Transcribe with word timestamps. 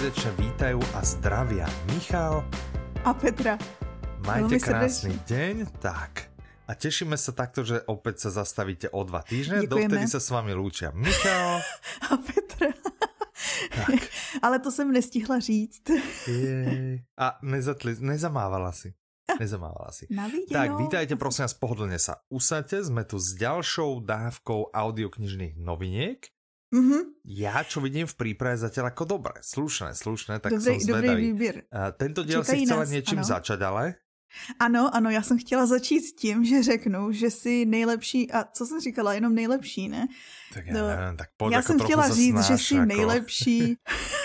srdečne 0.00 0.32
vítajú 0.40 0.80
a 0.96 1.04
zdravia 1.04 1.68
Michal 1.92 2.40
a 3.04 3.12
Petra. 3.12 3.60
Majte 4.24 4.56
krásny 4.56 5.12
srdečne. 5.12 5.28
deň, 5.28 5.56
tak. 5.76 6.32
A 6.64 6.72
tešíme 6.72 7.20
sa 7.20 7.36
takto, 7.36 7.68
že 7.68 7.84
opäť 7.84 8.24
sa 8.24 8.40
zastavíte 8.40 8.88
o 8.96 9.04
dva 9.04 9.20
týždne. 9.20 9.60
Děkujeme. 9.60 9.92
Dovtedy 9.92 10.08
sa 10.08 10.16
s 10.24 10.32
vami 10.32 10.56
lúčia 10.56 10.88
Michal 10.96 11.60
a 12.08 12.16
Petra. 12.16 12.72
Tak. 13.76 14.00
Ale 14.48 14.64
to 14.64 14.72
jsem 14.72 14.88
nestihla 14.88 15.36
říct. 15.36 15.92
Jej. 16.24 17.04
A 17.20 17.36
nezatli, 17.44 17.92
nezamávala 18.00 18.72
si. 18.72 18.96
Nezamávala 19.36 19.92
si. 19.92 20.08
Tak, 20.48 20.80
vítajte 20.80 21.20
prosím 21.20 21.44
vás, 21.44 21.52
pohodlne 21.52 22.00
sa 22.00 22.24
usadte. 22.32 22.80
Sme 22.80 23.04
tu 23.04 23.20
s 23.20 23.36
ďalšou 23.36 24.00
dávkou 24.00 24.72
audioknižných 24.72 25.60
noviniek. 25.60 26.24
Mm-hmm. 26.70 27.02
Ja, 27.26 27.66
čo 27.66 27.82
vidím 27.82 28.06
v 28.06 28.14
príprave 28.14 28.54
zatiaľ 28.54 28.94
ako 28.94 29.18
dobré, 29.18 29.42
slušné, 29.42 29.90
slušné, 29.98 30.38
tak 30.38 30.54
dobrý, 30.54 30.78
som 30.78 30.78
zvedavý. 30.78 31.08
Dobrý 31.10 31.26
výběr. 31.34 31.54
Uh, 31.66 31.90
tento 31.98 32.22
diel 32.22 32.46
Čekají 32.46 32.62
si 32.62 32.66
chcela 32.70 32.84
nás, 32.86 32.90
niečím 32.94 33.20
ano. 33.20 33.26
začať, 33.26 33.58
ale? 33.66 33.84
Ano, 34.58 34.94
ano, 34.94 35.10
já 35.10 35.22
jsem 35.22 35.38
chtěla 35.38 35.66
začít 35.66 36.00
s 36.00 36.12
tím, 36.14 36.44
že 36.44 36.62
řeknu, 36.62 37.12
že 37.12 37.30
jsi 37.30 37.66
nejlepší, 37.66 38.32
a 38.32 38.44
co 38.44 38.66
jsem 38.66 38.80
říkala, 38.80 39.14
jenom 39.14 39.34
nejlepší, 39.34 39.88
ne? 39.88 40.06
Tak 40.54 40.66
já, 40.66 40.74
no, 40.74 40.88
nevím, 40.88 41.16
tak 41.16 41.28
pojď, 41.36 41.52
já 41.52 41.58
jako 41.58 41.66
jsem 41.66 41.78
chtěla 41.80 42.08
říct, 42.08 42.40
že 42.46 42.58
jsi 42.58 42.74
jako... 42.74 42.86
nejlepší 42.86 43.76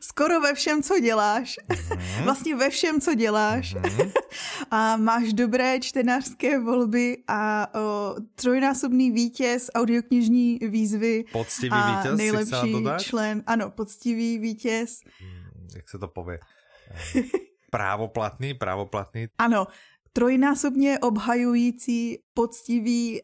skoro 0.00 0.40
ve 0.40 0.54
všem, 0.54 0.82
co 0.82 1.00
děláš. 1.00 1.56
Mm-hmm. 1.68 2.22
Vlastně 2.24 2.56
ve 2.56 2.70
všem, 2.70 3.00
co 3.00 3.14
děláš. 3.14 3.74
Mm-hmm. 3.74 4.12
a 4.70 4.96
máš 4.96 5.32
dobré 5.32 5.80
čtenářské 5.80 6.58
volby 6.58 7.16
a 7.28 7.68
o, 7.80 8.14
trojnásobný 8.34 9.10
vítěz 9.10 9.70
audioknižní 9.74 10.58
výzvy. 10.62 11.24
Poctivý 11.32 11.70
a 11.72 11.96
vítěz, 11.96 12.18
nejlepší 12.18 12.74
člen. 12.98 13.42
Ano, 13.46 13.70
poctivý 13.70 14.38
vítěz. 14.38 15.00
Hmm, 15.20 15.68
jak 15.76 15.88
se 15.88 15.98
to 15.98 16.08
pově? 16.08 16.38
právoplatný, 17.70 18.54
právoplatný. 18.54 19.26
Ano, 19.38 19.66
trojnásobně 20.12 20.98
obhajující, 20.98 22.18
poctivý 22.34 23.20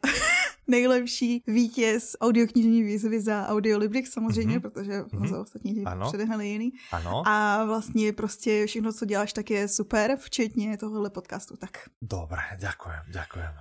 nejlepší 0.71 1.43
vítěz 1.47 2.17
audioknižní 2.21 2.83
výzvy 2.83 3.21
za 3.21 3.49
Audiolibrix 3.49 4.11
samozřejmě, 4.11 4.59
mm-hmm. 4.59 4.63
protože 4.63 5.01
mm-hmm. 5.01 5.31
za 5.31 5.41
ostatní 5.41 5.85
předehnali 6.09 6.49
jiný. 6.49 6.73
Ano. 6.93 7.23
A 7.27 7.65
vlastně 7.65 8.13
prostě 8.13 8.67
všechno, 8.67 8.93
co 8.93 9.05
děláš, 9.05 9.33
tak 9.33 9.51
je 9.51 9.69
super, 9.69 10.17
včetně 10.17 10.77
tohohle 10.77 11.11
podcastu. 11.11 11.57
Tak. 11.57 11.71
Dobré, 12.03 12.43
děkujem, 12.59 13.03
děkujem. 13.07 13.53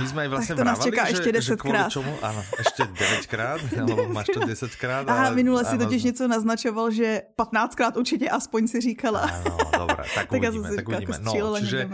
My 0.00 0.08
jsme 0.08 0.28
vlastně 0.28 0.54
tak 0.54 0.64
to 0.64 0.64
nás 0.64 0.84
čeká 0.84 1.04
že, 1.04 1.10
ještě 1.10 1.32
desetkrát. 1.32 1.92
Čomu, 1.92 2.18
ano, 2.22 2.44
ještě 2.58 2.84
devětkrát, 2.84 3.60
nebo 3.76 4.08
máš 4.08 4.26
to 4.34 4.40
desetkrát. 4.40 5.08
Aha, 5.08 5.30
minule 5.30 5.64
si 5.64 5.78
totiž 5.78 6.02
něco 6.02 6.28
naznačoval, 6.28 6.90
že 6.90 7.22
patnáctkrát 7.36 7.96
určitě 7.96 8.28
aspoň 8.28 8.68
si 8.68 8.80
říkala. 8.80 9.20
Ano, 9.20 9.56
dobré, 9.78 9.96
tak, 9.96 10.14
tak 10.14 10.32
uvidíme, 10.32 10.76
tak 10.76 10.88
uvidíme. 10.88 11.14
Jako 11.14 11.40
no, 11.50 11.60
čiže 11.60 11.88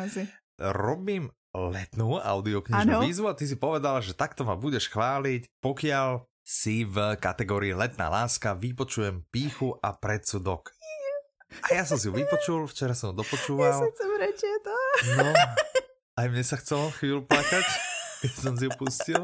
robím 0.59 1.31
letnú 1.53 2.17
audioknižnú 2.17 3.05
výzvu 3.05 3.29
a 3.29 3.37
ty 3.37 3.45
si 3.45 3.57
povedala, 3.61 4.01
že 4.01 4.17
takto 4.17 4.43
ma 4.43 4.57
budeš 4.57 4.89
chváliť, 4.89 5.49
pokiaľ 5.61 6.25
si 6.43 6.83
v 6.83 7.15
kategórii 7.21 7.77
letná 7.77 8.11
láska 8.11 8.57
vypočujem 8.57 9.23
píchu 9.31 9.79
a 9.79 9.95
predsudok. 9.95 10.75
A 11.69 11.77
ja 11.77 11.85
som 11.85 12.01
si 12.01 12.09
ju 12.09 12.17
vypočul, 12.17 12.65
včera 12.65 12.97
som 12.97 13.13
ho 13.13 13.15
dopočúval. 13.15 13.77
Ja 13.77 13.85
sa 13.85 13.89
chcem 13.93 14.09
to. 14.65 14.77
No, 15.21 15.29
aj 16.17 16.27
mne 16.33 16.45
sa 16.45 16.57
chcelo 16.57 16.89
chvíľu 16.97 17.29
plakať, 17.29 17.67
keď 18.25 18.33
som 18.33 18.57
si 18.57 18.65
ju 18.67 18.73
pustil. 18.73 19.21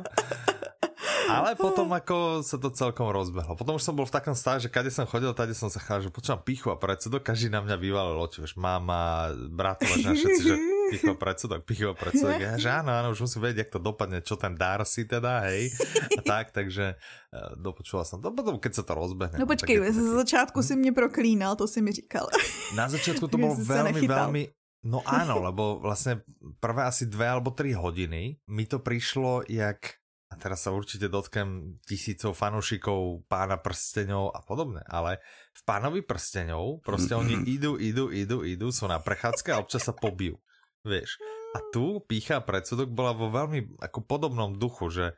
Ale 1.28 1.56
potom 1.60 1.88
ako 1.92 2.40
sa 2.40 2.56
to 2.56 2.72
celkom 2.72 3.12
rozbehlo. 3.12 3.52
Potom 3.56 3.76
už 3.76 3.84
som 3.84 3.92
bol 3.92 4.08
v 4.08 4.16
takom 4.16 4.32
stave, 4.32 4.64
že 4.64 4.72
kade 4.72 4.88
som 4.88 5.04
chodil, 5.04 5.28
tade 5.36 5.52
som 5.52 5.68
sa 5.68 5.80
chážil, 5.80 6.08
že 6.08 6.16
počúvam 6.16 6.40
pichu 6.40 6.72
a 6.72 6.76
predsudok, 6.76 7.20
každý 7.20 7.52
na 7.52 7.60
mňa 7.60 7.76
vyvalil 7.76 8.16
oči, 8.16 8.44
mama, 8.56 9.32
bratova, 9.52 9.92
všetci, 9.92 10.42
že 10.44 10.56
picho 10.90 11.14
predsudok, 11.14 11.60
picho 11.64 11.92
predsudok. 11.94 12.40
Ja, 12.40 12.52
že 12.56 12.68
áno, 12.80 12.90
áno, 12.92 13.12
už 13.12 13.28
musím 13.28 13.48
vedieť, 13.48 13.68
jak 13.68 13.70
to 13.76 13.80
dopadne, 13.80 14.18
čo 14.24 14.34
ten 14.40 14.56
Darcy 14.56 15.04
teda, 15.04 15.46
hej. 15.48 15.72
A 16.16 16.20
tak, 16.24 16.50
takže 16.50 16.96
uh, 16.96 17.54
dopočula 17.60 18.02
som 18.08 18.18
to. 18.18 18.32
Potom, 18.32 18.56
keď 18.56 18.80
sa 18.80 18.84
to 18.84 18.92
rozbehne. 18.96 19.36
No 19.36 19.46
počkej, 19.46 19.76
taký... 19.78 19.92
za 19.92 20.14
začátku 20.24 20.62
si 20.62 20.76
mě 20.76 20.92
proklínal, 20.92 21.56
to 21.56 21.68
si 21.68 21.82
mi 21.82 21.92
říkal. 21.92 22.26
Na 22.76 22.88
začiatku 22.88 23.28
to 23.28 23.36
bolo 23.38 23.56
veľmi, 23.56 24.04
veľmi, 24.04 24.42
No 24.86 25.02
áno, 25.02 25.42
lebo 25.42 25.82
vlastne 25.82 26.22
prvé 26.62 26.86
asi 26.86 27.10
dve 27.10 27.26
alebo 27.26 27.50
tri 27.50 27.74
hodiny 27.74 28.38
mi 28.46 28.64
to 28.64 28.78
prišlo 28.78 29.42
jak 29.50 29.98
a 30.28 30.36
teraz 30.36 30.68
sa 30.68 30.76
určite 30.76 31.08
dotknem 31.08 31.80
tisícov 31.88 32.36
fanúšikov 32.36 33.24
pána 33.26 33.56
prsteňov 33.56 34.36
a 34.36 34.40
podobne, 34.44 34.84
ale 34.84 35.24
v 35.56 35.62
pánovi 35.64 36.04
prsteňov 36.04 36.84
proste 36.84 37.16
oni 37.16 37.42
idú, 37.58 37.80
idú, 37.80 38.12
idú, 38.12 38.44
idú, 38.44 38.68
sú 38.68 38.86
na 38.86 39.00
prechádzke 39.00 39.50
a 39.50 39.60
občas 39.60 39.88
sa 39.88 39.96
pobijú 39.96 40.36
vieš. 40.84 41.18
A 41.56 41.64
tu 41.72 42.04
pícha 42.04 42.44
predsudok 42.44 42.92
bola 42.92 43.16
vo 43.16 43.32
veľmi 43.32 43.80
ako 43.80 44.00
podobnom 44.04 44.58
duchu, 44.58 44.90
že 44.90 45.12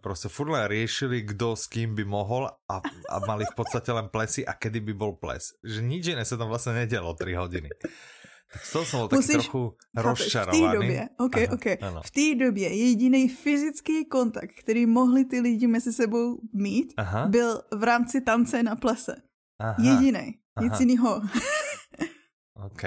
prostě 0.00 0.28
furt 0.28 0.48
len 0.50 0.66
riešili, 0.66 1.22
kdo 1.22 1.56
s 1.56 1.66
kým 1.66 1.94
by 1.94 2.04
mohl 2.04 2.48
a, 2.48 2.76
a 3.10 3.16
mali 3.26 3.44
v 3.44 3.54
podstate 3.56 3.92
len 3.92 4.08
plesy 4.08 4.46
a 4.46 4.52
kedy 4.52 4.80
by 4.80 4.92
bol 4.92 5.12
ples. 5.20 5.52
Že 5.64 5.80
nič 5.84 6.04
iné 6.16 6.24
sa 6.24 6.40
tam 6.40 6.48
vlastne 6.48 6.72
nedělo 6.72 7.12
3 7.12 7.34
hodiny. 7.34 7.68
Tak 8.46 8.62
z 8.62 8.70
toho 8.72 8.84
som 8.86 8.98
bol 9.04 9.10
Musíš, 9.12 9.42
trochu 9.42 9.74
rozčarovaný. 9.90 10.58
V 10.58 10.70
té 10.70 10.76
době, 10.78 11.00
okay, 11.18 11.44
ano, 11.46 11.54
okay. 11.54 11.76
Ano. 11.82 12.00
v 12.04 12.10
té 12.10 12.26
době 12.38 12.68
jediný 12.76 13.28
fyzický 13.28 14.06
kontakt, 14.06 14.54
který 14.62 14.86
mohli 14.86 15.24
ty 15.24 15.40
lidi 15.40 15.66
mezi 15.66 15.92
sebou 15.92 16.40
mít, 16.54 16.94
Aha. 16.96 17.26
byl 17.26 17.62
v 17.74 17.82
rámci 17.82 18.20
tance 18.20 18.62
na 18.62 18.76
plese. 18.76 19.16
Aha. 19.60 19.76
Jediný, 19.78 20.38
nic 20.60 20.80
jiného. 20.80 21.20
OK. 22.70 22.82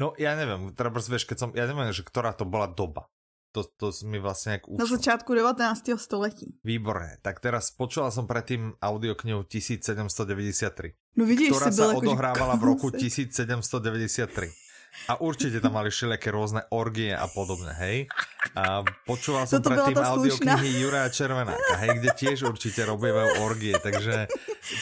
No 0.00 0.16
ja 0.16 0.32
neviem, 0.32 0.72
teda 0.72 0.88
vieš, 0.88 1.28
keď 1.28 1.36
som, 1.36 1.48
ja 1.52 1.68
neviem, 1.68 1.92
že 1.92 2.00
ktorá 2.00 2.32
to 2.32 2.48
bola 2.48 2.64
doba. 2.64 3.04
To, 3.50 3.66
to 3.66 3.90
mi 4.06 4.22
vlastne 4.22 4.56
nejak 4.56 4.64
Na 4.78 4.86
začátku 4.86 5.34
19. 5.34 5.98
století. 5.98 6.54
Výborné. 6.62 7.18
Tak 7.18 7.42
teraz 7.42 7.74
počula 7.74 8.14
som 8.14 8.30
predtým 8.30 8.78
audioknihu 8.78 9.42
1793. 9.42 10.94
No 11.18 11.26
vidíš, 11.26 11.58
ktorá 11.58 11.68
sa 11.74 11.90
jako, 11.90 11.98
odohrávala 11.98 12.54
v 12.54 12.62
roku 12.62 12.94
1793. 12.94 14.69
A 15.08 15.18
určite 15.22 15.62
tam 15.62 15.78
mali 15.78 15.88
všelijaké 15.88 16.28
rôzne 16.34 16.66
orgie 16.70 17.14
a 17.14 17.26
podobne, 17.30 17.72
hej? 17.78 18.10
A 18.58 18.82
počúval 19.06 19.46
som 19.46 19.62
Toto 19.62 19.72
predtým 19.74 19.96
audioknihy 19.96 20.82
Juraja 20.82 21.08
Červenáka, 21.12 21.74
hej, 21.82 21.90
kde 22.02 22.10
tiež 22.14 22.38
určite 22.46 22.82
robievajú 22.82 23.44
orgie, 23.44 23.74
takže 23.78 24.26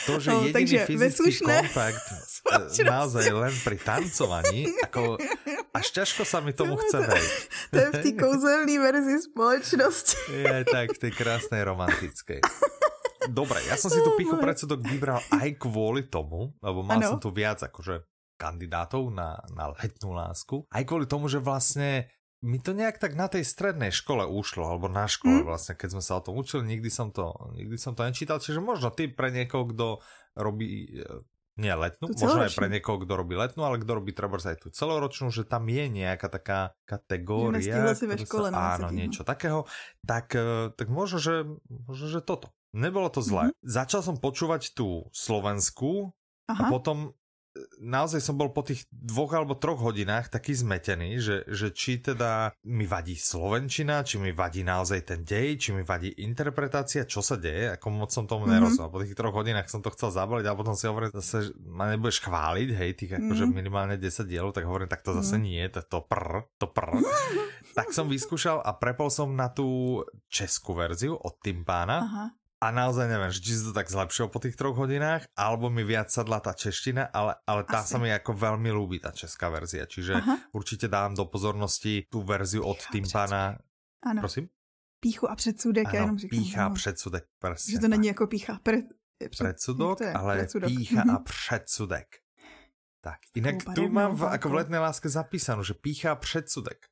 to, 0.09 0.19
že 0.19 0.31
no, 0.33 0.47
jediný 0.49 0.57
takže 0.57 0.77
fyzický 0.89 1.31
kontakt 1.45 2.07
e, 2.49 2.83
naozaj 2.87 3.27
len 3.29 3.55
pri 3.63 3.77
tancovaní, 3.79 4.69
ako 4.89 5.21
až 5.77 5.87
ťažko 5.93 6.23
sa 6.25 6.41
mi 6.41 6.57
tomu 6.57 6.81
chce 6.81 6.99
veriť. 6.99 7.35
To 7.73 7.77
je 7.77 7.89
v 7.93 7.99
té 8.01 8.11
kouzelné 8.17 8.77
verzi 8.81 9.17
spoločnosti. 9.29 10.17
Je 10.33 10.59
tak, 10.65 10.97
v 10.97 10.99
tej 10.99 11.13
krásnej 11.13 11.63
romantickej. 11.69 12.41
Dobre, 13.29 13.61
ja 13.69 13.77
som 13.77 13.93
si 13.93 14.01
tu 14.01 14.17
pichu 14.17 14.41
predsudok 14.41 14.81
vybral 14.81 15.21
aj 15.37 15.61
kvôli 15.61 16.09
tomu, 16.09 16.57
lebo 16.65 16.81
mal 16.81 16.97
ano. 16.97 17.17
som 17.17 17.21
tu 17.21 17.29
viac 17.29 17.61
akože 17.61 18.01
kandidátov 18.39 19.11
na, 19.11 19.43
na 19.53 19.75
letnú 19.75 20.15
lásku. 20.15 20.65
Aj 20.71 20.87
kvôli 20.87 21.11
tomu, 21.11 21.27
že 21.27 21.43
vlastne 21.43 22.07
mi 22.39 22.63
to 22.63 22.71
nejak 22.71 23.03
tak 23.03 23.19
na 23.19 23.27
tej 23.27 23.43
strednej 23.43 23.91
škole 23.91 24.23
ušlo, 24.23 24.63
alebo 24.63 24.87
na 24.87 25.11
škole 25.11 25.43
mm. 25.43 25.47
vlastne, 25.47 25.75
keď 25.75 25.99
sme 25.99 26.03
sa 26.07 26.23
o 26.23 26.25
tom 26.25 26.39
učili, 26.39 26.63
nikdy 26.63 26.87
som 26.87 27.11
to, 27.11 27.35
nikdy 27.59 27.75
som 27.75 27.99
to 27.99 28.07
nečítal, 28.07 28.39
čiže 28.39 28.63
možno 28.63 28.95
ty 28.95 29.11
pre 29.11 29.35
niekoho, 29.35 29.67
kto 29.75 29.87
robí 30.39 31.03
e, 31.03 31.03
nie 31.59 31.75
letnú, 31.75 32.15
možno 32.15 32.47
aj 32.47 32.55
pre 32.55 32.71
niekoho, 32.71 33.03
kto 33.03 33.13
robí 33.19 33.35
letnú, 33.35 33.67
ale 33.67 33.83
kto 33.83 33.91
robí 33.99 34.15
treba 34.15 34.39
aj 34.39 34.63
tú 34.63 34.71
celoročnú, 34.71 35.35
že 35.35 35.43
tam 35.43 35.67
je 35.67 35.91
nejaká 35.91 36.31
taká 36.31 36.79
kategória. 36.87 37.91
si 37.99 38.07
ve 38.07 38.23
škole 38.23 38.55
sa, 38.55 38.79
áno, 38.79 38.95
niečo 38.95 39.27
takého. 39.27 39.67
Tak, 40.07 40.39
e, 40.39 40.71
tak 40.79 40.87
možno, 40.87 41.19
že, 41.19 41.43
možno, 41.67 42.07
že 42.07 42.23
toto. 42.23 42.55
Nebolo 42.71 43.11
to 43.11 43.19
zlé. 43.19 43.51
Mm-hmm. 43.51 43.67
Začal 43.67 44.01
som 44.07 44.15
počúvať 44.15 44.79
tú 44.79 45.11
Slovensku 45.11 46.15
Aha. 46.47 46.55
a 46.55 46.63
potom 46.71 47.18
naozaj 47.83 48.21
som 48.23 48.39
bol 48.39 48.51
po 48.51 48.63
tých 48.63 48.87
dvoch 48.91 49.35
alebo 49.35 49.59
troch 49.59 49.81
hodinách 49.81 50.31
taký 50.31 50.55
zmetený, 50.55 51.19
že, 51.19 51.37
že 51.49 51.71
či 51.75 52.03
teda 52.03 52.53
mi 52.67 52.85
vadí 52.85 53.15
Slovenčina, 53.15 54.03
či 54.03 54.19
mi 54.19 54.35
vadí 54.35 54.63
naozaj 54.63 55.01
ten 55.05 55.21
dej, 55.23 55.59
či 55.59 55.71
mi 55.75 55.83
vadí 55.83 56.15
interpretácia, 56.23 57.09
čo 57.09 57.23
sa 57.23 57.39
deje, 57.39 57.75
ako 57.75 57.87
moc 57.91 58.11
som 58.11 58.25
tomu 58.27 58.47
mm-hmm. 58.47 58.55
nerozumel. 58.59 58.93
Po 58.93 59.03
tých 59.03 59.17
troch 59.19 59.35
hodinách 59.35 59.71
som 59.71 59.83
to 59.83 59.93
chcel 59.95 60.11
zabaliť 60.11 60.47
a 60.47 60.59
potom 60.59 60.75
si 60.75 60.85
hovorím 60.87 61.15
zase, 61.15 61.51
že 61.51 61.51
ma 61.63 61.91
nebudeš 61.91 62.23
chváliť, 62.25 62.69
hej, 62.75 62.91
tých 62.99 63.13
akože 63.19 63.45
mm-hmm. 63.45 63.59
minimálne 63.59 63.97
10 64.01 64.29
dielov, 64.29 64.55
tak 64.55 64.67
hovorím, 64.67 64.91
tak 64.91 65.05
to 65.05 65.15
zase 65.17 65.39
mm-hmm. 65.39 65.47
nie, 65.47 65.63
to, 65.71 65.81
to 65.87 65.99
prr, 66.05 66.47
to 66.59 66.67
prr. 66.71 66.99
tak 67.79 67.95
som 67.95 68.11
vyskúšal 68.11 68.63
a 68.63 68.75
prepol 68.75 69.11
som 69.11 69.31
na 69.35 69.51
tú 69.51 70.01
českú 70.27 70.75
verziu 70.75 71.15
od 71.15 71.39
Timpána. 71.43 71.99
Aha 72.03 72.27
a 72.59 72.67
naozaj 72.75 73.07
neviem, 73.07 73.31
či 73.31 73.55
si 73.55 73.63
to 73.63 73.73
tak 73.73 73.87
zlepšilo 73.87 74.29
po 74.29 74.43
tých 74.43 74.59
troch 74.59 74.75
hodinách, 74.75 75.31
alebo 75.39 75.71
mi 75.71 75.87
viac 75.87 76.11
sadla 76.11 76.43
tá 76.43 76.51
čeština, 76.55 77.07
ale, 77.15 77.39
ale 77.47 77.63
tá 77.63 77.87
Asi. 77.87 77.95
sa 77.95 77.97
mi 78.03 78.11
ako 78.11 78.35
veľmi 78.35 78.71
ľúbi, 78.75 78.99
tá 78.99 79.15
česká 79.15 79.47
verzia. 79.47 79.87
Čiže 79.87 80.19
Aha. 80.19 80.51
určite 80.51 80.91
dám 80.91 81.15
do 81.15 81.25
pozornosti 81.31 82.11
tú 82.11 82.27
verziu 82.27 82.67
od 82.67 82.83
Timpana. 82.91 83.63
Ano. 84.03 84.21
Prosím? 84.23 84.51
píchu 85.01 85.31
a 85.31 85.37
předsudek, 85.37 85.87
ano, 85.87 85.95
já 85.95 86.01
jenom 86.01 86.19
říkám. 86.19 86.39
pícha 86.39 86.67
a 86.67 86.69
no. 86.69 86.75
předsudek, 86.75 87.25
presne. 87.39 87.73
Že 87.73 87.79
to 87.79 87.89
není 87.89 88.07
jako 88.07 88.27
pícha, 88.27 88.59
pre, 88.63 88.77
před, 89.31 89.45
predsudok, 89.45 90.03
ale 90.03 90.35
predsudok. 90.37 90.69
pícha 90.69 91.03
a 91.15 91.19
předsudek. 91.19 92.07
Tak, 93.01 93.19
jinak 93.35 93.55
tu 93.75 93.89
mám 93.89 94.17
v, 94.17 94.23
jako 94.33 94.49
v 94.49 94.55
letné 94.55 94.79
láske 94.79 95.09
zapísanou, 95.09 95.63
že 95.63 95.75
pícha 95.75 96.13
a 96.13 96.15
předsudek. 96.15 96.87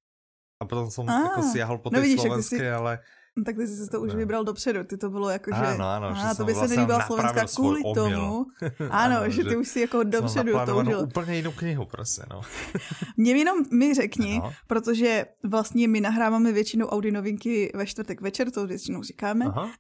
A 0.63 0.65
potom 0.65 0.91
jsem 0.91 1.07
jako 1.09 1.43
siahol 1.43 1.79
po 1.79 1.91
no 1.91 2.01
té 2.01 2.09
no 2.09 2.23
slovenské, 2.23 2.75
ale 2.75 2.99
No, 2.99 3.05
tak 3.45 3.57
ty 3.57 3.69
jsi 3.69 3.91
to 3.91 4.01
už 4.01 4.15
vybral 4.15 4.45
dopředu, 4.45 4.85
ty 4.85 4.97
to 4.97 5.11
bylo 5.11 5.31
jako, 5.31 5.51
že... 5.51 5.61
Ano, 5.61 5.89
ano, 5.89 6.15
že 6.15 6.37
to 6.37 6.45
by 6.45 6.53
se 6.53 6.59
vlastně 6.59 6.77
nelíbila 6.77 7.07
Slovenská 7.07 7.45
kvůli 7.57 7.83
tomu. 7.95 8.47
Ano, 8.91 9.17
ano, 9.19 9.31
že 9.31 9.45
ty 9.45 9.57
už 9.57 9.69
si 9.69 9.81
jako 9.81 10.03
dopředu 10.03 10.53
to 10.67 10.79
užil. 10.79 11.01
úplně 11.01 11.37
jinou 11.37 11.53
knihu, 11.53 11.87
prostě, 11.87 12.23
no. 12.31 12.41
Mě 13.17 13.33
jenom 13.33 13.59
mi 13.73 13.95
řekni, 13.95 14.41
ano. 14.43 14.53
protože 14.67 15.27
vlastně 15.43 15.89
my 15.89 16.01
nahráváme 16.01 16.53
většinou 16.53 16.87
Audi 16.87 17.11
novinky 17.11 17.73
ve 17.75 17.87
čtvrtek 17.87 18.21
večer, 18.21 18.51
to 18.51 18.67
většinou 18.67 19.03
říkáme. 19.03 19.45
Aha. 19.45 19.71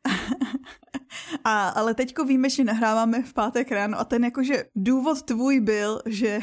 A, 1.45 1.69
ale 1.69 1.95
teďko 1.95 2.25
víme, 2.25 2.51
že 2.51 2.65
nahráváme 2.65 3.23
v 3.23 3.33
pátek 3.33 3.73
ráno 3.73 4.01
a 4.01 4.05
ten 4.05 4.25
jakože 4.25 4.65
důvod 4.75 5.23
tvůj 5.23 5.61
byl, 5.61 6.01
že 6.07 6.41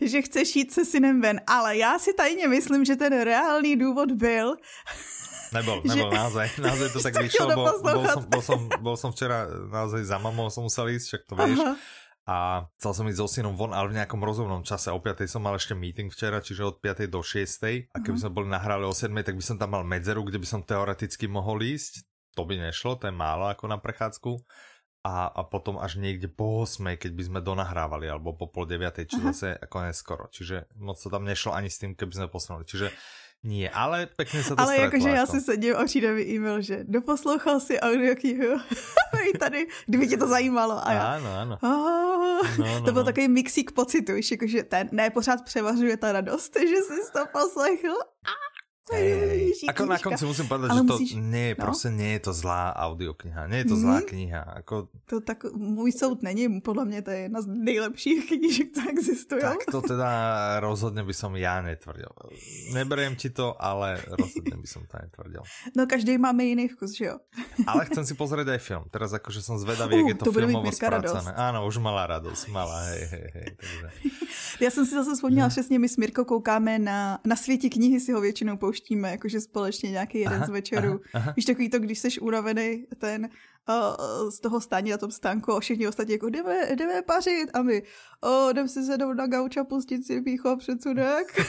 že 0.00 0.22
chceš 0.22 0.56
jít 0.56 0.72
se 0.72 0.84
synem 0.84 1.20
ven, 1.20 1.40
ale 1.46 1.76
já 1.76 1.98
si 1.98 2.12
tajně 2.14 2.48
myslím, 2.48 2.84
že 2.84 2.96
ten 2.96 3.20
reálný 3.20 3.76
důvod 3.76 4.12
byl, 4.12 4.56
Nebol, 5.54 5.78
nebol, 5.86 6.10
že... 6.10 6.18
naozaj, 6.18 6.46
naozaj 6.58 6.88
to 6.90 6.98
tak 7.06 7.14
vyšlo, 7.22 7.46
bo, 7.54 7.64
bol, 7.78 8.04
som, 8.10 8.22
bol, 8.26 8.42
som, 8.42 8.58
bol 8.82 8.96
som 8.98 9.10
včera 9.14 9.46
naozaj 9.46 10.02
za 10.02 10.18
mamou, 10.18 10.50
som 10.50 10.66
musel 10.66 10.90
ísť, 10.90 11.06
však 11.06 11.22
to 11.30 11.34
vieš. 11.38 11.58
Aha. 11.62 11.74
A 12.24 12.64
chcel 12.80 12.92
som 12.96 13.04
ísť 13.04 13.20
so 13.20 13.28
synom 13.28 13.52
von, 13.52 13.76
ale 13.76 13.92
v 13.92 14.00
nejakom 14.00 14.16
rozumnom 14.16 14.64
čase. 14.64 14.88
O 14.88 14.96
5. 14.96 15.28
som 15.28 15.44
mal 15.44 15.60
ešte 15.60 15.76
meeting 15.76 16.08
včera, 16.08 16.40
čiže 16.40 16.64
od 16.64 16.80
5. 16.80 17.04
do 17.12 17.20
6. 17.20 17.92
A 17.92 18.00
keby 18.00 18.16
sme 18.16 18.32
boli 18.32 18.48
nahrali 18.48 18.88
o 18.88 18.96
7. 18.96 19.12
tak 19.20 19.36
by 19.36 19.44
som 19.44 19.60
tam 19.60 19.76
mal 19.76 19.84
medzeru, 19.84 20.24
kde 20.24 20.40
by 20.40 20.48
som 20.48 20.64
teoreticky 20.64 21.28
mohol 21.28 21.60
ísť. 21.60 22.08
To 22.40 22.48
by 22.48 22.56
nešlo, 22.56 22.96
to 22.96 23.12
je 23.12 23.14
málo 23.14 23.52
ako 23.52 23.68
na 23.68 23.76
prechádzku. 23.76 24.40
A, 25.04 25.28
a 25.28 25.44
potom 25.44 25.76
až 25.76 26.00
niekde 26.00 26.32
po 26.32 26.64
8, 26.64 26.96
keď 26.96 27.12
by 27.12 27.22
sme 27.28 27.40
donahrávali, 27.44 28.08
alebo 28.08 28.32
po 28.32 28.48
pol 28.48 28.64
9, 28.64 29.04
či 29.04 29.20
zase 29.20 29.52
ako 29.60 29.84
neskoro. 29.84 30.24
Čiže 30.32 30.72
moc 30.80 30.96
to 30.96 31.12
tam 31.12 31.28
nešlo 31.28 31.52
ani 31.52 31.68
s 31.68 31.76
tým, 31.76 31.92
keby 31.92 32.24
sme 32.24 32.32
posunuli. 32.32 32.64
Čiže 32.64 32.88
nie, 33.44 33.68
ale 33.68 34.08
pekne 34.08 34.40
sa 34.40 34.56
to 34.56 34.60
Ale 34.60 34.88
jakože 34.88 35.08
já 35.08 35.26
si 35.26 35.40
sedím 35.40 35.76
a 35.76 35.84
přijde 35.84 36.12
mi 36.12 36.22
e-mail, 36.22 36.62
že 36.62 36.84
doposlouchal 36.84 37.60
si 37.60 37.80
audioknihu. 37.80 38.56
I 39.28 39.38
tady, 39.38 39.66
kdyby 39.86 40.08
tě 40.08 40.16
to 40.16 40.28
zajímalo. 40.28 40.88
A 40.88 40.92
já, 40.92 41.02
ano, 41.02 41.30
ano. 41.40 41.58
Oh, 41.62 42.42
no, 42.58 42.64
no, 42.64 42.84
to 42.84 42.92
byl 42.92 43.02
no. 43.02 43.04
takový 43.04 43.28
mixík 43.28 43.72
pocitu, 43.72 44.12
jakože 44.30 44.62
ten, 44.62 44.88
ne, 44.92 45.10
pořád 45.10 45.44
převažuje 45.44 45.96
ta 45.96 46.12
radost, 46.12 46.56
že 46.56 46.76
jsi 46.76 47.12
to 47.12 47.26
poslechl. 47.32 47.96
Ah. 48.24 48.53
Hey, 48.92 49.56
ako 49.64 49.88
na 49.88 49.96
konci 49.96 50.28
musím 50.28 50.44
povedať, 50.44 50.68
Ale 50.76 50.84
že 50.84 50.92
musíš... 50.92 51.10
to 51.16 51.20
nie, 51.24 51.56
no? 51.56 51.64
prostě 51.64 51.88
nie 51.88 52.12
je 52.12 52.20
to 52.28 52.32
zlá 52.36 52.76
audiokniha, 52.76 53.48
nie 53.48 53.64
je 53.64 53.72
to 53.72 53.76
zlá 53.80 54.04
mm. 54.04 54.06
kniha. 54.12 54.42
Ako... 54.60 54.92
To 55.08 55.20
tak 55.24 55.44
můj 55.56 55.92
soud 55.92 56.22
není, 56.22 56.60
podle 56.60 56.84
mě 56.84 57.02
to 57.02 57.10
je 57.10 57.18
jedna 57.18 57.40
z 57.40 57.46
nejlepších 57.46 58.28
knížek, 58.28 58.68
co 58.74 58.80
existují. 58.90 59.40
Tak 59.40 59.58
to 59.70 59.80
teda 59.80 60.10
rozhodně 60.60 61.02
by 61.02 61.14
som 61.14 61.36
já 61.36 61.62
netvrdil. 61.62 62.12
Neberiem 62.72 63.16
ti 63.16 63.30
to, 63.30 63.56
ale 63.56 64.04
rozhodně 64.04 64.56
by 64.56 64.66
som 64.66 64.82
to 64.84 64.98
netvrdil. 65.00 65.42
No 65.76 65.86
každý 65.86 66.18
máme 66.18 66.44
jiný 66.44 66.68
vkus, 66.68 66.92
že 66.92 67.04
jo? 67.04 67.16
Ale 67.66 67.88
chcem 67.88 68.04
si 68.04 68.14
pozrieť 68.14 68.48
aj 68.52 68.60
film. 68.60 68.84
Teraz 68.92 69.16
akože 69.16 69.40
som 69.40 69.56
zvedavý, 69.56 69.96
uh, 69.96 69.98
jak 70.04 70.08
je 70.08 70.18
to, 70.20 70.24
to 70.28 70.32
filmovo 70.32 70.68
spracené. 70.68 71.32
Áno, 71.32 71.64
už 71.64 71.80
malá 71.80 72.04
radosť, 72.06 72.52
malá, 72.52 72.92
hej, 72.92 73.04
hej, 73.08 73.26
hej. 73.32 73.48
Takže... 73.56 73.86
Já 74.60 74.70
jsem 74.70 74.86
si 74.86 74.94
zase 74.94 75.14
vzpomněla, 75.14 75.48
že 75.48 75.52
přesně 75.52 75.78
my 75.78 75.88
s 75.88 75.96
Mirkou 75.96 76.24
koukáme 76.24 76.78
na, 76.78 77.18
na 77.24 77.36
světí 77.36 77.70
knihy, 77.70 78.00
si 78.00 78.12
ho 78.12 78.20
většinou 78.20 78.56
pouštíme, 78.74 79.10
jakože 79.10 79.40
společně 79.40 79.90
nějaký 79.90 80.18
jeden 80.18 80.34
aha, 80.34 80.46
z 80.46 80.50
večerů. 80.50 80.90
Aha, 80.90 81.00
aha. 81.14 81.32
Víš, 81.36 81.44
takový 81.44 81.70
to, 81.70 81.78
když 81.78 81.98
jsi 81.98 82.20
unavený 82.20 82.86
ten 82.98 83.28
uh, 83.68 84.30
z 84.30 84.40
toho 84.40 84.60
stání 84.60 84.90
na 84.90 84.98
tom 84.98 85.10
stánku 85.10 85.52
a 85.52 85.60
všichni 85.60 85.88
ostatní 85.88 86.12
jako 86.12 86.28
jdeme, 86.28 86.76
jdeme 86.76 87.02
pařit 87.02 87.50
a 87.54 87.62
my 87.62 87.82
oh, 88.20 88.50
jdem 88.50 88.68
si 88.68 88.84
sednout 88.84 89.14
na 89.14 89.26
gauč 89.26 89.56
a 89.56 89.64
pustit 89.64 90.06
si 90.06 90.20
pícho 90.20 90.48
a 90.48 90.56
předsudek. 90.56 91.40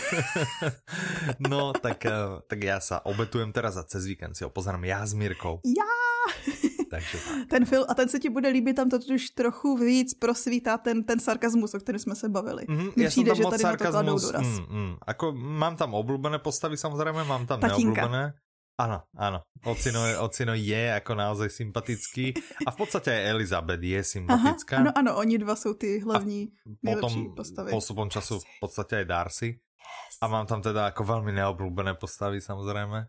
no, 1.50 1.74
tak, 1.74 2.06
uh, 2.06 2.40
tak 2.48 2.64
já 2.64 2.80
se 2.80 3.00
obetujem 3.04 3.52
teraz 3.52 3.78
a 3.78 3.84
cez 3.84 4.06
víkend 4.06 4.36
si 4.36 4.44
ho 4.44 4.52
já 4.84 5.06
s 5.06 5.14
Mirkou. 5.14 5.60
Já! 5.66 6.75
Takže 6.90 7.18
tak. 7.18 7.48
Ten 7.50 7.66
film, 7.66 7.86
a 7.90 7.94
ten 7.94 8.10
se 8.10 8.20
ti 8.20 8.30
bude 8.30 8.50
líbit, 8.50 8.74
tam 8.74 8.90
to 8.90 8.98
už 9.16 9.30
trochu 9.30 9.78
víc 9.78 10.14
prosvítá 10.14 10.78
ten, 10.78 11.04
ten 11.04 11.20
sarkazmus, 11.20 11.74
o 11.74 11.80
kterém 11.80 12.00
jsme 12.00 12.16
se 12.16 12.30
bavili. 12.30 12.64
Mm-hmm, 12.64 12.94
já 12.98 13.10
přijde, 13.10 13.30
tam 13.32 13.38
že 13.38 13.44
tady 13.44 13.58
sarkazmus, 13.58 14.32
na 14.32 14.40
to 14.40 14.46
mm, 14.46 14.66
mm. 14.70 14.96
Ako, 15.08 15.32
mám 15.32 15.76
tam 15.76 15.94
oblúbené 15.94 16.40
postavy 16.40 16.78
samozřejmě, 16.78 17.24
mám 17.24 17.46
tam 17.48 17.60
Tatínka. 17.60 18.02
neoblúbené. 18.02 18.34
Ano, 18.78 19.02
ano. 19.18 19.40
Ocino, 19.64 20.00
Ocino 20.20 20.54
je 20.54 20.82
jako 21.00 21.16
naozaj 21.16 21.50
sympatický 21.50 22.34
a 22.68 22.72
v 22.72 22.76
podstatě 22.76 23.12
aj 23.12 23.30
Elizabeth 23.30 23.84
je 23.84 24.04
sympatická. 24.04 24.76
Aha, 24.76 24.82
ano, 24.82 24.92
ano, 24.96 25.18
oni 25.18 25.38
dva 25.38 25.56
jsou 25.56 25.74
ty 25.74 26.00
hlavní 26.00 26.52
nejlepší 26.84 27.30
postavy. 27.36 27.72
postupom 27.72 28.10
času 28.10 28.40
v 28.40 28.60
podstatě 28.60 28.96
aj 28.98 29.06
Darcy. 29.06 29.46
Yes. 29.46 30.18
A 30.22 30.28
mám 30.28 30.46
tam 30.46 30.62
teda 30.62 30.86
jako 30.86 31.04
velmi 31.04 31.32
neoblúbené 31.32 31.94
postavy 31.94 32.42
samozřejmě. 32.42 33.08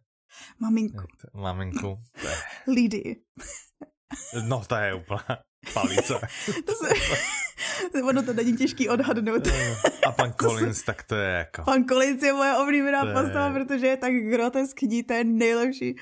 Maminku. 0.59 1.05
Maminku. 1.35 1.99
Lidy. 2.67 3.17
No, 4.47 4.65
to 4.65 4.77
je 4.77 4.95
úplná 4.95 5.39
palice. 5.75 6.21
to 6.67 6.73
se... 6.73 6.89
ono 8.09 8.23
to 8.23 8.33
není 8.33 8.57
těžký 8.57 8.89
odhadnout. 8.89 9.49
A 10.07 10.13
pan 10.13 10.33
Collins, 10.41 10.83
tak 10.83 11.03
to 11.03 11.15
je 11.15 11.31
jako... 11.31 11.63
Pan 11.63 11.85
Collins 11.85 12.23
je 12.23 12.33
moje 12.33 12.57
oblíbená 12.57 13.05
je... 13.05 13.13
postava, 13.13 13.51
protože 13.51 13.87
je 13.87 13.97
tak 13.97 14.13
groteskní, 14.13 15.03
to 15.03 15.13
je 15.13 15.25
nejlepší. 15.25 15.97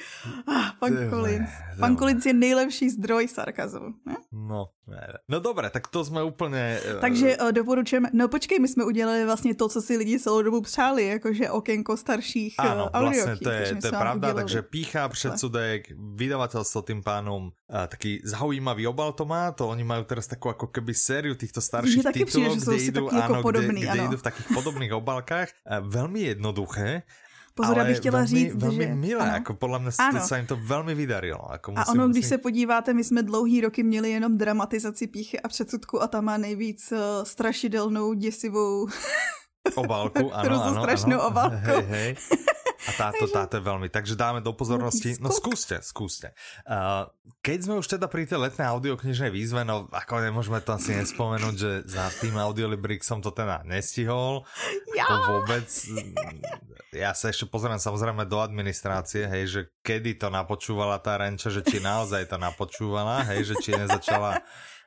Ah, 0.46 0.72
pan 0.80 0.90
Tyhle, 0.90 1.10
Collins. 1.10 1.50
Pan 1.80 1.96
Collins 1.96 2.26
je 2.26 2.32
nejlepší 2.32 2.90
zdroj 2.90 3.28
sarkazmu. 3.28 3.94
Ne? 4.06 4.16
No, 4.32 4.66
no 5.28 5.40
dobré, 5.40 5.70
tak 5.70 5.88
to 5.88 6.04
jsme 6.04 6.22
úplně... 6.22 6.80
Eh, 6.84 7.00
Takže 7.00 7.36
uh, 7.36 7.52
doporučujeme, 7.52 8.10
no 8.12 8.28
počkej, 8.28 8.58
my 8.58 8.68
jsme 8.68 8.84
udělali 8.84 9.24
vlastně 9.24 9.54
to, 9.54 9.68
co 9.68 9.82
si 9.82 9.96
lidi 9.96 10.18
celou 10.20 10.42
dobu 10.42 10.60
přáli, 10.60 11.06
jakože 11.06 11.50
okénko 11.50 11.96
starších 11.96 12.54
uh, 12.58 12.66
Áno, 12.66 12.90
vlastně 12.92 13.36
to 13.36 13.50
je, 13.50 13.76
to 13.80 13.86
je 13.86 13.90
pravda, 13.92 14.28
udělali. 14.28 14.34
takže 14.34 14.62
pícha, 14.62 15.08
předsudek, 15.08 15.86
vydavatelstvo 16.14 16.82
tým 16.82 17.02
pánom, 17.02 17.42
uh, 17.44 17.86
taký 17.88 18.20
zaujímavý 18.24 18.86
obal 18.86 19.12
to 19.12 19.24
má, 19.24 19.52
to 19.52 19.68
oni 19.68 19.84
mají 19.84 20.04
teraz 20.04 20.26
takovou 20.26 20.50
jako 20.50 20.66
keby 20.66 20.94
sériu 20.94 21.34
týchto 21.44 21.60
starších 21.60 22.04
titulov, 22.10 22.56
kde 22.56 22.76
idú, 22.80 23.04
jako 23.12 23.34
áno, 23.38 23.44
podobný, 23.44 23.80
kde, 23.84 23.92
kde 23.92 24.00
idú 24.08 24.16
v 24.16 24.26
takých 24.26 24.48
podobných 24.50 24.92
obalkách. 24.96 25.48
Veľmi 25.68 26.32
jednoduché. 26.32 27.04
Pozor, 27.54 27.78
abych 27.78 27.96
chtěla 27.96 28.18
velmi, 28.18 28.28
říct, 28.28 28.54
velmi 28.54 28.84
že... 28.84 28.94
milé, 28.94 29.22
ano. 29.22 29.34
jako 29.34 29.54
podle 29.54 29.78
mě 29.78 29.90
ano. 29.98 30.26
se 30.26 30.36
jim 30.36 30.46
to 30.46 30.56
velmi 30.56 30.94
vydarilo. 30.94 31.48
Jako 31.52 31.70
musím, 31.70 31.82
a 31.82 31.92
ono, 31.92 32.08
když 32.08 32.26
se 32.26 32.38
podíváte, 32.38 32.94
my 32.94 33.04
jsme 33.04 33.22
dlouhý 33.22 33.60
roky 33.60 33.82
měli 33.82 34.10
jenom 34.10 34.38
dramatizaci 34.38 35.06
píchy 35.06 35.40
a 35.40 35.48
předsudku 35.48 36.02
a 36.02 36.06
tam 36.06 36.24
má 36.24 36.36
nejvíc 36.36 36.92
uh, 36.92 36.98
strašidelnou, 37.22 38.14
děsivou 38.14 38.86
obálku, 39.80 40.28
ano, 40.28 40.56
ano, 40.60 40.80
strašnou 40.84 41.18
ano. 41.20 41.28
obálku. 41.32 41.74
Hej, 41.80 41.84
hej. 41.88 42.10
A 42.84 42.90
táto, 42.92 43.24
táto 43.36 43.56
je 43.56 43.62
veľmi. 43.64 43.88
Takže 43.88 44.14
dáme 44.14 44.44
do 44.44 44.52
pozornosti. 44.52 45.16
No 45.20 45.32
skúste, 45.32 45.80
skúste. 45.80 46.36
Uh, 46.68 47.08
keď 47.40 47.58
sme 47.64 47.74
už 47.80 47.86
teda 47.96 48.06
pri 48.08 48.28
tej 48.28 48.44
letnej 48.44 48.68
audioknižnej 48.68 49.32
výzve, 49.32 49.64
no 49.64 49.88
ako 49.88 50.20
nemôžeme 50.20 50.60
to 50.60 50.76
asi 50.76 50.92
nespomenúť, 51.00 51.54
že 51.56 51.70
za 51.88 52.12
tým 52.20 52.36
Audiolibrixom 52.36 53.24
to 53.24 53.32
teda 53.32 53.64
nestihol. 53.64 54.44
Ja. 54.92 55.08
To 55.08 55.40
vôbec. 55.40 55.68
Ja 56.92 57.16
sa 57.16 57.32
ešte 57.32 57.48
pozriem 57.48 57.80
samozrejme 57.80 58.28
do 58.28 58.38
administrácie, 58.38 59.26
hej, 59.26 59.44
že 59.50 59.60
kedy 59.82 60.20
to 60.20 60.28
napočúvala 60.30 61.00
tá 61.00 61.18
Renča, 61.18 61.50
že 61.50 61.64
či 61.64 61.80
naozaj 61.82 62.28
to 62.30 62.36
napočúvala, 62.38 63.26
hej, 63.32 63.50
že 63.50 63.54
či 63.58 63.74
nezačala 63.74 64.44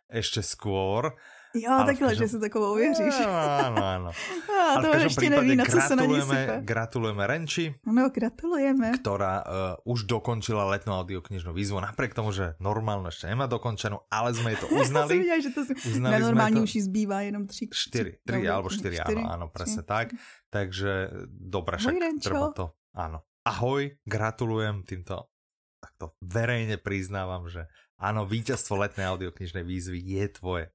ešte 0.07 0.39
skôr. 0.39 1.11
Jo, 1.53 1.71
ale 1.71 1.85
takhle, 1.85 2.07
každom... 2.07 2.27
že 2.27 2.31
si 2.31 2.39
takovou 2.39 2.75
věříš. 2.75 3.15
Ano, 3.25 3.85
ano. 3.85 4.11
A 4.77 4.81
to 4.81 4.97
ještě 4.97 5.29
neví, 5.29 5.55
na 5.55 5.65
co 5.65 5.81
se 5.81 5.95
na 5.95 6.05
ní 6.05 6.21
sype. 6.21 6.61
Gratulujeme 6.61 7.27
Renči. 7.27 7.75
No, 7.85 8.09
gratulujeme. 8.09 8.91
Která 8.91 9.43
uh, 9.43 9.93
už 9.93 10.03
dokončila 10.03 10.65
letnou 10.65 10.93
audioknižnou 10.93 11.53
výzvu, 11.53 11.79
napriek 11.79 12.13
tomu, 12.13 12.31
že 12.31 12.53
normálno 12.59 13.07
ještě 13.07 13.27
nemá 13.27 13.45
dokončenou, 13.45 13.99
ale 14.11 14.33
jsme 14.33 14.55
to 14.55 14.67
uznali. 14.81 15.15
Já 15.15 15.19
viděla, 15.19 15.39
že 15.41 15.49
to 15.49 15.65
si... 15.65 15.73
uznali 15.89 16.19
na 16.19 16.27
normální 16.27 16.55
to... 16.55 16.63
už 16.63 16.75
jí 16.75 16.81
zbývá 16.81 17.21
jenom 17.21 17.47
tři. 17.47 17.67
Čtyři, 17.73 18.17
tři, 18.27 18.39
tři 18.39 18.49
alebo 18.49 18.69
čtyři, 18.69 18.97
čtyři, 19.03 19.17
ano, 19.17 19.31
ano, 19.31 19.47
přesně 19.47 19.81
tak. 19.81 20.07
Takže 20.49 21.09
dobré, 21.29 21.77
však 21.77 21.95
treba 22.23 22.51
to. 22.51 22.71
Ano. 22.95 23.21
Ahoj, 23.47 23.95
gratulujem 24.03 24.83
týmto 24.83 25.31
takto 25.79 26.17
verejne 26.19 26.75
priznávam, 26.81 27.47
že 27.47 27.69
áno, 27.95 28.25
víťazstvo 28.27 28.75
letnej 28.75 29.07
audioknižnej 29.07 29.63
výzvy 29.63 29.97
je 30.03 30.25
tvoje. 30.27 30.65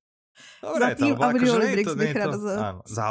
Dobre, 0.61 0.83
za 0.83 0.89
tým 0.97 1.15
Audiolibrix 1.19 1.87
akože 1.87 2.01
bych 2.01 2.15
rád 2.17 2.35
za... 2.39 2.53
Áno, 2.59 2.81
za 2.87 3.03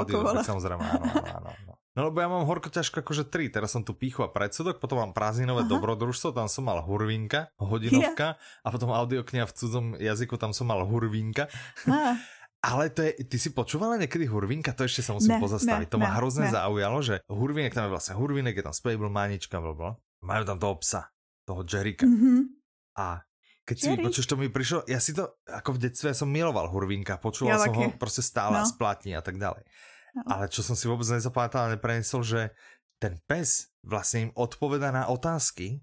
samozrejme, 0.45 0.81
áno, 0.81 1.05
áno, 1.21 1.49
áno. 1.51 1.73
No 1.91 2.07
lebo 2.07 2.23
ja 2.23 2.31
mám 2.31 2.47
horko 2.47 2.71
ťažko 2.71 3.03
akože 3.03 3.27
tri, 3.27 3.51
teraz 3.51 3.75
som 3.75 3.83
tu 3.83 3.91
píchu 3.91 4.23
a 4.23 4.31
predsudok, 4.31 4.79
potom 4.79 5.03
mám 5.03 5.11
prázdninové 5.11 5.67
Aha. 5.67 5.71
dobrodružstvo, 5.75 6.31
tam 6.31 6.47
som 6.47 6.63
mal 6.63 6.79
hurvinka, 6.79 7.51
hodinovka 7.59 8.39
yeah. 8.39 8.63
a 8.63 8.67
potom 8.71 8.95
audiokniha 8.95 9.43
v 9.43 9.53
cudzom 9.53 9.85
jazyku, 9.99 10.39
tam 10.39 10.55
som 10.55 10.71
mal 10.71 10.87
hurvinka. 10.87 11.51
Ale 12.61 12.93
to 12.93 13.01
je, 13.01 13.25
ty 13.25 13.41
si 13.41 13.49
počúvala 13.57 13.97
niekedy 13.97 14.29
Hurvinka? 14.29 14.69
To 14.77 14.85
ešte 14.85 15.01
sa 15.01 15.17
musím 15.17 15.33
ne, 15.33 15.41
pozastaviť. 15.41 15.89
Ne, 15.89 15.91
to 15.91 15.97
ma 15.97 16.13
ne, 16.13 16.15
hrozne 16.21 16.45
ne. 16.45 16.53
zaujalo, 16.53 17.01
že 17.01 17.25
Hurvinek 17.25 17.73
tam 17.73 17.89
je 17.89 17.93
vlastne 17.97 18.13
Hurvinek, 18.13 18.53
je 18.53 18.61
tam 18.61 18.69
Spable, 18.69 19.09
Manička, 19.09 19.57
blablabla. 19.57 19.97
Majú 20.21 20.43
tam 20.45 20.57
toho 20.61 20.77
psa. 20.77 21.09
toho 21.49 21.65
Jerika. 21.65 22.05
Mm-hmm. 22.05 22.39
A 23.01 23.25
keď 23.61 23.75
si 23.77 23.87
vypočuješ, 23.93 24.27
to 24.27 24.37
mi 24.39 24.49
prišlo, 24.49 24.89
ja 24.89 24.97
si 24.97 25.13
to, 25.13 25.37
ako 25.45 25.77
v 25.77 25.89
detstve 25.89 26.17
som 26.17 26.27
miloval 26.27 26.67
Hurvinka, 26.73 27.21
počúval 27.21 27.55
ja 27.55 27.57
som 27.61 27.73
ho 27.77 27.93
proste 27.95 28.25
stále 28.25 28.57
no. 28.57 28.65
a 28.65 28.67
splátni 28.67 29.13
a 29.13 29.21
tak 29.21 29.37
ďalej. 29.37 29.63
No. 30.17 30.21
Ale 30.27 30.51
čo 30.51 30.65
som 30.65 30.75
si 30.75 30.89
vôbec 30.89 31.07
nezapamätal 31.07 31.69
a 31.69 31.73
neprenesol, 31.77 32.25
že 32.25 32.41
ten 32.99 33.21
pes 33.29 33.71
vlastne 33.85 34.29
im 34.29 34.31
odpoveda 34.35 34.91
na 34.91 35.07
otázky, 35.07 35.79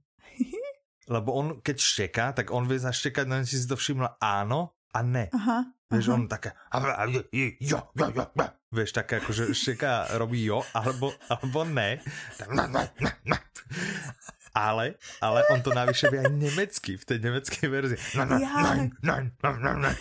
lebo 1.14 1.32
on 1.32 1.46
keď 1.62 1.76
šteká, 1.78 2.26
tak 2.34 2.50
on 2.50 2.66
vie 2.66 2.82
zaštekať, 2.82 3.24
neviem, 3.24 3.48
či 3.48 3.62
si 3.62 3.66
to 3.70 3.78
všimla, 3.78 4.20
áno 4.20 4.74
a 4.92 5.00
ne. 5.00 5.30
Aha, 5.32 5.72
Vieš, 5.88 6.12
aha. 6.12 6.16
on 6.20 6.22
také, 6.28 6.50
jo, 7.08 7.22
jo, 7.32 7.48
jo, 7.64 7.80
vieš, 8.68 8.92
také 8.92 9.24
akože 9.24 9.56
šteká, 9.56 10.20
robí 10.20 10.44
jo, 10.44 10.60
alebo, 10.76 11.16
alebo 11.32 11.64
ne 11.64 12.04
ale, 14.54 14.94
ale 15.20 15.44
on 15.52 15.60
to 15.62 15.70
navyše 15.74 16.08
vie 16.10 16.20
aj 16.24 16.32
nemecky, 16.32 16.96
v 16.96 17.04
tej 17.04 17.18
nemeckej 17.20 17.66
verzii. 17.68 18.00
No, 18.16 18.22
no, 18.24 18.36
ja. 18.40 18.52
nein, 18.72 18.92
nein, 19.02 19.24
nein, 19.42 19.60
nein, 19.64 19.78
nein. 19.80 19.96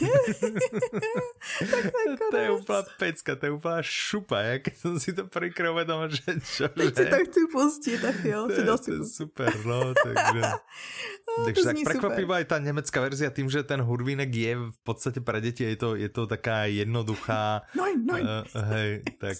to 2.31 2.37
je 2.37 2.49
úplná 2.51 2.81
pecka, 2.97 3.31
to 3.35 3.43
je 3.47 3.51
úplná 3.51 3.79
šupa, 3.83 4.37
ja 4.43 4.55
keď 4.63 4.75
som 4.75 4.93
si 4.99 5.11
to 5.13 5.27
prvýkrát 5.27 5.71
uvedomil, 5.71 6.09
že 6.11 6.39
čo, 6.43 6.65
že... 6.71 6.93
si 6.93 7.05
to 7.07 7.17
chci 7.27 7.41
pustiť, 7.51 7.97
tak 8.01 8.17
jo, 8.23 8.47
to, 8.47 8.59
je, 8.59 8.65
to 8.65 8.89
je 8.91 9.05
super, 9.07 9.51
no, 9.63 9.91
takže... 9.95 10.39
no, 11.27 11.33
takže 11.47 11.63
tak 11.63 11.75
prekvapivá 11.83 12.33
aj 12.43 12.47
tá 12.51 12.57
nemecká 12.59 12.99
verzia 13.03 13.29
tým, 13.31 13.47
že 13.51 13.63
ten 13.63 13.79
hurvínek 13.83 14.31
je 14.31 14.53
v 14.71 14.79
podstate 14.83 15.19
pre 15.23 15.39
deti, 15.43 15.65
je 15.65 15.77
to, 15.77 15.89
je 15.95 16.09
to 16.11 16.27
taká 16.27 16.67
jednoduchá... 16.67 17.63
Nein, 17.75 18.03
nein. 18.03 18.23
Uh, 18.23 18.43
hej, 18.73 19.03
tak... 19.19 19.39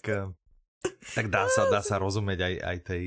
Tak 1.16 1.32
dá 1.32 1.48
sa, 1.50 1.72
dá 1.72 1.82
sa 1.82 1.98
rozumieť 1.98 2.40
aj, 2.44 2.56
aj, 2.62 2.78
tej, 2.84 3.06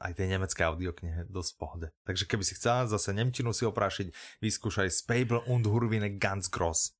aj 0.00 0.12
tej 0.14 0.26
nemecké 0.30 0.62
audioknihe 0.64 1.26
dosť 1.28 1.52
pohode. 1.58 1.86
Takže 2.06 2.24
keby 2.24 2.44
si 2.46 2.54
chcela 2.54 2.86
zase 2.86 3.10
Nemčinu 3.12 3.50
si 3.52 3.66
oprášiť, 3.66 4.14
vyskúšaj 4.40 4.88
Spable 4.90 5.42
und 5.50 5.66
Hurvine 5.66 6.16
ganz 6.16 6.48
gross. 6.48 6.94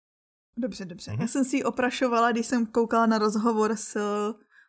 Dobře, 0.56 0.84
dobře. 0.84 1.10
Mm-hmm. 1.10 1.20
Já 1.20 1.28
jsem 1.28 1.44
si 1.44 1.56
ji 1.56 1.64
oprašovala, 1.64 2.32
když 2.32 2.46
jsem 2.46 2.66
koukala 2.66 3.06
na 3.06 3.18
rozhovor 3.18 3.76
s, 3.76 3.96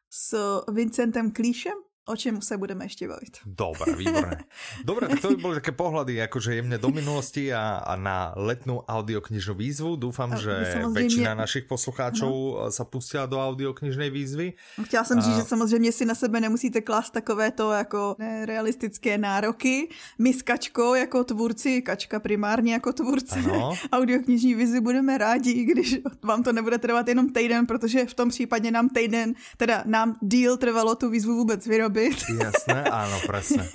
s 0.10 0.36
Vincentem 0.74 1.32
Klíšem, 1.32 1.78
o 2.06 2.16
čem 2.16 2.42
se 2.42 2.58
budeme 2.58 2.86
ještě 2.86 3.08
bavit. 3.08 3.38
Dobre, 3.46 3.96
výborné. 3.98 4.38
Dobre, 4.86 5.08
tak 5.08 5.22
to 5.22 5.30
by 5.30 5.36
boli 5.36 5.56
také 5.62 5.72
pohľady 5.72 6.18
akože 6.18 6.58
jemne 6.58 6.78
do 6.82 6.90
minulosti 6.90 7.54
a, 7.54 7.78
a 7.86 7.94
na 7.96 8.34
letnú 8.34 8.82
audioknižnú 8.82 9.54
výzvu. 9.54 9.96
Dúfam, 9.96 10.34
a 10.34 10.36
že 10.36 10.54
samozřejmě... 10.74 11.02
väčšina 11.02 11.32
našich 11.34 11.66
poslucháčov 11.70 12.34
no. 12.34 12.72
sa 12.72 12.84
pustila 12.84 13.26
do 13.26 13.38
audioknižnej 13.38 14.10
výzvy. 14.10 14.54
Chtěla 14.84 15.04
jsem 15.04 15.18
a... 15.18 15.22
říct, 15.22 15.36
že 15.36 15.44
samozřejmě 15.44 15.92
si 15.92 16.06
na 16.06 16.16
sebe 16.16 16.42
nemusíte 16.42 16.82
klást 16.82 17.10
takovéto 17.10 17.72
jako 17.72 18.16
realistické 18.46 19.18
nároky. 19.18 19.90
My 20.20 20.34
s 20.34 20.42
Kačkou 20.42 20.96
jako 20.96 21.24
tvůrci, 21.24 21.82
Kačka 21.82 22.20
primárně 22.20 22.74
jako 22.74 22.94
tvůrci 22.94 23.40
audioknižní 23.92 24.56
výzvy 24.56 24.80
budeme 24.82 25.18
rádi, 25.18 25.54
když 25.64 25.98
vám 26.24 26.44
to 26.44 26.54
nebude 26.54 26.78
trvat 26.78 27.08
jenom 27.08 27.30
týden, 27.30 27.66
protože 27.66 28.06
v 28.06 28.14
tom 28.14 28.30
případě 28.30 28.72
nám 28.72 28.90
týden, 28.90 29.34
teda 29.58 29.84
nám 29.86 30.18
díl 30.22 30.58
trvalo 30.58 30.96
tu 30.96 31.10
výzvu 31.10 31.36
vůbec 31.36 31.68
vyrobit 31.68 31.91
vyrobit. 31.92 32.24
Jasné, 32.44 32.80
áno, 32.88 33.18
presne. 33.28 33.68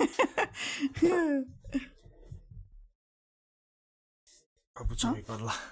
A 4.77 4.85
čo 4.93 5.09
mi 5.09 5.25
padla? 5.25 5.53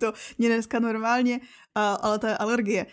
to 0.00 0.12
mě 0.38 0.48
dneska 0.48 0.78
normálně, 0.78 1.40
ale 1.74 2.18
to 2.18 2.26
je 2.26 2.36
alergie. 2.36 2.86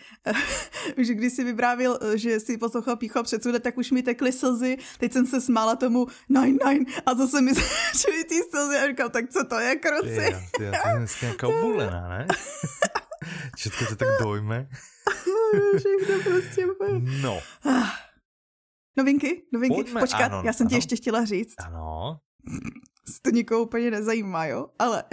že 0.96 1.14
když 1.14 1.32
si 1.32 1.44
vyprávil, 1.44 1.98
že 2.14 2.40
si 2.40 2.58
poslouchal 2.58 2.96
pícho 2.96 3.22
předsude, 3.22 3.58
tak 3.58 3.78
už 3.78 3.90
mi 3.90 4.02
tekly 4.02 4.32
slzy. 4.32 4.76
Teď 4.98 5.12
jsem 5.12 5.26
se 5.26 5.40
smála 5.40 5.76
tomu 5.76 6.06
nine, 6.28 6.58
nine 6.66 6.84
a 7.06 7.14
zase 7.14 7.40
mi 7.40 7.54
začaly 7.54 8.24
ty 8.28 8.40
slzy 8.50 8.76
a 8.76 8.86
říkám, 8.86 9.10
tak 9.10 9.30
co 9.30 9.44
to 9.44 9.58
je, 9.58 9.76
kroci? 9.76 10.28
Ja, 10.30 10.40
to 10.56 10.62
je 10.62 10.72
dneska 10.96 11.26
nějaká 11.26 11.48
obulená, 11.48 12.08
ne? 12.08 12.26
Všetko 13.56 13.84
to 13.86 13.96
tak 13.96 14.08
dojme. 14.22 14.68
Všechno 15.78 16.22
prostě 16.24 16.66
No. 17.22 17.40
Novinky, 18.96 19.42
novinky. 19.52 19.74
Pojďme, 19.74 20.00
Počkat, 20.00 20.32
ano, 20.32 20.42
já 20.44 20.52
jsem 20.52 20.64
ano. 20.64 20.68
ti 20.68 20.74
ještě 20.74 20.96
chtěla 20.96 21.24
říct. 21.24 21.54
Ano. 21.66 22.18
To 23.22 23.30
nikoho 23.30 23.62
úplně 23.62 23.90
nezajímá, 23.90 24.46
jo? 24.46 24.66
Ale... 24.78 25.04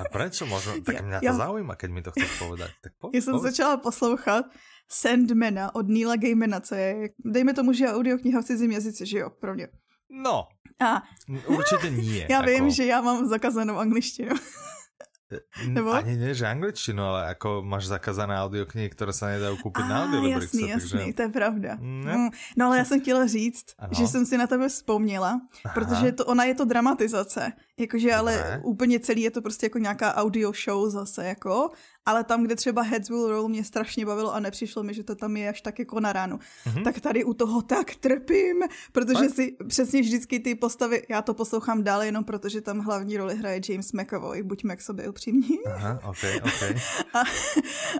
A 0.00 0.04
proč? 0.12 0.40
Možno, 0.40 0.80
tak 0.84 1.00
mě 1.00 1.18
to 1.18 1.24
já... 1.26 1.32
zaujíma, 1.34 1.76
keď 1.76 1.90
mi 1.90 2.02
to 2.02 2.10
chceš 2.10 2.38
povedat. 2.38 2.70
Tak 2.82 2.92
po, 2.98 3.10
já 3.14 3.20
jsem 3.20 3.32
povedz. 3.34 3.42
začala 3.56 3.76
poslouchat 3.76 4.46
Sandmana 4.88 5.74
od 5.74 5.88
Neila 5.88 6.16
Gaimana, 6.16 6.60
co 6.60 6.74
je, 6.74 7.10
dejme 7.24 7.54
tomu, 7.54 7.72
že 7.72 7.88
audiokniha 7.88 8.42
v 8.42 8.44
cizím 8.44 8.72
jazyce, 8.72 9.06
že 9.06 9.18
jo, 9.18 9.30
pro 9.30 9.54
mě. 9.54 9.68
No, 10.10 10.48
a. 10.80 11.02
určitě 11.46 11.90
nie. 11.90 12.26
Já 12.30 12.36
jako... 12.36 12.50
vím, 12.50 12.70
že 12.70 12.84
já 12.84 13.00
mám 13.00 13.26
zakazanou 13.26 13.76
angličtinu. 13.76 14.34
Nebo? 15.66 15.92
Ani 15.92 16.16
nie, 16.16 16.34
že 16.34 16.46
angličtinu, 16.46 17.02
ale 17.02 17.30
ako 17.34 17.62
máš 17.62 17.86
zakázané 17.86 18.34
audioknihy, 18.34 18.90
které 18.90 19.12
se 19.12 19.26
nedají 19.26 19.58
koupit 19.62 19.86
na 19.86 20.04
audiolibrixe. 20.04 20.46
Jasný, 20.46 20.68
jasný, 20.68 20.98
takže... 20.98 21.12
to 21.12 21.22
je 21.22 21.28
pravda. 21.28 21.70
Ne? 21.80 22.16
Mm, 22.16 22.30
no 22.56 22.66
ale 22.66 22.78
já 22.78 22.84
jsem 22.84 23.00
chtěla 23.00 23.26
říct, 23.26 23.64
ano. 23.78 23.92
že 23.94 24.06
jsem 24.06 24.26
si 24.26 24.38
na 24.38 24.46
tebe 24.46 24.68
vzpomněla, 24.68 25.40
Aha. 25.64 25.74
protože 25.74 26.12
to, 26.12 26.24
ona 26.26 26.44
je 26.44 26.54
to 26.54 26.64
dramatizace, 26.64 27.52
jakože 27.80 28.14
ale 28.14 28.60
úplně 28.64 29.00
celý 29.00 29.22
je 29.22 29.30
to 29.30 29.42
prostě 29.42 29.66
jako 29.66 29.78
nějaká 29.78 30.14
audio 30.14 30.52
show 30.64 30.90
zase, 30.90 31.26
jako 31.26 31.70
ale 32.06 32.24
tam, 32.24 32.44
kde 32.44 32.56
třeba 32.56 32.82
Heads 32.82 33.08
Will 33.08 33.28
Roll 33.28 33.48
mě 33.48 33.64
strašně 33.64 34.06
bavilo 34.06 34.34
a 34.34 34.40
nepřišlo 34.40 34.82
mi, 34.82 34.94
že 34.94 35.02
to 35.02 35.14
tam 35.14 35.36
je 35.36 35.48
až 35.48 35.60
tak 35.60 35.78
jako 35.78 36.00
na 36.00 36.12
ránu, 36.12 36.38
mm-hmm. 36.38 36.84
tak 36.84 37.00
tady 37.00 37.24
u 37.24 37.34
toho 37.34 37.62
tak 37.62 37.94
trpím, 37.94 38.62
protože 38.92 39.20
tak? 39.20 39.34
si 39.34 39.56
přesně 39.68 40.00
vždycky 40.00 40.40
ty 40.40 40.54
postavy, 40.54 41.02
já 41.08 41.22
to 41.22 41.34
poslouchám 41.34 41.84
dál 41.84 42.02
jenom 42.02 42.24
protože 42.24 42.60
tam 42.60 42.78
hlavní 42.78 43.16
roli 43.16 43.36
hraje 43.36 43.60
James 43.68 43.92
McAvoy, 43.92 44.42
buďme 44.42 44.76
k 44.76 44.82
sobě 44.82 45.08
upřímní. 45.08 45.58
Aha, 45.66 46.00
okay, 46.08 46.40
okay. 46.44 46.74
A, 47.14 47.22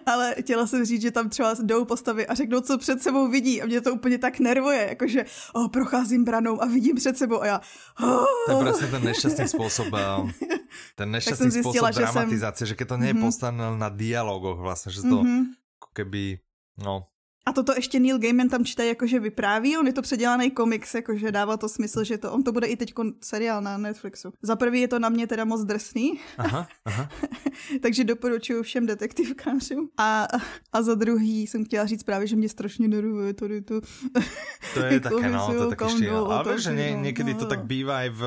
ale 0.07 0.35
chtěla 0.41 0.67
jsem 0.67 0.85
říct, 0.85 1.03
že 1.03 1.11
tam 1.11 1.29
třeba 1.29 1.55
jdou 1.63 1.85
postavy 1.85 2.27
a 2.27 2.35
řeknou, 2.35 2.61
co 2.61 2.79
před 2.79 3.03
sebou 3.03 3.29
vidí 3.29 3.63
a 3.63 3.67
mě 3.67 3.81
to 3.81 3.95
úplně 3.95 4.19
tak 4.19 4.39
nervuje, 4.39 4.87
jakože 4.89 5.25
oh, 5.53 5.69
procházím 5.69 6.25
branou 6.25 6.63
a 6.63 6.67
vidím 6.67 6.97
před 6.97 7.19
sebou 7.19 7.43
a 7.43 7.47
já 7.47 7.61
oh. 8.03 8.25
To 8.47 8.67
je 8.67 8.73
přesně 8.73 8.87
ten 8.87 9.05
nešťastný 9.05 9.49
způsob, 9.49 9.70
eh, 9.71 10.59
ten 10.97 11.11
nešťastný 11.11 11.51
způsob 11.51 11.95
dramatizace, 11.95 12.67
že, 12.67 12.69
jsem... 12.69 12.75
že 12.75 12.75
keď 12.75 12.89
to 12.89 12.97
nie 12.97 13.07
je 13.07 13.15
mm-hmm. 13.15 13.27
postavené 13.27 13.67
na 13.79 13.89
dialogoch 13.89 14.59
vlastně, 14.59 14.93
že 14.93 15.03
to 15.03 15.23
mm-hmm. 15.23 15.43
keby, 15.95 16.39
no, 16.79 17.11
a 17.47 17.53
toto 17.53 17.73
ještě 17.73 18.01
Neil 18.01 18.19
Gaiman 18.19 18.49
tam 18.49 18.65
čte 18.65 18.87
jakože 18.87 19.21
vypráví, 19.21 19.79
on 19.79 19.87
je 19.87 19.93
to 19.93 20.03
předělaný 20.03 20.51
komiks, 20.51 20.95
jakože 20.95 21.33
dává 21.33 21.57
to 21.57 21.69
smysl, 21.69 22.05
že 22.05 22.19
to, 22.19 22.33
on 22.33 22.43
to 22.43 22.53
bude 22.53 22.67
i 22.67 22.77
teď 22.77 22.93
seriál 23.25 23.63
na 23.63 23.79
Netflixu. 23.79 24.33
Za 24.43 24.57
prvý 24.57 24.81
je 24.81 24.89
to 24.89 24.99
na 24.99 25.09
mě 25.09 25.27
teda 25.27 25.45
moc 25.45 25.65
drsný, 25.65 26.21
aha, 26.39 26.69
aha. 26.85 27.09
takže 27.83 28.05
doporučuji 28.05 28.63
všem 28.63 28.87
detektivkářům. 28.87 29.89
A, 29.99 30.29
a 30.73 30.83
za 30.83 30.95
druhý 30.95 31.47
jsem 31.47 31.65
chtěla 31.65 31.87
říct 31.87 32.03
právě, 32.03 32.27
že 32.27 32.37
mě 32.37 32.49
strašně 32.49 32.89
nervuje 32.89 33.35
tady 33.35 33.63
to. 33.63 33.81
To 34.75 34.81
je 34.81 35.01
také, 35.01 35.31
no, 35.31 35.47
to 35.47 35.63
je 35.63 35.69
také 35.69 35.85
Ale 36.11 36.61
že 36.61 36.73
nie, 36.73 36.95
niekedy 36.95 37.35
to 37.35 37.47
tak 37.47 37.65
bývá 37.65 38.07
aj 38.07 38.11
v 38.11 38.23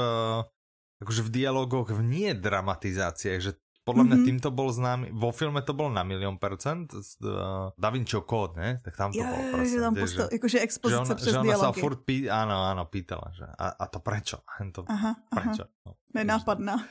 akože 1.04 1.22
v 1.28 1.44
dialogoch 1.44 1.92
v 1.92 2.02
nie 2.02 2.32
dramatizáciách, 2.34 3.40
že 3.44 3.52
podľa 3.84 4.04
mňa 4.08 4.16
mm-hmm. 4.16 4.30
týmto 4.32 4.50
bol 4.56 4.72
známy, 4.72 5.12
vo 5.12 5.36
filme 5.36 5.60
to 5.60 5.76
bolo 5.76 5.92
na 5.92 6.08
milión 6.08 6.40
percent, 6.40 6.88
uh, 6.96 7.68
Da 7.76 7.92
Vinci 7.92 8.16
Code, 8.24 8.56
ne? 8.56 8.70
Tak 8.80 8.96
tam 8.96 9.12
to 9.12 9.20
proste. 9.52 9.76
Že 9.76 9.80
tam 9.84 9.94
postav, 9.94 10.26
že, 10.32 10.36
akože 10.40 10.58
expozícia 10.64 11.04
že 11.04 11.20
přes 11.20 11.34
že 11.36 11.40
ona 11.44 11.56
sa 11.60 11.72
furt 11.76 12.00
pý, 12.08 12.32
áno, 12.32 12.64
áno, 12.64 12.88
pýtala, 12.88 13.28
že 13.36 13.44
a, 13.44 13.76
a 13.76 13.86
to 13.92 14.00
prečo? 14.00 14.40
A 14.48 14.64
to 14.76 14.88
aha, 14.88 15.20
prečo? 15.28 15.68
Aha. 15.68 15.84
No, 15.84 15.92
Nenápadná. 16.16 16.88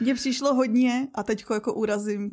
Mně 0.00 0.14
přišlo 0.14 0.54
hodně, 0.54 1.08
a 1.14 1.22
teď 1.22 1.44
jako 1.50 1.74
urazím 1.74 2.30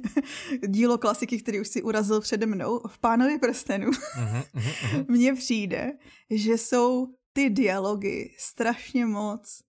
dílo 0.68 0.98
klasiky, 0.98 1.42
který 1.42 1.60
už 1.60 1.68
si 1.68 1.82
urazil 1.82 2.20
přede 2.20 2.46
mnou, 2.46 2.80
v 2.88 2.98
Pánovi 2.98 3.38
prstenu. 3.38 3.90
Uh-huh, 3.90 4.44
uh-huh. 4.56 5.04
Mně 5.08 5.34
přijde, 5.34 5.92
že 6.30 6.58
jsou 6.58 7.06
ty 7.32 7.50
dialogy 7.50 8.34
strašně 8.38 9.06
moc 9.06 9.63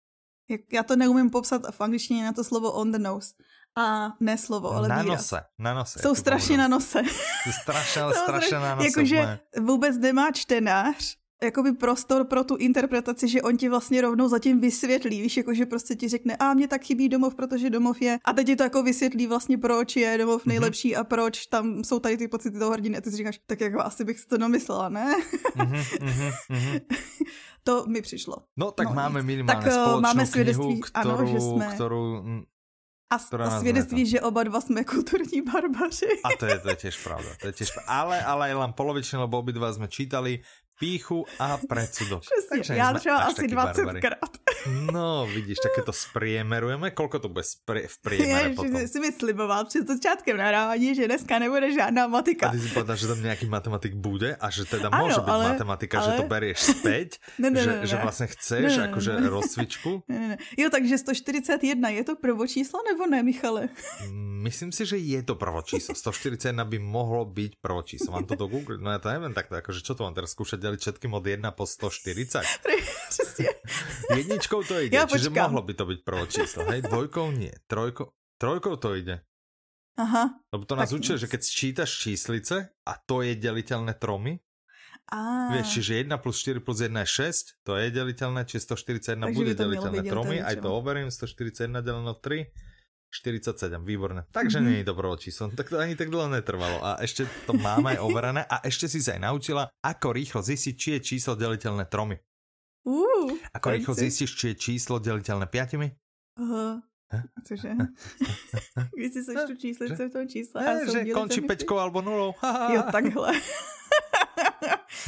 jak, 0.50 0.62
já 0.74 0.84
to 0.84 0.96
neumím 0.96 1.30
popsat 1.30 1.62
v 1.72 1.82
angličtině 1.82 2.24
na 2.26 2.34
to 2.34 2.44
slovo 2.44 2.72
on 2.72 2.92
the 2.92 3.00
nose, 3.00 3.34
a 3.78 4.14
ne 4.20 4.38
slovo, 4.38 4.72
ale 4.72 4.88
na 4.88 5.02
výraz. 5.02 5.18
nose, 5.18 5.44
na 5.60 5.74
nose. 5.74 6.00
Jsou 6.00 6.16
strašně 6.16 6.58
na 6.58 6.68
nose. 6.68 7.02
strašně, 7.62 8.02
ale 8.02 8.14
strašně 8.24 8.60
na 8.60 8.76
nose. 8.76 8.88
Jakože 8.88 9.40
vůbec 9.60 9.98
nemá 9.98 10.32
čtenář 10.32 11.18
jakoby 11.44 11.72
prostor 11.72 12.26
pro 12.26 12.44
tu 12.44 12.56
interpretaci, 12.56 13.28
že 13.28 13.42
on 13.42 13.58
ti 13.58 13.70
vlastně 13.70 14.02
rovnou 14.02 14.28
zatím 14.28 14.62
vysvětlí, 14.62 15.22
víš, 15.22 15.38
jakože 15.38 15.66
prostě 15.66 15.96
ti 15.96 16.08
řekne, 16.08 16.36
a 16.36 16.54
mě 16.54 16.68
tak 16.68 16.84
chybí 16.84 17.10
domov, 17.10 17.36
protože 17.36 17.70
domov 17.70 18.02
je, 18.02 18.20
a 18.26 18.34
teď 18.34 18.48
ti 18.48 18.56
to 18.56 18.64
jako 18.64 18.84
vysvětlí 18.84 19.28
vlastně, 19.28 19.58
proč 19.58 19.96
je 19.96 20.18
domov 20.18 20.46
mhm. 20.46 20.50
nejlepší 20.50 20.94
mm-hmm. 20.94 21.00
a 21.00 21.04
proč 21.04 21.46
tam 21.46 21.84
jsou 21.84 22.00
tady 22.00 22.18
ty 22.18 22.28
pocity 22.28 22.60
toho 22.60 22.72
hrdiny 22.72 22.98
a 22.98 23.02
ty 23.02 23.12
si 23.12 23.18
říkáš, 23.18 23.40
tak 23.46 23.62
jako 23.62 23.82
asi 23.82 24.04
bych 24.04 24.20
si 24.20 24.28
to 24.28 24.38
domyslela, 24.38 24.90
ne? 24.90 25.16
mm-hmm, 25.56 26.82
to 27.64 27.86
mi 27.88 28.02
přišlo. 28.02 28.36
No 28.58 28.72
tak 28.72 28.88
no, 28.88 28.94
máme 28.94 29.24
minimálně 29.24 29.64
tak, 29.64 29.74
společnou 29.74 30.02
máme 30.02 30.26
svědectví, 30.26 30.66
knihu, 30.66 30.82
kterou, 30.82 31.10
ano, 31.10 31.28
že 31.28 31.40
jsme... 31.40 31.72
kterou 31.74 32.22
a, 33.10 33.16
a 33.16 33.60
svědectví, 33.60 34.06
že 34.06 34.22
oba 34.22 34.44
dva 34.44 34.62
jsme 34.62 34.84
kulturní 34.84 35.42
barbaři. 35.42 36.08
A 36.24 36.30
to 36.40 36.46
je, 36.46 36.60
to 36.60 36.70
je 36.70 36.76
tiež 36.76 36.96
pravda. 37.04 37.30
To 37.42 37.48
je 37.48 37.54
tiež 37.54 37.70
pravda. 37.72 37.92
Ale, 38.02 38.18
ale 38.26 38.46
len 38.54 38.74
polovične, 38.74 39.22
lebo 39.22 39.38
obidva 39.38 39.70
sme 39.70 39.86
čítali 39.86 40.42
píchu 40.80 41.26
a 41.40 41.58
predsudok. 41.70 42.24
Přesně, 42.62 42.76
já 42.76 42.94
třeba 42.94 43.18
asi 43.18 43.48
20 43.48 43.86
krát. 44.02 44.32
No, 44.92 45.30
vidíš, 45.30 45.58
také 45.62 45.82
to 45.82 45.94
spriemerujeme. 45.94 46.92
Kolko 46.92 47.20
to 47.20 47.30
bude 47.30 47.46
spri- 47.46 47.86
v 47.88 47.98
priemere 48.02 48.50
Já, 48.50 48.56
potom? 48.56 48.88
jsi 48.88 49.00
mi 49.00 49.12
sliboval 49.12 49.66
před 49.66 49.88
začátkem 49.88 50.38
nahrávání, 50.38 50.96
že 50.96 51.06
dneska 51.06 51.40
nebude 51.40 51.74
žádná 51.74 52.08
matika. 52.08 52.50
A 52.50 52.52
ty 52.52 52.60
si 52.60 52.74
povedal, 52.74 52.96
že 52.96 53.08
tam 53.08 53.22
nějaký 53.22 53.46
matematik 53.46 53.94
bude 53.94 54.36
a 54.36 54.50
že 54.50 54.66
teda 54.66 54.90
ano, 54.90 55.06
môže 55.06 55.22
byť 55.22 55.30
ale, 55.30 55.44
matematika, 55.54 56.02
ale... 56.02 56.06
že 56.06 56.12
to 56.18 56.26
berieš 56.26 56.60
späť, 56.82 57.10
ne, 57.42 57.50
ne, 57.54 57.62
že, 57.62 57.70
ne, 57.70 57.78
ne. 57.80 57.88
že 57.88 57.96
vlastně 57.96 58.28
chceš 58.28 58.70
ne, 58.74 58.78
ne, 58.78 58.90
akože 58.90 59.12
ne. 59.14 59.30
rozcvičku. 59.30 59.92
Ne, 60.08 60.20
ne, 60.20 60.28
ne. 60.28 60.38
Jo, 60.58 60.68
takže 60.70 60.98
141, 60.98 61.90
je 61.90 62.04
to 62.04 62.14
prvočíslo 62.16 62.80
nebo 62.90 63.06
ne, 63.06 63.24
Michale? 63.24 63.70
Myslím 64.42 64.72
si, 64.72 64.86
že 64.86 64.98
je 64.98 65.22
to 65.24 65.36
prvočíslo. 65.36 65.94
141 65.94 66.66
by 66.66 66.78
mohlo 66.82 67.26
byť 67.26 67.62
prvočíslo. 67.62 68.14
Mám 68.14 68.26
to 68.26 68.36
do 68.38 68.50
Google, 68.50 68.82
no 68.82 68.90
ja 68.90 68.98
to 68.98 69.14
neviem 69.14 69.34
takto, 69.34 69.58
akože 69.58 69.86
čo 69.86 69.94
to 69.94 70.06
mám 70.06 70.14
teraz 70.18 70.34
skúšať 70.34 70.65
deliť 70.66 70.80
všetkým 70.82 71.14
od 71.14 71.22
1 71.22 71.46
po 71.54 71.70
140? 71.70 72.42
Jedničkou 74.18 74.66
to 74.66 74.82
ide, 74.82 74.98
ja 74.98 75.06
čiže 75.06 75.30
počkám. 75.30 75.54
mohlo 75.54 75.62
by 75.62 75.74
to 75.78 75.86
byť 75.86 76.00
prvočíslo, 76.02 76.62
hej? 76.74 76.82
Dvojkou 76.90 77.30
nie, 77.38 77.54
trojkou, 77.70 78.10
trojkou 78.42 78.82
to 78.82 78.98
ide. 78.98 79.22
Aha. 79.96 80.42
Lebo 80.52 80.64
to 80.68 80.76
nás 80.76 80.92
učí, 80.92 81.16
že 81.16 81.30
keď 81.30 81.42
sčítaš 81.46 81.92
číslice 82.02 82.74
a 82.84 82.94
to 83.08 83.24
je 83.24 83.38
deliteľné 83.38 83.96
tromy, 83.96 84.42
a... 85.06 85.54
Vieš, 85.54 85.78
čiže 85.78 85.92
1 86.02 86.18
plus 86.18 86.42
4 86.42 86.66
plus 86.66 86.82
1 86.82 86.90
je 86.90 87.10
6, 87.30 87.62
to 87.62 87.78
je 87.78 87.94
deliteľné, 87.94 88.42
či 88.50 88.58
141 88.58 89.22
Takže 89.22 89.38
bude 89.38 89.54
deliteľné 89.54 90.02
tromy, 90.02 90.42
aj 90.42 90.66
to 90.66 90.70
overím, 90.74 91.14
141 91.14 91.86
deleno 91.86 92.18
3, 92.18 92.50
47, 93.16 93.80
výborné. 93.88 94.28
Takže 94.36 94.60
mm-hmm. 94.60 94.68
nie 94.68 94.84
je 94.84 94.86
to 94.92 95.16
číslo. 95.16 95.44
Tak 95.56 95.72
to 95.72 95.80
ani 95.80 95.96
tak 95.96 96.12
dlho 96.12 96.28
netrvalo. 96.28 96.84
A 96.84 97.00
ešte 97.00 97.24
to 97.48 97.56
máme 97.56 97.96
aj 97.96 98.00
overené. 98.04 98.44
A 98.44 98.60
ešte 98.68 98.92
si 98.92 99.00
sa 99.00 99.16
aj 99.16 99.32
naučila, 99.32 99.64
ako 99.80 100.12
rýchlo 100.12 100.44
zistiť, 100.44 100.76
či 100.76 100.90
je 100.98 101.00
číslo 101.00 101.40
deliteľné 101.40 101.88
tromi. 101.88 102.20
Uh, 102.86 103.34
ako 103.56 103.68
rýchlo 103.72 103.94
zistíš, 103.98 104.36
či 104.36 104.46
je 104.54 104.56
číslo 104.60 105.02
deliteľné 105.02 105.48
piatimi? 105.50 105.90
Uh, 106.38 106.78
Cože? 107.48 107.72
Když 108.98 109.10
si 109.14 109.22
sečtu 109.24 109.54
číslice 109.56 110.02
v 110.10 110.12
tom 110.12 110.26
čísle. 110.28 110.60
Ne, 110.62 110.86
že 110.90 111.00
končí 111.14 111.42
peťkou 111.42 111.78
alebo 111.78 112.02
nulou. 112.02 112.34
jo, 112.74 112.82
takhle. 112.92 113.32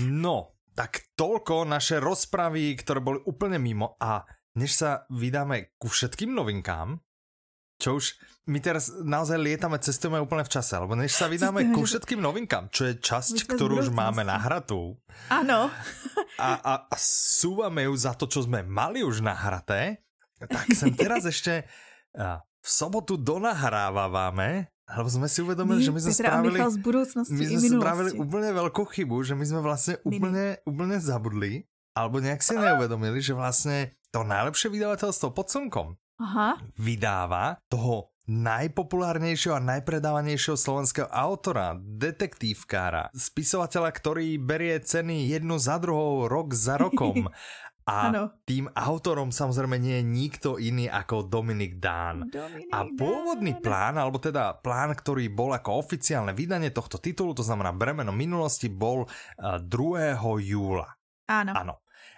no, 0.05 0.57
tak 0.77 1.09
toľko 1.17 1.65
naše 1.65 1.97
rozpravy, 1.97 2.77
ktoré 2.77 3.01
boli 3.01 3.19
úplne 3.25 3.57
mimo 3.57 3.97
a 3.97 4.23
než 4.57 4.77
sa 4.77 5.05
vydáme 5.09 5.77
ku 5.77 5.89
všetkým 5.89 6.33
novinkám, 6.33 7.01
čo 7.77 8.01
už 8.01 8.17
my 8.47 8.63
teraz 8.63 8.89
naozaj 9.03 9.35
lietame, 9.35 9.75
cestujeme 9.75 10.23
úplne 10.23 10.47
v 10.47 10.51
čase, 10.55 10.79
lebo 10.79 10.95
než 10.95 11.11
sa 11.11 11.27
vydáme 11.27 11.75
ku 11.75 11.83
všetkým 11.83 12.23
novinkám, 12.23 12.71
čo 12.71 12.87
je 12.87 12.95
časť, 12.95 13.43
ktorú 13.43 13.83
už 13.83 13.91
máme 13.91 14.23
nahratú. 14.23 14.95
Áno. 15.27 15.67
A, 16.39 16.49
a, 16.63 16.73
a 16.87 16.95
súvame 17.01 17.83
ju 17.91 17.93
za 17.99 18.15
to, 18.15 18.23
čo 18.25 18.47
sme 18.47 18.63
mali 18.63 19.03
už 19.03 19.19
nahraté, 19.19 19.99
tak 20.39 20.71
sem 20.71 20.95
teraz 20.95 21.27
ešte 21.33 21.67
v 22.15 22.67
sobotu 22.67 23.19
donahrávávame, 23.19 24.71
lebo 24.87 25.09
sme 25.11 25.27
si 25.27 25.43
uvedomili, 25.43 25.83
my, 25.83 25.85
že 25.85 25.91
my 25.91 25.99
sme 25.99 26.13
Petra 26.15 26.27
spravili, 26.31 26.59
my 27.27 27.43
sme 27.51 27.59
spravili 27.75 28.09
úplne 28.15 28.49
veľkú 28.55 28.83
chybu, 28.87 29.17
že 29.27 29.35
my 29.35 29.43
sme 29.43 29.59
vlastne 29.59 29.99
úplne, 30.07 30.63
úplne 30.63 30.95
zabudli, 31.03 31.67
alebo 31.91 32.23
nejak 32.23 32.39
si 32.39 32.55
neuvedomili, 32.55 33.19
že 33.19 33.35
vlastne 33.35 33.91
to 34.15 34.23
najlepšie 34.23 34.71
vydavateľstvo 34.71 35.35
pod 35.35 35.51
slnkom 35.51 35.99
Aha. 36.17 36.57
vydává 36.75 37.61
toho 37.69 38.09
najpopulárnejšieho 38.27 39.55
a 39.55 39.63
najpredávanejšieho 39.63 40.59
slovenského 40.59 41.07
autora, 41.07 41.79
detektívkára, 41.79 43.07
spisovateľa, 43.15 43.89
ktorý 43.95 44.35
berie 44.35 44.75
ceny 44.83 45.31
jednu 45.31 45.55
za 45.55 45.79
druhou, 45.79 46.27
rok 46.27 46.51
za 46.51 46.75
rokom. 46.83 47.31
A 47.87 48.11
ano. 48.11 48.35
tým 48.43 48.67
autorom 48.75 49.31
samozrejme 49.31 49.79
nie 49.79 50.03
je 50.03 50.05
nikto 50.11 50.49
iný 50.59 50.91
ako 50.91 51.23
Dominik 51.31 51.79
Dán. 51.79 52.27
Dominik 52.27 52.67
a 52.67 52.83
pôvodný 52.83 53.55
Dán. 53.55 53.63
plán, 53.63 53.95
alebo 53.95 54.19
teda 54.19 54.59
plán, 54.59 54.91
ktorý 54.91 55.31
bol 55.31 55.55
ako 55.55 55.87
oficiálne 55.87 56.35
vydanie 56.35 56.75
tohto 56.75 56.99
titulu, 56.99 57.31
to 57.31 57.47
znamená 57.47 57.71
Bremeno 57.71 58.11
minulosti, 58.11 58.67
bol 58.67 59.07
2. 59.39 59.63
Eh, 59.63 60.19
júla. 60.19 60.99
Áno. 61.31 61.51
Áno. 61.55 61.73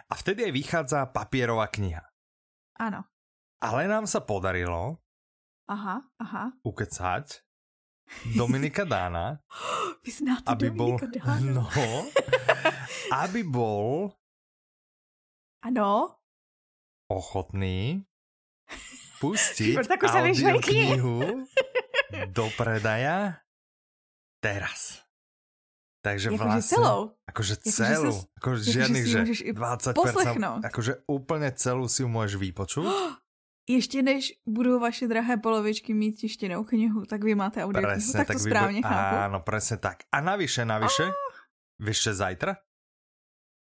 A 0.10 0.14
vtedy 0.18 0.50
aj 0.50 0.54
vychádza 0.58 1.00
papierová 1.14 1.70
kniha. 1.70 2.02
Áno. 2.82 3.06
Ale 3.60 3.92
nám 3.92 4.08
sa 4.08 4.24
podarilo 4.24 5.04
aha, 5.68 6.00
aha. 6.20 6.56
ukecať 6.64 7.44
Dominika 8.34 8.90
Dána, 8.90 9.38
Vy 10.06 10.12
aby 10.48 10.68
bol, 10.74 10.98
Dána. 10.98 11.38
no, 11.60 11.68
aby 13.24 13.46
bol 13.46 14.16
ano. 15.62 16.18
ochotný 17.12 18.08
pustiť 19.22 19.76
knihu 20.64 21.46
do 22.32 22.46
predaja 22.58 23.44
teraz. 24.40 25.04
Takže 26.00 26.32
jako 26.32 26.48
vlastne... 26.48 26.64
celou? 26.64 27.00
Akože 27.28 27.56
celú. 27.60 28.16
Akože 28.40 28.62
žiadnych, 28.72 29.06
že 29.06 29.20
20%. 29.52 30.64
Akože 30.64 31.04
úplne 31.12 31.52
celú 31.52 31.92
si 31.92 32.08
ju 32.08 32.10
môžeš 32.10 32.40
vypočuť. 32.40 32.88
Ještě 33.70 34.02
než 34.02 34.34
budou 34.48 34.80
vaše 34.80 35.08
drahé 35.08 35.38
polovičky 35.38 35.94
mít 35.94 36.12
tištěnou 36.18 36.64
knihu, 36.64 37.06
tak 37.06 37.24
vy 37.24 37.36
máte 37.36 37.64
audio 37.64 37.82
presne, 37.82 38.18
tak, 38.18 38.28
tak 38.28 38.38
to 38.38 38.44
správně 38.44 38.82
vy... 38.82 38.90
chápu. 38.90 39.16
Áno, 39.30 39.40
presne 39.46 39.78
tak. 39.78 40.10
A 40.10 40.26
navyše, 40.26 40.66
navyše, 40.66 41.06
oh. 41.06 41.14
vieš, 41.78 42.02
že 42.02 42.14
zajtra? 42.14 42.58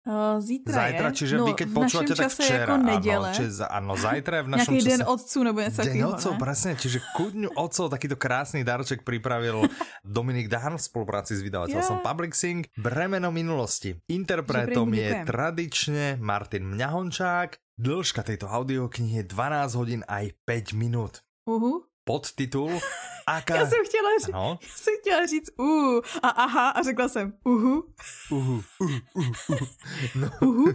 Uh, 0.08 0.40
zítra 0.40 0.88
Zajtra, 0.88 1.08
je. 1.12 1.16
čiže 1.20 1.36
no, 1.36 1.52
vy 1.52 1.54
keď 1.60 1.68
počúvate, 1.76 2.16
tak 2.16 2.32
včera. 2.32 2.64
Jako 2.64 2.76
neděle. 2.80 3.28
Áno, 3.28 3.36
čiže, 3.36 3.52
áno, 3.68 3.94
zajtra 4.00 4.34
je 4.40 4.44
v 4.48 4.50
našom 4.56 4.72
Nejaký 4.72 4.84
čase. 4.88 4.92
den 4.96 5.04
otců 5.04 5.40
nebo 5.44 5.60
něco 5.60 5.82
takového, 5.84 6.10
otcov, 6.10 6.34
presne. 6.40 6.72
Čiže 6.80 6.98
ku 7.12 7.26
dňu 7.28 7.50
otcov 7.60 7.86
takýto 7.92 8.16
krásny 8.16 8.64
darček 8.64 9.04
pripravil 9.04 9.68
Dominik 10.08 10.48
Dahn 10.48 10.80
v 10.80 10.84
spolupráci 10.88 11.36
s 11.36 11.44
vydavateľstvom 11.44 12.00
yeah. 12.00 12.08
Public 12.08 12.32
Sing. 12.40 12.64
Bremeno 12.80 13.36
minulosti. 13.36 14.00
Interpretom 14.08 14.88
je 14.96 15.28
tradične 15.28 16.16
Martin 16.24 16.64
Mňahončák. 16.72 17.67
Dĺžka 17.78 18.26
tejto 18.26 18.50
audioknihy 18.50 19.22
je 19.22 19.30
12 19.30 19.78
hodín 19.78 20.02
aj 20.10 20.34
5 20.50 20.74
minút. 20.74 21.22
Uh-huh. 21.46 21.86
Podtitul 22.02 22.74
Aká... 23.28 23.56
Já 23.56 23.66
jsem 23.66 23.86
chtěla 23.86 24.10
říct, 24.20 24.34
ano? 24.34 24.60
já 24.62 24.68
jsem 24.76 24.94
chtěla 25.02 25.26
říct 25.26 25.50
uh, 25.60 26.00
a 26.24 26.30
aha 26.30 26.70
a 26.70 26.84
řekla 26.84 27.10
jsem 27.10 27.34
uhu. 27.44 27.94
Uhu, 28.32 28.64
uhu, 28.80 29.00
uhu, 29.14 29.32
uhu. 29.48 29.68
No. 30.16 30.30
uhu. 30.48 30.74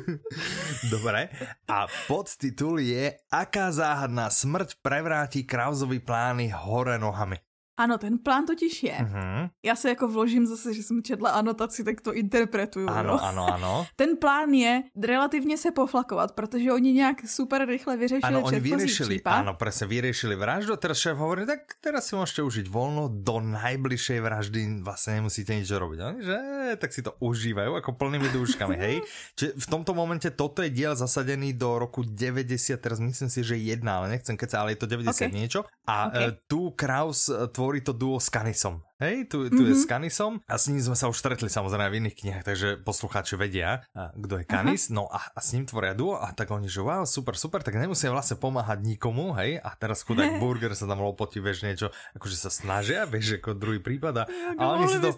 Dobre. 0.91 1.29
A 1.69 1.87
podtitul 2.07 2.79
je 2.79 3.17
Aká 3.33 3.73
záhadná 3.73 4.31
smrť 4.31 4.75
prevrátí 4.83 5.45
Krausovi 5.45 5.99
plány 6.01 6.53
hore 6.55 6.99
nohami. 6.99 7.37
Ano, 7.77 7.99
ten 7.99 8.19
plán 8.19 8.47
totiž 8.47 8.83
je. 8.83 8.99
Uh-huh. 9.01 9.51
Já 9.65 9.77
se 9.77 9.89
jako 9.89 10.09
vložím 10.09 10.47
zase, 10.47 10.75
že 10.75 10.83
jsem 10.83 11.03
četla 11.03 11.31
anotaci, 11.31 11.85
tak 11.85 12.01
to 12.01 12.13
interpretuju. 12.15 12.89
Ano, 12.89 13.17
no. 13.17 13.25
ano, 13.25 13.55
ano. 13.55 13.87
Ten 13.97 14.17
plán 14.17 14.51
je 14.51 14.83
relativně 14.93 15.59
se 15.59 15.71
poflakovat, 15.71 16.33
protože 16.33 16.73
oni 16.73 16.93
nějak 16.93 17.17
super 17.29 17.67
rychle 17.67 17.97
vyřešili 17.97 18.23
Ano, 18.23 18.43
oni 18.43 18.61
vyřešili, 18.61 19.21
ano, 19.25 19.55
presne, 19.55 19.87
vyřešili 19.87 20.37
vraždu 20.37 20.77
teraz 20.77 20.99
šéf 20.99 21.17
hovorí, 21.17 21.47
tak 21.47 21.59
teraz 21.81 22.07
si 22.07 22.17
můžete 22.17 22.43
užít 22.43 22.69
volno 22.69 23.09
do 23.09 23.41
najbližšej 23.41 24.21
vraždy, 24.21 24.83
vlastně 24.83 25.13
nemusíte 25.15 25.55
nič 25.55 25.71
robiť. 25.71 25.99
No? 25.99 26.11
Že, 26.21 26.37
tak 26.77 26.91
si 26.93 27.03
to 27.03 27.15
užívajú 27.19 27.75
ako 27.79 27.93
plnými 27.93 28.29
dúškami, 28.35 28.77
hej. 28.77 28.97
Čiže 29.39 29.55
v 29.57 29.67
tomto 29.67 29.95
momente 29.95 30.29
toto 30.35 30.63
je 30.63 30.71
diel 30.71 30.99
zasadený 30.99 31.55
do 31.55 31.79
roku 31.79 32.03
90, 32.03 32.77
teraz 32.83 32.99
myslím 32.99 33.31
si, 33.31 33.41
že 33.45 33.57
jedna, 33.57 34.03
ale 34.03 34.19
nechcem 34.19 34.37
keď 34.37 34.59
ale 34.59 34.75
je 34.75 34.79
to 34.83 34.87
90 34.87 35.09
okay. 35.09 35.31
niečo. 35.31 35.61
A 35.87 36.11
okay. 36.11 36.29
E, 36.29 36.39
tu 36.47 36.71
Kraus 36.75 37.29
e, 37.29 37.49
tvorí 37.63 37.79
to 37.79 37.95
duo 37.95 38.19
s 38.19 38.27
Kanisom. 38.27 38.83
Hej, 38.99 39.31
tu, 39.31 39.47
tu 39.47 39.63
mm-hmm. 39.63 39.71
je 39.71 39.75
mhm. 39.79 39.83
s 39.83 39.87
Kanisom 39.87 40.33
a 40.51 40.59
s 40.59 40.67
ním 40.67 40.83
sme 40.83 40.99
sa 40.99 41.07
už 41.07 41.15
stretli 41.15 41.47
samozrejme 41.47 41.95
v 41.95 41.99
iných 42.03 42.17
knihách, 42.19 42.43
takže 42.43 42.69
poslucháči 42.83 43.39
vedia, 43.39 43.87
kto 43.95 44.43
je 44.43 44.45
Kanis, 44.51 44.91
Aha. 44.91 44.95
no 44.99 45.07
a, 45.07 45.23
a 45.31 45.39
s 45.39 45.55
ním 45.55 45.63
tvoria 45.63 45.95
duo 45.95 46.19
a 46.19 46.35
tak 46.35 46.51
oni, 46.51 46.67
že 46.67 46.83
wow, 46.83 47.07
super, 47.07 47.39
super, 47.39 47.63
tak 47.63 47.79
nemusia 47.79 48.11
vlastne 48.11 48.35
pomáhať 48.35 48.83
nikomu, 48.83 49.39
hej, 49.39 49.63
a 49.63 49.79
teraz 49.79 50.03
chudák 50.03 50.39
Burger 50.43 50.75
sa 50.75 50.91
tam 50.91 51.07
lopotí, 51.07 51.39
vieš, 51.39 51.63
niečo, 51.63 51.95
akože 52.19 52.35
sa 52.35 52.51
snažia, 52.51 53.07
vieš, 53.07 53.39
ako 53.39 53.55
druhý 53.55 53.79
prípad 53.79 54.15
a, 54.23 54.25
a 54.59 54.63
oni 54.75 54.91
si 54.91 54.99
to, 54.99 55.15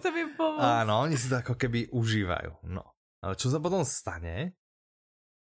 áno, 0.61 1.09
oni 1.09 1.17
si 1.17 1.25
to 1.33 1.41
ako 1.41 1.57
keby 1.57 1.89
užívajú, 1.89 2.61
no. 2.69 2.93
Ale 3.25 3.33
čo 3.41 3.49
sa 3.49 3.57
potom 3.57 3.81
stane, 3.81 4.53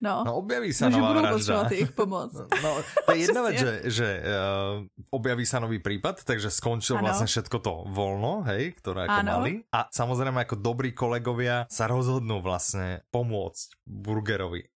No, 0.02 0.26
no 0.26 0.42
objaví 0.42 0.74
sa 0.74 0.90
nová 0.90 1.14
budú 1.14 1.22
vražda. 1.22 1.70
ich 1.70 1.94
pomoc. 1.94 2.34
No, 2.34 2.50
no, 2.50 2.70
to 3.06 3.10
je 3.14 3.22
jedna 3.30 3.40
vec, 3.46 3.54
že, 3.54 3.72
že 3.86 4.08
uh, 4.18 4.82
objaví 5.14 5.46
sa 5.46 5.62
nový 5.62 5.78
prípad, 5.78 6.26
takže 6.26 6.50
skončil 6.50 6.98
ano. 6.98 7.06
vlastne 7.06 7.30
všetko 7.30 7.56
to 7.62 7.86
voľno, 7.86 8.42
hej, 8.50 8.74
ktoré 8.82 9.06
ako 9.06 9.18
ano. 9.22 9.30
mali. 9.38 9.52
A 9.70 9.86
samozrejme 9.86 10.42
ako 10.42 10.58
dobrí 10.58 10.90
kolegovia 10.90 11.70
sa 11.70 11.86
rozhodnú 11.86 12.42
vlastne 12.42 13.06
pomôcť 13.14 13.86
Burgerovi. 13.86 14.71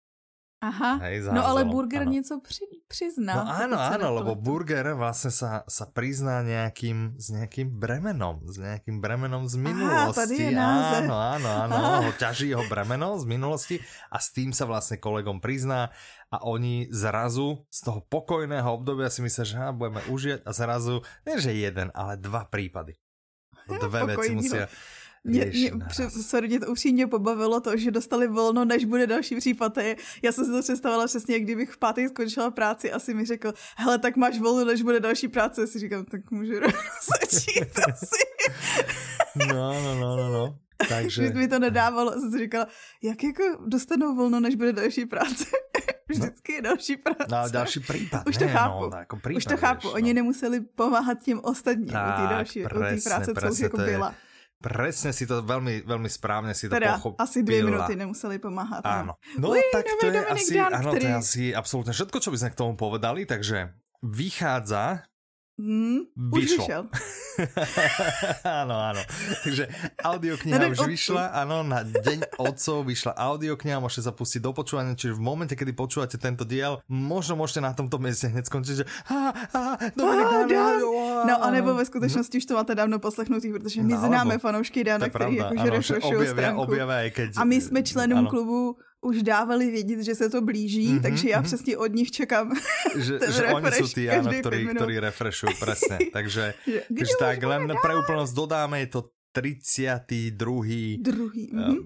Aha, 0.65 0.97
Hej, 1.06 1.30
no 1.30 1.45
ale 1.45 1.65
Burger 1.65 2.01
ano. 2.01 2.12
něco 2.12 2.41
při, 2.41 2.65
přizná. 2.88 3.36
No 3.38 3.43
áno, 3.45 3.78
áno, 3.78 4.08
lebo 4.17 4.34
Burger 4.34 4.97
vlastne 4.97 5.30
sa, 5.30 5.62
sa 5.69 5.86
prizná 5.86 6.41
nejakým, 6.41 7.21
s 7.21 7.30
nejakým 7.30 7.69
bremenom, 7.69 8.41
s 8.49 8.58
nejakým 8.58 8.97
bremenom 8.97 9.45
z 9.45 9.62
minulosti. 9.62 10.58
Aha, 10.58 11.06
áno, 11.06 11.13
áno, 11.13 11.49
áno, 11.69 11.75
ho 12.10 12.13
ťaží 12.17 12.49
jeho 12.49 12.65
bremeno 12.65 13.13
z 13.21 13.25
minulosti 13.30 13.78
a 14.10 14.17
s 14.17 14.34
tým 14.34 14.49
sa 14.58 14.65
vlastne 14.65 14.97
kolegom 14.97 15.38
prizná 15.38 15.93
a 16.34 16.41
oni 16.41 16.89
zrazu 16.89 17.62
z 17.69 17.80
toho 17.86 18.01
pokojného 18.01 18.65
obdobia 18.65 19.13
si 19.13 19.21
myslia, 19.21 19.45
že 19.45 19.56
ha, 19.62 19.69
budeme 19.69 20.01
užívať 20.10 20.41
a 20.49 20.51
zrazu, 20.51 21.06
nie 21.30 21.38
že 21.38 21.54
jeden, 21.54 21.93
ale 21.93 22.17
dva 22.17 22.49
prípady. 22.49 22.97
Dve 23.65 24.13
veci 24.13 24.30
musia 24.34 24.69
mě, 25.25 25.45
mě, 25.45 25.71
sorry, 26.09 26.47
mě 26.47 26.59
to 26.59 26.67
upřímně 26.67 27.07
pobavilo 27.07 27.59
to, 27.59 27.77
že 27.77 27.91
dostali 27.91 28.27
volno, 28.27 28.65
než 28.65 28.85
bude 28.85 29.07
další 29.07 29.35
případ. 29.35 29.77
Já 30.21 30.31
jsem 30.31 30.45
si 30.45 30.51
to 30.51 30.61
představila 30.61 31.07
přesně, 31.07 31.39
kdybych 31.39 31.71
v 31.71 31.77
pátek 31.77 32.09
skončila 32.09 32.51
práci, 32.51 32.91
asi 32.91 33.13
mi 33.13 33.25
řekl, 33.25 33.53
hele, 33.77 33.99
tak 33.99 34.15
máš 34.15 34.39
volno, 34.39 34.65
než 34.65 34.81
bude 34.81 34.99
další 34.99 35.27
práce. 35.27 35.61
Já 35.61 35.67
si 35.67 35.79
říkám, 35.79 36.05
tak 36.05 36.31
můžu 36.31 36.53
začít 37.21 37.79
asi. 37.91 38.15
No, 39.47 39.73
no, 39.83 39.95
no, 39.95 40.15
no, 40.15 40.31
no. 40.31 40.59
Takže... 40.89 41.21
Když 41.21 41.33
mi 41.33 41.47
to 41.47 41.59
nedávalo, 41.59 42.11
jsem 42.11 42.31
si 42.31 42.39
říkala, 42.39 42.67
jak 43.03 43.23
jako 43.23 43.43
dostanou 43.67 44.15
volno, 44.15 44.39
než 44.39 44.55
bude 44.55 44.73
další 44.73 45.05
práce. 45.05 45.45
Vždycky 46.09 46.53
je 46.53 46.61
další 46.61 46.97
práce. 46.97 47.25
No, 47.31 47.49
další 47.51 47.79
případ. 47.79 48.27
Už 48.27 48.38
to 48.38 48.45
ne, 48.45 48.51
chápu. 48.51 48.89
No, 48.89 48.97
jako 48.97 49.15
případ, 49.17 49.38
Už 49.38 49.45
to 49.45 49.57
chápu. 49.57 49.89
Oni 49.89 50.13
no. 50.13 50.15
nemuseli 50.15 50.61
pomáhat 50.61 51.23
těm 51.23 51.39
ostatním 51.43 51.88
tak, 51.88 52.19
u 52.19 52.21
té 52.21 52.33
další, 52.33 52.63
presne, 52.63 52.93
u 52.93 52.95
té 52.95 53.09
práce, 53.09 53.33
co 53.41 53.51
už 53.51 53.59
jako 53.59 53.77
byla. 53.77 54.07
Je 54.09 54.15
Presne 54.63 55.13
si 55.13 55.28
to 55.28 55.44
veľmi, 55.46 55.86
veľmi 55.86 56.10
správne 56.10 56.56
si 56.56 56.65
to 56.65 56.74
teda, 56.74 56.98
pochopila. 56.98 57.22
asi 57.22 57.44
dvě 57.44 57.63
minuty 57.63 57.96
nemuseli 57.96 58.39
pomáhat. 58.39 58.82
Áno. 58.86 59.13
No 59.38 59.52
Uj, 59.52 59.62
tak 59.72 59.86
to 60.00 60.08
je, 60.08 60.26
asi, 60.26 60.54
áno, 60.60 60.91
to 60.96 61.06
je 61.06 61.13
asi 61.13 61.44
absolútne 61.56 61.94
všetko, 61.94 62.18
čo 62.18 62.32
by 62.32 62.38
sme 62.39 62.50
k 62.56 62.60
tomu 62.60 62.74
povedali, 62.74 63.28
takže 63.28 63.76
vychádza 64.02 65.06
Mm, 65.56 66.12
už 66.36 66.52
vyšlo. 66.52 66.91
áno, 68.44 68.76
áno. 68.91 69.02
Takže 69.39 69.72
audiokniha 70.04 70.68
už 70.76 70.84
vyšla, 70.84 71.32
áno, 71.32 71.63
na 71.63 71.80
Deň 71.88 72.28
otcov 72.36 72.84
vyšla 72.84 73.15
audiokniha, 73.15 73.80
môžete 73.80 74.04
sa 74.04 74.12
pustiť 74.12 74.44
do 74.44 74.52
počúvania, 74.52 75.00
čiže 75.00 75.15
v 75.15 75.24
momente, 75.24 75.56
kedy 75.56 75.72
počúvate 75.72 76.20
tento 76.20 76.44
diel, 76.44 76.84
možno 76.91 77.39
môžete 77.39 77.63
na 77.63 77.72
tomto 77.72 77.96
mieste 78.04 78.28
hneď 78.28 78.52
skončiť, 78.52 78.76
že 78.76 78.86
ha, 79.08 79.32
ha, 79.32 79.80
Dominik 79.96 80.28
ah, 80.28 80.44
Dan, 80.44 80.76
No, 81.24 81.36
anebo 81.39 81.72
ve 81.72 81.88
skutečnosti 81.88 82.36
už 82.36 82.46
to 82.46 82.60
máte 82.60 82.76
dávno 82.76 83.00
poslechnutý, 83.00 83.56
protože 83.56 83.80
my 83.80 83.96
no, 83.96 84.00
známe 84.00 84.36
fanoušky 84.38 84.84
Dana, 84.84 85.10
který 85.10 85.36
jakože 85.36 85.70
refreshují 85.70 86.28
stránku. 86.28 86.62
Objevia. 86.62 87.00
A 87.38 87.44
my 87.44 87.62
jsme 87.62 87.84
členům 87.84 88.28
klubu 88.28 88.76
už 89.06 89.24
dávali 89.24 89.72
vědět, 89.72 90.02
že 90.02 90.15
se 90.15 90.30
to 90.30 90.41
blíží, 90.41 90.98
mm-hmm, 90.98 91.02
takže 91.02 91.30
já 91.30 91.39
mm-hmm. 91.39 91.46
přesně 91.46 91.78
od 91.78 91.91
nich 91.94 92.12
čekám 92.12 92.52
že, 92.98 93.20
že 93.32 93.44
oni 93.54 93.72
jsou 93.72 93.88
ty, 93.88 94.10
áno, 94.10 94.30
ktorí, 94.34 94.74
ktorí 94.74 94.96
refreshujú, 95.00 95.54
presne. 95.62 95.98
Takže, 96.10 96.58
takže 96.89 97.13
tak, 97.22 97.38
len 97.46 97.70
pre 97.80 97.94
úplnosť 97.96 98.34
dodáme, 98.34 98.82
je 98.86 98.89
to 98.89 99.02
32. 99.36 101.00
Druhý, 101.00 101.46
mm-hmm. 101.54 101.78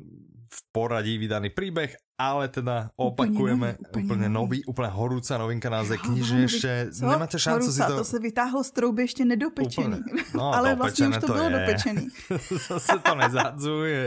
v 0.50 0.60
poradí 0.72 1.18
vydaný 1.18 1.52
príbeh 1.52 1.94
ale 2.20 2.52
teda 2.52 2.92
opakujeme 3.00 3.80
úplne, 3.80 3.96
úplne 3.96 4.28
nový, 4.28 4.60
úplne 4.68 4.92
horúca 4.92 5.40
novinka 5.40 5.72
na 5.72 5.88
knižne 5.88 6.52
ešte. 6.52 6.72
Co? 6.92 7.08
Nemáte 7.08 7.40
šancu 7.40 7.72
horúca, 7.72 7.80
si 7.80 7.82
to... 7.88 7.96
to 7.96 8.06
se 8.06 8.18
vytáhlo 8.20 8.60
z 8.60 8.72
trouby 8.76 9.08
ešte 9.08 9.24
nedopečený. 9.24 10.00
No, 10.36 10.52
ale 10.58 10.76
vlastne 10.76 11.16
už 11.16 11.24
to, 11.24 11.32
to 11.32 11.34
bylo 11.40 11.48
je. 11.48 11.56
dopečený. 11.56 12.04
Zase 12.68 12.98
to 13.00 13.14
nezadzuje. 13.16 14.04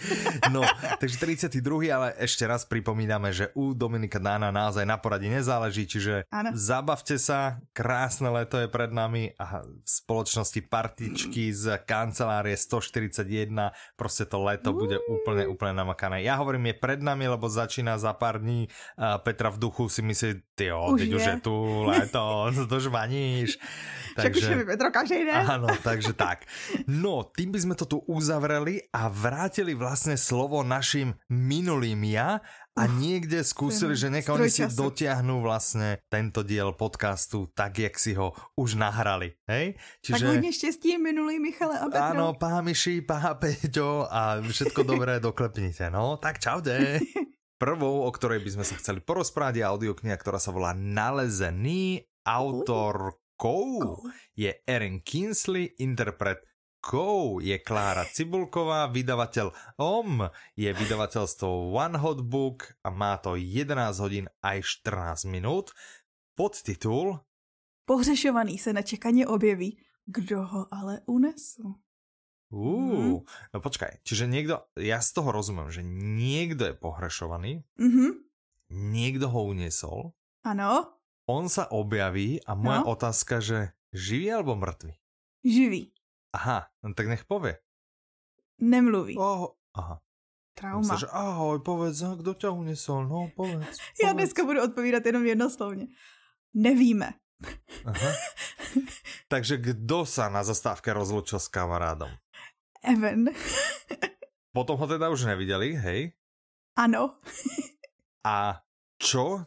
no, 0.56 0.64
takže 0.96 1.16
32. 1.52 1.92
ale 1.92 2.16
ešte 2.16 2.48
raz 2.48 2.64
pripomíname, 2.64 3.28
že 3.36 3.52
u 3.52 3.76
Dominika 3.76 4.16
Dána 4.16 4.48
naozaj 4.48 4.88
na 4.88 4.96
poradí 4.96 5.28
nezáleží, 5.28 5.84
čiže 5.84 6.24
ano. 6.32 6.56
zabavte 6.56 7.20
sa, 7.20 7.60
krásne 7.76 8.32
leto 8.32 8.56
je 8.56 8.72
pred 8.72 8.88
nami 8.88 9.36
a 9.36 9.60
v 9.60 9.84
spoločnosti 9.84 10.64
partičky 10.64 11.52
z 11.52 11.76
kancelárie 11.84 12.56
141, 12.56 13.52
proste 14.00 14.24
to 14.24 14.40
leto 14.40 14.72
bude 14.72 14.96
úplne, 15.04 15.44
úplne 15.44 15.76
namakané. 15.76 16.24
Ja 16.24 16.40
hovorím, 16.40 16.72
je 16.72 16.80
pred 16.80 17.04
nami, 17.04 17.28
lebo 17.28 17.49
začína 17.50 17.98
za 17.98 18.12
pár 18.12 18.40
dní 18.40 18.68
a 18.98 19.18
Petra 19.18 19.50
v 19.50 19.58
duchu 19.58 19.88
si 19.88 20.02
myslí, 20.02 20.34
ty 20.54 20.64
jo, 20.70 20.94
už 20.94 21.00
teď 21.00 21.10
je. 21.10 21.16
už 21.16 21.24
je 21.26 21.36
tu 21.40 21.56
leto, 21.82 22.24
to 22.68 22.76
žvaníš. 22.80 23.58
Takže, 24.16 24.40
už 24.40 24.58
je 24.62 24.66
Petro 24.66 24.90
každý 24.90 25.24
den. 25.24 25.46
Áno, 25.46 25.70
takže 25.82 26.12
tak. 26.12 26.44
No, 26.90 27.30
tým 27.30 27.54
by 27.54 27.58
sme 27.62 27.74
to 27.78 27.86
tu 27.86 27.98
uzavreli 28.10 28.82
a 28.90 29.06
vrátili 29.06 29.72
vlastne 29.72 30.18
slovo 30.18 30.66
našim 30.66 31.14
minulým 31.30 32.02
ja 32.10 32.42
a 32.74 32.82
niekde 32.86 33.42
skúsili, 33.42 33.94
že 33.98 34.08
nech 34.08 34.26
oni 34.30 34.48
si 34.48 34.64
dotiahnu 34.66 35.42
vlastne 35.42 36.00
tento 36.06 36.40
diel 36.46 36.72
podcastu 36.74 37.50
tak, 37.52 37.76
jak 37.78 37.94
si 37.98 38.14
ho 38.14 38.32
už 38.56 38.78
nahrali. 38.78 39.36
Hej? 39.46 39.76
Čiže... 40.02 40.18
Tak 40.18 40.28
hodně 40.28 40.52
štěstí 40.52 40.98
minulý 40.98 41.38
Michale 41.38 41.78
a 41.78 41.86
Petro. 41.86 42.02
Áno, 42.02 42.26
pá 42.34 42.60
Miši, 42.60 43.02
pá 43.02 43.34
Peťo 43.34 44.06
a 44.10 44.40
všetko 44.40 44.82
dobré 44.82 45.20
doklepnite. 45.20 45.90
No, 45.90 46.16
tak 46.16 46.38
čaute. 46.38 46.98
Prvou, 47.60 48.08
o 48.08 48.10
ktorej 48.10 48.40
by 48.40 48.56
sme 48.56 48.64
sa 48.64 48.80
chceli 48.80 49.04
porozprávať, 49.04 49.60
je 49.60 49.68
audiokniha, 49.68 50.16
ktorá 50.16 50.40
sa 50.40 50.48
volá 50.48 50.72
Nalezený. 50.72 52.08
Autorkou 52.24 54.00
je 54.32 54.48
Erin 54.64 55.04
Kinsley, 55.04 55.76
interpret 55.76 56.40
Kou 56.80 57.44
je 57.44 57.60
Klára 57.60 58.08
Cibulková, 58.08 58.88
vydavateľ 58.88 59.76
OM 59.76 60.24
je 60.56 60.72
vydavateľstvo 60.72 61.76
One 61.76 62.00
Hot 62.00 62.24
Book 62.24 62.72
a 62.80 62.88
má 62.88 63.20
to 63.20 63.36
11 63.36 63.76
hodín 64.00 64.32
aj 64.40 64.64
14 64.88 65.28
minút. 65.28 65.76
Podtitul 66.32 67.20
Pohřešovaný 67.84 68.58
se 68.58 68.72
nečekaně 68.72 69.26
objeví, 69.26 69.78
kdo 70.06 70.42
ho 70.42 70.66
ale 70.70 71.00
unesl. 71.06 71.76
Uh, 72.50 73.22
no 73.54 73.58
počkaj, 73.62 74.02
čiže 74.02 74.26
niekto, 74.26 74.66
ja 74.74 74.98
z 74.98 75.10
toho 75.14 75.30
rozumiem, 75.30 75.70
že 75.70 75.86
niekto 75.86 76.66
je 76.66 76.74
pohrešovaný, 76.74 77.62
mm-hmm. 77.78 78.10
niekto 78.74 79.30
ho 79.30 79.54
uniesol. 79.54 80.10
Ano. 80.42 80.98
On 81.30 81.46
sa 81.46 81.70
objaví 81.70 82.42
a 82.42 82.58
moja 82.58 82.82
no. 82.82 82.90
otázka, 82.90 83.38
že 83.38 83.70
živý 83.94 84.34
alebo 84.34 84.58
mŕtvý? 84.58 84.98
Živý. 85.46 85.94
Aha, 86.34 86.66
no 86.82 86.90
tak 86.90 87.06
nech 87.06 87.22
povie. 87.22 87.54
Nemluví. 88.58 89.14
Oh, 89.14 89.54
aha. 89.78 90.02
Trauma. 90.58 90.82
Myslím, 90.82 91.06
že 91.06 91.14
ahoj, 91.14 91.62
povedz, 91.62 92.02
kdo 92.18 92.34
ťa 92.34 92.50
unesol, 92.50 93.06
no 93.06 93.30
povedz. 93.32 93.78
povedz. 93.78 94.02
Já 94.02 94.12
dneska 94.12 94.44
budu 94.44 94.62
odpovídat 94.62 95.06
jenom 95.06 95.26
jednoslovně. 95.26 95.86
Nevíme. 96.54 97.14
Aha. 97.86 98.10
Takže 99.32 99.56
kdo 99.56 100.04
sa 100.04 100.28
na 100.28 100.44
zastávke 100.44 100.92
rozlučil 100.92 101.40
s 101.40 101.48
kamarádom? 101.48 102.10
Evan. 102.82 103.28
Potom 104.56 104.76
ho 104.78 104.86
teda 104.86 105.08
už 105.08 105.24
neviděli, 105.24 105.76
hej? 105.76 106.12
Ano. 106.76 107.20
A 108.24 108.60
čo 109.00 109.46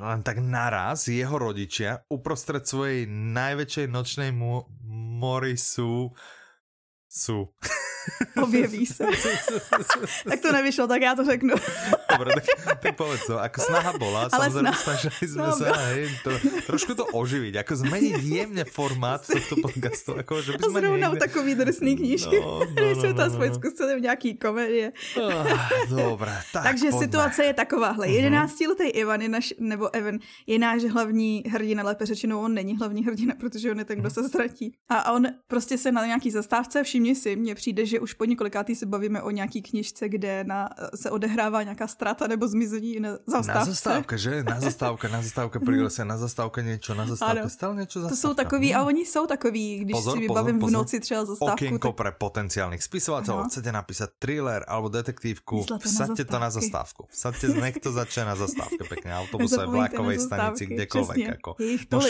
len 0.00 0.20
tak 0.24 0.40
naraz 0.40 1.12
jeho 1.12 1.36
rodičia 1.36 2.00
uprostred 2.08 2.64
svojej 2.64 3.04
najväčšej 3.08 3.86
nočnej 3.92 4.30
mo 4.32 4.64
mory 5.20 5.60
sú... 5.60 6.16
sú. 7.04 7.52
Objeví 8.42 8.86
se. 8.86 9.04
tak 10.28 10.40
to 10.40 10.52
nevyšlo, 10.52 10.86
tak 10.86 11.02
já 11.02 11.14
to 11.14 11.24
řeknu. 11.24 11.54
Dobre, 12.10 12.34
tak, 12.34 12.78
tak 12.80 12.96
povedz 12.96 13.26
to. 13.26 13.36
Ako 13.40 13.60
snaha 13.60 13.92
bola, 13.98 14.30
Ale 14.32 14.48
samozrejme 14.48 14.72
snaha. 14.72 14.82
snažili 14.82 15.24
sme 15.28 15.42
no, 15.42 15.52
sa 15.52 15.66
hej, 15.90 16.08
to, 16.24 16.30
trošku 16.64 16.92
to 16.94 17.04
oživiť, 17.12 17.54
ako 17.60 17.72
zmeniť 17.84 18.14
jemne 18.22 18.64
formát 18.64 19.20
tohto 19.20 19.60
podcastu. 19.60 20.16
Ako, 20.16 20.40
že 20.40 20.56
by 20.56 20.62
sme 20.62 20.80
Zrovna 20.80 21.08
niekde... 21.12 21.20
takový 21.20 21.52
drsný 21.58 21.92
knížky. 21.98 22.36
No, 22.40 22.64
no, 22.64 22.80
no, 22.80 22.94
jsme 22.94 23.10
no, 23.12 23.18
tam 23.18 23.28
no, 23.36 23.54
zkusili 23.54 23.92
v 23.96 24.00
nějaký 24.00 24.30
komedie. 24.38 24.86
Ah, 25.18 25.68
dobré, 25.90 26.34
tak 26.52 26.62
Takže 26.62 26.88
pojďme. 26.90 27.04
situace 27.04 27.40
je 27.44 27.54
takováhle. 27.54 28.06
11-letý 28.06 28.88
mhm. 28.88 28.96
Ivan 29.00 29.20
je 29.22 29.28
naš, 29.28 29.46
nebo 29.58 29.84
Evan 29.92 30.18
je 30.46 30.58
náš 30.58 30.80
hlavní 30.84 31.42
hrdina, 31.46 31.82
lépe 31.82 32.06
řečeno 32.06 32.40
on 32.40 32.54
není 32.54 32.76
hlavní 32.76 33.04
hrdina, 33.04 33.34
protože 33.34 33.70
on 33.70 33.78
je 33.78 33.84
ten, 33.84 33.98
kdo 33.98 34.08
mhm. 34.08 34.14
se 34.14 34.28
ztratí. 34.28 34.72
A 34.88 35.12
on 35.12 35.26
prostě 35.46 35.78
se 35.78 35.92
na 35.92 36.06
nějaký 36.06 36.30
zastávce, 36.30 36.82
všimni 36.82 37.14
si, 37.14 37.36
mně 37.36 37.54
přijde, 37.54 37.86
že 37.86 37.95
už 38.00 38.14
po 38.14 38.24
několikátý 38.24 38.74
se 38.74 38.86
bavíme 38.86 39.22
o 39.22 39.30
nějaký 39.30 39.62
knižce, 39.62 40.08
kde 40.08 40.44
na, 40.44 40.68
se 40.94 41.10
odehrává 41.10 41.62
nějaká 41.62 41.86
strata 41.86 42.26
nebo 42.26 42.48
zmizení 42.48 43.00
na 43.00 43.10
zastávce. 43.26 43.58
Na 43.58 43.64
zastávka, 43.64 44.16
že? 44.16 44.44
Na 44.44 44.60
zastávka, 44.60 45.08
na 45.08 45.22
zastávka, 45.22 45.58
se 45.88 46.04
na 46.04 46.16
zastávka 46.16 46.62
něco, 46.62 46.94
na 46.94 47.06
zastávka, 47.06 47.48
stále 47.48 47.76
něco 47.76 48.00
zastávka. 48.00 48.16
To 48.16 48.28
jsou 48.28 48.34
takový, 48.34 48.74
a 48.74 48.84
oni 48.84 49.06
jsou 49.06 49.26
takový, 49.26 49.78
když 49.78 49.92
pozor, 49.92 50.14
si 50.14 50.20
vybavím 50.20 50.58
pozor, 50.58 50.60
pozor. 50.60 50.70
v 50.70 50.72
noci 50.72 51.00
třeba 51.00 51.24
zastávku. 51.24 51.54
Okienko 51.54 51.88
tak... 51.88 51.96
pre 51.96 52.10
potenciálnych 52.12 52.82
spisovatelů. 52.82 53.44
Chcete 53.48 53.70
napísať 53.72 54.08
thriller 54.18 54.64
alebo 54.68 54.88
detektívku, 54.88 55.64
vsaďte 55.78 56.24
to 56.24 56.36
na 56.38 56.50
zastávku. 56.50 57.06
Vsaďte, 57.10 57.46
nech 57.56 57.76
to 57.82 57.92
začne 57.92 58.24
na 58.24 58.36
zastávke 58.36 58.84
pekne, 58.88 59.16
autobusové, 59.16 59.66
vlakovej 59.66 60.18
stanici, 60.18 60.66
kdekoľvek. 60.66 61.18
Ako. 61.40 61.50
Môž, 61.92 62.06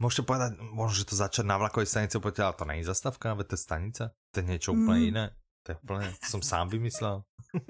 môžete 0.00 0.22
povedať, 0.24 0.50
môže 0.60 1.04
to 1.06 1.14
začať 1.16 1.44
na 1.46 1.56
vlakovej 1.60 1.88
stanici, 1.88 2.16
ale 2.16 2.54
to 2.56 2.64
není 2.64 2.82
zastávka, 2.84 3.32
ale 3.32 3.44
to 3.44 3.54
je 3.54 3.60
stanica, 3.60 4.04
to 4.36 4.44
je 4.44 4.52
niečo 4.52 4.76
mm. 4.76 4.78
úplne 4.84 5.00
iné. 5.00 5.24
To 5.64 5.72
je 5.72 5.76
úplne, 5.80 6.12
som 6.20 6.44
sám 6.44 6.68
vymyslel. 6.68 7.24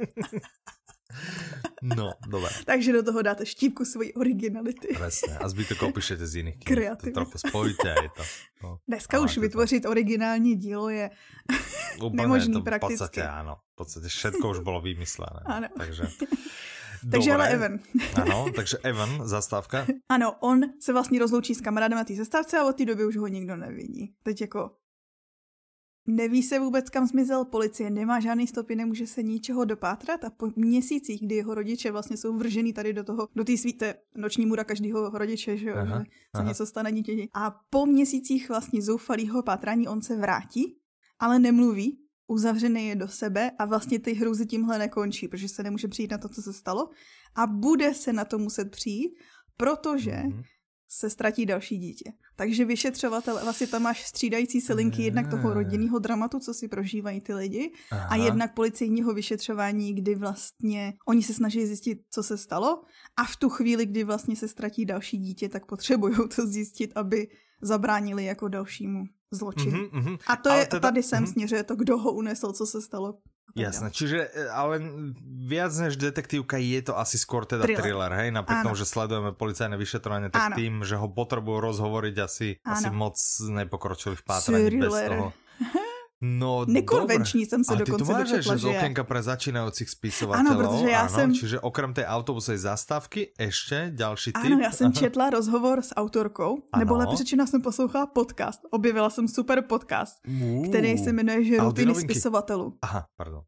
No, 1.82 2.12
dobré. 2.26 2.50
Takže 2.66 2.92
do 2.92 3.02
toho 3.02 3.22
dáte 3.22 3.46
štípku 3.46 3.84
svojí 3.86 4.12
originality. 4.18 4.98
Presne. 4.98 5.38
A 5.38 5.48
zbytok 5.48 5.82
opíšete 5.82 6.26
z 6.26 6.34
jiných 6.42 6.58
knih. 6.58 6.90
To 6.98 7.10
trochu 7.14 7.38
spojíte 7.38 7.88
je 7.88 8.10
to... 8.16 8.22
No, 8.62 8.78
Dneska 8.88 9.20
už 9.20 9.38
vytvořit 9.38 9.82
to. 9.82 9.90
originální 9.90 10.54
dílo 10.56 10.88
je 10.88 11.10
Úplne, 12.02 12.22
nemožný 12.22 12.52
to 12.52 12.60
prakticky. 12.60 12.96
V 12.96 12.98
podstate 12.98 13.22
áno. 13.22 13.54
V 13.72 13.74
podstate 13.78 14.08
všetko 14.08 14.44
už 14.50 14.58
bolo 14.66 14.82
vymyslené. 14.82 15.46
Ano. 15.46 15.68
Takže... 15.78 16.10
takže 17.12 17.30
ale 17.32 17.48
Evan. 17.48 17.74
ano, 18.22 18.50
takže 18.56 18.76
Evan, 18.82 19.28
zastávka. 19.28 19.86
Ano, 20.08 20.34
on 20.40 20.60
se 20.80 20.92
vlastně 20.92 21.18
rozloučí 21.18 21.54
s 21.54 21.60
kamarádem 21.60 21.96
na 21.96 22.04
té 22.04 22.14
zastávce 22.14 22.58
a 22.58 22.64
od 22.64 22.76
té 22.76 22.84
doby 22.84 23.06
už 23.06 23.16
ho 23.16 23.26
nikdo 23.28 23.56
nevidí. 23.56 24.14
Teď 24.22 24.40
jako 24.40 24.70
Neví 26.06 26.42
se 26.42 26.58
vůbec, 26.58 26.90
kam 26.90 27.06
zmizel, 27.06 27.44
policie 27.44 27.90
nemá 27.90 28.20
žádný 28.20 28.46
stopy, 28.46 28.76
nemůže 28.76 29.06
se 29.06 29.22
ničeho 29.22 29.64
dopátrat 29.64 30.24
a 30.24 30.30
po 30.30 30.50
měsících, 30.56 31.20
kdy 31.22 31.34
jeho 31.34 31.54
rodiče 31.54 31.90
vlastně 31.90 32.16
jsou 32.16 32.36
vržený 32.36 32.72
tady 32.72 32.92
do 32.92 33.04
toho, 33.04 33.28
do 33.36 33.44
té 33.44 33.56
svíte 33.56 33.94
noční 34.16 34.46
můra 34.46 34.64
každého 34.64 35.10
rodiče, 35.10 35.56
že 35.56 35.68
jo, 35.68 35.76
aha, 35.76 35.98
že 35.98 36.04
se 36.04 36.10
aha. 36.34 36.48
něco 36.48 36.66
stane 36.66 36.92
dítěti. 36.92 37.28
A 37.34 37.56
po 37.70 37.86
měsících 37.86 38.48
vlastně 38.48 38.82
zoufalého 38.82 39.42
pátrání 39.42 39.88
on 39.88 40.02
se 40.02 40.16
vrátí, 40.16 40.78
ale 41.18 41.38
nemluví, 41.38 41.98
uzavřený 42.26 42.88
je 42.88 42.96
do 42.96 43.08
sebe 43.08 43.50
a 43.58 43.64
vlastně 43.64 43.98
ty 43.98 44.12
hrůzy 44.12 44.46
tímhle 44.46 44.78
nekončí, 44.78 45.28
protože 45.28 45.48
se 45.48 45.62
nemůže 45.62 45.88
přijít 45.88 46.10
na 46.10 46.18
to, 46.18 46.28
co 46.28 46.42
se 46.42 46.52
stalo 46.52 46.90
a 47.34 47.46
bude 47.46 47.94
se 47.94 48.12
na 48.12 48.24
to 48.24 48.38
muset 48.38 48.70
přijít, 48.70 49.14
protože 49.56 50.12
mm-hmm 50.12 50.42
se 50.88 51.10
ztratí 51.10 51.46
další 51.46 51.78
dítě. 51.78 52.12
Takže 52.36 52.64
vyšetřovatel, 52.64 53.40
vlastně 53.42 53.66
tam 53.66 53.82
máš 53.82 54.06
střídající 54.06 54.60
se 54.60 54.74
linky 54.74 55.02
jednak 55.02 55.30
toho 55.30 55.54
rodinného 55.54 55.98
dramatu, 55.98 56.38
co 56.38 56.54
si 56.54 56.68
prožívají 56.68 57.20
ty 57.20 57.34
lidi, 57.34 57.72
Aha. 57.90 58.08
a 58.08 58.16
jednak 58.16 58.54
policejního 58.54 59.14
vyšetřování, 59.14 59.94
kdy 59.94 60.14
vlastně 60.14 60.94
oni 61.08 61.22
se 61.22 61.34
snaží 61.34 61.66
zjistit, 61.66 61.98
co 62.10 62.22
se 62.22 62.38
stalo 62.38 62.82
a 63.16 63.24
v 63.24 63.36
tu 63.36 63.48
chvíli, 63.48 63.86
kdy 63.86 64.04
vlastně 64.04 64.36
se 64.36 64.48
ztratí 64.48 64.84
další 64.84 65.18
dítě, 65.18 65.48
tak 65.48 65.66
potřebují 65.66 66.16
to 66.36 66.46
zjistit, 66.46 66.92
aby 66.94 67.28
zabránili 67.62 68.24
jako 68.24 68.48
dalšímu 68.48 69.04
zločinu. 69.30 69.78
Mm-hmm, 69.78 70.02
mm-hmm. 70.02 70.18
A 70.26 70.36
to 70.36 70.48
je, 70.48 70.66
teda, 70.66 70.80
tady 70.80 71.02
sem 71.02 71.24
mm-hmm. 71.24 71.32
směřuje 71.32 71.62
to, 71.62 71.76
kdo 71.76 71.98
ho 71.98 72.12
unesl, 72.12 72.52
co 72.52 72.66
se 72.66 72.82
stalo 72.82 73.18
Jasné, 73.54 73.88
čiže 73.94 74.26
e, 74.26 74.50
ale 74.50 74.82
viac 75.24 75.72
než 75.78 75.96
detektívka 75.96 76.58
je 76.58 76.82
to 76.82 76.98
asi 76.98 77.16
skôr 77.16 77.46
teda 77.46 77.64
thriller, 77.64 77.80
thriller 77.80 78.10
hej? 78.18 78.28
Napriek 78.34 78.66
tomu, 78.66 78.76
že 78.76 78.84
sledujeme 78.84 79.32
policajné 79.32 79.76
vyšetrovanie, 79.78 80.28
tak 80.28 80.52
Áno. 80.52 80.56
tým, 80.58 80.74
že 80.82 80.98
ho 80.98 81.08
potrebujú 81.08 81.62
rozhovoriť, 81.62 82.14
asi, 82.20 82.60
asi 82.66 82.88
moc 82.92 83.16
nepokročili 83.46 84.18
v 84.18 84.22
pátraní 84.26 84.70
bez 84.76 84.92
toho. 84.92 85.32
No, 86.20 86.64
Nekonvenční 86.68 87.46
jsem 87.46 87.64
se 87.64 87.76
dokonce 87.76 88.14
dočetla, 88.14 88.56
že... 88.56 88.58
že 88.58 88.58
z 88.58 88.64
okienka 88.64 89.04
pre 89.04 89.22
začínajúcich 89.22 89.90
spisovatelů. 89.90 90.48
Ano, 90.48 90.68
protože 90.68 90.90
já 90.90 91.00
ano, 91.00 91.08
jsem... 91.08 91.34
Čiže 91.34 91.60
okrem 91.60 91.94
té 91.94 92.06
autobusové 92.06 92.58
zastávky 92.58 93.32
ještě 93.40 93.92
další 93.94 94.32
typ. 94.32 94.44
Ano, 94.44 94.58
já 94.58 94.70
jsem 94.70 94.92
četla 95.02 95.30
rozhovor 95.30 95.82
s 95.82 95.94
autorkou, 95.94 96.62
ano. 96.72 96.84
nebo 96.84 96.96
lépe 96.96 97.16
řečeno 97.16 97.46
jsem 97.46 97.62
poslouchala 97.62 98.06
podcast. 98.06 98.60
Objevila 98.70 99.10
jsem 99.10 99.28
super 99.28 99.62
podcast, 99.62 100.16
uh, 100.28 100.68
který 100.68 100.98
se 100.98 101.12
jmenuje 101.12 101.44
Že 101.44 101.58
rutiny 101.58 101.94
spisovatelů. 101.94 102.78
Aha, 102.82 103.06
pardon. 103.16 103.42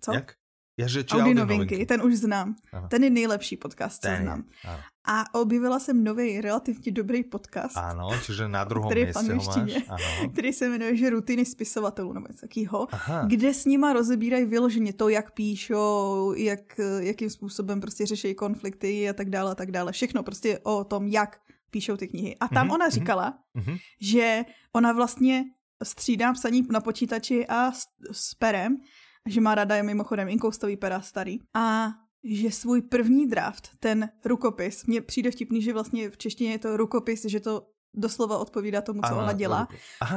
Co? 0.00 0.12
Jak? 0.12 0.39
Ja, 0.80 0.88
že 0.88 1.04
či 1.04 1.14
Audi 1.14 1.34
novinky, 1.34 1.76
novinky, 1.76 1.86
ten 1.86 2.02
už 2.02 2.14
znám. 2.24 2.56
Aha. 2.72 2.88
Ten 2.88 3.04
je 3.04 3.10
nejlepší 3.10 3.56
podcast, 3.56 4.02
co 4.02 4.08
znám. 4.08 4.44
Ano. 4.64 4.80
A 5.04 5.34
objevila 5.34 5.78
jsem 5.80 6.04
nový 6.04 6.40
relativně 6.40 6.92
dobrý 6.92 7.24
podcast. 7.24 7.76
Ano, 7.76 8.08
čiže 8.26 8.48
na 8.48 8.64
druhém 8.64 8.90
který 8.90 9.06
místě 9.06 9.32
ho 9.32 9.66
máš. 9.66 9.74
Ano. 9.88 10.28
Který 10.32 10.52
se 10.52 10.68
jmenuje, 10.68 10.96
že 10.96 11.10
rutiny 11.10 11.44
spisovatelů, 11.44 12.12
nebo 12.12 12.26
něco 12.28 12.40
takého, 12.40 12.88
kde 13.26 13.54
s 13.54 13.64
nima 13.64 13.92
rozebírají 13.92 14.44
vyloženě 14.44 14.92
to, 14.92 15.08
jak 15.08 15.30
píšou, 15.34 16.34
jak, 16.36 16.80
jakým 16.98 17.30
způsobem 17.30 17.80
prostě 17.80 18.06
řeší 18.06 18.34
konflikty 18.34 19.08
a 19.08 19.12
tak 19.12 19.30
dále, 19.30 19.52
a 19.52 19.54
tak 19.54 19.70
dále. 19.70 19.92
Všechno 19.92 20.22
prostě 20.22 20.58
o 20.62 20.84
tom, 20.84 21.06
jak 21.06 21.38
píšou 21.70 21.96
ty 21.96 22.08
knihy. 22.08 22.36
A 22.40 22.48
tam 22.48 22.68
mm-hmm, 22.68 22.74
ona 22.74 22.88
říkala, 22.88 23.38
mm-hmm. 23.56 23.78
že 24.00 24.44
ona 24.72 24.92
vlastně 24.92 25.44
střídá 25.82 26.32
psaní 26.32 26.66
na 26.70 26.80
počítači 26.80 27.46
a 27.46 27.72
s, 27.72 27.82
s 28.12 28.34
perem, 28.34 28.76
že 29.28 29.40
má 29.40 29.54
ráda 29.54 29.76
je 29.76 29.82
mimochodem 29.82 30.28
inkoustový 30.28 30.76
pera 30.76 31.00
starý. 31.00 31.38
A 31.54 31.88
že 32.24 32.50
svůj 32.50 32.82
první 32.82 33.26
draft, 33.26 33.70
ten 33.80 34.08
rukopis, 34.24 34.86
mně 34.86 35.00
přijde 35.00 35.30
vtipný, 35.30 35.62
že 35.62 35.72
vlastně 35.72 36.10
v 36.10 36.16
češtině 36.16 36.52
je 36.52 36.58
to 36.58 36.76
rukopis, 36.76 37.24
že 37.24 37.40
to 37.40 37.69
doslova 37.94 38.38
odpovídá 38.38 38.80
tomu, 38.80 39.00
co 39.00 39.12
Aha, 39.12 39.22
ona 39.22 39.32
dělá. 39.32 39.68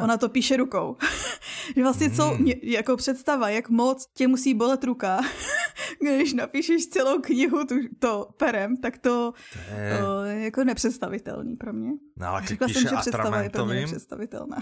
Ona 0.01 0.17
to 0.17 0.29
píše 0.29 0.57
rukou. 0.57 0.97
že 1.75 1.83
vlastně 1.83 2.09
co, 2.09 2.33
mm. 2.33 2.47
jako 2.63 2.97
představa, 2.97 3.49
jak 3.49 3.69
moc 3.69 4.07
tě 4.13 4.27
musí 4.27 4.53
bolet 4.53 4.83
ruka, 4.83 5.21
když 6.01 6.33
napíšeš 6.33 6.87
celou 6.87 7.21
knihu 7.21 7.65
tu, 7.65 7.75
to 7.99 8.29
perem, 8.37 8.77
tak 8.77 8.97
to, 8.97 9.33
to 9.53 9.75
je... 9.75 10.07
O, 10.07 10.21
jako 10.21 10.63
nepředstavitelný 10.63 11.55
pro 11.55 11.73
mě. 11.73 11.91
No 12.17 12.27
ale 12.27 12.41
když 12.41 12.59
píše 12.59 12.79
jsem, 12.79 12.89
že 12.89 12.95
představa 12.95 13.41
je 13.41 13.49
pro 13.49 13.65
mě 13.65 13.75
nepředstavitelná. 13.75 14.57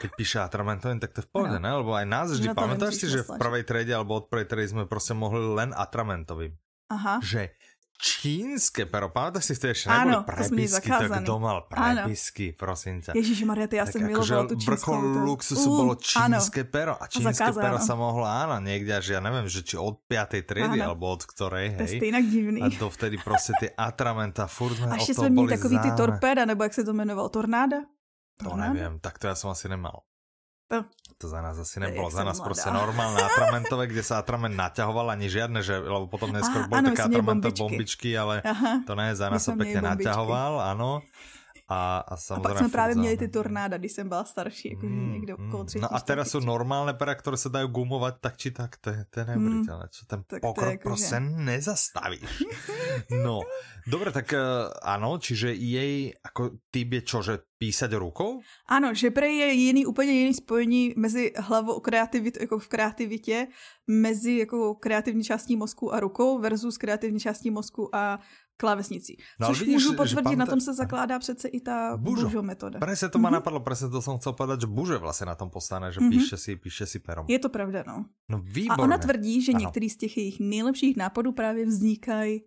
keď 0.00 0.10
píše 0.16 0.38
Atramentovým, 0.40 1.00
tak 1.00 1.12
to 1.12 1.18
je 1.20 1.22
v 1.22 1.30
pohode, 1.30 1.58
no. 1.58 1.58
ne? 1.58 1.72
Lebo 1.72 1.92
aj 1.94 2.06
nás 2.06 2.30
vždy, 2.30 2.48
no 2.48 2.54
pamätáš 2.54 2.94
si, 3.02 3.06
že 3.10 3.22
v 3.22 3.38
prvej 3.38 3.62
trede 3.62 3.94
alebo 3.94 4.22
od 4.22 4.30
prvej 4.30 4.46
tredy 4.46 4.68
sme 4.68 4.86
prostě 4.86 5.14
mohli 5.14 5.54
len 5.54 5.74
Atramentovým. 5.76 6.56
Aha. 6.88 7.20
Že 7.22 7.50
čínske 7.98 8.86
pero, 8.86 9.10
pamätáš 9.10 9.50
si, 9.50 9.52
vtedy 9.58 9.74
ešte 9.74 9.86
neboli 9.90 10.22
prepisky, 10.22 10.86
tak 10.86 11.10
kto 11.26 11.34
mal 11.42 11.66
prepisky, 11.66 12.54
ano. 12.54 12.58
prosím 12.62 12.96
ťa. 13.02 13.12
Ježiš 13.18 13.38
Maria, 13.42 13.66
ty 13.66 13.82
ja 13.82 13.90
som 13.90 13.98
miloval 13.98 14.46
tú 14.46 14.54
čínskou. 14.54 14.94
Vrchol 14.94 14.98
luxusu 15.26 15.68
uh, 15.68 15.76
bolo 15.82 15.94
čínske 15.98 16.62
áno. 16.62 16.70
pero 16.70 16.92
a 16.94 17.04
čínske 17.10 17.50
Zakázané. 17.50 17.64
pero 17.66 17.78
sa 17.82 17.94
mohlo, 17.98 18.22
áno, 18.22 18.62
niekde 18.62 18.94
až, 18.94 19.18
ja 19.18 19.20
neviem, 19.20 19.50
že 19.50 19.66
či 19.66 19.74
od 19.74 19.98
5. 20.06 20.46
triedy, 20.46 20.78
áno. 20.78 20.94
alebo 20.94 21.10
od 21.10 21.26
ktorej, 21.26 21.74
hej. 21.74 21.98
To 21.98 22.04
je 22.06 22.10
inak 22.14 22.24
divný. 22.30 22.60
A 22.62 22.70
to 22.70 22.86
vtedy 22.86 23.18
prostě 23.18 23.52
ty 23.58 23.66
atramenta, 23.74 24.46
furt 24.46 24.78
sme 24.78 24.94
a 24.94 24.96
ešte 24.96 25.18
sme 25.18 25.30
měli 25.34 25.58
takový 25.58 25.76
ty 25.82 25.90
torpéda, 25.98 26.46
nebo 26.46 26.62
jak 26.62 26.74
se 26.74 26.86
to 26.86 26.94
jmenovalo, 26.94 27.28
tornáda? 27.28 27.82
To 28.38 28.54
neviem, 28.54 29.02
tak 29.02 29.18
to 29.18 29.26
ja 29.26 29.34
som 29.34 29.50
asi 29.50 29.66
nemal. 29.66 30.06
To, 30.68 30.84
to 31.16 31.26
za 31.32 31.40
nás 31.40 31.56
asi 31.56 31.80
nebolo. 31.80 32.12
Za 32.12 32.24
nás 32.24 32.40
prostě 32.40 32.70
normálne 32.70 33.24
atramentové, 33.28 33.88
kde 33.88 34.04
sa 34.04 34.20
atrament 34.20 34.52
naťahoval, 34.52 35.16
ani 35.16 35.32
žiadne, 35.32 35.64
že, 35.64 35.80
lebo 35.80 36.06
potom 36.12 36.28
neskôr 36.28 36.68
boli 36.68 36.84
také 36.92 37.08
atramentové 37.08 37.56
bombičky, 37.56 38.12
ale 38.12 38.44
Aha, 38.44 38.84
to 38.84 38.92
ne, 38.92 39.16
za 39.16 39.32
nás 39.32 39.48
sa 39.48 39.56
pekne 39.56 39.80
naťahoval, 39.80 40.60
áno. 40.76 41.00
A, 41.68 41.98
a, 41.98 42.16
a 42.34 42.40
pak 42.40 42.58
jsme 42.58 42.68
právě 42.68 42.94
měli 42.94 43.16
ty 43.16 43.28
tornáda, 43.28 43.78
když 43.78 43.92
jsem 43.92 44.08
byla 44.08 44.24
starší, 44.24 44.70
jakože 44.70 44.94
mm, 44.94 45.12
někde 45.12 45.34
okolo 45.34 45.64
třetí. 45.64 45.82
No 45.82 45.94
a 45.94 46.00
teraz 46.00 46.28
jsou 46.28 46.40
normálné 46.40 46.94
pera, 46.94 47.14
které 47.14 47.36
se 47.36 47.48
dají 47.48 47.68
gumovat 47.68 48.14
tak 48.20 48.36
či 48.36 48.50
tak, 48.50 48.76
to 48.76 48.90
je, 48.90 49.04
to 49.10 49.20
je 49.20 49.26
neuvěřitelné, 49.26 49.84
mm, 49.84 49.88
čo 49.92 50.06
ten 50.06 50.22
tak 50.26 50.40
pokrok 50.40 50.70
jako, 50.70 50.88
prostě 50.88 51.14
že... 51.14 51.20
nezastavíš. 51.20 52.44
No, 53.24 53.40
dobre, 53.86 54.12
tak 54.12 54.32
uh, 54.32 54.72
ano, 54.82 55.18
čiže 55.18 55.54
jej 55.54 56.12
jako 56.24 56.50
typ 56.70 56.92
je 56.92 57.02
čo, 57.02 57.22
že 57.22 57.38
písať 57.58 57.92
rukou? 57.94 58.40
Ano, 58.68 58.94
že 58.94 59.10
prej 59.10 59.38
je 59.38 59.52
jiný, 59.52 59.86
úplně 59.86 60.12
jiný 60.12 60.34
spojení 60.34 60.94
mezi 60.96 61.32
hlavou 61.36 61.80
kreativit, 61.80 62.40
jako 62.40 62.58
v 62.58 62.68
kreativitě, 62.68 63.46
mezi 63.86 64.38
jako 64.38 64.74
kreativní 64.74 65.24
částí 65.24 65.56
mozku 65.56 65.94
a 65.94 66.00
rukou 66.00 66.38
versus 66.38 66.78
kreativní 66.78 67.20
částí 67.20 67.50
mozku 67.50 67.94
a 67.94 68.18
klávesnicí. 68.58 69.16
No, 69.40 69.46
Což 69.46 69.60
vidíš, 69.60 69.74
můžu 69.74 69.96
potvrdit, 69.96 70.36
na 70.36 70.46
tom 70.46 70.60
se 70.60 70.74
zakládá 70.74 71.18
přece 71.18 71.48
i 71.48 71.60
ta 71.60 71.96
Bužo, 71.96 72.22
Bužo 72.26 72.42
metoda. 72.42 72.82
Presne 72.82 73.08
to 73.08 73.22
ma 73.22 73.30
mm-hmm. 73.30 73.38
napadlo, 73.38 73.62
presne 73.62 73.86
to 73.86 74.02
som 74.02 74.18
chcel 74.18 74.34
povedať, 74.34 74.66
že 74.66 74.68
Buže 74.68 74.96
vlastně 74.98 75.26
na 75.26 75.38
tom 75.38 75.50
postane, 75.50 75.92
že 75.94 76.00
mm-hmm. 76.02 76.10
píše 76.10 76.36
si, 76.36 76.56
píše 76.56 76.84
si 76.86 76.98
perom. 76.98 77.26
Je 77.30 77.38
to 77.38 77.48
pravda, 77.48 77.86
no. 77.86 78.10
No 78.28 78.42
výborné. 78.42 78.82
A 78.82 78.84
ona 78.84 78.98
tvrdí, 78.98 79.42
že 79.42 79.52
některý 79.52 79.90
z 79.90 79.96
těch 79.96 80.16
jejich 80.16 80.40
nejlepších 80.40 80.96
nápadů 80.96 81.32
právě 81.32 81.66
vznikají 81.66 82.42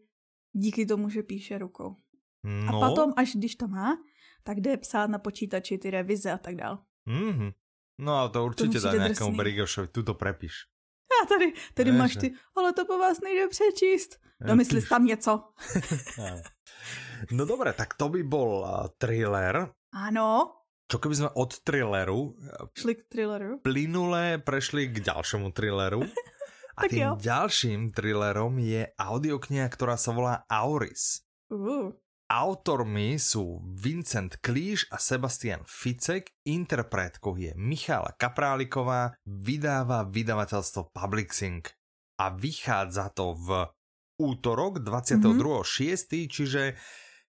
díky 0.54 0.86
tomu, 0.86 1.10
že 1.10 1.24
píše 1.24 1.58
rukou. 1.58 1.95
No. 2.43 2.69
A 2.69 2.89
potom, 2.89 3.13
až 3.17 3.36
když 3.36 3.56
to 3.56 3.67
má, 3.67 3.97
tak 4.43 4.60
jde 4.60 4.78
psát 4.78 5.10
na 5.10 5.19
počítači 5.19 5.78
ty 5.78 5.91
revize 5.91 6.32
a 6.32 6.38
tak 6.38 6.56
dál. 6.56 6.84
Mm-hmm. 7.08 7.54
No 8.02 8.13
ale 8.13 8.30
to 8.30 8.45
určitě 8.45 8.80
dá 8.80 8.93
nějakému 8.93 9.36
Berigošovi, 9.36 9.88
tu 9.88 10.04
to 10.04 10.13
prepiš. 10.13 10.54
A 11.24 11.26
tady, 11.26 11.54
tady 11.74 11.91
máš 11.91 12.15
ty, 12.15 12.34
ale 12.56 12.74
to 12.74 12.86
po 12.86 12.97
vás 12.97 13.21
nejde 13.21 13.47
přečíst. 13.47 14.19
Domysli 14.41 14.82
tam 14.82 15.06
něco. 15.06 15.43
no 17.32 17.45
dobré, 17.45 17.74
tak 17.74 17.93
to 17.93 18.10
by 18.10 18.24
bol 18.24 18.65
thriller. 18.97 19.69
Ano. 19.93 20.58
Čo 20.91 21.00
keby 21.00 21.15
sme 21.15 21.30
od 21.39 21.52
thrilleru 21.63 22.36
šli 22.76 23.00
k 23.00 23.02
thrilleru? 23.08 23.63
Plynule 23.63 24.43
prešli 24.43 24.91
k 24.91 25.00
ďalšiemu 25.00 25.56
thrilleru. 25.56 26.04
A 26.80 26.88
tým 26.88 27.04
jo. 27.04 27.12
ďalším 27.15 27.95
thrillerom 27.95 28.60
je 28.60 28.91
audiokniha, 29.00 29.71
ktorá 29.71 29.95
sa 29.95 30.12
volá 30.12 30.43
Auris. 30.52 31.24
Uh. 31.47 31.95
Autormi 32.32 33.20
sú 33.20 33.60
Vincent 33.60 34.39
Klíš 34.39 34.88
a 34.88 34.96
Sebastian 35.04 35.67
Ficek, 35.67 36.32
interpretkou 36.48 37.36
je 37.36 37.52
Michála 37.60 38.15
Kapráliková, 38.15 39.20
vydáva 39.28 40.08
vydavateľstvo 40.08 40.96
Publixing 40.96 41.60
a 42.24 42.32
vychádza 42.32 43.12
to 43.12 43.36
v 43.36 43.67
útorok 44.15 44.80
22.6., 44.80 45.28
mm-hmm. 45.28 46.32
čiže 46.32 46.62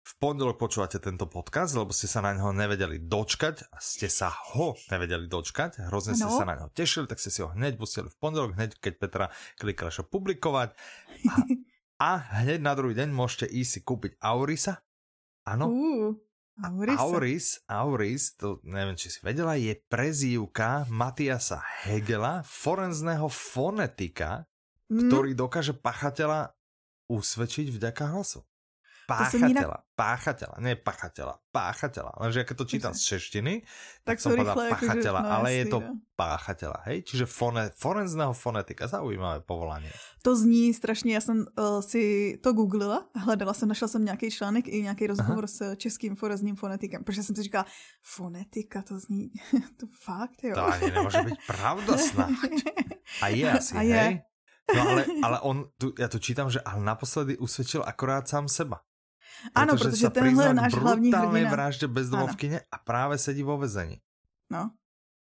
v 0.05 0.13
pondelok 0.21 0.61
počúvate 0.61 1.01
tento 1.01 1.25
podcast, 1.25 1.73
lebo 1.73 1.89
ste 1.97 2.05
sa 2.05 2.21
na 2.21 2.37
neho 2.37 2.53
nevedeli 2.53 3.01
dočkať 3.01 3.73
a 3.73 3.81
ste 3.81 4.05
sa 4.05 4.29
ho 4.29 4.77
nevedeli 4.93 5.25
dočkať, 5.25 5.81
hrozne 5.89 6.13
ste 6.13 6.29
sa 6.29 6.45
na 6.45 6.61
neho 6.61 6.69
tešili, 6.77 7.09
tak 7.09 7.17
ste 7.17 7.33
si 7.33 7.41
ho 7.41 7.49
hneď 7.49 7.73
pustili 7.73 8.05
v 8.05 8.17
pondelok, 8.21 8.53
hneď 8.53 8.77
keď 8.77 8.93
Petra 9.01 9.25
klikla, 9.57 9.89
publikovať. 10.05 10.77
A, 11.25 11.33
A 12.01 12.17
hneď 12.45 12.61
na 12.61 12.77
druhý 12.77 12.93
deň 12.93 13.09
môžete 13.09 13.49
ísť 13.49 13.69
si 13.69 13.79
kúpiť 13.81 14.17
Aurisa. 14.21 14.81
Áno. 15.47 15.65
Uh, 15.69 16.11
Aurisa. 16.61 17.01
Auris, 17.01 17.47
Auris, 17.65 18.23
to 18.37 18.61
neviem, 18.61 18.93
či 18.93 19.09
si 19.09 19.19
vedela, 19.25 19.57
je 19.57 19.73
prezývka 19.89 20.85
Matiasa 20.93 21.57
Hegela, 21.87 22.45
forenzného 22.45 23.25
fonetika, 23.31 24.45
mm. 24.91 25.09
ktorý 25.09 25.31
dokáže 25.33 25.73
pachateľa 25.73 26.53
usvedčiť 27.09 27.73
vďaka 27.73 28.03
hlasu. 28.13 28.45
Páchateľa, 29.11 29.77
inak... 29.77 29.95
páchateľa, 29.99 30.55
nie 30.63 30.75
pachateľa, 30.79 31.35
páchateľa. 31.51 32.11
Lenže 32.23 32.41
keď 32.47 32.55
to 32.57 32.65
čítam 32.65 32.93
z 32.95 33.01
češtiny, 33.03 33.53
tak, 34.07 34.15
tak 34.15 34.17
som 34.23 34.31
povedal 34.31 34.55
akože- 34.55 34.71
páchateľa, 34.71 35.19
no, 35.21 35.29
ale 35.29 35.47
je 35.53 35.65
to 35.67 35.79
no. 35.83 35.99
páchateľa, 36.15 36.79
hej? 36.87 36.97
Čiže 37.03 37.25
fone, 37.27 37.69
forenzného 37.75 38.33
fonetika, 38.33 38.87
zaujímavé 38.87 39.41
povolání. 39.41 39.89
To 40.21 40.35
zní 40.35 40.73
strašně, 40.73 41.13
já 41.13 41.21
jsem 41.21 41.45
uh, 41.59 41.81
si 41.81 42.37
to 42.43 42.53
googlila, 42.53 43.09
hledala 43.15 43.53
jsem, 43.53 43.69
našla 43.69 43.87
jsem 43.87 44.05
nějaký 44.05 44.31
článek 44.31 44.67
i 44.67 44.81
nějaký 44.81 45.07
rozhovor 45.07 45.43
Aha. 45.43 45.47
s 45.47 45.75
českým 45.75 46.15
forenzním 46.15 46.55
fonetikem, 46.55 47.03
protože 47.03 47.23
jsem 47.23 47.35
si 47.35 47.43
říkala, 47.43 47.65
fonetika, 48.01 48.81
to 48.81 48.99
zní, 48.99 49.31
to 49.77 49.87
fakt, 50.03 50.43
jo. 50.43 50.55
To 50.55 50.65
ani 50.65 50.91
nemůže 50.91 51.21
být 51.21 51.39
pravda 51.47 51.97
snad. 51.97 52.29
A 53.21 53.27
je 53.27 53.51
asi, 53.57 53.75
A 53.75 53.81
je. 53.81 53.95
hej? 53.95 54.21
No 54.75 54.81
ale, 54.89 55.05
ale 55.23 55.39
on, 55.39 55.65
tu, 55.77 55.93
já 55.99 56.07
to 56.07 56.19
čítám, 56.19 56.49
že 56.49 56.61
ale 56.61 56.83
naposledy 56.83 57.37
usvědčil 57.37 57.83
akorát 57.87 58.27
sám 58.27 58.47
seba. 58.47 58.79
Ano, 59.55 59.73
protože, 59.73 59.89
protože 59.89 60.09
tenhle 60.09 60.45
je 60.45 60.53
náš 60.53 60.73
hlavní 60.73 61.11
hrdina. 61.11 61.49
vraždě 61.49 61.87
bezdomovkyně 61.87 62.61
a 62.71 62.77
právě 62.77 63.17
sedí 63.17 63.43
vo 63.43 63.57
vezení. 63.57 63.97
No, 64.51 64.71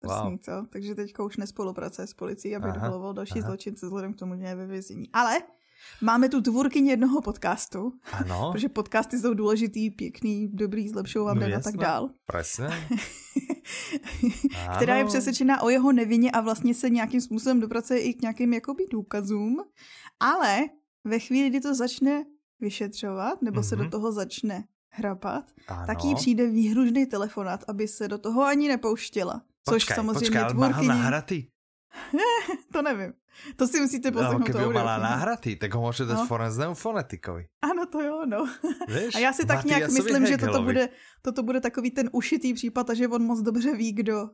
Wow. 0.04 0.38
Co? 0.38 0.66
Takže 0.70 0.94
teďka 0.94 1.22
už 1.22 1.36
nespolupracuje 1.36 2.06
s 2.06 2.14
policií, 2.14 2.56
aby 2.56 2.72
dovoloval 2.72 3.14
další 3.14 3.40
aha. 3.40 3.48
zločince 3.48 3.86
vzhledem 3.86 4.14
k 4.14 4.16
tomu, 4.16 4.36
že 4.36 4.44
je 4.44 4.54
ve 4.54 4.66
vězení. 4.66 5.08
Ale 5.12 5.38
máme 6.00 6.28
tu 6.28 6.40
tvůrkyni 6.40 6.90
jednoho 6.90 7.22
podcastu. 7.22 7.92
Ano. 8.12 8.50
protože 8.52 8.68
podcasty 8.68 9.18
jsou 9.18 9.34
důležitý, 9.34 9.90
pěkný, 9.90 10.48
dobrý, 10.48 10.88
zlepšují 10.88 11.26
no, 11.34 11.56
a 11.56 11.60
tak 11.60 11.76
dál. 11.76 12.10
Presně. 12.26 12.66
která 14.76 14.96
je 14.96 15.04
přesvědčená 15.04 15.62
o 15.62 15.68
jeho 15.68 15.92
nevině 15.92 16.30
a 16.30 16.40
vlastně 16.40 16.74
se 16.74 16.90
nějakým 16.90 17.20
způsobem 17.20 17.60
dopracuje 17.60 18.00
i 18.00 18.14
k 18.14 18.22
nějakým 18.22 18.52
jakoby 18.52 18.86
důkazům. 18.90 19.56
Ale 20.20 20.60
ve 21.04 21.18
chvíli, 21.18 21.50
kdy 21.50 21.60
to 21.60 21.74
začne 21.74 22.24
vyšetřovat, 22.62 23.42
nebo 23.42 23.60
mm-hmm. 23.60 23.68
se 23.68 23.76
do 23.76 23.82
mhm. 23.82 23.90
toho 23.90 24.12
začne 24.12 24.64
hrabat, 24.90 25.44
ano. 25.68 25.86
tak 25.86 26.04
jí 26.04 26.14
přijde 26.14 26.46
výhružný 26.46 27.06
telefonát, 27.06 27.64
aby 27.68 27.88
se 27.88 28.08
do 28.08 28.18
toho 28.18 28.44
ani 28.44 28.68
nepouštěla. 28.68 29.42
Což 29.68 29.74
počkaj, 29.74 29.96
samozřejmě 29.96 30.40
počkaj, 30.40 30.50
tvůrkyní... 30.50 30.88
nahratý? 30.88 31.46
to 32.72 32.82
nevím. 32.82 33.12
To 33.56 33.66
si 33.66 33.80
musíte 33.80 34.10
poslechnout. 34.10 34.38
No, 34.38 34.44
keby 34.44 34.64
ho 34.64 34.72
mala 34.72 34.98
nahratý, 34.98 35.56
tak 35.56 35.74
ho 35.74 35.82
může 35.82 36.04
dát 36.04 36.14
no. 36.14 36.26
forenznému 36.26 36.74
fonetikovi. 36.74 37.46
Ano, 37.62 37.86
to 37.86 38.00
jo, 38.00 38.26
no. 38.26 38.46
Víš, 38.88 39.14
a 39.14 39.18
já 39.18 39.32
si 39.32 39.46
tak 39.46 39.64
nějak 39.64 39.90
myslím, 39.90 40.26
že 40.26 40.38
toto 40.38 40.62
bude, 40.62 40.88
toto 41.22 41.42
bude 41.42 41.60
takový 41.60 41.90
ten 41.90 42.10
ušitý 42.12 42.54
případ 42.54 42.90
a 42.90 42.94
že 42.94 43.08
on 43.08 43.22
moc 43.22 43.40
dobře 43.40 43.76
ví, 43.76 43.92
kdo 43.92 44.30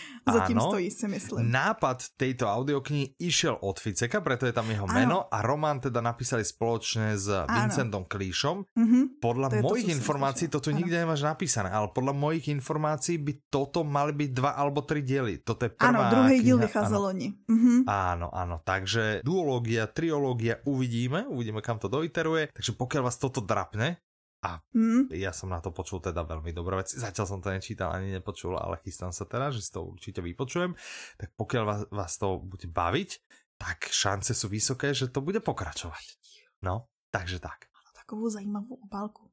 Zatím 0.36 0.58
Áno, 0.58 0.70
stojí, 0.72 0.88
si 0.88 1.06
myslím. 1.08 1.50
Nápad 1.50 2.16
tejto 2.16 2.48
audioknihy 2.48 3.18
išiel 3.20 3.58
od 3.60 3.76
Ficeka, 3.76 4.24
preto 4.24 4.48
je 4.48 4.54
tam 4.54 4.66
jeho 4.70 4.86
Áno. 4.88 4.94
meno 4.94 5.18
a 5.28 5.38
román 5.44 5.82
teda 5.82 6.00
napísali 6.00 6.46
spoločne 6.46 7.16
s 7.18 7.28
Áno. 7.28 7.48
Vincentom 7.48 8.04
Klíšom. 8.06 8.64
Mm-hmm. 8.72 9.02
Podľa 9.20 9.48
to 9.50 9.56
mojich 9.64 9.88
to, 9.88 9.94
informácií, 9.96 10.46
toto 10.48 10.68
Áno. 10.70 10.78
nikde 10.80 10.96
nemáš 11.02 11.22
napísané, 11.24 11.68
ale 11.70 11.90
podľa 11.90 12.14
mojich 12.16 12.46
informácií 12.50 13.20
by 13.20 13.32
toto 13.50 13.82
mali 13.82 14.12
byť 14.14 14.30
dva 14.32 14.54
alebo 14.56 14.82
tri 14.86 15.02
diely. 15.04 15.42
Toto 15.42 15.66
je 15.66 15.72
prvá 15.72 15.90
Áno, 15.90 16.00
druhý 16.10 16.40
díl 16.40 16.58
vycházel 16.58 17.02
oni. 17.02 17.28
Mm-hmm. 17.46 17.78
Áno, 17.88 18.28
áno, 18.32 18.56
takže 18.62 19.20
duológia, 19.26 19.90
triológia 19.90 20.62
uvidíme, 20.64 21.26
uvidíme 21.28 21.60
kam 21.60 21.78
to 21.78 21.90
doiteruje, 21.90 22.50
takže 22.54 22.72
pokiaľ 22.74 23.02
vás 23.06 23.16
toto 23.18 23.42
drapne, 23.42 24.02
a 24.42 24.58
mm. 24.74 25.14
ja 25.14 25.30
som 25.30 25.46
na 25.46 25.62
to 25.62 25.70
počul 25.70 26.02
teda 26.02 26.26
veľmi 26.26 26.50
dobré 26.50 26.82
veci. 26.82 26.98
Zatiaľ 26.98 27.26
som 27.30 27.38
to 27.38 27.54
nečítal 27.54 27.94
ani 27.94 28.10
nepočul, 28.10 28.58
ale 28.58 28.82
chystám 28.82 29.14
sa 29.14 29.22
teda, 29.22 29.54
že 29.54 29.62
si 29.62 29.70
to 29.70 29.86
určite 29.86 30.18
vypočujem. 30.18 30.74
Tak 31.14 31.38
pokiaľ 31.38 31.62
vás, 31.62 31.80
vás 31.94 32.12
to 32.18 32.42
bude 32.42 32.66
baviť, 32.66 33.10
tak 33.54 33.86
šance 33.86 34.34
sú 34.34 34.50
vysoké, 34.50 34.90
že 34.90 35.14
to 35.14 35.22
bude 35.22 35.38
pokračovať. 35.38 36.18
No, 36.66 36.90
takže 37.14 37.38
tak. 37.38 37.70
Má 37.70 37.90
takovou 37.94 38.26
zajímavou 38.26 38.82
obálku. 38.82 39.30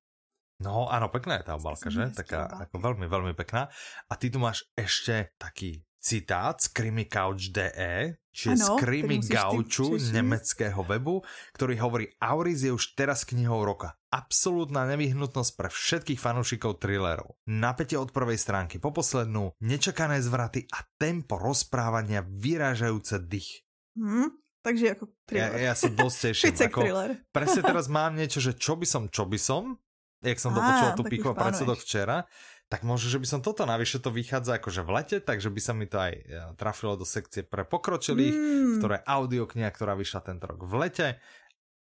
No, 0.62 0.92
áno, 0.92 1.10
pekná 1.10 1.42
je 1.42 1.48
tá 1.50 1.58
obálka, 1.58 1.90
že? 1.90 2.14
Taká 2.14 2.46
ako 2.70 2.78
veľmi, 2.78 3.10
veľmi 3.10 3.34
pekná. 3.34 3.72
A 4.12 4.14
ty 4.14 4.30
tu 4.30 4.38
máš 4.38 4.68
ešte 4.78 5.34
taký 5.42 5.82
citát 6.00 6.58
z 6.64 6.72
CrimiCouch.de, 6.72 8.18
čiže 8.32 8.56
ano, 8.56 8.66
z 8.66 8.70
Krimi 8.80 9.18
Gauču 9.20 10.00
nemeckého 10.00 10.82
webu, 10.88 11.22
ktorý 11.54 11.76
hovorí 11.84 12.06
Auris 12.24 12.64
je 12.64 12.72
už 12.72 12.96
teraz 12.96 13.28
knihou 13.28 13.62
roka 13.68 14.00
absolútna 14.10 14.90
nevyhnutnosť 14.90 15.52
pre 15.54 15.70
všetkých 15.70 16.20
fanúšikov 16.20 16.82
thrillerov. 16.82 17.38
Napätie 17.46 17.96
od 17.96 18.10
prvej 18.10 18.42
stránky 18.42 18.82
po 18.82 18.90
poslednú, 18.90 19.54
nečakané 19.62 20.20
zvraty 20.20 20.66
a 20.74 20.82
tempo 20.98 21.38
rozprávania 21.38 22.26
vyrážajúce 22.26 23.22
dých. 23.30 23.70
Hmm, 23.94 24.34
takže 24.66 24.98
ako 24.98 25.06
thriller. 25.30 25.62
Ja, 25.62 25.72
ja 25.72 25.74
sa 25.78 25.88
dosť 25.94 26.18
teším. 26.34 26.54
ako, 26.58 26.82
presne 27.30 27.62
teraz 27.62 27.86
mám 27.86 28.18
niečo, 28.18 28.42
že 28.42 28.58
čo 28.58 28.76
by 28.76 28.86
som, 28.90 29.06
čo 29.14 29.30
by 29.30 29.38
som, 29.38 29.78
jak 30.20 30.42
som 30.42 30.52
dopočul 30.52 30.90
tú 31.00 31.04
pichu 31.08 31.32
a 31.32 31.36
predsudok 31.38 31.80
včera, 31.80 32.28
tak 32.70 32.86
možno, 32.86 33.10
že 33.10 33.18
by 33.18 33.28
som 33.28 33.42
toto, 33.42 33.66
navyše 33.66 33.98
to 33.98 34.14
vychádza 34.14 34.62
akože 34.62 34.86
v 34.86 34.90
lete, 34.94 35.18
takže 35.20 35.50
by 35.50 35.62
sa 35.62 35.74
mi 35.74 35.90
to 35.90 35.98
aj 35.98 36.14
e, 36.14 36.24
trafilo 36.54 36.94
do 36.94 37.04
sekcie 37.04 37.42
pre 37.42 37.66
pokročilých, 37.66 38.36
mm. 38.38 38.66
v 38.70 38.74
ktorej 38.78 39.02
audiokniha, 39.04 39.74
ktorá 39.74 39.98
vyšla 39.98 40.22
tento 40.22 40.46
rok 40.46 40.62
v 40.62 40.74
lete. 40.78 41.08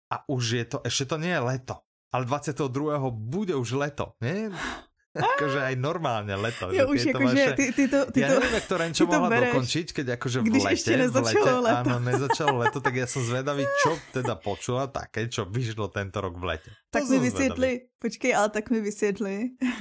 A 0.09 0.25
už 0.25 0.43
je 0.57 0.65
to, 0.65 0.77
ešte 0.81 1.13
to 1.13 1.21
nie 1.21 1.29
je 1.29 1.41
leto 1.45 1.85
ale 2.09 2.25
22. 2.25 3.11
bude 3.13 3.53
už 3.55 3.77
leto, 3.77 4.17
nie? 4.21 4.49
akože 5.19 5.59
aj 5.59 5.75
normálne 5.75 6.33
leto. 6.39 6.71
Jo, 6.71 6.87
už 6.87 7.11
akože 7.11 7.43
ty, 7.59 7.65
ty 7.75 7.83
to... 7.91 8.07
Ty 8.09 8.19
ja 8.23 8.27
neviem, 8.33 8.53
jak 8.55 8.65
to 8.65 8.75
Renčo 8.79 9.03
mohla 9.05 9.29
bereš, 9.29 9.51
dokončiť, 9.51 9.87
keď 9.91 10.05
akože 10.15 10.37
v 10.39 10.47
lete, 10.55 10.73
ešte 10.73 10.91
v 10.95 11.15
lete, 11.19 11.39
leto. 11.39 11.79
áno, 11.83 11.95
nezačalo 11.99 12.55
leto, 12.63 12.77
tak 12.79 12.93
ja 12.95 13.05
som 13.05 13.21
zvedavý, 13.21 13.67
čo 13.83 13.91
teda 14.15 14.39
počula 14.39 14.87
také, 14.87 15.27
čo 15.27 15.43
vyšlo 15.43 15.91
tento 15.91 16.17
rok 16.23 16.39
v 16.39 16.55
lete. 16.55 16.69
Tak 16.89 17.05
to 17.05 17.11
mi 17.11 17.17
vysvětli, 17.19 17.71
počkej, 17.99 18.31
ale 18.35 18.49
tak 18.49 18.69
mi 18.69 18.79
vysvětli, 18.81 19.35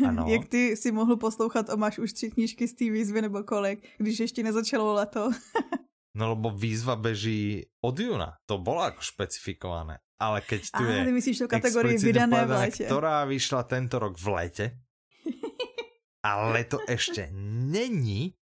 ano. 0.05 0.27
jak 0.33 0.49
ty 0.49 0.77
si 0.77 0.93
mohl 0.93 1.17
poslouchat 1.17 1.71
o 1.71 1.77
máš 1.77 1.99
už 1.99 2.13
tři 2.13 2.31
knížky 2.31 2.69
z 2.69 2.75
té 2.75 2.85
výzvy 2.91 3.23
nebo 3.23 3.43
kolik, 3.43 3.87
když 3.99 4.21
ještě 4.21 4.43
nezačalo 4.43 4.93
leto. 4.93 5.31
no 6.19 6.35
lebo 6.35 6.51
výzva 6.51 6.99
beží 6.99 7.71
od 7.79 7.95
júna, 7.95 8.43
to 8.43 8.59
bolo 8.59 8.83
ako 8.83 9.01
špecifikované. 9.07 10.03
Ale 10.19 10.43
keď 10.43 10.61
tu 10.75 10.83
Aha, 10.83 11.07
je 11.07 11.15
myslíš 11.15 11.37
tu 11.39 11.47
kategorii 11.47 11.95
vydané 11.95 12.43
v 12.43 12.51
lete. 12.51 12.85
Ktorá 12.91 13.23
vyšla 13.23 13.63
tento 13.71 14.03
rok 14.03 14.19
v 14.19 14.27
lete, 14.35 14.67
a 16.25 16.51
leto 16.51 16.83
ešte 16.87 17.31
není, 17.69 18.35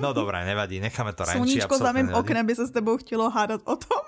No 0.00 0.16
dobré, 0.16 0.40
nevadí, 0.48 0.80
necháme 0.80 1.12
to 1.12 1.24
renči. 1.24 1.36
Sluníčko 1.36 1.74
za 1.78 1.92
mým 1.92 2.08
oknem 2.16 2.48
by 2.48 2.54
sa 2.56 2.64
s 2.64 2.72
tebou 2.72 2.96
chtělo 2.96 3.28
hádat 3.30 3.60
o 3.68 3.76
tom. 3.76 4.04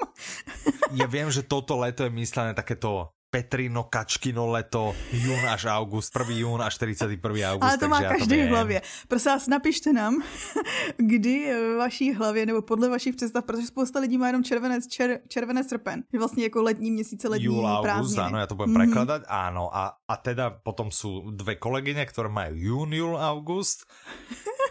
ja 0.97 1.07
viem, 1.07 1.29
že 1.29 1.45
toto 1.45 1.77
leto 1.77 2.09
je 2.09 2.11
myslené 2.11 2.57
takéto 2.57 3.13
Petrino, 3.33 3.89
Kačkino 3.89 4.53
leto, 4.53 4.93
jún 5.09 5.49
až 5.49 5.65
august, 5.73 6.13
1. 6.13 6.37
jún 6.37 6.61
až 6.61 6.77
41. 6.77 7.17
august. 7.49 7.65
Ale 7.65 7.79
to 7.81 7.89
má 7.89 8.05
každý 8.05 8.45
v 8.45 8.49
hlavě. 8.53 8.79
Prosím 9.09 9.31
vás, 9.33 9.49
napište 9.49 9.93
nám, 9.93 10.21
kdy 10.97 11.49
v 11.57 11.77
vaší 11.81 12.13
hlavě, 12.13 12.47
nebo 12.47 12.63
podle 12.63 12.89
vašich 12.93 13.17
představ, 13.17 13.45
protože 13.45 13.67
spousta 13.73 14.01
lidí 14.01 14.19
má 14.19 14.27
jenom 14.27 14.45
červenec, 14.45 14.87
čer, 14.87 15.25
červenec 15.29 15.69
srpen. 15.69 16.05
Je 16.13 16.19
vlastně 16.19 16.45
jako 16.45 16.63
letní 16.63 16.91
měsíce, 16.91 17.29
letní 17.29 17.45
Júl, 17.45 17.67
august, 17.67 18.19
áno, 18.19 18.37
ja 18.37 18.45
to 18.45 18.55
budem 18.55 18.77
mm-hmm. 18.77 18.85
prekladať, 18.85 19.21
áno. 19.25 19.73
A, 19.73 19.97
a 19.97 20.15
teda 20.21 20.53
potom 20.53 20.93
sú 20.93 21.33
dve 21.33 21.57
kolegyne, 21.57 22.05
ktoré 22.05 22.29
majú 22.29 22.53
jún, 22.53 22.91
júl, 22.93 23.15
august 23.17 23.89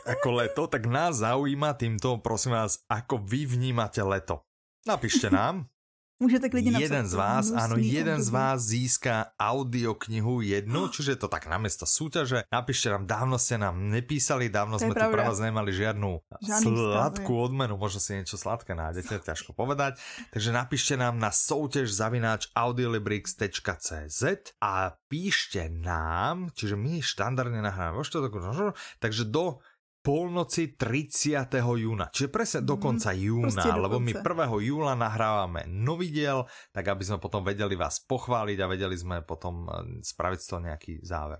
ako 0.06 0.30
leto, 0.41 0.62
tak 0.69 0.86
nás 0.86 1.21
zaujíma 1.21 1.74
týmto, 1.78 2.17
prosím 2.21 2.58
vás, 2.58 2.82
ako 2.89 3.21
vy 3.21 3.45
vnímate 3.45 4.02
leto. 4.02 4.45
Napíšte 4.86 5.30
nám, 5.30 5.66
Můžete 6.22 6.49
klidně 6.49 6.72
napsat. 6.72 6.86
Jeden 6.86 7.05
z 7.09 7.13
vás, 7.17 7.45
áno, 7.49 7.76
jeden 7.82 8.22
období. 8.22 8.26
z 8.26 8.30
vás 8.30 8.57
získá 8.61 9.34
audioknihu 9.41 10.45
jednu, 10.45 10.88
čiže 10.93 11.17
je 11.17 11.19
to 11.26 11.30
tak 11.34 11.49
namiesto 11.49 11.89
súťaže. 11.89 12.45
Napíšte 12.53 12.93
nám, 12.93 13.09
dávno 13.09 13.41
ste 13.41 13.57
nám 13.57 13.74
nepísali, 13.89 14.45
dávno 14.53 14.78
sme 14.78 14.93
tu 14.93 15.01
pre 15.01 15.24
vás 15.26 15.41
nemali 15.41 15.74
žiadnu 15.74 16.22
Žádný 16.45 16.78
sladkú 16.78 17.34
odmenu, 17.41 17.74
možno 17.74 17.97
si 17.97 18.22
niečo 18.22 18.38
sladké 18.38 18.78
nájdete, 18.78 19.17
ťažko 19.26 19.57
povedať. 19.57 19.97
Takže 20.30 20.53
napíšte 20.53 20.93
nám 20.93 21.17
na 21.17 21.34
soutěž 21.34 21.89
zavináč 21.89 22.53
audiolibrix.cz 22.53 24.22
a 24.61 24.93
píšte 25.09 25.74
nám, 25.74 26.53
čiže 26.53 26.78
my 26.78 27.01
štandardne 27.01 27.65
nahráme 27.65 27.97
vo 27.97 28.05
štvrtok, 28.05 28.78
takže 29.01 29.26
do 29.26 29.57
polnoci 30.02 30.74
30. 30.74 31.45
júna, 31.62 32.10
čiže 32.10 32.34
presne 32.34 32.60
do 32.66 32.76
mhm, 32.76 32.82
konca 32.82 33.10
júna, 33.14 33.64
do 33.64 33.82
lebo 33.86 33.97
my 34.02 34.14
1. 34.18 34.68
júla 34.68 34.93
nahrávame 34.97 35.70
nový 35.70 36.10
diel, 36.10 36.49
tak 36.74 36.89
aby 36.89 37.06
sme 37.06 37.22
potom 37.22 37.45
vedeli 37.45 37.78
vás 37.78 38.02
pochváliť 38.02 38.58
a 38.62 38.70
vedeli 38.70 38.97
sme 38.97 39.22
potom 39.22 39.70
eh, 39.70 40.02
spraviť 40.02 40.39
z 40.41 40.47
toho 40.49 40.62
nejaký 40.62 40.93
záver. 41.06 41.39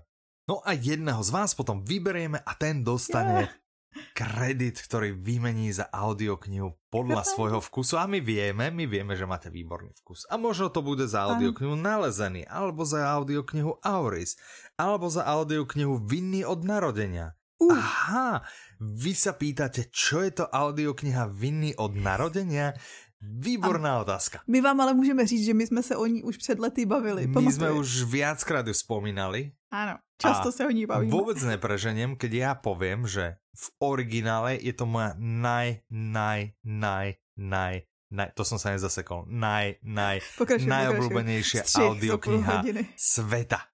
No 0.50 0.58
a 0.66 0.74
jedného 0.74 1.22
z 1.22 1.30
vás 1.30 1.54
potom 1.54 1.86
vyberieme 1.86 2.42
a 2.42 2.52
ten 2.58 2.82
dostane 2.82 3.46
yeah. 3.46 4.10
kredit, 4.10 4.82
ktorý 4.82 5.14
vymení 5.14 5.70
za 5.70 5.86
audioknihu 5.86 6.90
podľa 6.90 7.22
svojho 7.22 7.62
vkusu. 7.62 7.94
A 7.94 8.10
my 8.10 8.18
vieme, 8.18 8.74
my 8.74 8.84
vieme, 8.90 9.14
že 9.14 9.22
máte 9.22 9.54
výborný 9.54 9.94
vkus. 10.02 10.26
A 10.26 10.34
možno 10.34 10.66
to 10.66 10.82
bude 10.82 11.06
za 11.06 11.30
audioknihu 11.30 11.78
Nalezený, 11.78 12.42
alebo 12.50 12.82
za 12.82 13.06
audioknihu 13.06 13.78
Auris, 13.86 14.34
alebo 14.74 15.06
za 15.06 15.22
audioknihu 15.22 16.02
Vinný 16.02 16.42
od 16.42 16.66
narodenia. 16.66 17.38
Uh. 17.62 17.78
Aha, 17.78 18.42
vy 18.82 19.14
sa 19.14 19.38
pýtate, 19.38 19.86
čo 19.94 20.26
je 20.26 20.42
to 20.42 20.50
audiokniha 20.50 21.30
Vinný 21.30 21.78
od 21.78 21.94
narodenia? 21.94 22.74
Výborná 23.22 23.96
a 23.96 24.02
otázka. 24.02 24.42
My 24.50 24.58
vám 24.58 24.80
ale 24.82 24.94
můžeme 24.98 25.22
říct, 25.26 25.44
že 25.46 25.54
my 25.54 25.66
jsme 25.66 25.82
se 25.82 25.94
o 25.96 26.06
ní 26.06 26.22
už 26.22 26.36
před 26.36 26.58
lety 26.58 26.86
bavili. 26.86 27.26
My 27.26 27.34
Pamatuješ? 27.34 27.54
jsme 27.54 27.70
už 27.70 27.88
viackrát 28.02 28.66
ju 28.66 28.74
spomínali. 28.74 29.54
Áno, 29.72 30.04
často 30.20 30.50
a 30.50 30.52
sa 30.52 30.68
o 30.68 30.72
ní 30.74 30.84
bavíme. 30.84 31.08
Vôbec 31.08 31.40
nepreženiem, 31.40 32.20
keď 32.20 32.32
ja 32.36 32.50
poviem, 32.52 33.08
že 33.08 33.40
v 33.56 33.66
originále 33.80 34.60
je 34.60 34.76
to 34.76 34.84
moja 34.84 35.16
naj, 35.16 35.80
naj, 35.88 36.52
naj, 36.60 37.16
naj, 37.40 37.88
naj, 38.12 38.28
to 38.36 38.44
som 38.44 38.60
sa 38.60 38.76
nezasekol, 38.76 39.24
naj, 39.32 39.80
naj, 39.80 40.20
pokračujem, 40.36 40.68
najobľúbenejšia 40.68 41.64
audiokniha 41.64 42.68
sveta. 42.92 43.71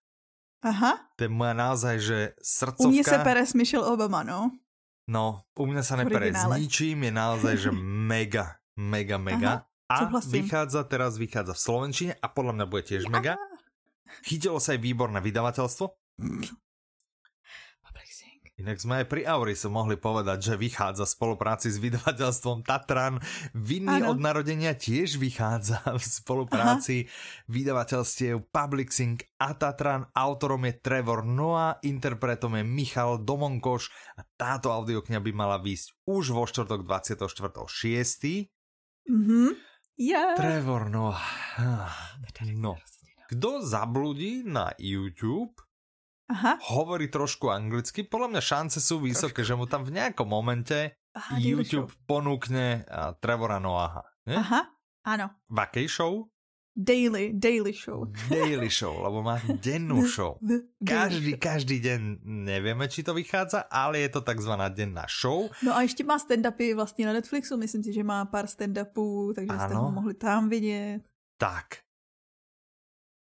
Aha. 0.62 0.98
To 1.14 1.20
je 1.22 1.30
moja 1.30 1.54
naozaj, 1.54 1.96
že 2.02 2.18
srdcovka. 2.42 2.90
U 2.90 2.90
mne 2.90 3.04
sa 3.06 3.22
pere 3.22 3.42
s 3.46 3.54
Michelle 3.54 3.86
Obama, 3.86 4.26
no. 4.26 4.50
No, 5.08 5.48
u 5.56 5.64
mňa 5.64 5.82
sa 5.86 5.96
nepere 5.96 6.34
s 6.34 6.44
ničím, 6.44 7.08
je 7.08 7.12
naozaj, 7.14 7.54
že 7.56 7.70
mega, 8.12 8.60
mega, 8.76 9.16
mega. 9.16 9.52
Aha, 9.88 10.12
a 10.12 10.20
vychádza, 10.20 10.84
teraz 10.84 11.16
vychádza 11.16 11.56
v 11.56 11.60
Slovenčine 11.64 12.12
a 12.20 12.28
podľa 12.28 12.60
mňa 12.60 12.66
bude 12.68 12.84
tiež 12.84 13.08
mega. 13.08 13.40
Chytilo 14.20 14.60
sa 14.60 14.76
aj 14.76 14.84
výborné 14.84 15.24
vydavateľstvo. 15.24 15.84
Inak 18.58 18.82
sme 18.82 19.00
aj 19.00 19.06
pri 19.06 19.22
Aurise 19.22 19.70
mohli 19.70 19.94
povedať, 19.94 20.50
že 20.50 20.54
vychádza 20.58 21.06
v 21.06 21.14
spolupráci 21.14 21.70
s 21.70 21.78
vydavateľstvom 21.78 22.66
Tatran. 22.66 23.22
Vinný 23.54 24.02
od 24.02 24.18
narodenia 24.18 24.74
tiež 24.74 25.14
vychádza 25.22 25.78
v 25.94 26.02
spolupráci 26.02 27.06
Aha. 27.06 27.10
vydavateľstiev 27.54 28.50
Publixing 28.50 29.22
a 29.38 29.54
Tatran. 29.54 30.10
Autorom 30.10 30.66
je 30.66 30.74
Trevor 30.74 31.22
Noah, 31.22 31.78
interpretom 31.86 32.58
je 32.58 32.66
Michal 32.66 33.22
Domonkoš 33.22 33.94
a 34.18 34.26
táto 34.34 34.74
audiokňa 34.74 35.22
by 35.22 35.30
mala 35.30 35.62
výjsť 35.62 36.10
už 36.10 36.34
vo 36.34 36.42
štvrtok 36.42 36.82
24.6. 36.82 38.50
Mhm. 39.06 39.54
Yeah. 39.98 40.34
Trevor 40.34 40.90
Noah. 40.90 41.22
No. 42.58 42.74
Kto 43.30 43.62
zabludí 43.62 44.42
na 44.42 44.74
YouTube, 44.82 45.58
Aha. 46.28 46.60
hovorí 46.68 47.08
trošku 47.08 47.48
anglicky, 47.48 48.04
podľa 48.04 48.28
mňa 48.36 48.42
šance 48.44 48.78
sú 48.84 49.00
vysoké, 49.00 49.40
trošku. 49.40 49.48
že 49.48 49.54
mu 49.56 49.64
tam 49.64 49.82
v 49.84 49.96
nejakom 49.96 50.28
momente 50.28 50.92
Aha, 51.16 51.40
YouTube 51.40 51.88
show. 51.88 52.04
ponúkne 52.04 52.84
Trevora 53.20 53.56
Noaha. 53.56 54.04
Ne? 54.28 54.36
Aha, 54.36 54.60
áno. 55.08 55.32
V 55.48 55.56
akej 55.56 55.88
show? 55.88 56.28
Daily, 56.78 57.34
daily 57.34 57.72
show. 57.74 58.06
Daily 58.30 58.70
show, 58.70 59.02
lebo 59.02 59.18
má 59.18 59.42
dennú 59.58 60.06
show. 60.14 60.38
Každý, 60.78 61.34
každý 61.34 61.82
deň 61.82 62.22
nevieme, 62.22 62.86
či 62.86 63.02
to 63.02 63.18
vychádza, 63.18 63.66
ale 63.66 63.98
je 64.06 64.08
to 64.14 64.20
takzvaná 64.22 64.68
denná 64.70 65.02
show. 65.10 65.50
No 65.64 65.74
a 65.74 65.82
ještě 65.82 66.04
má 66.04 66.18
stand-upy 66.18 66.74
vlastně 66.74 67.06
na 67.06 67.12
Netflixu, 67.12 67.56
myslím 67.56 67.82
si, 67.82 67.92
že 67.92 68.04
má 68.04 68.24
pár 68.24 68.46
stand-upů, 68.46 69.32
takže 69.34 69.52
ano. 69.54 69.64
jste 69.64 69.74
ho 69.74 69.90
mohli 69.90 70.14
tam 70.14 70.48
vidět. 70.48 71.00
Tak, 71.40 71.64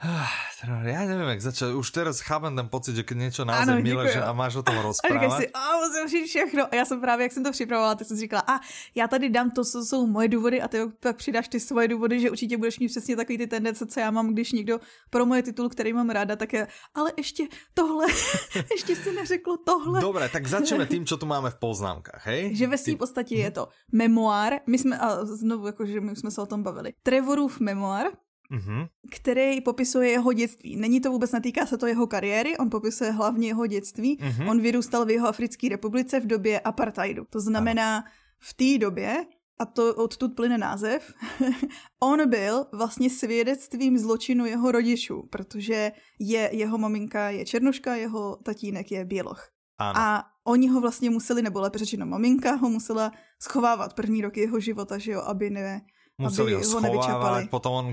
ja 0.83 1.01
neviem, 1.07 1.29
jak 1.31 1.41
začať. 1.41 1.79
Už 1.79 1.87
teraz 1.95 2.19
chápem 2.19 2.51
ten 2.51 2.67
pocit, 2.67 2.95
že 2.95 3.03
keď 3.07 3.17
niečo 3.17 3.43
naozaj 3.47 3.79
milé, 3.79 4.11
že 4.11 4.19
a 4.19 4.31
máš 4.35 4.59
o 4.59 4.63
tom 4.63 4.75
rozprávat. 4.79 5.31
A 5.33 5.39
si, 5.39 5.45
a 5.53 5.63
musím 5.79 6.07
říct 6.07 6.29
všechno. 6.29 6.67
A 6.71 6.75
já 6.75 6.85
jsem 6.85 7.01
právě, 7.01 7.23
jak 7.23 7.31
jsem 7.31 7.43
to 7.43 7.51
připravovala, 7.51 7.95
tak 7.95 8.07
jsem 8.07 8.17
si 8.17 8.21
říkala, 8.21 8.43
a 8.47 8.59
já 8.95 9.07
tady 9.07 9.29
dám 9.29 9.51
to, 9.51 9.63
co 9.63 9.85
jsou 9.85 10.07
moje 10.07 10.27
důvody 10.27 10.61
a 10.61 10.67
ty 10.67 10.77
pak 10.99 11.15
přidáš 11.15 11.47
ty 11.47 11.59
svoje 11.59 11.87
důvody, 11.87 12.19
že 12.19 12.31
určitě 12.31 12.57
budeš 12.57 12.79
mít 12.79 12.87
přesně 12.87 13.15
takový 13.15 13.37
ty 13.37 13.47
tendence, 13.47 13.85
co 13.85 13.99
já 13.99 14.11
mám, 14.11 14.33
když 14.33 14.51
někdo 14.51 14.79
pro 15.09 15.25
moje 15.25 15.43
titul, 15.43 15.69
který 15.69 15.93
mám 15.93 16.09
ráda, 16.09 16.35
tak 16.35 16.53
je, 16.53 16.67
ale 16.95 17.11
ještě 17.17 17.43
tohle, 17.73 18.05
ještě 18.71 18.95
si 18.95 19.11
neřeklo 19.11 19.57
tohle. 19.57 20.01
Dobré, 20.01 20.29
tak 20.29 20.47
začneme 20.47 20.85
tím, 20.91 21.05
co 21.05 21.17
tu 21.17 21.25
máme 21.25 21.49
v 21.49 21.55
poznámkách, 21.55 22.27
hej? 22.27 22.55
Že 22.55 22.67
ve 22.67 22.77
svým 22.77 22.97
podstatě 22.97 23.35
je 23.35 23.51
to 23.51 23.67
memoár, 23.91 24.53
my 24.67 24.77
jsme, 24.77 24.97
a 24.99 25.25
znovu, 25.25 25.67
jakože 25.67 26.01
my 26.01 26.15
jsme 26.15 26.31
se 26.31 26.41
o 26.41 26.45
tom 26.45 26.63
bavili, 26.63 26.93
Trevorův 27.03 27.59
memoár, 27.59 28.07
mm-hmm. 28.53 28.87
který 29.11 29.61
popisuje 29.61 30.09
jeho 30.09 30.33
dětství. 30.33 30.75
Není 30.75 31.01
to 31.01 31.11
vůbec, 31.11 31.31
netýká 31.31 31.65
se 31.65 31.77
to 31.77 31.87
jeho 31.87 32.07
kariéry, 32.07 32.57
on 32.57 32.69
popisuje 32.69 33.11
hlavně 33.11 33.47
jeho 33.47 33.67
dětství. 33.67 34.17
Mm-hmm. 34.17 34.49
On 34.49 34.61
vyrůstal 34.61 35.05
v 35.05 35.09
jeho 35.09 35.27
Africké 35.27 35.69
republice 35.69 36.19
v 36.19 36.27
době 36.27 36.59
apartheidu. 36.59 37.25
To 37.29 37.39
znamená, 37.39 37.97
ano. 37.97 38.05
v 38.39 38.53
té 38.53 38.77
době 38.85 39.25
a 39.59 39.65
to 39.65 39.95
odtud 39.95 40.35
plyne 40.35 40.57
název, 40.57 41.13
on 42.03 42.29
byl 42.29 42.65
vlastně 42.73 43.09
svědectvím 43.09 43.97
zločinu 43.97 44.45
jeho 44.45 44.71
rodičů, 44.71 45.27
protože 45.29 45.91
je, 46.19 46.49
jeho 46.53 46.77
maminka 46.77 47.29
je 47.29 47.45
černoška, 47.45 47.95
jeho 47.95 48.35
tatínek 48.43 48.91
je 48.91 49.05
běloch. 49.05 49.49
Ano. 49.77 49.99
A 49.99 50.23
oni 50.43 50.67
ho 50.67 50.81
vlastně 50.81 51.09
museli, 51.09 51.41
nebo 51.41 51.61
lépe 51.61 51.77
řečeno 51.77 52.05
maminka 52.05 52.55
ho 52.55 52.69
musela 52.69 53.11
schovávat 53.41 53.93
první 53.93 54.21
roky 54.21 54.39
jeho 54.39 54.59
života, 54.59 54.97
že 54.97 55.11
jo, 55.11 55.21
aby 55.21 55.49
ne, 55.49 55.81
museli 56.17 56.53
ho 56.53 56.61
schovávať, 56.61 57.49
potom 57.49 57.71
on 57.73 57.87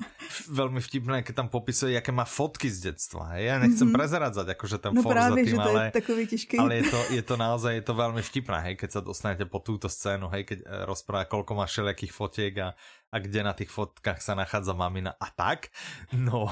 veľmi 0.60 0.80
vtipné, 0.80 1.20
keď 1.20 1.44
tam 1.44 1.48
popisuje, 1.52 1.92
jaké 1.92 2.08
má 2.08 2.24
fotky 2.24 2.72
z 2.72 2.92
detstva. 2.92 3.36
Ja 3.36 3.60
nechcem 3.60 3.88
mm-hmm. 3.88 3.96
prezeradzať 3.96 4.46
akože 4.56 4.76
ten 4.80 4.92
no 4.96 5.04
for 5.04 5.12
práve, 5.12 5.28
za 5.28 5.36
tým, 5.36 5.46
že 5.46 5.56
to 5.56 5.70
ale, 5.70 5.82
je 5.84 5.92
takový 5.92 6.22
ťažký. 6.24 6.56
ale 6.56 6.72
je 6.80 6.84
to, 6.88 7.00
je 7.12 7.22
to 7.22 7.34
naozaj 7.36 7.72
je 7.76 7.84
to 7.84 7.94
veľmi 7.94 8.22
vtipné, 8.24 8.58
hej, 8.72 8.74
keď 8.80 8.90
sa 8.96 9.00
dostanete 9.04 9.44
po 9.44 9.60
túto 9.60 9.92
scénu, 9.92 10.32
hej, 10.32 10.48
keď 10.48 10.58
eh, 10.64 10.68
rozpráva, 10.88 11.28
koľko 11.28 11.52
má 11.52 11.68
všelijakých 11.68 12.12
fotiek 12.16 12.54
a, 12.64 12.68
a 13.12 13.16
kde 13.20 13.40
na 13.44 13.52
tých 13.52 13.68
fotkách 13.68 14.24
sa 14.24 14.32
nachádza 14.32 14.72
mamina 14.72 15.12
a 15.12 15.28
tak. 15.28 15.68
No, 16.16 16.48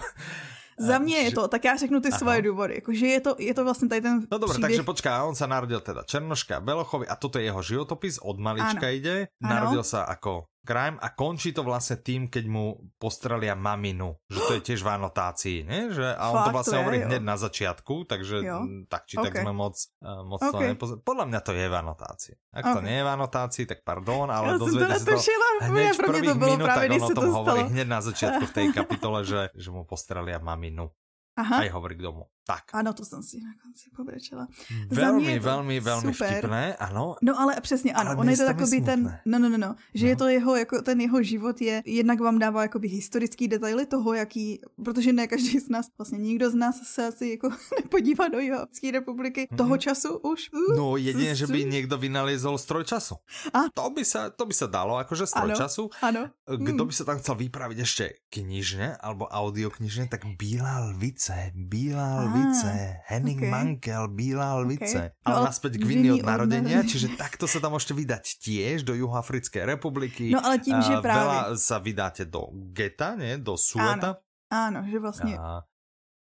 za 0.78 0.98
mě 0.98 1.16
je 1.16 1.30
to, 1.32 1.48
tak 1.48 1.64
já 1.64 1.76
řeknu 1.76 2.00
ty 2.00 2.08
Aha. 2.08 2.18
svoje 2.18 2.42
důvody. 2.42 2.74
Jakože 2.74 3.06
je 3.06 3.20
to, 3.20 3.36
je 3.38 3.54
to 3.54 3.64
vlastně 3.64 3.88
tady 3.88 4.00
ten 4.00 4.26
No 4.30 4.38
dobré, 4.38 4.58
takže 4.58 4.82
počká, 4.82 5.24
on 5.24 5.38
sa 5.38 5.46
narodil 5.46 5.78
teda 5.80 6.02
Černoška 6.02 6.58
Belochovi 6.60 7.06
a 7.06 7.14
toto 7.14 7.38
je 7.38 7.46
jeho 7.46 7.62
životopis, 7.62 8.18
od 8.18 8.42
malička 8.42 8.86
ano. 8.90 8.96
ide. 8.98 9.30
Narodil 9.38 9.86
ano. 9.86 9.86
sa 9.86 10.02
ako 10.02 10.50
crime 10.64 10.96
a 10.98 11.12
končí 11.12 11.52
to 11.52 11.60
vlastne 11.60 12.00
tým, 12.00 12.32
keď 12.32 12.44
mu 12.48 12.80
postrelia 12.96 13.52
maminu, 13.52 14.16
že 14.32 14.40
to 14.48 14.52
je 14.58 14.62
tiež 14.72 14.80
v 14.80 14.90
anotácii, 14.96 15.58
ne? 15.68 15.92
Že, 15.92 16.16
a 16.16 16.24
on 16.32 16.36
Fakt, 16.40 16.46
to 16.48 16.50
vlastne 16.56 16.72
to 16.72 16.80
hovorí 16.80 16.98
hneď 17.04 17.22
na 17.22 17.36
začiatku, 17.36 17.94
takže 18.08 18.36
jo. 18.40 18.58
tak 18.88 19.04
či 19.04 19.20
okay. 19.20 19.30
tak 19.30 19.32
sme 19.44 19.52
moc, 19.52 19.76
uh, 20.00 20.24
moc 20.24 20.40
okay. 20.40 20.50
to 20.50 20.58
nepozreli. 20.74 21.00
Podľa 21.04 21.24
mňa 21.28 21.40
to 21.44 21.50
je 21.52 21.66
v 21.68 21.76
anotácii. 21.76 22.34
Ak 22.56 22.64
okay. 22.64 22.74
to 22.74 22.80
nie 22.80 22.96
je 22.96 23.04
v 23.04 23.10
anotácii, 23.12 23.64
tak 23.68 23.78
pardon, 23.84 24.26
ale 24.32 24.46
ja 24.48 24.58
dozviete 24.58 24.96
sa 24.98 25.06
to 25.14 25.20
hneď 25.68 25.86
v 25.94 25.98
prvých 26.00 26.34
to 26.34 26.40
minútach, 26.40 26.82
on 26.82 27.04
o 27.04 27.10
tom 27.12 27.24
hovorí 27.30 27.62
hneď 27.70 27.86
na 27.86 28.00
začiatku 28.00 28.44
v 28.48 28.52
tej 28.56 28.66
kapitole, 28.80 29.22
že, 29.22 29.52
že 29.52 29.68
mu 29.68 29.84
postrelia 29.84 30.40
maminu. 30.40 30.88
Aha. 31.34 31.66
Aj 31.66 31.68
hovorí 31.74 31.98
k 31.98 32.08
domu. 32.08 32.30
Tak. 32.46 32.64
Ano, 32.72 32.92
to 32.92 33.04
jsem 33.04 33.22
si 33.22 33.40
na 33.40 33.50
konci 33.62 33.90
pobrečela. 33.96 34.48
Velmi, 34.88 35.38
velmi, 35.38 35.80
velmi 35.80 36.14
super. 36.14 36.32
vtipné, 36.32 36.76
ano. 36.76 37.16
No 37.22 37.40
ale 37.40 37.60
přesně 37.60 37.92
ano, 37.92 38.10
ale 38.10 38.20
on 38.20 38.28
je 38.28 38.36
to 38.36 38.44
takový 38.44 38.82
ten, 38.82 39.20
no, 39.26 39.38
no, 39.38 39.48
no, 39.48 39.58
no, 39.58 39.74
že 39.94 40.04
no. 40.04 40.10
je 40.10 40.16
to 40.16 40.28
jeho, 40.28 40.56
jako 40.56 40.82
ten 40.82 41.00
jeho 41.00 41.22
život 41.22 41.60
je, 41.60 41.82
jednak 41.86 42.20
vám 42.20 42.38
dává 42.38 42.62
jakoby 42.62 42.88
historický 42.88 43.48
detaily 43.48 43.86
toho, 43.86 44.14
jaký, 44.14 44.60
protože 44.84 45.12
ne 45.12 45.26
každý 45.26 45.60
z 45.60 45.68
nás, 45.68 45.86
vlastně 45.98 46.18
nikdo 46.18 46.50
z 46.50 46.54
nás 46.54 46.76
se 46.82 47.06
asi 47.06 47.28
jako 47.28 47.48
nepodívá 47.82 48.28
do 48.28 48.38
Jihoafrické 48.38 48.90
republiky 48.90 49.48
mm-hmm. 49.50 49.56
toho 49.56 49.76
času 49.76 50.18
už. 50.18 50.50
Uh, 50.52 50.76
no 50.76 50.96
jedině, 50.96 51.34
že 51.34 51.46
by 51.46 51.64
někdo 51.74 51.98
vynalezl 51.98 52.58
stroj 52.58 52.84
času. 52.84 53.14
A? 53.54 53.58
To 53.74 53.90
by 53.90 54.04
se, 54.04 54.30
to 54.36 54.46
by 54.46 54.54
se 54.54 54.66
dalo, 54.66 54.98
jakože 54.98 55.26
stroj 55.26 55.44
ano, 55.44 55.54
času. 55.54 55.90
Ano. 56.02 56.30
Kdo 56.56 56.84
mm. 56.84 56.88
by 56.88 56.92
se 56.92 57.04
tam 57.04 57.18
chcel 57.18 57.34
vypravit 57.34 57.78
ještě 57.78 58.12
knižně, 58.28 58.96
alebo 59.00 59.26
audioknižně, 59.26 60.08
tak 60.08 60.20
Bílá 60.38 60.78
lvice, 60.78 61.52
Bílá 61.54 62.33
lvice, 62.34 62.70
Henning 63.06 63.38
okay. 63.38 63.50
Mankel, 63.50 64.08
Bílá 64.08 64.58
lvice. 64.58 64.98
Okay. 64.98 65.22
Ale 65.24 65.38
no, 65.38 65.46
naspäť 65.46 65.72
k 65.78 65.84
vinný 65.86 66.08
od 66.18 66.26
narodenia, 66.26 66.82
čiže 66.82 67.14
takto 67.14 67.46
sa 67.46 67.62
tam 67.62 67.78
môžete 67.78 67.94
vydať 67.94 68.24
tiež 68.42 68.82
do 68.82 68.98
Juhoafrickej 68.98 69.62
republiky. 69.62 70.34
No 70.34 70.42
ale 70.42 70.58
tím, 70.58 70.82
že 70.82 70.98
právě... 70.98 71.22
Veľa 71.22 71.40
sa 71.54 71.78
vydáte 71.78 72.26
do 72.26 72.50
geta, 72.74 73.14
ne? 73.14 73.38
Do 73.38 73.54
Sueta. 73.54 74.18
Áno, 74.50 74.82
áno 74.82 74.90
že 74.90 74.98
vlastně 74.98 75.38
a... 75.38 75.62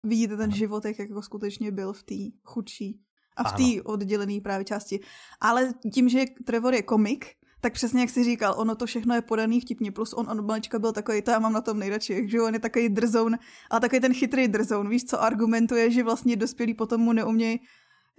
vidíte 0.04 0.38
ten 0.38 0.52
život, 0.52 0.86
jak 0.86 1.00
jako 1.00 1.22
skutečně 1.22 1.72
byl 1.72 1.94
v 1.94 2.04
té 2.04 2.22
chudší 2.44 3.00
a 3.38 3.44
v 3.44 3.52
té 3.54 3.84
oddělené 3.84 4.42
právě 4.42 4.66
části. 4.66 5.00
Ale 5.42 5.74
tím, 5.94 6.10
že 6.10 6.26
Trevor 6.46 6.74
je 6.74 6.82
komik, 6.82 7.26
tak 7.62 7.74
přesně 7.74 8.02
jak 8.02 8.10
jsi 8.10 8.24
říkal, 8.24 8.56
ono 8.58 8.76
to 8.76 8.86
všechno 8.86 9.16
je 9.16 9.22
podaný 9.22 9.62
vtipně, 9.62 9.92
plus 9.92 10.14
on 10.14 10.30
od 10.30 10.46
malička 10.46 10.80
byl 10.80 10.92
takový, 10.92 11.22
to 11.22 11.32
já 11.32 11.40
mám 11.40 11.54
na 11.54 11.62
tom 11.62 11.80
nejradši, 11.80 12.30
že 12.30 12.42
on 12.42 12.54
je 12.54 12.60
takový 12.60 12.90
drzoun, 12.90 13.38
ale 13.70 13.82
takový 13.82 14.02
ten 14.02 14.14
chytrý 14.14 14.48
drzoun, 14.48 14.90
víš, 14.90 15.06
co 15.06 15.22
argumentuje, 15.22 15.92
že 15.92 16.04
vlastně 16.04 16.36
dospělí 16.36 16.74
potom 16.74 17.02
mu 17.02 17.14
neumějí 17.14 17.60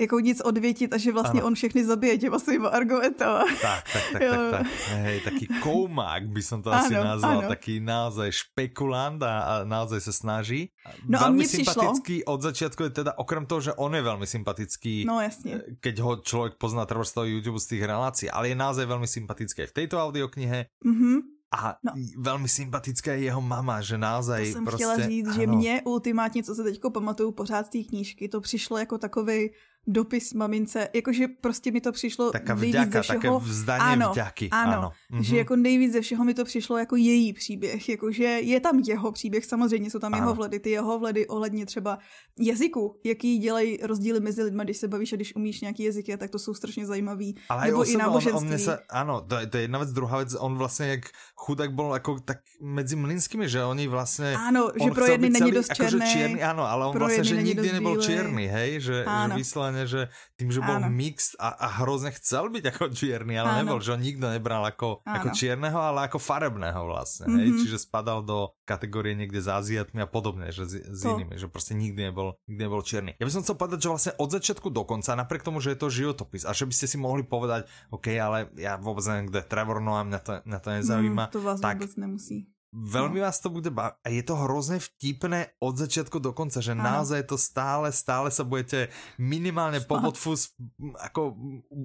jako 0.01 0.21
nic 0.21 0.41
odvětit 0.41 0.93
a 0.93 0.99
že 0.99 1.13
vlastně 1.13 1.41
ano. 1.41 1.47
on 1.47 1.55
všechny 1.55 1.85
zabije 1.85 2.19
těma 2.19 2.39
svýma 2.39 2.69
argumentama. 2.69 3.45
Tak, 3.63 3.85
tak, 3.93 4.05
tak, 4.13 4.23
tak, 4.23 4.51
tak. 4.51 4.67
Hej, 4.89 5.21
taký 5.21 5.47
koumák 5.63 6.23
by 6.31 6.43
som 6.43 6.63
to 6.63 6.71
ano, 6.71 6.79
asi 6.79 6.95
nazval, 6.95 7.39
ano. 7.39 7.49
taký 7.49 7.83
naozaj 7.83 8.31
špekulant 8.31 9.19
a, 9.23 9.35
a 9.41 9.53
naozaj 9.67 10.01
sa 10.01 10.13
snaží. 10.15 10.71
No 11.03 11.19
veľmi 11.19 11.45
a 11.45 11.51
sympatický 11.51 12.17
přišlo... 12.23 12.33
od 12.33 12.41
začiatku 12.43 12.81
je 12.87 12.91
teda, 12.91 13.13
okrem 13.19 13.45
toho, 13.47 13.61
že 13.61 13.73
on 13.75 13.91
je 13.95 14.03
veľmi 14.03 14.27
sympatický, 14.27 15.05
no, 15.05 15.21
jasně. 15.21 15.55
Eh, 15.55 15.75
keď 15.81 15.95
ho 16.01 16.13
človek 16.23 16.53
pozná 16.63 16.87
treba 16.87 17.05
z 17.05 17.13
toho 17.13 17.27
YouTube 17.27 17.61
z 17.61 17.67
tých 17.67 17.83
relácií, 17.83 18.31
ale 18.31 18.49
je 18.49 18.57
naozaj 18.57 18.87
veľmi 18.87 19.09
sympatický 19.11 19.67
v 19.67 19.75
tejto 19.75 19.99
audioknihe. 19.99 20.71
Mhm. 20.85 21.39
A 21.49 21.81
no. 21.81 21.93
velmi 22.17 22.49
sympatická 22.49 23.13
je 23.13 23.33
jeho 23.33 23.41
mama, 23.41 23.81
že 23.81 23.99
naozaj 23.99 24.47
to 24.47 24.53
jsem 24.53 24.65
prostě... 24.65 24.85
chtěla 24.85 25.09
říct, 25.09 25.27
ano. 25.27 25.37
že 25.37 25.47
mě 25.47 25.83
ultimátně, 25.85 26.43
co 26.43 26.55
se 26.55 26.63
teďko 26.63 26.91
pamatuju 26.91 27.33
pořád 27.33 27.67
z 27.67 27.69
té 27.69 27.79
knížky, 27.89 28.29
to 28.29 28.41
přišlo 28.41 28.79
jako 28.79 28.99
takový 28.99 29.51
dopis 29.87 30.35
mamince, 30.35 30.89
jakože 30.95 31.29
prostě 31.41 31.73
mi 31.73 31.81
to 31.81 31.93
přišlo 31.93 32.31
Taká 32.31 32.55
nejvíc 32.55 32.93
ze 32.93 33.03
všeho. 33.03 33.21
Také 33.21 33.51
vzdaně 33.51 33.83
ano, 33.83 34.11
vďaky. 34.13 34.49
Ano, 34.51 34.73
ano. 34.73 34.93
Mm-hmm. 35.13 35.21
že 35.21 35.37
jako 35.37 35.57
nejvíc 35.57 35.93
ze 35.93 36.01
všeho 36.01 36.25
mi 36.25 36.35
to 36.35 36.45
přišlo 36.45 36.79
jako 36.79 36.97
její 36.97 37.33
příběh, 37.33 37.89
jakože 37.89 38.25
je 38.25 38.61
tam 38.61 38.79
jeho 38.79 39.13
příběh, 39.13 39.47
samozřejmě 39.47 39.91
jsou 39.91 39.99
tam 39.99 40.15
ano. 40.15 40.23
jeho 40.23 40.35
vledy, 40.35 40.61
ty 40.61 40.71
jeho 40.71 40.99
vledy 40.99 41.27
ohledně 41.27 41.67
třeba 41.67 41.99
jazyku, 42.41 43.01
jaký 43.05 43.39
dělají 43.39 43.79
rozdíly 43.83 44.21
mezi 44.21 44.43
lidmi, 44.43 44.63
když 44.65 44.77
se 44.77 44.89
bavíš 44.89 45.13
a 45.13 45.17
když 45.17 45.37
umíš 45.37 45.61
nějaký 45.61 45.83
jazyky, 45.83 46.17
tak 46.17 46.31
to 46.31 46.39
jsou 46.39 46.55
strašně 46.55 46.87
zajímavý. 46.87 47.37
Ale 47.49 47.67
Nebo 47.67 47.91
i 47.91 47.97
náboženství. 47.97 48.49
On, 48.49 48.53
on 48.53 48.59
se, 48.59 48.79
ano, 48.91 49.21
to, 49.21 49.37
to 49.51 49.57
je 49.57 49.63
jedna 49.63 49.79
věc, 49.79 49.93
druhá 49.93 50.17
věc, 50.17 50.35
on 50.39 50.59
vlastně 50.59 50.87
jak 50.87 51.01
chudák 51.35 51.75
byl 51.75 51.91
jako 51.93 52.21
tak 52.21 52.39
mezi 52.63 52.97
mlinskými, 52.97 53.49
že 53.49 53.65
oni 53.65 53.89
vlastně... 53.89 54.37
Ano, 54.37 54.71
že 54.85 54.91
pro 54.91 55.07
jedny 55.07 55.31
není 55.31 55.53
dost 55.53 55.75
černý. 55.75 56.13
černý. 56.13 56.43
Ano, 56.43 56.63
ale 56.63 56.87
on 56.87 56.99
vlastně, 56.99 57.25
že 57.25 57.43
nikdy 57.43 57.73
nebyl 57.73 58.03
černý, 58.03 58.47
hej, 58.47 58.81
že, 58.81 59.05
že 59.37 59.45
vysleně, 59.69 59.87
že 59.87 60.01
tým, 60.37 60.51
že 60.53 60.61
bol 60.61 60.81
mixed 60.89 61.37
a, 61.39 61.49
a 61.49 61.67
hrozne 61.83 62.11
chcel 62.17 62.49
byť 62.49 62.65
ako 62.75 62.85
čierny, 62.95 63.39
ale 63.39 63.51
Áno. 63.51 63.59
nebol, 63.65 63.79
že 63.81 63.93
ho 63.93 63.99
nikto 63.99 64.27
nebral 64.31 64.65
ako, 64.65 65.05
ako 65.05 65.29
čierneho, 65.35 65.79
ale 65.79 66.09
ako 66.09 66.19
farebného 66.19 66.81
vlastne, 66.87 67.27
mm 67.29 67.33
-hmm. 67.33 67.39
hej? 67.39 67.49
Mhm. 67.49 67.61
čiže 67.65 67.79
spadal 67.79 68.23
do 68.25 68.51
kategórie 68.65 69.15
niekde 69.15 69.41
s 69.41 69.49
Aziatmi 69.49 70.01
a 70.03 70.09
podobne, 70.09 70.53
že 70.53 70.65
s, 70.67 70.75
s 70.75 71.01
inými, 71.05 71.39
že 71.39 71.49
prostě 71.49 71.75
nikdy 71.75 72.03
nebol, 72.03 72.35
nikdy 72.49 72.63
nebol 72.65 72.83
čierny. 72.83 73.15
Ja 73.21 73.27
by 73.27 73.33
som 73.33 73.43
chcel 73.43 73.57
povedať, 73.57 73.79
že 73.83 73.89
vlastne 73.89 74.13
od 74.19 74.29
začiatku 74.31 74.69
do 74.71 74.85
konca, 74.85 75.15
napriek 75.15 75.43
tomu, 75.43 75.61
že 75.61 75.71
je 75.71 75.79
to 75.79 75.91
životopis 75.91 76.45
a 76.45 76.53
že 76.53 76.67
by 76.67 76.75
ste 76.75 76.87
si 76.87 76.97
mohli 76.99 77.23
povedať, 77.23 77.69
OK, 77.91 78.07
ale 78.19 78.49
ja 78.57 78.77
vôbec 78.77 79.05
neviem, 79.07 79.27
kde 79.29 79.39
je 79.39 79.51
Trevor 79.51 79.81
Noah, 79.81 80.05
mňa 80.05 80.21
to, 80.21 80.33
mňa 80.45 80.59
to 80.59 80.69
nezaujíma. 80.71 81.25
Mm, 81.29 81.33
to 81.33 81.41
vás 81.41 81.61
tak, 81.61 81.77
vôbec 81.79 81.93
nemusí 81.97 82.49
Veľmi 82.69 83.17
no. 83.17 83.25
vás 83.25 83.41
to 83.41 83.49
bude 83.49 83.73
baviť 83.73 83.97
a 84.05 84.09
je 84.13 84.23
to 84.29 84.35
hrozne 84.45 84.77
vtipné 84.77 85.57
od 85.57 85.81
začiatku 85.81 86.21
do 86.21 86.37
konca, 86.37 86.61
že 86.61 86.77
ano. 86.77 86.85
naozaj 86.85 87.25
to 87.25 87.41
stále, 87.41 87.89
stále 87.89 88.29
sa 88.29 88.45
budete 88.45 88.93
minimálne 89.17 89.81
po 89.81 89.97
podfus 89.97 90.53
ako 91.01 91.33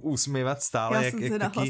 usmievať 0.04 0.60
stále. 0.60 0.94
Ja 1.00 1.02
jak, 1.08 1.14
som 1.16 1.24
jak 1.24 1.40
taký... 1.40 1.68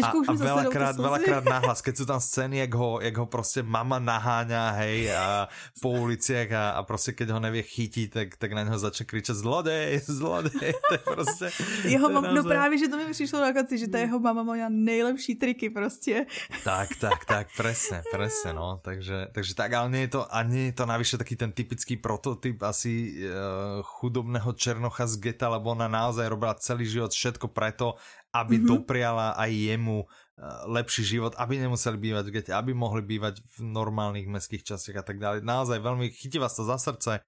a, 0.00 0.08
a 0.08 0.32
veľakrát, 0.32 0.96
veľakrát 0.96 1.44
nahlas, 1.60 1.84
keď 1.84 1.94
sú 2.00 2.04
tam 2.08 2.20
scény, 2.24 2.64
jak 2.64 2.72
ho, 2.72 3.04
jak 3.04 3.16
ho 3.20 3.26
prostě 3.28 3.60
mama 3.60 4.00
naháňa, 4.00 4.80
hej, 4.80 5.12
a 5.12 5.52
po 5.84 5.92
uliciach 5.92 6.48
a, 6.52 6.64
a 6.70 6.80
prostě 6.88 7.12
keď 7.12 7.36
ho 7.36 7.40
nevie 7.44 7.62
chytiť, 7.62 8.08
tak, 8.12 8.28
tak 8.40 8.56
na 8.56 8.64
něho 8.64 8.78
začne 8.80 9.04
kričet 9.04 9.36
zlodej, 9.36 10.00
zlodej, 10.08 10.72
to 10.88 10.92
je 10.96 11.04
prostě... 11.04 11.46
jeho 11.84 12.08
mam, 12.08 12.24
no 12.32 12.44
právě, 12.44 12.78
že 12.78 12.88
to 12.88 12.96
mi 12.96 13.12
přišlo 13.12 13.40
na 13.40 13.52
konci, 13.52 13.78
že 13.78 13.92
ta 13.92 13.98
jeho 13.98 14.16
mama 14.18 14.42
má 14.42 14.56
nejlepší 14.68 15.34
triky 15.36 15.70
prostě. 15.70 16.26
Tak, 16.64 16.88
tak, 17.00 17.24
tak, 17.28 17.46
presne, 17.52 18.02
presne 18.08 18.37
Presne, 18.38 18.54
no, 18.54 18.78
takže, 18.78 19.34
takže 19.34 19.52
tak, 19.58 19.74
ale 19.74 19.90
nie 19.90 20.06
je 20.06 20.14
to, 20.14 20.22
a 20.30 20.46
nie 20.46 20.70
je 20.70 20.78
to 20.78 20.86
navyše 20.86 21.18
taký 21.18 21.34
ten 21.34 21.50
typický 21.50 21.98
prototyp 21.98 22.62
asi 22.62 23.18
uh, 23.26 23.82
chudobného 23.82 24.54
Černocha 24.54 25.10
z 25.10 25.18
geta, 25.18 25.50
lebo 25.50 25.74
ona 25.74 25.90
naozaj 25.90 26.30
robila 26.30 26.54
celý 26.54 26.86
život 26.86 27.10
všetko 27.10 27.50
preto, 27.50 27.98
aby 28.30 28.54
mm 28.54 28.62
-hmm. 28.62 28.70
dopriala 28.70 29.34
aj 29.34 29.50
jemu 29.50 30.06
uh, 30.06 30.70
lepší 30.70 31.18
život, 31.18 31.34
aby 31.34 31.58
nemuseli 31.58 31.98
bývať 31.98 32.24
v 32.30 32.34
gete, 32.38 32.54
aby 32.54 32.70
mohli 32.78 33.02
bývať 33.02 33.42
v 33.58 33.74
normálnych 33.74 34.30
mestských 34.30 34.62
častiach 34.62 35.02
a 35.02 35.06
tak 35.10 35.18
dále. 35.18 35.42
Naozaj 35.42 35.82
veľmi 35.82 36.06
chytí 36.14 36.38
vás 36.38 36.54
to 36.54 36.62
za 36.62 36.78
srdce, 36.78 37.18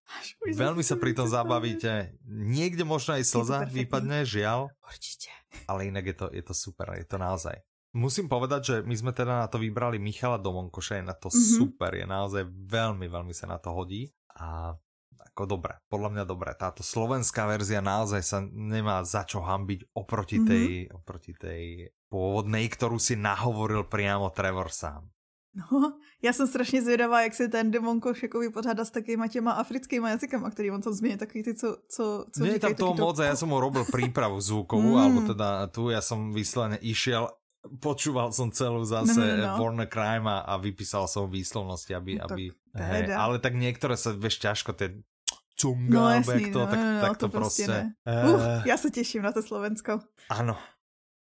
veľmi 0.47 0.87
sa 0.87 0.95
pri 0.95 1.11
tom 1.19 1.27
zabavíte. 1.27 2.15
Niekde 2.31 2.87
možno 2.87 3.19
aj 3.19 3.27
slza 3.27 3.67
vypadne, 3.67 4.23
žiaľ. 4.23 4.71
Určite. 4.87 5.27
Ale 5.67 5.91
inak 5.91 6.07
je 6.07 6.15
to, 6.15 6.27
je 6.31 6.43
to 6.47 6.55
super, 6.55 6.95
je 6.95 7.03
to 7.03 7.19
naozaj. 7.19 7.59
Musím 7.91 8.31
povedať, 8.31 8.61
že 8.63 8.77
my 8.87 8.95
sme 8.95 9.11
teda 9.11 9.43
na 9.43 9.49
to 9.51 9.59
vybrali 9.59 9.99
Michala 9.99 10.39
Domonkoša, 10.39 11.03
je 11.03 11.05
na 11.11 11.15
to 11.15 11.29
mm 11.29 11.35
-hmm. 11.35 11.57
super, 11.59 11.91
je 11.95 12.07
naozaj 12.07 12.45
veľmi, 12.47 13.07
veľmi 13.11 13.35
sa 13.35 13.47
na 13.47 13.59
to 13.59 13.75
hodí 13.75 14.15
a 14.39 14.79
ako 15.31 15.47
dobré, 15.47 15.75
podľa 15.91 16.11
mňa 16.11 16.25
dobré. 16.25 16.55
Táto 16.55 16.83
slovenská 16.83 17.47
verzia 17.47 17.81
naozaj 17.81 18.23
sa 18.23 18.39
nemá 18.53 19.05
za 19.05 19.25
čo 19.25 19.41
hambiť 19.41 19.95
oproti 19.95 20.39
mm 20.39 20.45
-hmm. 20.45 20.51
tej, 20.51 20.67
oproti 20.95 21.33
tej 21.35 21.63
pôvodnej, 22.11 22.69
ktorú 22.69 22.99
si 22.99 23.17
nahovoril 23.17 23.85
priamo 23.85 24.31
Trevor 24.31 24.71
sám. 24.71 25.11
No, 25.55 25.99
já 26.23 26.33
jsem 26.33 26.47
strašně 26.47 26.83
zvědavá, 26.83 27.23
jak 27.23 27.35
se 27.35 27.49
ten 27.49 27.71
Demonkoš 27.71 28.23
jako 28.23 28.39
vypořádá 28.39 28.85
s 28.85 28.91
takýma 28.91 29.29
těma 29.29 29.53
africkýma 29.53 30.11
jazykama, 30.11 30.51
který 30.51 30.71
on 30.71 30.81
tam 30.83 30.93
změní, 30.93 31.17
takový 31.17 31.43
ty, 31.43 31.55
co, 31.55 31.77
co, 31.89 32.27
co 32.35 32.45
je 32.45 32.59
tam 32.59 32.75
toho 32.75 32.95
moc, 32.95 33.17
to... 33.17 33.23
já 33.23 33.37
jsem 33.37 33.49
mu 33.49 33.61
robil 33.61 33.85
prípravu 33.93 34.41
zvukovou, 34.41 34.95
mm. 34.95 34.97
alebo 34.97 35.21
teda 35.21 35.67
tu, 35.67 35.91
já 35.91 36.01
jsem 36.01 36.33
vysleně 36.33 36.77
išiel 36.77 37.29
počúval 37.81 38.33
som 38.33 38.49
celú 38.49 38.81
zase 38.85 39.21
no, 39.21 39.37
no, 39.37 39.47
no. 39.47 39.57
Born 39.61 39.79
a 39.85 39.89
Crime 39.89 40.27
a, 40.27 40.45
a 40.49 40.55
vypísal 40.57 41.05
som 41.09 41.29
výslovnosti, 41.29 41.93
aby, 41.93 42.17
no, 42.17 42.25
aby 42.25 42.45
hej, 42.75 43.13
ale 43.13 43.37
tak 43.39 43.53
niektoré 43.53 44.01
sa 44.01 44.17
vieš 44.17 44.41
ťažko 44.41 44.73
tie 44.73 44.97
cunga, 45.61 45.93
no, 45.93 46.09
jasný, 46.09 46.49
to, 46.49 46.65
no, 46.65 46.67
tak, 46.73 46.81
no, 46.81 46.89
no, 46.89 47.01
tak 47.01 47.17
to, 47.17 47.29
to 47.29 47.29
prostě. 47.29 47.65
prostě 47.65 47.93
uh, 48.09 48.35
uh, 48.35 48.67
já 48.67 48.77
se 48.77 48.91
těším 48.91 49.23
na 49.23 49.33
to 49.33 49.43
Slovensko. 49.43 50.01
Ano. 50.29 50.57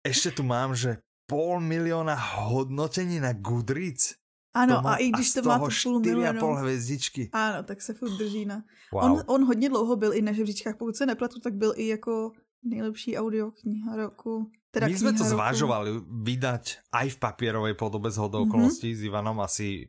Ešte 0.06 0.30
tu 0.30 0.46
mám, 0.46 0.70
že 0.78 1.02
pol 1.26 1.58
milióna 1.58 2.14
hodnotení 2.46 3.18
na 3.18 3.34
Goodreads. 3.34 4.14
Ano, 4.54 4.86
a 4.86 4.96
i 4.96 5.10
když 5.10 5.32
to 5.32 5.42
má 5.42 5.58
to 5.58 5.68
půl 5.82 6.00
milionu. 6.00 6.40
pol 6.40 6.54
hvězdičky. 6.54 7.30
Ano, 7.32 7.62
tak 7.62 7.82
se 7.82 7.94
furt 7.94 8.16
drží 8.16 8.46
na... 8.46 8.62
Wow. 8.92 9.04
On, 9.04 9.22
on 9.26 9.44
hodně 9.44 9.68
dlouho 9.68 9.96
byl 9.96 10.14
i 10.14 10.22
na 10.22 10.32
žebříčkách, 10.32 10.76
pokud 10.76 10.96
se 10.96 11.06
nepletu, 11.06 11.40
tak 11.40 11.54
byl 11.54 11.72
i 11.76 11.86
jako 11.86 12.32
nejlepší 12.62 13.18
audiokniha 13.18 13.96
roku. 13.96 14.50
Teda 14.76 14.92
My 14.92 14.92
sme 14.92 15.16
to 15.16 15.24
zvážovali 15.24 16.04
vydať 16.04 16.92
aj 16.92 17.16
v 17.16 17.16
papierovej 17.16 17.74
podobe 17.80 18.12
z 18.12 18.20
hodou 18.20 18.44
mm 18.44 18.52
-hmm. 18.52 18.92
s 18.92 19.00
Ivanom 19.00 19.40
asi 19.40 19.88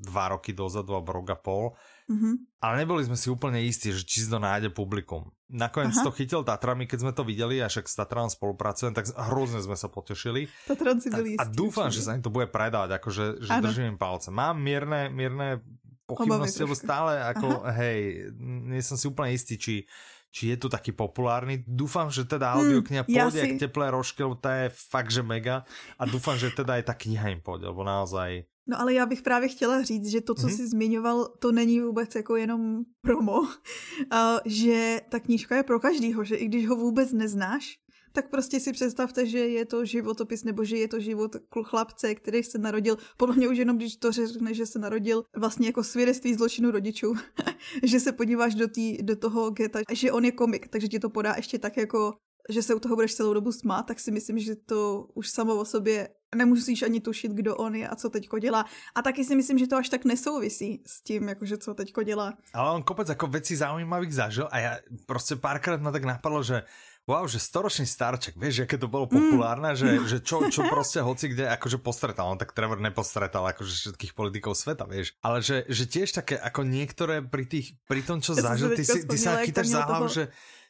dva 0.00 0.32
roky 0.32 0.56
dozadu 0.56 0.96
alebo 0.96 1.12
rok 1.12 1.30
a 1.30 1.36
pol. 1.36 1.76
Mm 2.08 2.16
-hmm. 2.16 2.34
Ale 2.64 2.74
neboli 2.80 3.04
sme 3.04 3.16
si 3.20 3.28
úplne 3.28 3.60
istí, 3.60 3.92
že 3.92 4.02
či 4.08 4.24
to 4.24 4.40
nájde 4.40 4.72
publikum. 4.72 5.30
Nakoniec 5.52 5.92
Aha. 6.00 6.04
to 6.08 6.10
chytil 6.10 6.42
Tatrami, 6.42 6.86
keď 6.86 6.98
sme 7.00 7.12
to 7.12 7.22
videli, 7.28 7.60
a 7.62 7.68
však 7.68 7.86
s 7.88 7.94
Tatram 7.94 8.30
spolupracujem, 8.30 8.94
tak 8.94 9.04
hrozne 9.30 9.60
sme 9.62 9.76
sa 9.76 9.88
potešili. 9.92 10.48
Tatranci 10.66 11.10
byli 11.10 11.30
A, 11.36 11.42
a 11.42 11.50
dúfam, 11.50 11.90
že 11.90 12.02
sa 12.02 12.16
im 12.16 12.22
to 12.22 12.30
bude 12.30 12.48
predávať, 12.48 12.90
akože 12.98 13.24
že 13.42 13.50
držím 13.60 13.86
im 13.94 13.98
palce. 13.98 14.30
Mám 14.30 14.62
mierne, 14.62 15.10
mierne 15.10 15.60
pochybnosti, 16.06 16.62
lebo 16.62 16.74
stále 16.74 17.22
ako, 17.22 17.46
Aha. 17.62 17.72
hej, 17.78 17.98
nie 18.40 18.82
som 18.82 18.98
si 18.98 19.06
úplne 19.06 19.30
istý, 19.34 19.54
či 19.58 19.86
či 20.30 20.54
je 20.54 20.56
tu 20.56 20.70
taký 20.70 20.94
populárny. 20.94 21.66
Dúfam, 21.66 22.06
že 22.10 22.22
teda 22.22 22.54
audiokniha 22.54 23.02
hmm, 23.02 23.10
pôjde 23.10 23.38
jak 23.42 23.54
teplé 23.66 23.90
rožky, 23.90 24.22
lebo 24.22 24.38
to 24.38 24.48
je 24.48 24.70
fakt, 24.70 25.10
že 25.10 25.26
mega. 25.26 25.66
A 25.98 26.06
dúfam, 26.06 26.38
že 26.38 26.54
teda 26.54 26.78
aj 26.78 26.86
ta 26.86 26.94
kniha 26.94 27.34
im 27.34 27.42
pôjde, 27.42 27.66
lebo 27.66 27.82
naozaj... 27.82 28.46
No 28.70 28.80
ale 28.80 28.94
já 28.94 29.06
bych 29.06 29.22
právě 29.22 29.48
chtěla 29.48 29.82
říct, 29.82 30.10
že 30.10 30.20
to, 30.20 30.34
co 30.34 30.46
mm-hmm. 30.46 30.56
jsi 30.56 30.68
zmiňoval, 30.68 31.28
to 31.38 31.52
není 31.52 31.80
vůbec 31.80 32.14
jako 32.14 32.36
jenom 32.36 32.84
promo. 33.02 33.48
A, 34.10 34.38
že 34.44 35.00
ta 35.08 35.18
knížka 35.18 35.56
je 35.56 35.62
pro 35.62 35.80
každýho, 35.80 36.24
že 36.24 36.36
i 36.36 36.46
když 36.46 36.68
ho 36.68 36.76
vůbec 36.76 37.12
neznáš, 37.12 37.78
tak 38.12 38.30
prostě 38.30 38.60
si 38.60 38.72
představte, 38.72 39.26
že 39.26 39.38
je 39.38 39.64
to 39.64 39.84
životopis 39.84 40.44
nebo 40.44 40.64
že 40.64 40.76
je 40.76 40.88
to 40.88 41.00
život 41.00 41.36
chlapce, 41.64 42.14
který 42.14 42.42
se 42.42 42.58
narodil, 42.58 42.98
podle 43.16 43.36
mě 43.36 43.48
už 43.48 43.58
jenom 43.58 43.76
když 43.76 43.96
to 43.96 44.12
řekne, 44.12 44.54
že 44.54 44.66
se 44.66 44.78
narodil 44.78 45.24
vlastně 45.36 45.66
jako 45.66 45.84
svědectví 45.84 46.34
zločinu 46.34 46.70
rodičů, 46.70 47.14
že 47.82 48.00
se 48.00 48.12
podíváš 48.12 48.54
do, 48.54 48.68
tý, 48.68 49.02
do 49.02 49.16
toho 49.16 49.50
geta, 49.50 49.80
že 49.92 50.12
on 50.12 50.24
je 50.24 50.32
komik, 50.32 50.68
takže 50.68 50.88
ti 50.88 50.98
to 50.98 51.10
podá 51.10 51.34
ještě 51.36 51.58
tak 51.58 51.76
jako 51.76 52.12
že 52.48 52.62
se 52.62 52.74
u 52.74 52.80
toho 52.80 52.94
budeš 52.94 53.14
celou 53.14 53.34
dobu 53.34 53.52
smát, 53.52 53.82
tak 53.82 54.00
si 54.00 54.10
myslím, 54.10 54.38
že 54.38 54.56
to 54.56 55.08
už 55.14 55.30
samo 55.30 55.56
o 55.56 55.64
sobě 55.64 56.08
nemusíš 56.34 56.82
ani 56.82 57.00
tušit, 57.00 57.32
kdo 57.32 57.56
on 57.56 57.74
je 57.74 57.88
a 57.88 57.96
co 57.96 58.10
teďko 58.10 58.38
dělá. 58.38 58.64
A 58.94 59.02
taky 59.02 59.24
si 59.24 59.36
myslím, 59.36 59.58
že 59.58 59.66
to 59.66 59.76
až 59.76 59.88
tak 59.88 60.04
nesouvisí 60.04 60.82
s 60.86 61.02
tím, 61.02 61.28
jakože 61.28 61.58
co 61.58 61.74
teďko 61.74 62.02
dělá. 62.02 62.32
Ale 62.54 62.70
on 62.70 62.82
kopec 62.82 63.08
jako 63.08 63.26
věcí 63.26 63.56
zaujímavých 63.56 64.14
zažil 64.14 64.48
a 64.50 64.58
já 64.58 64.78
prostě 65.06 65.36
párkrát 65.36 65.82
na 65.82 65.92
tak 65.92 66.04
napadlo, 66.04 66.42
že 66.42 66.62
wow, 67.08 67.24
že 67.24 67.40
storočný 67.40 67.88
starček, 67.88 68.36
vieš, 68.36 68.64
aké 68.68 68.76
to 68.76 68.88
bolo 68.90 69.08
populárne, 69.08 69.72
mm. 69.72 69.78
že, 69.78 69.88
že 70.10 70.18
čo, 70.20 70.46
čo 70.52 70.66
proste 70.68 71.00
hoci 71.00 71.32
kde 71.32 71.48
akože 71.54 71.80
postretal, 71.80 72.28
on 72.28 72.38
tak 72.40 72.52
Trevor 72.52 72.78
nepostretal 72.80 73.44
akože 73.50 73.94
všetkých 73.94 74.12
politikov 74.12 74.54
sveta, 74.54 74.84
vieš, 74.86 75.16
ale 75.24 75.40
že, 75.40 75.64
že 75.66 75.84
tiež 75.88 76.14
také 76.16 76.36
ako 76.36 76.66
niektoré 76.66 77.24
pri 77.24 77.44
tých, 77.48 77.78
pri 77.88 78.04
tom, 78.04 78.20
čo 78.20 78.36
ja 78.36 78.52
zažil, 78.52 78.76
ty, 78.76 78.84
si, 78.84 79.06
ty 79.06 79.16
sa 79.16 79.40
chytáš 79.40 79.72
za 79.72 79.82
hlavu, 79.86 80.08
toho... 80.08 80.14
že, 80.14 80.24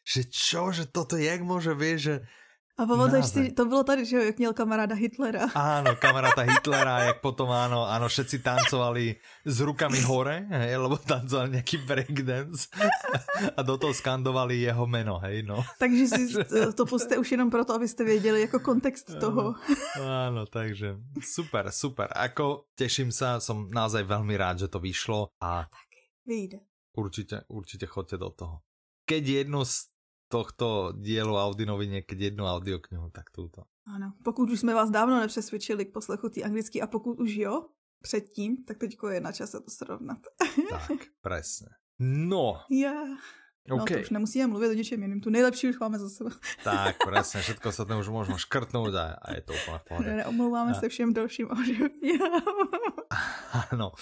že 0.07 0.21
čo, 0.31 0.71
že 0.71 0.89
toto 0.89 1.21
jak 1.21 1.43
môže, 1.45 1.77
vieš, 1.77 2.01
že 2.01 2.15
A 2.81 2.87
pamatuješ 2.87 3.27
si, 3.27 3.53
to 3.53 3.65
bylo 3.65 3.85
tady, 3.85 4.05
že 4.05 4.17
jo, 4.17 4.23
jak 4.23 4.39
měl 4.39 4.53
kamaráda 4.53 4.95
Hitlera. 4.97 5.53
Áno, 5.55 5.93
kamaráda 6.01 6.49
Hitlera, 6.49 7.13
jak 7.13 7.21
potom 7.21 7.53
áno, 7.53 7.85
áno, 7.85 8.09
všetci 8.09 8.41
tancovali 8.41 9.21
s 9.45 9.61
rukami 9.61 10.01
hore, 10.01 10.49
hej, 10.49 10.81
lebo 10.81 10.97
tancovali 10.97 11.61
nejaký 11.61 11.77
breakdance 11.85 12.73
a 13.53 13.61
do 13.61 13.77
toho 13.77 13.93
skandovali 13.93 14.65
jeho 14.65 14.89
meno, 14.89 15.21
hej, 15.21 15.45
no. 15.45 15.61
Takže 15.77 16.05
si 16.09 16.23
to 16.79 16.89
puste 16.89 17.21
už 17.21 17.37
jenom 17.37 17.53
proto, 17.53 17.77
abyste 17.77 18.05
věděli 18.05 18.41
jako 18.41 18.65
kontext 18.65 19.13
toho. 19.21 19.55
Áno, 20.01 20.49
takže 20.49 20.97
super, 21.21 21.69
super. 21.69 22.09
Ako 22.17 22.73
teším 22.73 23.13
sa, 23.13 23.45
som 23.45 23.69
naozaj 23.69 24.09
veľmi 24.09 24.33
rád, 24.41 24.65
že 24.65 24.73
to 24.73 24.81
vyšlo 24.81 25.29
a... 25.37 25.69
Taky, 25.69 26.01
vyjde. 26.25 26.59
Určite, 26.97 27.45
určite 27.53 27.85
chodte 27.85 28.17
do 28.17 28.33
toho. 28.33 28.65
Keď 29.05 29.45
jednu 29.45 29.69
z 29.69 29.91
tohto 30.31 30.93
dielu 30.97 31.37
Audinovi 31.37 31.89
někdy 31.89 32.25
jednu 32.25 32.45
audioknihu, 32.45 33.11
tak 33.11 33.31
tuto. 33.31 33.63
Ano, 33.87 34.13
pokud 34.25 34.51
už 34.51 34.61
jsme 34.61 34.75
vás 34.75 34.91
dávno 34.91 35.21
nepřesvědčili 35.21 35.85
k 35.85 35.93
poslechu 35.93 36.29
té 36.29 36.43
anglicky 36.43 36.83
a 36.83 36.87
pokud 36.87 37.21
už 37.21 37.31
jo, 37.31 37.67
předtím, 38.03 38.65
tak 38.65 38.79
teďko 38.79 39.09
je 39.09 39.21
na 39.21 39.33
čase 39.33 39.61
to 39.61 39.71
srovnat. 39.71 40.19
tak, 40.71 40.99
presne. 41.21 41.69
No. 41.99 42.63
Yeah. 42.71 43.19
No 43.69 43.77
okay. 43.77 43.97
to 43.97 44.03
už 44.03 44.11
nemusíme 44.11 44.47
mluvit 44.47 44.69
o 44.69 44.73
ničem 44.73 45.03
jiným, 45.03 45.21
tu 45.21 45.31
nejlepší 45.31 45.69
už 45.69 45.79
máme 45.79 45.99
za 45.99 46.09
sebou. 46.09 46.31
tak, 46.65 46.97
presne, 47.09 47.45
všetko 47.45 47.69
sa 47.73 47.85
tam 47.85 48.01
už 48.01 48.09
možno 48.09 48.39
škrtnout 48.41 48.95
a, 48.95 49.21
a 49.21 49.35
je 49.37 49.41
to 49.41 49.53
úplně 49.53 49.79
v 49.79 49.85
pohodě. 49.85 50.11
Neomlouváme 50.17 50.71
a... 50.71 50.75
se 50.75 50.89
všem 50.89 51.13
dalším 51.13 51.49
Ano. 53.71 53.93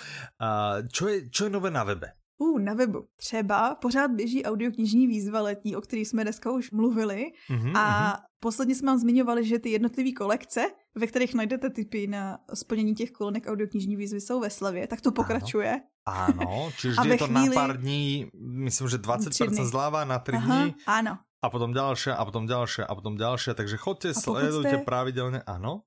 A 0.40 0.76
čo, 0.92 1.08
je, 1.08 1.30
čo 1.30 1.44
je 1.44 1.50
nové 1.50 1.70
na 1.70 1.84
webe? 1.84 2.12
Uh, 2.38 2.60
na 2.60 2.74
webu. 2.74 3.04
Třeba 3.16 3.74
pořád 3.74 4.10
běží 4.10 4.44
audioknižní 4.44 5.06
výzva 5.06 5.40
letní, 5.40 5.76
o 5.76 5.80
který 5.80 6.04
jsme 6.04 6.22
dneska 6.22 6.50
už 6.50 6.70
mluvili. 6.70 7.32
Mm-hmm, 7.50 7.72
a 7.76 8.12
mm-hmm. 8.12 8.22
posledně 8.40 8.74
jsme 8.74 8.86
vám 8.86 8.98
zmiňovali, 8.98 9.44
že 9.44 9.58
ty 9.58 9.70
jednotlivé 9.70 10.12
kolekce, 10.12 10.60
ve 10.94 11.06
kterých 11.06 11.34
najdete 11.34 11.70
typy 11.70 12.06
na 12.06 12.38
splnění 12.54 12.94
těch 12.94 13.10
kolonek 13.10 13.46
audioknižní 13.46 13.96
výzvy, 13.96 14.20
jsou 14.20 14.40
ve 14.40 14.50
slavě. 14.50 14.86
Tak 14.86 15.00
to 15.00 15.12
pokračuje. 15.12 15.80
Ano, 16.06 16.70
čiže 16.76 16.96
je 17.04 17.16
to 17.18 17.26
chvíli... 17.26 17.48
na 17.48 17.54
pár 17.54 17.80
dní, 17.80 18.26
myslím, 18.40 18.88
že 18.88 18.96
20% 18.96 19.64
zláva 19.64 20.04
na 20.04 20.18
3 20.18 20.32
Aha, 20.32 20.62
dní. 20.62 20.74
Ano. 20.86 21.18
A 21.42 21.50
potom 21.50 21.72
další, 21.72 22.10
a 22.10 22.24
potom 22.24 22.46
další, 22.46 22.82
a 22.82 22.94
potom 22.94 23.16
další. 23.16 23.50
Takže 23.54 23.76
chodte, 23.76 24.14
sledujte 24.14 24.68
jste... 24.68 24.78
pravidelně, 24.78 25.42
ano. 25.42 25.82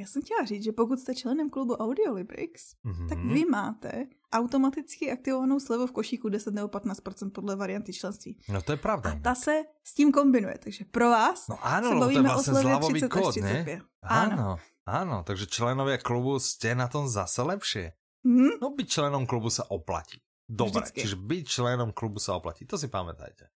Já 0.00 0.06
jsem 0.06 0.22
chtěla 0.22 0.44
říct, 0.44 0.64
že 0.64 0.72
pokud 0.72 1.00
jste 1.00 1.14
členem 1.14 1.50
klubu 1.50 1.74
Audiolibrix, 1.74 2.74
mm-hmm. 2.84 3.08
tak 3.08 3.18
vy 3.18 3.44
máte 3.44 4.06
automaticky 4.32 5.12
aktivovanou 5.12 5.60
slevu 5.60 5.86
v 5.86 5.92
košíku 5.92 6.28
10 6.28 6.54
nebo 6.54 6.68
15% 6.68 7.30
podle 7.30 7.56
varianty 7.56 7.92
členství. 7.92 8.38
No 8.48 8.62
to 8.62 8.72
je 8.72 8.76
pravda. 8.76 9.12
A 9.12 9.18
ta 9.20 9.34
se 9.34 9.62
s 9.84 9.94
tím 9.94 10.12
kombinuje, 10.12 10.58
takže 10.58 10.84
pro 10.90 11.10
vás 11.10 11.48
no 11.48 11.58
ano, 11.62 11.88
se 11.88 11.94
bavíme 11.94 12.22
to 12.22 12.28
je 12.28 12.32
vlastně 12.32 12.52
o 12.52 12.60
slevě 12.60 12.78
30 12.78 13.08
kód, 13.08 13.36
ne? 13.36 13.80
Ano. 14.02 14.32
ano. 14.32 14.58
Ano, 14.86 15.22
takže 15.26 15.46
členové 15.46 15.98
klubu 15.98 16.38
jste 16.38 16.74
na 16.74 16.88
tom 16.88 17.08
zase 17.08 17.42
lepší. 17.42 17.78
Mm-hmm. 18.26 18.50
No 18.62 18.70
byť 18.70 18.88
členom 18.88 19.26
klubu 19.26 19.50
se 19.50 19.62
oplatí. 19.68 20.20
Vždycky. 20.50 21.00
čiže 21.00 21.16
byť 21.16 21.46
členom 21.46 21.92
klubu 21.92 22.18
sa 22.18 22.34
oplatí. 22.34 22.66
To 22.66 22.74
si 22.74 22.90
pamätajte 22.90 23.46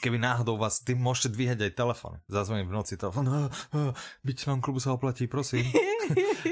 keby 0.00 0.18
náhodou 0.18 0.56
vás, 0.56 0.78
ty 0.78 0.94
môžete 0.94 1.34
dvíhať 1.34 1.58
aj 1.68 1.72
telefon. 1.74 2.12
Zazvoním 2.30 2.70
v 2.70 2.76
noci 2.78 2.94
telefon, 2.94 3.26
no, 3.26 3.50
no, 3.74 3.92
byť 4.22 4.36
člen 4.38 4.58
klubu 4.62 4.78
sa 4.78 4.94
oplatí, 4.94 5.26
prosím. 5.26 5.66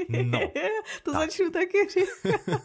No. 0.07 0.39
To 1.03 1.11
tak. 1.11 1.27
začnu 1.27 1.49
taky 1.49 1.89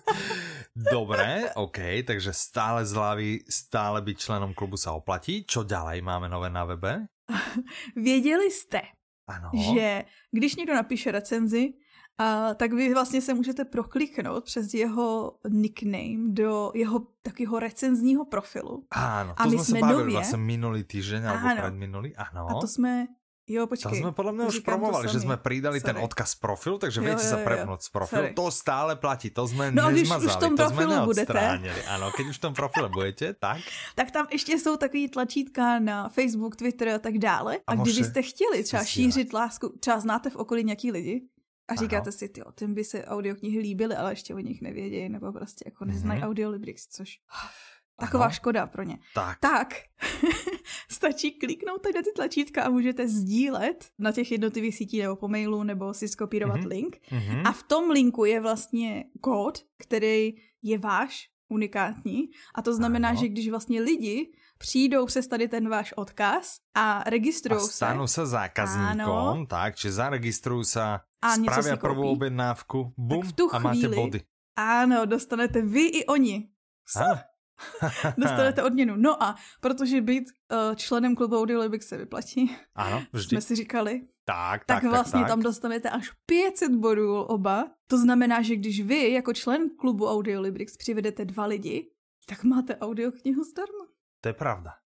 Dobre, 0.95 1.51
OK, 1.57 2.05
takže 2.07 2.31
stále 2.31 2.87
zľavy, 2.87 3.43
stále 3.49 4.05
byť 4.05 4.17
členom 4.21 4.53
klubu 4.55 4.77
sa 4.77 4.93
oplatí. 4.93 5.43
Čo 5.49 5.65
ďalej 5.65 6.05
máme 6.05 6.29
nové 6.29 6.53
na 6.53 6.69
webe? 6.69 7.09
Věděli 7.97 8.51
jste, 8.51 8.81
ano. 9.27 9.51
že 9.75 10.05
když 10.31 10.57
někdo 10.57 10.75
napíše 10.75 11.13
recenzi, 11.13 11.73
a 12.19 12.55
tak 12.55 12.73
vy 12.73 12.95
vlastně 12.95 13.21
se 13.21 13.35
můžete 13.35 13.65
prokliknout 13.65 14.45
přes 14.45 14.75
jeho 14.75 15.37
nickname 15.49 16.19
do 16.27 16.73
jeho 16.75 17.07
takového 17.23 17.59
recenzního 17.59 18.25
profilu. 18.25 18.85
Ano, 18.91 19.35
to 19.35 19.43
a 19.43 19.47
my 19.47 19.59
jsme, 19.59 19.65
se 19.65 19.79
bavili 19.79 20.13
vlastně 20.13 20.39
minulý 20.39 20.85
týden, 20.85 21.23
nebo 21.23 21.39
předminulý, 21.57 22.17
ano. 22.17 22.47
A 22.51 22.61
to 22.61 22.67
jsme 22.69 23.07
Jo, 23.47 23.67
počkej. 23.67 23.91
To 23.91 23.97
jsme 23.97 24.13
podle 24.13 24.33
mě 24.33 24.45
už 24.45 24.59
promovali, 24.59 25.09
že 25.09 25.21
jsme 25.21 25.37
přidali 25.37 25.81
ten 25.81 25.99
odkaz 25.99 26.35
profilu, 26.35 26.79
takže 26.79 27.01
jo, 27.01 27.05
viete 27.05 27.27
sa 27.27 27.43
prepnout 27.43 27.83
z 27.83 27.91
profilu. 27.91 28.23
Sorry. 28.23 28.35
To 28.35 28.51
stále 28.51 28.97
platí, 28.97 29.31
to 29.31 29.49
jsme 29.49 29.75
no, 29.75 29.91
nezmazali, 29.91 30.27
už 30.27 30.33
v 30.33 30.41
tom 30.41 30.57
to 30.57 30.69
jsme 30.71 30.87
neodstránili. 30.87 31.75
Budete. 31.75 31.91
Ano, 31.91 32.11
keď 32.17 32.27
už 32.27 32.37
v 32.39 32.41
tom 32.41 32.55
profilu 32.55 32.89
budete, 32.89 33.35
tak? 33.35 33.59
tak 33.95 34.11
tam 34.11 34.27
ještě 34.31 34.59
jsou 34.59 34.77
takový 34.77 35.09
tlačítka 35.09 35.79
na 35.79 36.09
Facebook, 36.09 36.57
Twitter 36.57 36.89
a 36.89 36.99
tak 36.99 37.19
dále. 37.19 37.59
A, 37.67 37.73
a 37.73 37.75
kdybyste 37.75 38.23
chtěli 38.23 38.63
třeba 38.63 38.85
šířit 38.85 39.33
lásku, 39.33 39.75
třeba 39.81 40.01
znáte 40.01 40.31
v 40.31 40.37
okolí 40.37 40.65
nějaký 40.65 40.93
lidi, 40.93 41.23
a 41.69 41.75
říkáte 41.75 42.09
ano. 42.09 42.13
si, 42.13 42.29
ty, 42.29 42.43
tím 42.55 42.75
by 42.75 42.85
se 42.85 43.05
audioknihy 43.05 43.59
líbily, 43.59 43.95
ale 43.97 44.13
ještě 44.13 44.35
o 44.35 44.39
nich 44.39 44.63
nevědějí, 44.63 45.09
nebo 45.09 45.33
prostě 45.33 45.65
jako 45.67 45.85
neznají 45.85 46.21
mm-hmm. 46.21 46.27
audiolibrix, 46.27 46.89
což 46.89 47.19
taková 48.01 48.25
ano. 48.25 48.33
škoda 48.33 48.67
pro 48.67 48.83
ně. 48.83 48.99
Tak. 49.15 49.39
Tak, 49.39 49.75
stačí 50.91 51.31
kliknout 51.39 51.83
tady 51.83 51.95
na 51.95 52.03
ty 52.03 52.13
tlačítka 52.17 52.63
a 52.63 52.71
můžete 52.71 53.09
sdílet 53.09 53.91
na 53.99 54.13
těch 54.13 54.33
jednotlivých 54.33 54.77
sítích 54.77 55.03
nebo 55.03 55.17
po 55.17 55.29
mailu, 55.29 55.63
nebo 55.63 55.95
si 55.95 56.09
skopírovat 56.09 56.61
mm-hmm. 56.61 56.69
link. 56.69 56.97
Mm-hmm. 56.97 57.43
A 57.45 57.53
v 57.53 57.63
tom 57.63 57.91
linku 57.91 58.25
je 58.25 58.41
vlastně 58.41 59.05
kód, 59.21 59.59
který 59.79 60.35
je 60.63 60.79
váš, 60.79 61.29
unikátní. 61.49 62.31
A 62.55 62.63
to 62.63 62.75
znamená, 62.75 63.09
ano. 63.09 63.21
že 63.21 63.29
když 63.29 63.49
vlastně 63.49 63.81
lidi 63.81 64.33
přijdou 64.63 65.07
přes 65.07 65.27
tady 65.27 65.49
ten 65.49 65.69
váš 65.69 65.93
odkaz 65.93 66.57
a 66.75 67.03
registrují 67.11 67.61
se. 67.61 67.73
Stanou 67.73 68.07
se 68.07 68.27
zákazníkom, 68.27 69.47
tak, 69.47 69.77
či 69.77 69.91
zaregistrují 69.91 70.65
se, 70.65 70.81
spravia 71.35 71.77
prvú 71.77 72.15
objednávku, 72.15 72.95
bum, 72.95 73.27
a 73.51 73.59
máte 73.59 73.89
body. 73.89 74.23
Ano, 74.57 75.07
dostanete 75.07 75.63
vy 75.63 75.83
i 75.87 76.07
oni. 76.07 76.49
dostanete 78.19 78.63
odměnu. 78.63 78.95
No 78.97 79.23
a 79.23 79.37
protože 79.61 80.01
být 80.01 80.31
uh, 80.31 80.75
členem 80.75 81.17
klubu 81.17 81.39
Audiolibik 81.39 81.83
se 81.83 81.97
vyplatí, 81.97 82.57
ano, 82.75 83.03
vždy. 83.13 83.29
jsme 83.29 83.41
si 83.41 83.55
říkali, 83.57 84.03
tak, 84.25 84.65
tak, 84.65 84.83
tak 84.83 84.91
vlastně 84.91 85.21
tak, 85.21 85.29
tam 85.29 85.43
dostanete 85.43 85.91
až 85.91 86.11
500 86.27 86.73
bodů 86.73 87.23
oba. 87.23 87.71
To 87.87 87.99
znamená, 87.99 88.43
že 88.43 88.57
když 88.57 88.81
vy 88.81 89.13
jako 89.13 89.33
člen 89.33 89.71
klubu 89.79 90.07
Audiolibrix 90.07 90.77
přivedete 90.77 91.25
dva 91.25 91.47
lidi, 91.47 91.91
tak 92.27 92.45
máte 92.45 92.77
audioknihu 92.77 93.45
zdarma. 93.45 93.92
To 94.23 94.31
je 94.31 94.37
pravda. 94.39 94.83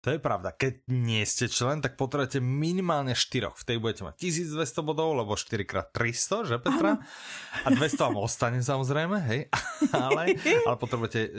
To 0.00 0.16
je 0.16 0.16
pravda. 0.16 0.56
Keď 0.56 0.88
nie 0.88 1.20
ste 1.28 1.44
člen, 1.44 1.84
tak 1.84 2.00
potrebujete 2.00 2.40
minimálne 2.40 3.12
4. 3.12 3.52
V 3.52 3.64
tej 3.68 3.76
budete 3.76 4.00
mať 4.08 4.16
1200 4.16 4.80
bodov, 4.80 5.12
lebo 5.12 5.36
4 5.36 5.60
x 5.60 5.72
300, 5.92 6.48
že 6.48 6.56
Petra? 6.56 6.96
Ano. 6.96 7.68
A 7.68 7.68
200 7.68 8.08
vám 8.08 8.16
ostane 8.16 8.64
samozrejme, 8.64 9.20
hej? 9.28 9.40
Ale, 9.92 10.40
ale 10.40 10.76
potrebujete 10.80 11.20
e, 11.28 11.30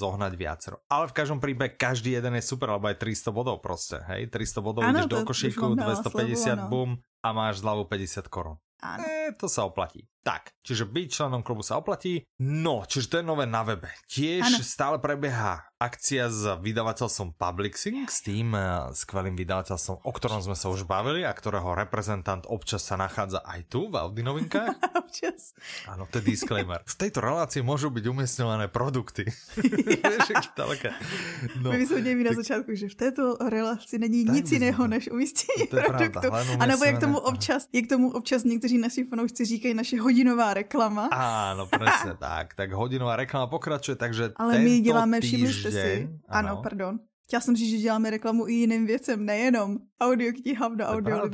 zohnať 0.00 0.32
viacero. 0.38 0.80
Ale 0.88 1.12
v 1.12 1.16
každom 1.16 1.40
prípade 1.42 1.76
každý 1.76 2.16
jeden 2.16 2.40
je 2.40 2.44
super, 2.44 2.72
lebo 2.72 2.88
aj 2.88 2.96
300 2.96 3.36
bodov 3.36 3.60
proste, 3.60 4.00
hej? 4.08 4.32
300 4.32 4.64
bodov 4.64 4.80
ano, 4.84 5.04
ideš 5.04 5.12
do 5.12 5.18
košíku, 5.20 5.76
250 5.76 6.72
bum 6.72 6.96
a 7.20 7.28
máš 7.36 7.60
zľavu 7.60 7.84
50 7.84 8.32
korun. 8.32 8.56
Áno. 8.80 9.00
E, 9.04 9.36
to 9.36 9.44
sa 9.44 9.68
oplatí. 9.68 10.08
Tak, 10.26 10.50
čiže 10.66 10.90
byť 10.90 11.06
členom 11.06 11.46
klubu 11.46 11.62
sa 11.62 11.78
oplatí. 11.78 12.26
No, 12.42 12.82
čiže 12.82 13.14
to 13.14 13.16
je 13.22 13.28
nové 13.30 13.46
na 13.46 13.62
webe. 13.62 13.86
Tiež 14.10 14.42
ano. 14.42 14.58
stále 14.58 14.98
prebieha 14.98 15.62
akcia 15.78 16.26
s 16.26 16.42
vydavateľstvom 16.66 17.38
Publixing, 17.38 18.10
s 18.10 18.26
tým 18.26 18.50
uh, 18.56 18.90
skvelým 18.90 19.38
vydavateľstvom, 19.38 20.02
o 20.02 20.10
ktorom 20.10 20.42
sme 20.42 20.58
sa 20.58 20.66
už 20.72 20.88
bavili 20.88 21.22
a 21.22 21.30
ktorého 21.30 21.78
reprezentant 21.78 22.42
občas 22.50 22.82
sa 22.82 22.98
nachádza 22.98 23.38
aj 23.44 23.70
tu 23.70 23.86
v 23.86 24.02
Audi 24.02 24.26
novinkách. 24.26 24.74
občas. 25.06 25.54
Áno, 25.86 26.08
to 26.10 26.18
je 26.18 26.32
disclaimer. 26.32 26.80
V 26.82 26.96
tejto 26.96 27.20
relácii 27.20 27.62
môžu 27.62 27.92
byť 27.92 28.04
umiestňované 28.08 28.68
produkty. 28.68 29.24
no. 31.62 31.72
My 31.72 31.86
jsme 31.86 32.00
měli 32.00 32.24
na 32.24 32.32
začátku, 32.32 32.74
že 32.74 32.88
v 32.88 32.94
této 32.94 33.36
relaci 33.36 33.98
není 33.98 34.24
nic 34.24 34.52
jiného 34.52 34.86
než 34.86 35.10
umístění 35.10 35.66
produktu. 35.70 36.28
A 36.60 36.66
nebo 36.66 36.84
jak 36.84 37.00
tomu 37.00 37.18
občas, 37.18 37.68
jak 37.72 37.86
tomu 37.86 38.10
občas 38.10 38.44
někteří 38.44 38.78
naši 38.78 39.04
fanoušci 39.04 39.44
říkají 39.44 39.74
naše 39.74 40.00
hodinová 40.16 40.56
reklama. 40.56 41.12
Áno, 41.12 41.68
presne 41.68 42.16
tak. 42.24 42.56
Tak 42.56 42.72
hodinová 42.72 43.20
reklama 43.20 43.52
pokračuje, 43.52 44.00
takže 44.00 44.32
Ale 44.40 44.58
my 44.58 44.80
děláme, 44.80 45.20
všimli 45.20 45.52
jste 45.52 45.70
si, 45.70 45.92
ano, 46.28 46.48
ano 46.48 46.62
pardon, 46.62 46.96
Chtěla 47.26 47.40
jsem 47.40 47.56
říct, 47.56 47.70
že 47.70 47.78
děláme 47.78 48.10
reklamu 48.10 48.48
i 48.48 48.52
jiným 48.52 48.86
věcem, 48.86 49.24
nejenom 49.26 49.78
audioknihám 50.00 50.76
do 50.76 50.84
audio 50.86 51.30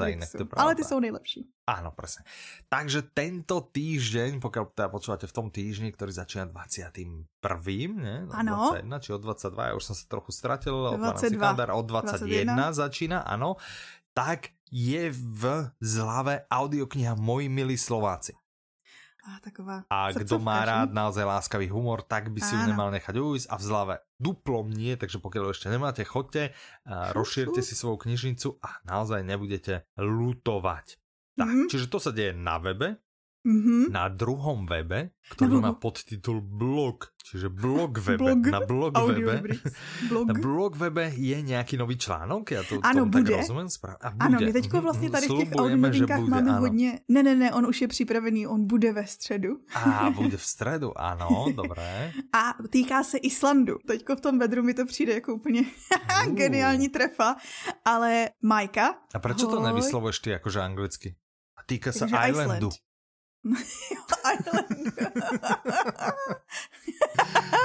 Ale 0.56 0.74
ty 0.74 0.84
jsou 0.84 1.00
nejlepší. 1.00 1.52
Áno, 1.68 1.92
presne. 1.94 2.24
Takže 2.66 3.12
tento 3.14 3.60
týždeň, 3.60 4.42
pokiaľ 4.42 4.64
teda 4.74 4.88
počúvate 4.90 5.30
v 5.30 5.34
tom 5.36 5.46
týždni, 5.52 5.94
ktorý 5.94 6.10
začína 6.10 6.50
21. 6.50 7.28
Ne? 8.02 8.26
Ano. 8.34 8.74
21, 8.74 9.04
či 9.04 9.10
od 9.14 9.22
22, 9.22 9.68
ja 9.70 9.74
už 9.78 9.84
som 9.84 9.94
sa 9.94 10.04
trochu 10.10 10.32
stratil, 10.34 10.74
22. 10.74 11.38
Kalendár, 11.38 11.70
od 11.76 11.86
21, 11.86 12.50
21 12.50 12.82
začína, 12.82 13.18
áno. 13.22 13.60
Tak 14.10 14.50
je 14.72 15.12
v 15.12 15.70
zlave 15.84 16.48
audiokniha 16.48 17.14
Moji 17.20 17.52
milí 17.52 17.76
Slováci. 17.76 18.32
A, 19.22 19.38
taková 19.38 19.86
a 19.86 20.10
kdo 20.10 20.42
má 20.42 20.66
rád 20.66 20.90
naozaj 20.90 21.22
láskavý 21.22 21.70
humor, 21.70 22.02
tak 22.02 22.34
by 22.34 22.42
si 22.42 22.58
ju 22.58 22.66
nemal 22.66 22.90
nechať 22.90 23.14
ujsť 23.14 23.46
a 23.46 23.54
v 23.54 23.62
zlave 23.62 23.94
duplom 24.18 24.66
nie, 24.66 24.98
takže 24.98 25.22
pokiaľ 25.22 25.54
ešte 25.54 25.70
nemáte, 25.70 26.02
chodte, 26.02 26.50
rozšírte 26.86 27.62
si 27.62 27.78
svoju 27.78 28.02
knižnicu 28.02 28.58
a 28.58 28.82
naozaj 28.82 29.22
nebudete 29.22 29.86
lutovať. 29.94 30.98
Tak, 31.38 31.48
mm 31.48 31.54
-hmm. 31.54 31.68
čiže 31.70 31.86
to 31.86 31.98
sa 32.02 32.10
deje 32.10 32.34
na 32.34 32.58
webe, 32.58 32.98
Mm-hmm. 33.43 33.90
Na 33.90 34.07
druhom 34.07 34.70
webe, 34.70 35.18
ktorý 35.34 35.59
má 35.59 35.74
podtitul 35.74 36.38
blog, 36.38 37.11
čiže 37.26 37.51
blog 37.51 37.99
webe, 37.99 38.38
blog. 38.38 38.40
na 38.47 38.62
blog 38.62 38.95
webe. 38.95 39.59
Blog. 40.07 40.26
Na 40.30 40.34
blog 40.38 40.72
webe 40.78 41.11
je 41.11 41.43
nejaký 41.43 41.74
nový 41.74 41.99
článok? 41.99 42.55
Ja 42.55 42.62
to, 42.62 42.78
ano, 42.86 43.03
bude. 43.11 43.34
tak 43.34 43.43
rozumím 43.43 43.68
správně. 43.68 44.18
Ano, 44.18 44.38
my 44.40 44.53
teďko 44.53 44.76
mhm, 44.76 44.82
vlastně 44.82 45.11
tady 45.11 45.26
v 45.26 45.36
těch 45.38 45.53
audionovinkách 45.59 46.20
máme 46.20 46.51
ano. 46.51 46.61
hodně... 46.61 47.01
Ne, 47.09 47.22
ne, 47.22 47.34
ne, 47.34 47.53
on 47.53 47.66
už 47.66 47.80
je 47.80 47.88
připravený, 47.88 48.47
on 48.47 48.66
bude 48.66 48.93
ve 48.93 49.07
středu. 49.07 49.57
A 49.74 50.11
bude 50.11 50.36
v 50.36 50.45
středu, 50.45 50.99
ano, 50.99 51.47
dobré. 51.55 52.12
A 52.32 52.55
týká 52.70 53.03
se 53.03 53.18
Islandu. 53.18 53.78
Teďko 53.86 54.16
v 54.16 54.20
tom 54.20 54.38
bedru 54.38 54.62
mi 54.62 54.74
to 54.74 54.86
přijde 54.86 55.14
jako 55.14 55.34
úplně 55.34 55.64
geniální 56.30 56.88
trefa, 56.88 57.36
ale 57.84 58.30
Majka... 58.43 58.95
A 59.14 59.18
proč 59.18 59.40
to 59.40 59.61
nevyslovuješ 59.61 60.18
ty 60.18 60.30
jakože 60.30 60.61
anglicky? 60.61 61.14
A 61.59 61.61
týká 61.66 61.93
se 61.93 62.07
Islandu. 62.07 62.70
Iceland. 64.34 64.68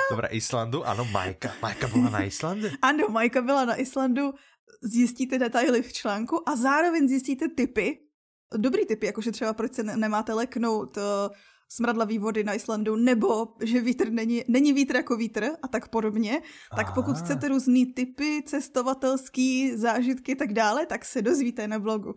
Dobre, 0.09 0.27
Islandu, 0.27 0.87
ano, 0.87 1.05
Majka. 1.05 1.53
Majka 1.61 1.87
byla 1.87 2.09
na 2.09 2.23
Islandu? 2.23 2.67
Ano, 2.81 3.07
Majka 3.09 3.41
byla 3.41 3.65
na 3.65 3.75
Islandu, 3.75 4.33
zjistíte 4.81 5.39
detaily 5.39 5.81
v 5.81 5.93
článku 5.93 6.49
a 6.49 6.55
zároveň 6.55 7.07
zjistíte 7.07 7.47
typy, 7.47 7.99
dobrý 8.57 8.85
typy, 8.85 9.05
jakože 9.05 9.31
třeba 9.31 9.53
proč 9.53 9.73
se 9.73 9.83
nemáte 9.83 10.33
leknout 10.33 10.97
uh, 10.97 11.03
smradlavý 11.69 12.19
vody 12.19 12.43
na 12.43 12.53
Islandu, 12.53 12.95
nebo 12.95 13.47
že 13.63 13.81
vítr 13.81 14.09
není, 14.09 14.43
není 14.47 14.73
vítr 14.73 14.95
jako 14.95 15.17
vítr 15.17 15.49
a 15.61 15.67
tak 15.67 15.87
podobně, 15.87 16.41
tak 16.75 16.93
pokud 16.93 17.15
Aha. 17.15 17.23
chcete 17.23 17.47
různý 17.47 17.85
typy, 17.93 18.43
cestovatelský 18.45 19.77
zážitky 19.77 20.35
tak 20.35 20.53
dále, 20.53 20.85
tak 20.85 21.05
se 21.05 21.21
dozvíte 21.21 21.67
na 21.67 21.79
blogu. 21.79 22.15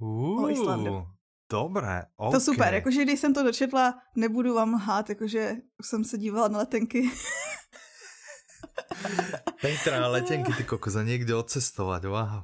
Uh. 0.00 0.42
O 0.44 0.48
Islandu. 0.48 1.17
Dobré, 1.50 2.02
okay. 2.16 2.32
To 2.32 2.40
super, 2.40 2.74
jakože 2.74 3.02
když 3.02 3.20
jsem 3.20 3.34
to 3.34 3.42
dočetla, 3.42 3.94
nebudu 4.16 4.54
vám 4.54 4.74
lhát, 4.74 5.08
jakože 5.08 5.52
už 5.80 5.86
jsem 5.86 6.04
se 6.04 6.18
dívala 6.18 6.48
na 6.48 6.58
letenky. 6.58 7.10
Petra, 9.60 10.08
letenky, 10.08 10.52
ty 10.52 10.64
koko, 10.64 10.90
za 10.90 11.02
někde 11.02 11.34
odcestovat, 11.34 12.04
wow. 12.04 12.42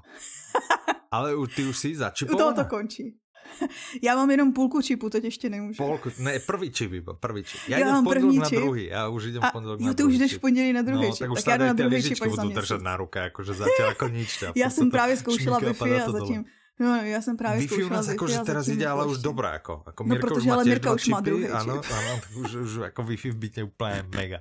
Ale 1.11 1.33
ty 1.57 1.65
už 1.65 1.79
jsi 1.79 1.97
začipovaná? 1.97 2.53
To 2.53 2.63
to 2.65 2.71
končí. 2.71 3.19
Já 4.03 4.17
mám 4.17 4.31
jenom 4.31 4.53
půlku 4.53 4.83
čipu, 4.83 5.11
teď 5.11 5.25
ještě 5.25 5.51
nemůžu. 5.51 5.85
Půlku, 5.85 6.11
ne, 6.19 6.39
první 6.39 6.71
čip 6.71 6.93
iba, 6.93 7.15
první 7.15 7.45
čip. 7.45 7.61
Já, 7.69 7.79
já 7.79 8.01
v 8.01 8.05
pondělí 8.05 8.39
na 8.39 8.49
druhý, 8.49 8.87
já 8.87 9.09
už 9.09 9.25
jdem 9.25 9.43
v 9.43 9.53
pondělí 9.53 9.85
na 9.85 9.93
druhý. 9.93 9.95
ty 9.95 10.03
už 10.03 10.19
jdeš 10.19 10.35
v 10.35 10.39
pondělí 10.39 10.73
na 10.73 10.83
druhý 10.83 11.07
no, 11.07 11.13
čip, 11.13 11.19
tak, 11.19 11.31
už 11.31 11.43
tak 11.43 11.53
já 11.53 11.57
jdu 11.57 11.65
na 11.65 11.73
druhý 11.73 12.03
čip 12.03 12.25
budu 12.29 12.49
držet 12.49 12.83
na 12.83 12.97
ruce, 12.97 13.19
jakože 13.19 13.55
zatím 13.55 13.85
jako 13.89 14.09
nič. 14.09 14.45
Já 14.55 14.71
jsem 14.71 14.91
právě 14.91 15.17
zkoušela 15.17 15.61
Wi-Fi 15.61 16.03
a 16.05 16.11
zatím, 16.11 16.45
No, 16.81 16.97
já 16.97 17.23
jsem 17.23 17.37
právě 17.37 17.67
Wi-Fi 17.67 17.87
u 17.87 17.89
nás 17.89 18.09
jako, 18.09 18.27
že 18.27 18.39
teraz 18.39 18.69
ide 18.69 18.87
ale 18.87 19.07
už 19.07 19.19
dobré, 19.19 19.49
jako, 19.49 19.83
jako 19.87 20.05
no, 20.05 20.09
Mirko 20.09 20.27
protože 20.27 20.41
už 20.41 20.47
má 20.47 20.55
ale 20.55 20.65
Mirka 20.65 20.93
už 20.93 21.07
má 21.07 21.21
druhý 21.21 21.49
ano, 21.49 21.73
ano, 21.73 21.83
tak 21.83 22.31
už, 22.37 22.55
už 22.55 22.75
jako 22.75 23.03
Wi-Fi 23.03 23.31
v 23.31 23.37
bytě 23.37 23.63
úplně 23.65 24.05
mega. 24.15 24.41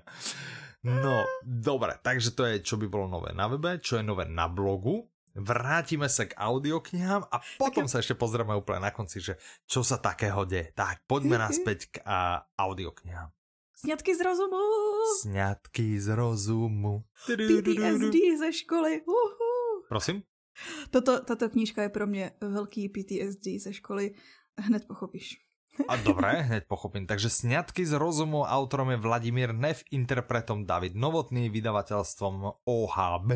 No, 0.83 1.23
dobré, 1.43 1.95
takže 2.01 2.31
to 2.31 2.43
je, 2.43 2.59
čo 2.59 2.77
by 2.77 2.91
bylo 2.91 3.07
nové 3.07 3.31
na 3.31 3.47
webe, 3.47 3.79
čo 3.79 3.95
je 3.95 4.03
nové 4.03 4.25
na 4.27 4.47
blogu. 4.47 5.07
Vrátíme 5.35 6.09
se 6.09 6.25
k 6.25 6.37
audioknihám 6.37 7.25
a 7.31 7.41
potom 7.57 7.89
sa 7.89 7.97
ešte 7.97 8.13
pozrieme 8.13 8.53
úplne 8.53 8.85
na 8.85 8.93
konci, 8.93 9.17
že 9.17 9.41
čo 9.65 9.81
sa 9.81 9.97
takého 9.97 10.45
deje. 10.45 10.69
Tak, 10.77 11.09
poďme 11.09 11.41
naspäť 11.41 11.89
k 11.89 12.05
a, 12.05 12.45
audioknihám. 12.53 13.33
Sňatky 13.73 14.13
z 14.13 14.21
rozumu. 14.21 14.61
Sňatky 15.25 15.97
z 15.97 16.07
rozumu. 16.13 17.01
PTSD 17.25 18.17
ze 18.37 18.49
školy. 18.53 19.01
Uhu. 19.09 19.89
Prosím? 19.89 20.21
Toto, 20.89 21.19
tato 21.21 21.49
knížka 21.49 21.81
je 21.81 21.89
pro 21.89 22.07
mě 22.07 22.31
velký 22.41 22.89
PTSD 22.89 23.47
ze 23.59 23.73
školy. 23.73 24.13
Hned 24.57 24.87
pochopíš. 24.87 25.37
A 25.87 25.95
dobré, 25.95 26.45
hned 26.45 26.69
pochopím. 26.69 27.09
Takže 27.09 27.29
Sňatky 27.29 27.85
z 27.85 27.97
rozumu 27.97 28.45
autorom 28.45 28.93
je 28.93 28.97
Vladimír 28.97 29.57
Nev, 29.57 29.81
interpretom 29.89 30.65
David 30.65 30.93
Novotný, 30.93 31.49
vydavatelstvom 31.49 32.61
OHB. 32.65 33.29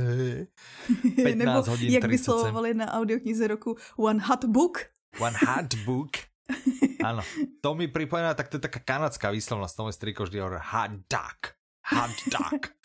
15 1.18 1.36
Nebo 1.36 1.61
hodin 1.65 1.89
jak 1.89 2.05
vyslovovali 2.05 2.74
na 2.74 2.93
audioknize 2.93 3.47
roku 3.47 3.74
One 3.97 4.22
Hot 4.22 4.45
Book. 4.45 4.86
One 5.18 5.38
Hot 5.49 5.74
Book. 5.86 6.13
Áno, 7.03 7.22
to 7.59 7.76
mi 7.76 7.89
pripomína, 7.91 8.38
tak 8.38 8.47
to 8.47 8.57
je 8.57 8.65
taká 8.70 8.80
kanadská 8.80 9.34
výslovnosť, 9.36 9.74
to 9.76 9.84
môj 9.84 9.95
striko 9.95 10.24
vždy 10.24 10.38
hovorí 10.39 10.59
hot 10.61 10.93
duck. 11.11 11.39
Hot 11.91 12.13
duck. 12.32 12.76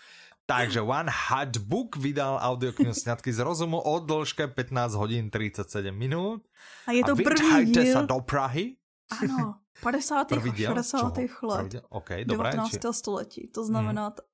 Takže 0.53 0.80
One 0.84 1.09
Hot 1.09 1.57
Book 1.64 1.96
vydal 1.96 2.36
audioknihu 2.36 2.92
Sňatky 2.92 3.32
z 3.32 3.40
rozumu 3.40 3.80
o 3.80 3.94
dĺžke 4.05 4.53
15 4.53 4.94
hodín 5.00 5.32
37 5.32 5.96
minút. 5.96 6.44
A 6.84 6.92
je 6.92 7.03
to 7.05 7.16
a 7.16 7.24
první 7.24 7.72
díl. 7.72 7.92
sa 7.92 8.05
do 8.05 8.20
Prahy. 8.20 8.76
Ano, 9.09 9.64
50. 9.80 10.28
Prvý 10.28 10.53
60. 10.53 11.18
let. 11.42 11.68
Okay, 11.88 12.24
19. 12.28 12.68
Či... 12.68 12.78
století. 12.92 13.42
To 13.48 13.64
znamená 13.64 14.12
hmm. 14.12 14.28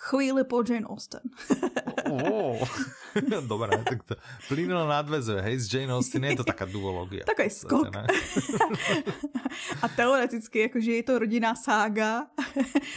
chvíli 0.00 0.44
po 0.48 0.64
Jane 0.64 0.88
Austen. 0.88 1.20
oh, 2.08 2.56
Dobré, 3.48 3.78
tak 3.84 4.02
to 4.02 4.14
plynulo 4.48 4.88
nadvezuje, 4.88 5.42
hej, 5.42 5.58
z 5.58 5.74
Jane 5.74 5.92
Austen 5.92 6.24
je 6.24 6.36
to 6.36 6.44
taká 6.44 6.64
duologia. 6.64 7.24
Takový 7.30 7.50
skok. 7.50 7.88
A 9.82 9.88
teoreticky, 9.88 10.58
jakože 10.68 10.92
je 10.92 11.02
to 11.02 11.18
rodinná 11.18 11.54
sága, 11.54 12.26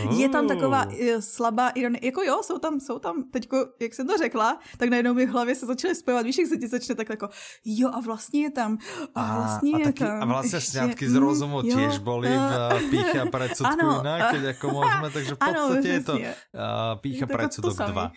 oh. 0.03 0.19
je 0.19 0.29
tam 0.29 0.47
taková 0.47 0.85
uh, 0.85 1.19
slabá 1.19 1.69
ironie, 1.69 1.99
jako 2.03 2.21
jo, 2.21 2.43
jsou 2.43 2.57
tam, 2.59 2.79
jsou 2.79 2.99
tam, 2.99 3.23
teďko, 3.31 3.67
jak 3.79 3.93
jsem 3.93 4.07
to 4.07 4.17
řekla, 4.17 4.59
tak 4.77 4.89
najednou 4.89 5.13
mi 5.13 5.25
v 5.25 5.29
hlavě 5.29 5.55
se 5.55 5.65
začaly 5.65 5.95
zpěvat, 5.95 6.25
víš, 6.25 6.37
jak 6.37 6.47
se 6.47 6.57
ti 6.57 6.67
začne 6.67 6.95
tak 6.95 7.09
jako, 7.09 7.29
jo 7.65 7.89
a 7.93 7.99
vlastně 7.99 8.41
je 8.41 8.51
tam, 8.51 8.77
a 9.15 9.35
vlastně 9.35 9.71
a, 9.73 9.77
je 9.79 9.85
taky, 9.85 10.03
tam. 10.03 10.21
A 10.21 10.25
vlastně 10.25 10.61
sňatky 10.61 11.09
z 11.09 11.15
rozumu 11.15 11.61
mm, 11.61 11.69
tiež 11.69 11.97
boli 11.99 12.29
v 12.29 12.89
pícha 12.89 13.25
predsudku 13.31 13.79
ano, 13.79 14.01
inak, 14.01 14.35
keď 14.35 14.43
ako 14.55 14.65
môžeme, 14.71 15.07
takže 15.13 15.31
v 15.35 15.39
podstate 15.39 15.87
ano, 15.87 15.95
je 15.95 15.99
to 16.03 16.13
uh, 16.15 16.99
pícha 16.99 17.25
predsudok 17.25 17.75
2. 17.75 18.11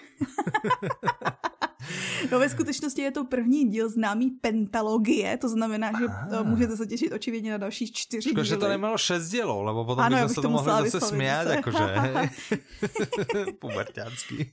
No 2.31 2.39
ve 2.39 2.49
skutečnosti 2.49 3.03
je 3.03 3.11
to 3.11 3.25
první 3.25 3.65
díl 3.65 3.89
známý 3.89 4.31
pentalogie, 4.31 5.37
to 5.37 5.49
znamená, 5.49 5.93
že 5.99 6.07
Aha. 6.07 6.43
můžete 6.43 6.77
se 6.77 6.87
těšit 6.87 7.13
očividně 7.13 7.51
na 7.51 7.57
další 7.59 7.93
čtyři 7.93 8.31
díly. 8.31 8.47
že 8.47 8.57
to 8.57 8.69
nemalo 8.69 8.99
šest 8.99 9.29
dílů, 9.29 9.63
lebo 9.63 9.85
potom 9.85 10.05
ano, 10.05 10.17
bychom 10.17 10.29
se 10.29 10.41
to 10.41 10.51
mohli 10.51 10.91
zase 10.91 11.07
smět, 11.07 11.47
jakože, 11.51 11.79
puberťácký. 13.61 14.53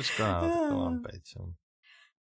Škoda, 0.00 0.40
to 0.68 0.74
mám 0.76 1.02
pět. 1.02 1.22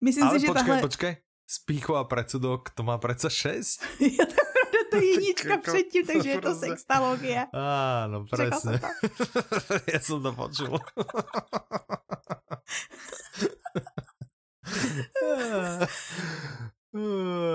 Myslím 0.02 0.28
Ale 0.28 0.40
si, 0.40 0.46
že 0.46 0.48
počkej, 0.48 0.66
tahle... 0.66 0.82
počkej, 0.82 1.16
Spícho 1.48 1.96
a 1.96 2.04
predsudok, 2.04 2.70
to 2.70 2.84
má 2.84 2.98
přece 2.98 3.30
šest? 3.30 3.82
to 4.00 4.36
je 4.96 5.06
jednička 5.16 5.58
předtím, 5.58 6.06
takže 6.06 6.30
je 6.30 6.42
to 6.42 6.56
sextalogie. 6.56 7.40
Áno, 7.54 8.26
presne. 8.28 8.80
ja 9.88 10.00
som 10.00 10.20
to 10.24 10.32
počul. 10.42 10.76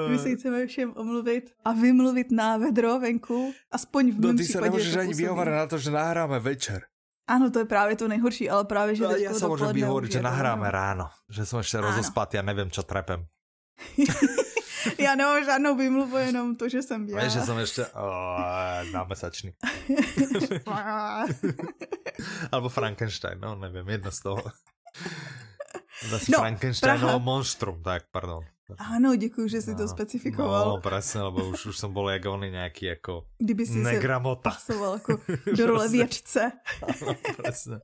My 0.09 0.19
se 0.19 0.37
chceme 0.37 0.67
všem 0.67 0.93
omluvit 0.97 1.53
a 1.65 1.73
vymluvit 1.73 2.33
na 2.33 2.57
vedro 2.57 3.01
venku, 3.01 3.53
aspoň 3.73 4.13
v 4.13 4.21
No 4.21 4.35
ty 4.35 4.45
se 4.45 4.61
nemůžeš 4.61 4.97
ani 4.97 5.15
vyhovárať 5.15 5.55
na 5.55 5.67
to, 5.67 5.79
že 5.79 5.91
nahráme 5.91 6.39
večer. 6.41 6.83
Ano, 7.29 7.51
to 7.51 7.59
je 7.59 7.65
právě 7.65 7.97
to 7.97 8.09
nejhorší, 8.09 8.51
ale 8.51 8.65
právě, 8.65 8.95
že 8.95 9.05
no, 9.05 9.11
Ja 9.11 9.35
sa 9.35 9.51
môžem 9.51 9.75
vyhovoriť, 9.75 10.11
že 10.13 10.23
nahráme 10.23 10.71
ráno. 10.71 11.11
Že 11.27 11.43
som 11.43 11.59
ešte 11.59 11.83
rozospatý 11.83 12.39
a 12.39 12.47
neviem, 12.47 12.71
čo 12.71 12.87
trepem. 12.87 13.27
Já 15.07 15.15
nemám 15.15 15.45
žádnou 15.45 15.77
vymluvu, 15.77 16.17
jenom 16.17 16.57
to, 16.57 16.69
že 16.69 16.83
jsem 16.83 17.09
já. 17.09 17.25
Víš, 17.25 17.33
že 17.33 17.41
jsem 17.41 17.59
ještě 17.59 17.87
oh, 17.87 18.93
námesačný. 18.93 19.53
Alebo 22.53 22.69
Frankenstein, 22.69 23.41
no 23.41 23.57
nevím, 23.57 23.89
jedno 23.89 24.11
z 24.11 24.21
toho. 24.21 24.43
Zase 26.09 26.33
no, 26.33 26.39
Frankensteinovo 26.39 27.21
monstrum, 27.21 27.83
tak 27.83 28.03
pardon. 28.11 28.45
Ano, 28.79 29.17
děkuji, 29.17 29.49
že 29.49 29.63
jsi 29.63 29.71
no, 29.71 29.77
to 29.77 29.89
specifikoval. 29.89 30.69
No, 30.69 30.81
presne, 30.81 31.23
lebo 31.23 31.49
už, 31.49 31.67
už 31.67 31.79
jsem 31.79 31.93
byl 31.93 32.09
jak 32.09 32.27
on 32.27 32.41
nějaký 32.41 32.87
jako 32.87 33.27
Kdyby 33.39 33.67
si 33.67 33.79
negramota. 33.79 34.51
se 34.51 34.57
pasoval 34.57 34.95
jako 34.95 35.21
do 35.57 35.67
role 35.67 35.89
věčce. 35.89 36.53
ano, 36.83 37.17
presne. 37.37 37.81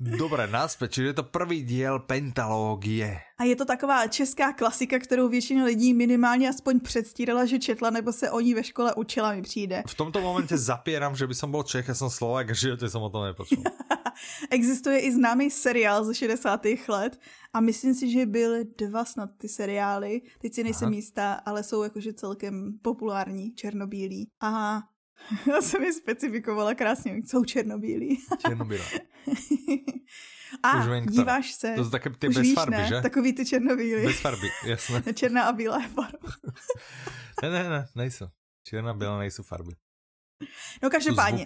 Dobré, 0.00 0.48
naspäť, 0.48 0.96
čiže 0.96 1.06
je 1.12 1.16
to 1.20 1.28
prvý 1.28 1.60
diel 1.60 2.00
pentalógie. 2.08 3.20
A 3.36 3.44
je 3.44 3.56
to 3.56 3.68
taková 3.68 4.06
česká 4.08 4.52
klasika, 4.52 4.98
kterou 4.98 5.28
většina 5.28 5.64
lidí 5.64 5.92
minimálně 5.94 6.48
aspoň 6.48 6.80
předstírala, 6.80 7.44
že 7.44 7.58
četla, 7.58 7.90
nebo 7.90 8.12
se 8.12 8.30
o 8.30 8.40
ní 8.40 8.54
ve 8.54 8.64
škole 8.64 8.94
učila, 8.94 9.32
mi 9.32 9.42
přijde. 9.42 9.82
V 9.86 9.94
tomto 9.94 10.20
momentě 10.20 10.56
zapírám, 10.56 11.16
že 11.16 11.26
by 11.26 11.34
som 11.34 11.52
bol 11.52 11.68
Čech, 11.68 11.88
ja 11.88 11.94
som 11.94 12.08
Slovák 12.08 12.50
a 12.50 12.54
životě 12.56 12.88
som 12.88 13.02
o 13.04 13.12
tom 13.12 13.28
nepočul. 13.28 13.60
Existuje 14.50 14.98
i 15.00 15.12
známý 15.12 15.50
seriál 15.50 16.04
ze 16.04 16.14
60. 16.14 16.64
let 16.88 17.20
a 17.52 17.60
myslím 17.60 17.94
si, 17.94 18.10
že 18.10 18.26
byly 18.26 18.64
dva 18.78 19.04
snad 19.04 19.30
ty 19.36 19.48
seriály, 19.48 20.22
teď 20.40 20.54
si 20.54 20.64
nejsem 20.64 20.88
Aha. 20.88 20.96
jistá, 20.96 21.32
ale 21.32 21.62
jsou 21.62 21.82
jakože 21.82 22.12
celkem 22.12 22.72
populární, 22.82 23.52
černobílí. 23.52 24.28
A 24.40 24.80
já 25.46 25.62
jsem 25.62 25.82
je 25.82 25.92
specifikovala 25.92 26.74
krásně, 26.74 27.16
jsou 27.26 27.44
černobílí. 27.44 28.18
Černobílé. 28.46 28.84
A 30.62 31.00
díváš 31.00 31.52
se. 31.52 31.74
To 31.76 31.84
jsou 31.84 31.90
také 31.90 32.10
ty 32.10 32.28
bez 32.28 32.38
víš, 32.38 32.54
farby, 32.54 32.76
ne? 32.76 32.88
že? 32.88 33.00
Takový 33.00 33.32
ty 33.32 33.46
černobílí. 33.46 34.04
Bez 34.04 34.20
farby, 34.20 34.48
jasné. 34.66 35.02
Černá 35.14 35.44
a 35.44 35.52
bílá 35.52 35.80
farba. 35.80 36.28
ne, 37.42 37.50
ne, 37.50 37.68
ne, 37.68 37.88
nejsou. 37.94 38.26
Černá 38.66 38.90
a 38.90 38.94
bílá 38.94 39.18
nejsou 39.18 39.42
farby. 39.42 39.72
No 40.82 40.90
každopádně. 40.90 41.44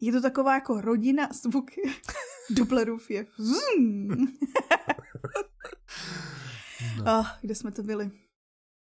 Je 0.00 0.12
to 0.12 0.22
taková 0.22 0.54
jako 0.54 0.80
rodina 0.80 1.28
zvuky. 1.32 1.82
Dublerův 2.50 3.10
je. 3.10 3.26
no. 6.96 7.18
oh, 7.18 7.26
kde 7.40 7.54
jsme 7.54 7.72
to 7.72 7.82
byli? 7.82 8.10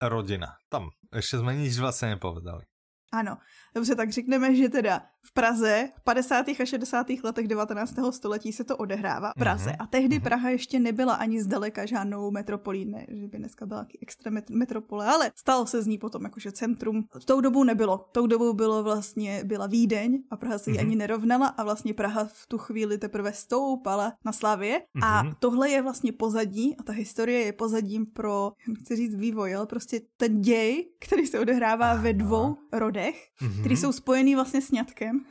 Rodina. 0.02 0.46
Tam. 0.68 0.88
Ještě 1.14 1.38
jsme 1.38 1.56
nic 1.56 1.78
vlastně 1.78 2.08
nepovedali. 2.08 2.64
Ano, 3.12 3.38
dobře, 3.74 3.94
tak 3.94 4.10
řekneme, 4.12 4.54
že 4.54 4.68
teda 4.68 5.02
v 5.22 5.32
Praze 5.32 5.88
v 5.96 6.04
50. 6.04 6.48
a 6.48 6.64
60. 6.64 7.06
letech 7.24 7.48
19. 7.48 7.94
století 8.10 8.52
se 8.52 8.64
to 8.64 8.76
odehrává 8.76 9.32
v 9.36 9.38
Praze 9.38 9.70
mm-hmm. 9.70 9.76
a 9.78 9.86
tehdy 9.86 10.16
mm-hmm. 10.16 10.22
Praha 10.22 10.50
ještě 10.50 10.78
nebyla 10.78 11.14
ani 11.14 11.42
zdaleka 11.42 11.86
žádnou 11.86 12.30
metropolí, 12.30 12.84
ne, 12.84 13.06
že 13.08 13.28
by 13.28 13.38
dneska 13.38 13.66
byla 13.66 13.86
extra 14.02 14.32
metropole, 14.50 15.06
ale 15.06 15.30
stalo 15.34 15.66
se 15.66 15.82
z 15.82 15.86
ní 15.86 15.98
potom 15.98 16.24
jakože 16.24 16.52
centrum. 16.52 17.04
Tou 17.24 17.40
dobou 17.40 17.64
nebylo. 17.64 18.08
Tou 18.12 18.26
dobou 18.26 18.52
bylo 18.52 18.82
vlastně, 18.82 19.44
byla 19.44 19.66
Vídeň 19.66 20.22
a 20.30 20.36
Praha 20.36 20.58
se 20.58 20.70
mm-hmm. 20.70 20.80
ani 20.80 20.96
nerovnala 20.96 21.46
a 21.46 21.64
vlastně 21.64 21.94
Praha 21.94 22.24
v 22.24 22.46
tu 22.46 22.58
chvíli 22.58 22.98
teprve 22.98 23.32
stoupala 23.32 24.12
na 24.24 24.32
slavě 24.32 24.78
mm-hmm. 24.78 25.04
a 25.06 25.22
mhm. 25.22 25.34
tohle 25.38 25.70
je 25.70 25.82
vlastně 25.82 26.12
pozadí 26.12 26.76
a 26.78 26.82
ta 26.82 26.92
historie 26.92 27.40
je 27.40 27.52
pozadím 27.52 28.06
pro, 28.06 28.52
nechci 28.68 28.96
říct 28.96 29.14
vývoj, 29.14 29.54
ale 29.54 29.66
prostě 29.66 30.00
ten 30.16 30.40
děj, 30.40 30.88
který 31.00 31.26
se 31.26 31.40
odehrává 31.40 31.94
ve 31.94 32.12
dvou 32.12 32.56
rodech, 32.72 33.28
mm-hmm. 33.42 33.63
Který 33.64 33.76
jsou 33.76 33.92
spojený 33.92 34.34
vlastně 34.34 34.62
s 34.62 34.70
ňatkem. 34.70 35.24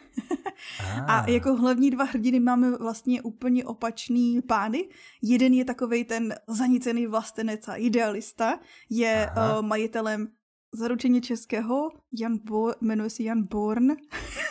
A 1.07 1.29
jako 1.29 1.55
hlavní 1.55 1.91
dva 1.91 2.03
hrdiny 2.03 2.39
máme 2.39 2.77
vlastně 2.77 3.21
úplně 3.21 3.65
opačný 3.65 4.41
pány. 4.41 4.89
Jeden 5.21 5.53
je 5.53 5.65
takovej 5.65 6.05
ten 6.05 6.35
zanicený 6.47 7.07
vlastenec 7.07 7.67
a 7.67 7.75
idealista, 7.75 8.59
je 8.89 9.29
uh, 9.37 9.65
majitelem 9.65 10.27
zaručeně 10.73 11.21
českého, 11.21 11.91
Jan 12.19 12.37
Bo, 12.43 12.71
jmenuje 12.81 13.09
se 13.09 13.23
Jan 13.23 13.43
Born, 13.43 13.91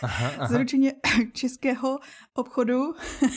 aha, 0.02 0.30
aha. 0.38 0.46
zaručeně 0.46 0.94
českého 1.32 1.98
obchodu 2.34 2.94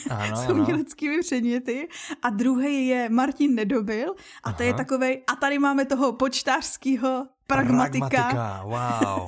ano, 0.09 0.37
s 0.37 0.49
uměleckými 0.49 1.19
předměty 1.19 1.87
a 2.21 2.29
druhý 2.29 2.87
je 2.87 3.09
Martin 3.09 3.55
Nedobil 3.55 4.09
a 4.11 4.15
aha. 4.43 4.57
to 4.57 4.63
je 4.63 4.73
takovej, 4.73 5.23
a 5.27 5.35
tady 5.35 5.59
máme 5.59 5.85
toho 5.85 6.13
počtářského 6.13 7.27
pragmatika. 7.47 8.07
pragmatika 8.07 8.63
wow. 8.63 9.25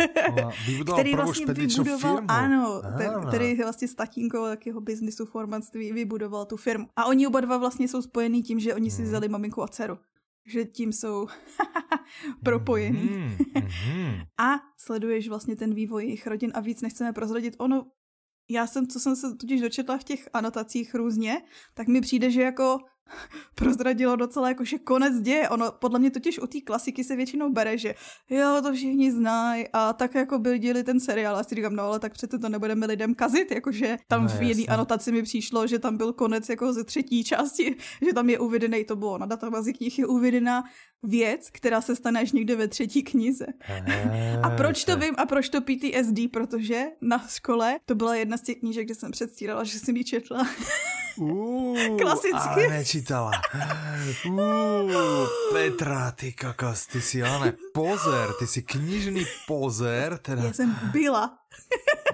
Vybudoval 0.67 0.99
který 0.99 1.15
vlastně 1.15 1.45
vybudoval, 1.45 2.15
firmu. 2.15 2.31
ano, 2.31 2.81
ano, 2.83 3.27
který 3.27 3.55
vlastně 3.55 3.87
s 3.87 3.95
tatínkou 3.95 4.45
takého 4.45 4.81
biznisu 4.81 5.25
formanství 5.25 5.93
vybudoval 5.93 6.45
tu 6.45 6.57
firmu. 6.57 6.87
A 6.95 7.05
oni 7.05 7.27
oba 7.27 7.41
dva 7.41 7.57
vlastně 7.57 7.87
jsou 7.87 8.01
spojení 8.01 8.43
tím, 8.43 8.59
že 8.59 8.75
oni 8.75 8.91
si 8.91 9.01
hmm. 9.01 9.07
vzali 9.07 9.29
maminku 9.29 9.63
a 9.63 9.67
dceru. 9.67 9.97
Že 10.45 10.65
tím 10.65 10.93
jsou 10.93 11.27
propojení. 12.43 13.09
Mm, 13.09 13.37
mm. 13.95 14.15
a 14.39 14.59
sleduješ 14.77 15.27
vlastně 15.29 15.55
ten 15.55 15.73
vývoj 15.73 16.03
jejich 16.03 16.27
rodin 16.27 16.51
a 16.55 16.59
víc 16.59 16.81
nechceme 16.81 17.13
prozradit. 17.13 17.55
Ono, 17.57 17.85
já 18.49 18.67
jsem, 18.67 18.87
co 18.87 18.99
jsem 18.99 19.15
se 19.15 19.35
totiž 19.35 19.61
dočetla 19.61 19.97
v 19.97 20.03
těch 20.03 20.29
anotacích 20.33 20.95
různě, 20.95 21.41
tak 21.73 21.87
mi 21.87 22.01
přijde, 22.01 22.31
že 22.31 22.41
jako 22.41 22.79
prozradilo 23.55 24.15
docela 24.15 24.47
jako, 24.47 24.65
že 24.65 24.77
konec 24.77 25.21
děje. 25.21 25.49
Ono 25.49 25.71
podle 25.71 25.99
mě 25.99 26.11
totiž 26.11 26.39
u 26.39 26.47
té 26.47 26.61
klasiky 26.61 27.03
se 27.03 27.15
většinou 27.15 27.49
bere, 27.49 27.77
že 27.77 27.95
jo, 28.29 28.61
to 28.63 28.73
všichni 28.73 29.11
znají 29.11 29.65
a 29.73 29.93
tak 29.93 30.15
jako 30.15 30.39
byl 30.39 30.57
děli 30.57 30.83
ten 30.83 30.99
seriál 30.99 31.37
a 31.37 31.43
si 31.43 31.55
říkám, 31.55 31.75
no 31.75 31.83
ale 31.83 31.99
tak 31.99 32.13
přece 32.13 32.37
to 32.37 32.49
nebudeme 32.49 32.85
lidem 32.85 33.15
kazit, 33.15 33.51
jakože 33.51 33.97
tam 34.07 34.23
no, 34.23 34.29
v 34.29 34.41
jedné 34.41 34.63
anotaci 34.65 35.11
mi 35.11 35.23
přišlo, 35.23 35.67
že 35.67 35.79
tam 35.79 35.97
byl 35.97 36.13
konec 36.13 36.49
jako 36.49 36.73
ze 36.73 36.83
třetí 36.83 37.23
části, 37.23 37.75
že 38.05 38.13
tam 38.13 38.29
je 38.29 38.39
uvedený, 38.39 38.83
to 38.83 38.95
bylo 38.95 39.17
na 39.17 39.25
databázi 39.25 39.73
knih 39.73 39.99
je 39.99 40.05
uvedená 40.05 40.63
věc, 41.03 41.49
která 41.51 41.81
se 41.81 41.95
stane 41.95 42.21
až 42.21 42.31
někde 42.31 42.55
ve 42.55 42.67
třetí 42.67 43.03
knize. 43.03 43.45
a 44.43 44.49
proč 44.49 44.83
to 44.83 44.97
vím 44.97 45.13
a 45.17 45.25
proč 45.25 45.49
to 45.49 45.61
PTSD, 45.61 46.31
protože 46.31 46.83
na 47.01 47.25
škole 47.27 47.79
to 47.85 47.95
byla 47.95 48.15
jedna 48.15 48.37
z 48.37 48.41
těch 48.41 48.57
knížek, 48.57 48.85
kde 48.85 48.95
jsem 48.95 49.11
předstírala, 49.11 49.63
že 49.63 49.79
jsem 49.79 49.97
ji 49.97 50.03
četla. 50.03 50.47
Uh, 51.17 51.97
Klasicky. 51.97 52.61
Ale 52.65 52.67
nečítala. 52.67 53.31
Uh, 54.29 55.27
Petra, 55.53 56.11
ty 56.11 56.33
kokos, 56.33 56.87
ty 56.87 57.01
si 57.01 57.23
ale 57.23 57.53
pozer, 57.73 58.33
ty 58.39 58.47
si 58.47 58.61
knižný 58.61 59.25
pozer. 59.47 60.17
Teda... 60.17 60.43
Já 60.43 60.53
jsem 60.53 60.75
byla. 60.91 61.37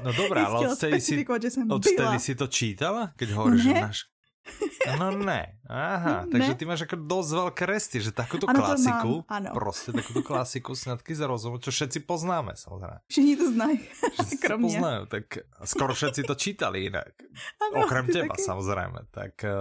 No 0.03 0.13
dobrá, 0.13 0.45
ale 0.47 0.67
odtedy 0.67 1.01
si, 1.01 1.25
odtedy 1.69 2.19
si 2.19 2.35
to 2.35 2.47
čítala? 2.47 3.11
Keď 3.15 3.29
hovoríš, 3.31 3.63
že 3.63 3.73
náš 3.73 3.99
No 4.99 5.11
ne. 5.11 5.59
Aha, 5.69 6.25
takže 6.31 6.47
ne? 6.47 6.55
ty 6.55 6.65
máš 6.65 6.79
jako 6.79 6.95
dost 6.95 7.31
velké 7.31 7.65
resty, 7.65 8.01
že 8.01 8.11
takovou 8.11 8.47
klasiku, 8.55 9.25
ano. 9.27 9.49
prostě 9.53 9.91
takovou 9.91 10.21
klasiku 10.21 10.75
snadky 10.75 11.15
za 11.15 11.27
rozum, 11.27 11.59
čo 11.59 11.71
všetci 11.71 11.99
poznáme 11.99 12.51
samozřejmě. 12.55 12.99
Všichni 13.07 13.35
to 13.35 13.51
znají, 13.51 13.79
kromě. 14.41 14.67
poznají, 14.67 15.07
tak 15.07 15.23
skoro 15.63 15.93
všetci 15.93 16.23
to 16.23 16.35
čítali 16.35 16.79
jinak. 16.81 17.13
Ano, 17.61 17.85
Okrem 17.85 18.07
těba 18.07 18.35
taky. 18.35 18.41
samozřejmě, 18.41 18.99
tak 19.11 19.43
eh, 19.43 19.51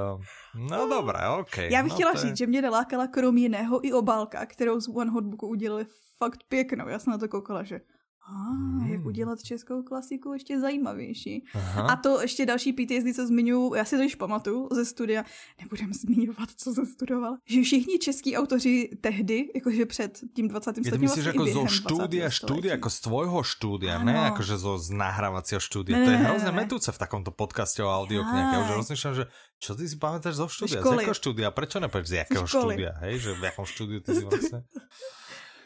no 0.55 0.89
dobré, 0.89 1.29
ok. 1.29 1.59
Já 1.59 1.83
bych 1.83 1.93
no, 1.93 1.97
chtěla 1.97 2.15
říct, 2.15 2.31
je... 2.31 2.37
že 2.37 2.47
mě 2.47 2.63
nalákala 2.63 3.07
krom 3.07 3.39
jiného 3.39 3.87
i 3.87 3.93
obálka, 3.93 4.47
kterou 4.47 4.81
z 4.81 4.89
One 4.89 5.11
Hotbooku 5.11 5.47
udělali 5.49 5.87
fakt 6.19 6.43
pěknou. 6.49 6.89
Já 6.89 6.99
jsem 6.99 7.11
na 7.11 7.19
to 7.19 7.29
koukala, 7.29 7.63
že 7.63 7.81
a, 8.23 8.33
hmm. 8.33 8.87
jak 8.93 9.05
udělat 9.05 9.43
českou 9.43 9.83
klasiku 9.83 10.33
ještě 10.33 10.61
zajímavější. 10.61 11.45
Aha. 11.55 11.83
A 11.83 11.97
to 11.97 12.23
ještě 12.23 12.47
další 12.47 12.73
PTSD, 12.73 13.17
co 13.17 13.27
zmiňuji, 13.27 13.75
já 13.75 13.85
si 13.85 13.97
to 13.97 14.03
již 14.03 14.15
pamatuju 14.15 14.69
ze 14.73 14.85
studia, 14.85 15.25
nebudem 15.61 15.93
zmiňovat, 15.93 16.49
co 16.57 16.75
jsem 16.75 16.87
studovala, 16.87 17.39
že 17.47 17.63
všichni 17.63 17.99
český 17.99 18.37
autoři 18.37 18.91
tehdy, 19.01 19.51
jakože 19.55 19.87
před 19.87 20.21
tím 20.35 20.49
20. 20.49 20.71
stoletím, 20.71 21.01
myslíš 21.01 21.25
vlastně 21.25 21.43
jako 21.45 21.61
zo 21.61 21.67
štúdia, 21.67 22.31
štúdia, 22.31 22.71
jako 22.71 22.91
z 22.91 23.01
tvojho 23.01 23.43
štúdia, 23.43 23.97
ano. 23.97 24.05
ne 24.05 24.13
jakože 24.13 24.57
zo 24.57 24.79
z 24.79 24.91
nahrávacího 24.91 25.61
štúdia. 25.61 25.99
Ne, 25.99 26.05
to 26.05 26.11
je 26.11 26.17
hrozně 26.17 26.51
metúce 26.51 26.93
v 26.93 26.99
takomto 26.99 27.31
podcaste 27.31 27.83
o 27.85 27.91
audioknihe. 27.91 28.55
Ja 28.55 28.59
už 28.63 28.71
rozmýšľam, 28.87 29.15
že 29.15 29.25
čo 29.59 29.75
ty 29.75 29.89
si 29.89 29.97
pamätáš 29.99 30.39
zo 30.39 30.47
štúdia? 30.49 30.79
Z 30.79 30.85
jakého 30.85 31.15
štúdia? 31.15 31.49
Prečo 31.51 31.79
nepovieš 31.81 32.07
z 32.09 32.15
jakého 32.27 32.47
štúdia? 32.47 32.91
Hej, 33.03 33.15
že 33.19 33.31
v 33.35 33.43
jakom 33.51 33.67
štúdiu 33.67 33.99
ty 33.99 34.11
si 34.15 34.25
vlastne... 34.29 34.63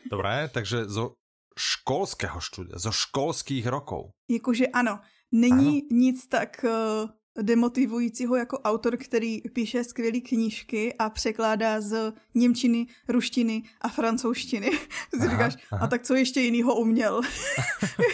Dobre, 0.06 0.46
takže 0.54 0.86
zo 0.86 1.18
školského 1.58 2.40
štúdia, 2.40 2.76
zo 2.78 2.92
školských 2.92 3.66
rokov. 3.66 4.12
Jakože 4.28 4.68
ano, 4.68 5.00
není 5.32 5.82
ano. 5.82 5.88
nic 5.90 6.26
tak 6.28 6.64
uh, 6.64 7.10
demotivujícího 7.42 8.36
jako 8.36 8.58
autor, 8.58 8.96
který 8.96 9.40
píše 9.40 9.84
skvělé 9.84 10.20
knížky 10.20 10.94
a 10.98 11.10
překládá 11.10 11.80
z 11.80 12.12
Němčiny, 12.34 12.86
ruštiny 13.08 13.62
a 13.80 13.88
francouzštiny. 13.88 14.70
Ty 15.10 15.28
říkáš, 15.30 15.56
aha. 15.70 15.84
a 15.84 15.86
tak 15.88 16.02
co 16.02 16.14
ještě 16.14 16.40
jinýho 16.40 16.74
uměl? 16.74 17.20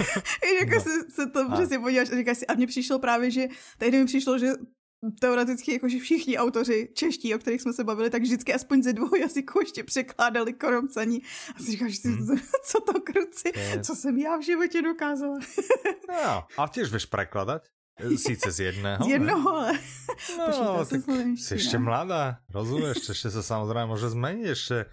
jako 0.61 0.75
no. 0.75 0.81
se, 0.81 0.91
se 1.11 1.27
to 1.27 1.51
přesně 1.53 1.79
podíváš 1.79 2.11
a 2.11 2.17
říkáš 2.17 2.39
si, 2.39 2.47
a 2.47 2.55
mně 2.55 2.67
přišlo 2.67 2.99
právě, 2.99 3.31
že 3.31 3.49
tady 3.79 3.99
mi 3.99 4.07
přišlo, 4.07 4.39
že 4.39 4.53
teoreticky 5.21 5.73
jakože 5.73 5.99
všichni 5.99 6.39
autoři 6.39 6.89
čeští, 6.95 7.35
o 7.35 7.39
kterých 7.39 7.63
jsme 7.63 7.73
se 7.73 7.85
bavili, 7.85 8.11
tak 8.11 8.23
vždycky 8.23 8.55
aspoň 8.55 8.83
ze 8.83 8.93
dvou 8.93 9.17
jazyků 9.17 9.61
ještě 9.61 9.85
překládali 9.85 10.53
koromcaní. 10.53 11.23
A 11.57 11.59
si 11.59 11.71
říkáš, 11.71 12.05
hmm. 12.05 12.39
co 12.65 12.81
to 12.81 13.01
kruci, 13.01 13.53
co 13.83 13.95
jsem 13.95 14.19
já 14.19 14.37
v 14.37 14.43
životě 14.43 14.83
dokázala. 14.83 15.39
no, 16.09 16.45
a 16.59 16.69
těž 16.69 16.93
veš 16.93 17.07
překládat? 17.07 17.63
Sice 18.17 18.51
z 18.51 18.61
jedného. 18.61 19.05
Z 19.05 19.09
jednoho, 19.09 19.51
ale... 19.51 19.73
No, 20.39 20.85
tak 20.85 21.01
si 21.37 21.55
ještě 21.55 21.79
mladá, 21.79 22.39
rozumíš, 22.55 23.09
ještě 23.09 23.31
se 23.31 23.43
samozřejmě 23.43 23.85
může 23.85 24.09
změnit, 24.09 24.47
ještě 24.47 24.87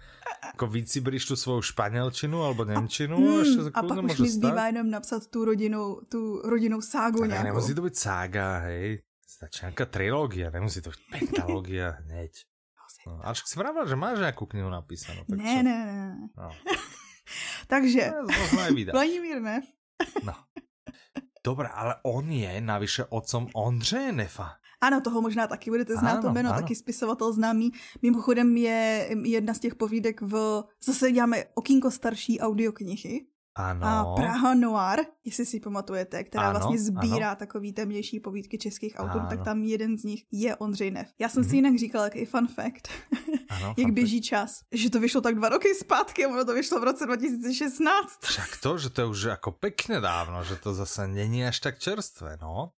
jako 0.46 0.66
vycibriš 0.66 1.26
tu 1.26 1.36
svou 1.36 1.62
španělčinu 1.62 2.42
alebo 2.42 2.64
němčinu 2.64 3.16
hmm, 3.16 3.34
a 3.34 3.38
ještě 3.38 3.62
se 3.62 3.70
A 3.74 3.82
pak 3.82 4.04
už 4.04 4.18
mi 4.18 4.28
zbývá 4.28 4.66
jenom 4.66 4.90
napsat 4.90 5.26
tu 5.26 5.44
rodinou, 5.44 6.00
tu 6.08 6.42
rodinou 6.44 6.80
ságu 6.80 7.24
nějakou. 7.24 7.44
Nemusí 7.44 7.74
to 7.74 7.82
být 7.82 7.96
sága, 7.96 8.58
hej. 8.58 9.02
Stačí 9.40 9.58
nějaká 9.62 9.86
trilógia, 9.86 10.50
nemusí 10.50 10.82
to 10.82 10.90
být 10.90 11.18
pentalógia 11.18 11.90
hneď. 12.00 12.32
No, 13.06 13.20
až 13.22 13.42
si 13.46 13.58
pravda, 13.58 13.86
že 13.86 13.96
máš 13.96 14.18
nějakou 14.18 14.46
knihu 14.46 14.70
napísanou. 14.70 15.24
Tak 15.24 15.38
ne, 15.38 15.62
ne, 15.62 15.84
ne. 15.86 16.16
No. 16.36 16.50
Takže, 17.66 18.10
no, 18.10 18.92
Vladimír 18.92 19.40
ne. 19.40 19.62
no. 20.24 20.32
Dobré, 21.44 21.68
ale 21.68 21.94
on 22.02 22.30
je 22.30 22.60
navyše 22.60 23.04
otcom 23.04 23.48
Ondřeje 23.54 24.12
Nefa. 24.12 24.52
Ano, 24.80 25.00
toho 25.00 25.20
možná 25.20 25.46
taky 25.46 25.70
budete 25.70 25.96
znát 25.96 26.12
ano, 26.12 26.22
to 26.22 26.32
jméno, 26.32 26.50
ano. 26.50 26.60
taky 26.60 26.74
spisovatel 26.74 27.32
známý. 27.32 27.70
Mimochodem 28.02 28.56
je 28.56 29.10
jedna 29.24 29.54
z 29.54 29.58
těch 29.58 29.74
povídek 29.74 30.20
v... 30.20 30.62
Zase 30.84 31.12
děláme 31.12 31.44
okýnko 31.54 31.90
starší 31.90 32.40
audioknihy. 32.40 33.26
Ano. 33.54 33.86
A 33.86 34.14
Praha 34.14 34.54
Noir, 34.54 35.06
jestli 35.24 35.46
si 35.46 35.60
pamatujete, 35.60 36.24
která 36.24 36.42
ano, 36.42 36.58
vlastně 36.58 36.78
sbírá 36.78 37.28
ano. 37.28 37.36
takový 37.36 37.72
temnější 37.72 38.20
povídky 38.20 38.58
českých 38.58 38.94
autorů, 38.96 39.26
tak 39.30 39.44
tam 39.44 39.62
jeden 39.62 39.98
z 39.98 40.04
nich 40.04 40.24
je 40.32 40.56
Ondřej 40.56 40.90
Nev. 40.90 41.12
Já 41.18 41.28
jsem 41.28 41.42
mm-hmm. 41.42 41.50
si 41.50 41.56
jinak 41.56 41.78
říkala, 41.78 42.04
jaký 42.04 42.24
fun 42.24 42.46
fact, 42.46 42.88
ano, 43.48 43.66
jak 43.78 43.86
fun 43.86 43.94
běží 43.94 44.18
fact. 44.18 44.28
čas, 44.28 44.60
že 44.72 44.90
to 44.90 45.00
vyšlo 45.00 45.20
tak 45.20 45.34
dva 45.34 45.48
roky 45.48 45.74
zpátky, 45.74 46.26
ono 46.26 46.44
to 46.44 46.54
vyšlo 46.54 46.80
v 46.80 46.84
roce 46.84 47.06
2016. 47.06 48.20
Však 48.24 48.56
to, 48.62 48.78
že 48.78 48.90
to 48.90 49.00
je 49.00 49.06
už 49.06 49.22
jako 49.22 49.52
pěkně 49.52 50.00
dávno, 50.00 50.44
že 50.44 50.56
to 50.56 50.74
zase 50.74 51.08
není 51.08 51.44
až 51.46 51.60
tak 51.60 51.78
čerstvé, 51.78 52.38
no. 52.42 52.72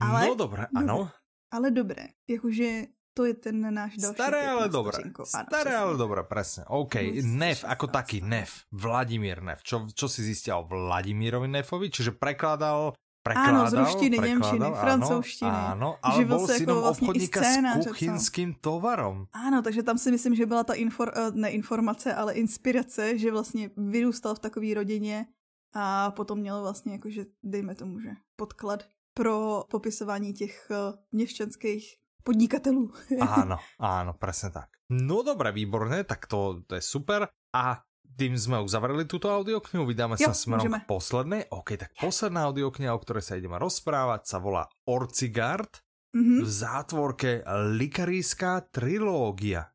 Ale, 0.00 0.26
no 0.26 0.34
dobré, 0.34 0.66
ano. 0.76 1.10
Ale 1.52 1.70
dobré, 1.70 2.08
jakože 2.28 2.82
to 3.14 3.24
je 3.24 3.34
ten 3.34 3.62
náš 3.74 3.96
další 3.96 4.18
Staré, 4.18 4.42
ale 4.50 4.66
dobré. 4.68 4.98
Staré, 5.22 5.72
ale 5.78 5.94
dobré, 5.94 6.26
presne. 6.26 6.66
OK, 6.66 7.22
Nev 7.22 7.62
ako 7.62 7.86
taký, 7.86 8.18
Nev. 8.20 8.50
Vladimír 8.74 9.38
Nev. 9.38 9.62
Čo, 9.62 9.86
čo 9.94 10.10
si 10.10 10.26
zistil 10.26 10.58
o 10.58 10.66
Vladimírovi 10.66 11.46
Nefovi? 11.46 11.94
Čiže 11.94 12.18
prekladal 12.18 12.98
Prekladal, 13.24 13.64
áno, 13.64 13.72
z 13.72 13.74
ruštiny, 13.80 14.16
nemčiny, 14.20 14.68
francouzštiny. 14.68 15.48
Áno, 15.72 15.96
ale 16.04 16.12
Živil 16.12 16.36
bol 16.36 16.44
synom 16.44 16.76
jako 16.76 16.90
obchodníka 16.92 17.40
s 17.40 17.56
kuchynským 17.88 18.50
tovarom. 18.60 19.32
Áno, 19.32 19.64
takže 19.64 19.80
tam 19.80 19.96
si 19.96 20.12
myslím, 20.12 20.36
že 20.36 20.44
byla 20.44 20.60
ta 20.68 20.76
infor, 20.76 21.08
eh, 21.08 21.32
ne 21.32 21.48
informace, 21.56 22.12
ale 22.12 22.36
inspirace, 22.36 23.16
že 23.16 23.32
vlastně 23.32 23.72
vyrůstal 23.80 24.36
v 24.36 24.44
takové 24.44 24.76
rodině 24.76 25.24
a 25.72 26.12
potom 26.12 26.38
měl 26.38 26.60
vlastně 26.60 27.00
jakože, 27.00 27.24
dejme 27.40 27.74
tomu, 27.74 27.96
že 28.00 28.12
podklad 28.36 28.84
pro 29.16 29.64
popisování 29.72 30.32
těch 30.32 30.68
eh, 30.70 30.76
měšťanských 31.12 32.03
podnikatelů. 32.24 32.90
áno, 33.20 33.60
áno, 33.78 34.12
presne 34.16 34.50
tak. 34.50 34.72
No 34.88 35.20
dobré, 35.20 35.52
výborné, 35.52 36.08
tak 36.08 36.26
to, 36.26 36.64
to 36.64 36.74
je 36.74 36.82
super. 36.82 37.28
A 37.52 37.84
tým 38.16 38.38
sme 38.38 38.62
uzavreli 38.62 39.04
túto 39.04 39.28
audioknihu, 39.28 39.84
vydáme 39.84 40.16
jo, 40.16 40.30
sa 40.30 40.32
smerom 40.32 40.66
môžeme. 40.66 40.78
k 40.80 40.88
poslednej. 40.88 41.42
OK, 41.52 41.76
tak 41.76 41.90
posledná 41.98 42.48
audiokniha, 42.48 42.96
o 42.96 43.02
ktorej 43.02 43.22
sa 43.26 43.36
ideme 43.36 43.60
rozprávať, 43.60 44.24
sa 44.24 44.38
volá 44.40 44.64
Orcigard 44.88 45.82
mm-hmm. 46.14 46.40
v 46.42 46.48
zátvorke 46.48 47.30
Likarijská 47.76 48.72
trilógia 48.72 49.74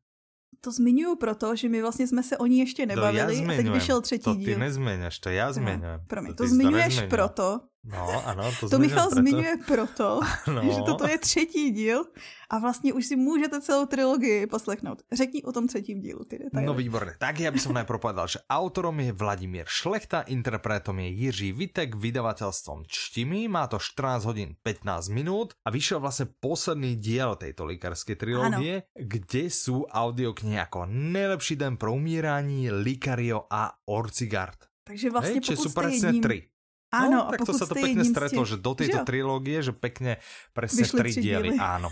to 0.60 0.68
zmiňuju 0.72 1.16
proto, 1.16 1.56
že 1.56 1.68
my 1.68 1.80
vlastně 1.80 2.06
jsme 2.06 2.22
se 2.22 2.36
o 2.36 2.46
ní 2.46 2.58
ještě 2.58 2.86
nebavili 2.86 3.40
no, 3.40 3.52
a 3.52 3.56
teď 3.56 3.68
vyšel 3.68 4.00
třetí 4.00 4.24
to 4.24 4.34
díl. 4.34 4.44
To 4.44 4.54
ty 4.54 4.60
nezmiňuješ, 4.60 5.18
to 5.18 5.28
já 5.28 5.52
zmiňujem. 5.52 6.00
Promiň, 6.06 6.34
to, 6.34 6.44
to 6.44 6.48
zmiňuješ 6.48 7.00
proto, 7.08 7.60
No, 7.84 8.26
ano, 8.26 8.52
to, 8.60 8.68
to 8.68 8.78
Michal 8.78 9.08
proto. 9.08 9.20
zmiňuje 9.20 9.56
proto, 9.66 10.20
ano. 10.46 10.62
že 10.72 10.80
toto 10.86 11.08
je 11.08 11.18
třetí 11.18 11.70
díl 11.70 12.04
a 12.50 12.58
vlastně 12.58 12.92
už 12.92 13.06
si 13.06 13.16
můžete 13.16 13.60
celou 13.60 13.86
trilogii 13.86 14.46
poslechnout. 14.46 15.02
Řekni 15.12 15.42
o 15.42 15.52
tom 15.52 15.66
třetím 15.66 16.00
dílu 16.00 16.24
ty 16.24 16.38
detaily. 16.38 16.66
No 16.66 16.74
výborně. 16.74 17.12
Tak 17.18 17.40
já 17.40 17.50
bych 17.50 17.66
najprv 17.66 18.00
povedal, 18.00 18.28
že 18.28 18.38
autorom 18.50 19.00
je 19.00 19.12
Vladimír 19.12 19.64
Šlechta, 19.68 20.20
interpretom 20.20 20.98
je 20.98 21.08
Jiří 21.08 21.52
Vitek, 21.52 21.94
vydavatelstvom 21.94 22.84
Čtimi, 22.86 23.48
má 23.48 23.66
to 23.66 23.78
14 23.78 24.24
hodin 24.24 24.54
15 24.62 25.08
minut 25.08 25.52
a 25.64 25.70
vyšel 25.70 26.00
vlastně 26.00 26.26
posledný 26.40 26.96
díl 26.96 27.36
této 27.36 27.64
likárské 27.64 28.16
trilogie, 28.16 28.74
ano. 28.74 29.06
kde 29.08 29.40
jsou 29.40 29.84
audioknihy 29.84 30.56
jako 30.56 30.86
Nejlepší 30.86 31.56
den 31.56 31.76
pro 31.76 31.92
umírání, 31.92 32.70
Likario 32.70 33.46
a 33.50 33.72
Orcigard. 33.86 34.58
Takže 34.84 35.10
vlastně 35.10 35.40
Hej, 35.48 35.56
pokud 35.56 35.70
jste 35.70 36.06
jedním... 36.06 36.50
Áno, 36.90 37.26
no, 37.26 37.30
tak 37.30 37.46
to 37.46 37.54
sa 37.54 37.70
to 37.70 37.78
pekne 37.78 38.02
stretlo, 38.02 38.42
že 38.42 38.58
do 38.58 38.74
tejto 38.74 39.02
že 39.02 39.06
trilógie, 39.06 39.62
že 39.62 39.70
pekne 39.70 40.18
presne 40.50 40.82
Vyšli 40.82 40.98
tri 40.98 41.10
diely. 41.14 41.54
Áno. 41.54 41.86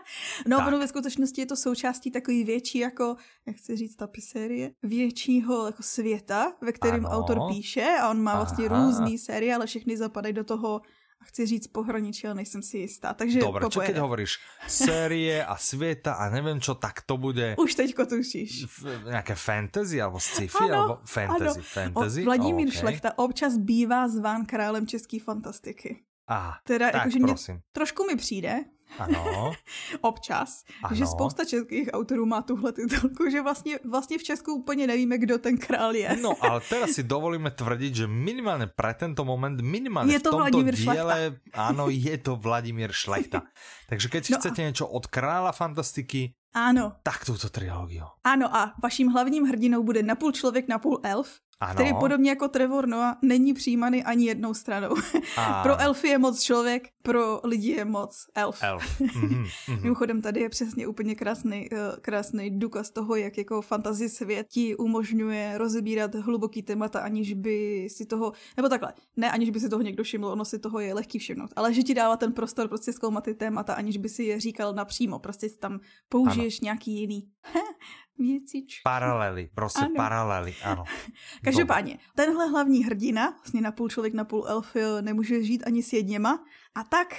no, 0.50 0.62
ono 0.62 0.78
ve 0.78 0.86
skutečnosti 0.86 1.34
je 1.34 1.46
to 1.46 1.56
součástí 1.56 2.10
takový 2.10 2.44
větší, 2.44 2.78
jako, 2.78 3.16
jak 3.46 3.56
chci 3.56 3.76
říct, 3.76 3.96
tapisérie, 3.96 4.70
většího 4.82 5.66
jako 5.66 5.82
světa, 5.82 6.52
ve 6.62 6.72
kterém 6.72 7.06
ano. 7.06 7.14
autor 7.18 7.38
píše 7.50 7.86
a 8.00 8.10
on 8.10 8.22
má 8.22 8.36
vlastně 8.36 8.68
Aha. 8.68 8.84
různý 8.84 9.18
série, 9.18 9.54
ale 9.54 9.66
všechny 9.66 9.96
zapadají 9.96 10.34
do 10.34 10.44
toho 10.44 10.80
chci 11.24 11.46
říct 11.46 11.66
pohraničí, 11.66 12.26
ale 12.26 12.34
nejsem 12.34 12.62
si 12.62 12.78
jistá. 12.78 13.14
Takže 13.14 13.40
Dobre, 13.40 13.68
čo 13.68 13.80
keď 13.80 13.96
hovoríš 13.98 14.38
série 14.68 15.44
a 15.44 15.56
světa 15.56 16.14
a 16.14 16.30
nevím 16.30 16.60
čo, 16.60 16.74
tak 16.74 17.02
to 17.02 17.16
bude... 17.16 17.56
Už 17.58 17.74
teďko 17.74 18.06
tušíš. 18.06 18.66
Nějaké 19.04 19.34
fantasy 19.34 20.02
alebo 20.02 20.20
sci-fi, 20.20 20.64
ano, 20.70 20.74
alebo 20.74 20.94
fantasy, 21.04 21.60
ano. 21.60 21.72
fantasy. 21.72 22.20
O, 22.22 22.24
Vladimír 22.24 22.68
oh, 22.68 22.72
okay. 22.72 22.80
Šlechta 22.80 23.18
občas 23.18 23.56
bývá 23.56 24.08
zván 24.08 24.46
králem 24.46 24.86
české 24.86 25.20
fantastiky. 25.20 26.04
A, 26.28 26.56
teda, 26.64 26.90
tak, 26.90 26.94
jakože 26.94 27.18
mě, 27.18 27.34
trošku 27.72 28.04
mi 28.04 28.16
přijde, 28.16 28.64
ano. 28.98 29.52
Občas. 30.00 30.64
Ano. 30.82 30.96
Že 30.96 31.06
spousta 31.06 31.44
českých 31.44 31.88
autorů 31.92 32.26
má 32.26 32.42
tuhle 32.42 32.72
titulku, 32.72 33.30
že 33.30 33.42
vlastně, 33.42 33.78
vlastně 33.90 34.18
v 34.18 34.22
Česku 34.22 34.52
úplně 34.52 34.86
nevíme, 34.86 35.18
kdo 35.18 35.38
ten 35.38 35.58
král 35.58 35.94
je. 35.94 36.16
No, 36.22 36.32
ale 36.40 36.60
teraz 36.68 36.90
si 36.90 37.02
dovolíme 37.02 37.50
tvrdit, 37.50 37.94
že 37.94 38.06
minimálně 38.06 38.66
pro 38.66 38.94
tento 38.94 39.24
moment, 39.24 39.60
minimálně 39.60 40.14
je 40.14 40.20
to 40.20 40.28
v 40.28 40.32
tomto 40.32 40.42
Vladimír 40.42 40.74
díle, 40.76 41.40
ano, 41.52 41.86
je 41.88 42.18
to 42.18 42.36
Vladimír 42.36 42.92
Šlechta. 42.92 43.42
Takže 43.88 44.08
keď 44.08 44.30
no 44.30 44.38
chcete 44.38 44.62
a... 44.62 44.64
něco 44.64 44.88
od 44.88 45.06
krála 45.06 45.52
fantastiky, 45.52 46.34
ano. 46.54 46.92
Tak 47.02 47.24
tuto 47.24 47.50
trilogii. 47.50 48.02
Ano 48.24 48.56
a 48.56 48.74
vaším 48.82 49.08
hlavním 49.08 49.44
hrdinou 49.44 49.82
bude 49.82 50.02
napůl 50.02 50.32
člověk, 50.32 50.68
napůl 50.68 51.00
elf. 51.02 51.40
Ano. 51.60 51.74
který 51.74 51.94
podobně 52.00 52.30
jako 52.30 52.48
Trevor 52.48 52.88
Noah 52.88 53.16
není 53.22 53.54
přijímaný 53.54 54.04
ani 54.04 54.26
jednou 54.26 54.54
stranou. 54.54 54.94
A... 55.36 55.62
pro 55.62 55.80
elfy 55.80 56.08
je 56.08 56.18
moc 56.18 56.42
člověk, 56.42 56.88
pro 57.02 57.40
lidi 57.44 57.70
je 57.70 57.84
moc 57.84 58.26
elf. 58.34 58.58
elf. 58.62 59.00
Mm-hmm, 59.00 59.44
mm-hmm. 59.68 59.82
Mimochodem 59.82 60.22
tady 60.22 60.40
je 60.40 60.48
přesně 60.48 60.86
úplně 60.86 61.14
krásný, 61.14 61.68
uh, 61.70 61.78
krásný 62.00 62.58
důkaz 62.58 62.90
toho, 62.90 63.16
jak 63.16 63.38
jako 63.38 63.62
fantasy 63.62 64.08
svět 64.08 64.46
ti 64.48 64.76
umožňuje 64.76 65.58
rozebírat 65.58 66.14
hluboký 66.14 66.62
témata, 66.62 67.00
aniž 67.00 67.32
by 67.32 67.88
si 67.90 68.06
toho, 68.06 68.32
nebo 68.56 68.68
takhle, 68.68 68.92
ne 69.16 69.30
aniž 69.30 69.50
by 69.50 69.60
si 69.60 69.68
toho 69.68 69.82
někdo 69.82 70.04
všiml, 70.04 70.26
ono 70.26 70.44
si 70.44 70.58
toho 70.58 70.80
je 70.80 70.94
lehký 70.94 71.18
všimnout, 71.18 71.50
ale 71.56 71.74
že 71.74 71.82
ti 71.82 71.94
dává 71.94 72.16
ten 72.16 72.32
prostor 72.32 72.68
prostě 72.68 72.92
zkoumat 72.92 73.24
ty 73.24 73.34
témata, 73.34 73.74
aniž 73.74 73.96
by 73.96 74.08
si 74.08 74.22
je 74.22 74.40
říkal 74.40 74.72
napřímo, 74.72 75.18
prostě 75.18 75.48
si 75.48 75.58
tam 75.58 75.80
použiješ 76.08 76.58
ano. 76.60 76.64
nějaký 76.64 77.00
jiný 77.00 77.28
věcičky. 78.18 78.80
Paralely, 78.84 79.50
prostě 79.54 79.84
ano. 79.84 79.94
paralely, 79.96 80.54
ano. 80.64 80.84
Každopádně, 81.44 81.98
tenhle 82.14 82.48
hlavní 82.48 82.84
hrdina, 82.84 83.30
vlastně 83.30 83.60
napůl 83.60 83.88
člověk, 83.88 84.14
napůl 84.14 84.44
elf, 84.48 84.76
nemůže 85.00 85.42
žít 85.42 85.66
ani 85.66 85.82
s 85.82 85.92
jedněma. 85.92 86.44
A 86.74 86.84
tak, 86.84 87.14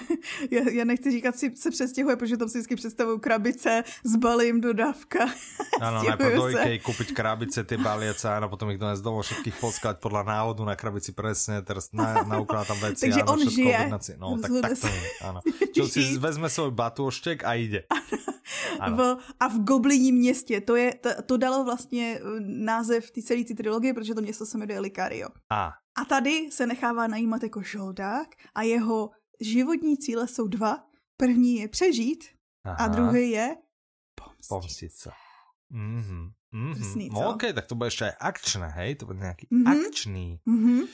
já, 0.50 0.70
já 0.70 0.84
nechci 0.84 1.10
říkat 1.10 1.36
si, 1.36 1.56
se 1.56 1.70
přestěhuje, 1.70 2.16
protože 2.16 2.36
tam 2.36 2.48
si 2.48 2.58
vždycky 2.58 2.76
představuju 2.76 3.18
krabice, 3.18 3.84
zbalím 4.04 4.60
dodávka. 4.60 5.18
Ano, 5.80 6.04
najprv 6.04 6.36
do 6.36 6.48
Ikei 6.52 6.78
kúpiť 6.78 7.16
krabice, 7.16 7.64
ty 7.64 7.80
baliece 7.80 8.28
a 8.28 8.48
potom 8.52 8.68
ich 8.68 8.76
dones 8.76 9.00
domov 9.00 9.24
všetkých 9.24 9.56
poskať 9.56 9.96
podľa 9.96 10.28
návodu 10.28 10.60
na 10.60 10.76
krabici 10.76 11.16
presne, 11.16 11.64
teraz 11.64 11.88
na, 11.96 12.20
naukladá 12.20 12.68
tam 12.68 12.78
veci. 12.84 13.08
Takže 13.08 13.24
áno, 13.24 13.32
on 13.32 13.40
žije. 13.48 13.78
No, 14.20 14.36
tak, 14.36 14.50
tak 14.60 14.76
to 14.76 14.92
je, 14.92 15.00
áno. 15.24 15.40
Čo 15.72 15.88
si 15.88 16.04
vezme 16.26 16.52
svoj 16.52 16.76
batôštek 16.76 17.48
a 17.48 17.56
ide. 17.56 17.88
v, 18.76 19.16
a 19.40 19.48
v 19.48 19.56
Gobliním 19.64 20.14
městě. 20.14 20.60
To, 20.60 20.76
je, 20.76 20.94
to, 20.94 21.10
to 21.26 21.36
dalo 21.36 21.64
vlastně 21.64 22.20
eh, 22.20 22.40
název 22.40 23.10
té 23.10 23.22
celé 23.22 23.44
trilogie, 23.56 23.94
protože 23.94 24.14
to 24.14 24.20
město 24.20 24.46
se 24.46 24.58
jmenuje 24.58 24.80
Likario. 24.80 25.28
A. 25.50 25.72
a 26.00 26.04
tady 26.04 26.48
se 26.50 26.66
nechává 26.66 27.06
najímat 27.06 27.42
jako 27.42 27.62
žoldák 27.62 28.28
a 28.54 28.62
jeho 28.62 29.10
životní 29.40 29.98
cíle 29.98 30.28
jsou 30.28 30.48
dva. 30.48 30.84
První 31.16 31.56
je 31.56 31.68
přežít 31.68 32.24
Aha. 32.64 32.76
a 32.76 32.88
druhý 32.88 33.30
je 33.30 33.56
pomstit. 34.14 34.48
Pomstit 34.48 34.92
se. 34.92 35.10
Mm-hmm. 35.72 36.30
Mm-hmm. 36.54 37.12
no, 37.12 37.30
OK, 37.30 37.42
tak 37.54 37.66
to 37.66 37.74
bude 37.74 37.86
ještě 37.86 38.12
akčné, 38.20 38.68
hej? 38.68 38.94
To 38.94 39.06
bude 39.06 39.18
nějaký 39.18 39.46
mm-hmm. 39.46 39.86
akčný. 39.86 40.40
Mm-hmm. 40.48 40.88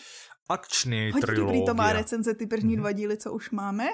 Hodně 0.48 1.12
trilogie. 1.20 1.38
dobrý 1.38 1.66
to 1.66 1.74
má 1.74 1.92
recenze, 1.92 2.34
ty 2.34 2.46
první 2.46 2.74
mm-hmm. 2.74 2.80
dva 2.80 2.92
díly, 2.92 3.16
co 3.16 3.32
už 3.32 3.50
máme. 3.50 3.86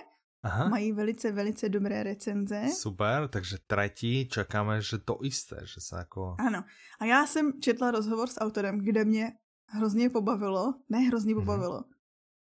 Aha. 0.43 0.69
Mají 0.69 0.93
velice, 0.93 1.33
velice 1.33 1.69
dobré 1.69 2.03
recenze. 2.03 2.63
Super, 2.75 3.29
takže 3.29 3.57
třetí 3.67 4.29
čekáme, 4.29 4.83
že 4.83 4.99
to 4.99 5.19
jisté, 5.23 5.57
že 5.63 5.81
se 5.81 5.97
jako... 5.97 6.37
Ano. 6.39 6.65
A 7.01 7.05
já 7.05 7.27
jsem 7.27 7.53
četla 7.61 7.91
rozhovor 7.91 8.29
s 8.29 8.41
autorem, 8.41 8.79
kde 8.79 9.05
mě 9.05 9.33
hrozně 9.73 10.11
pobavilo, 10.11 10.75
ne 10.89 10.99
hrozně 10.99 11.35
mhm. 11.35 11.45
pobavilo, 11.45 11.79
mm. 11.79 11.93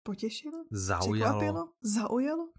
potěšilo, 0.03 0.63
zaujalo, 0.71 1.13
překvapilo, 1.13 1.69
zaujalo, 1.81 2.49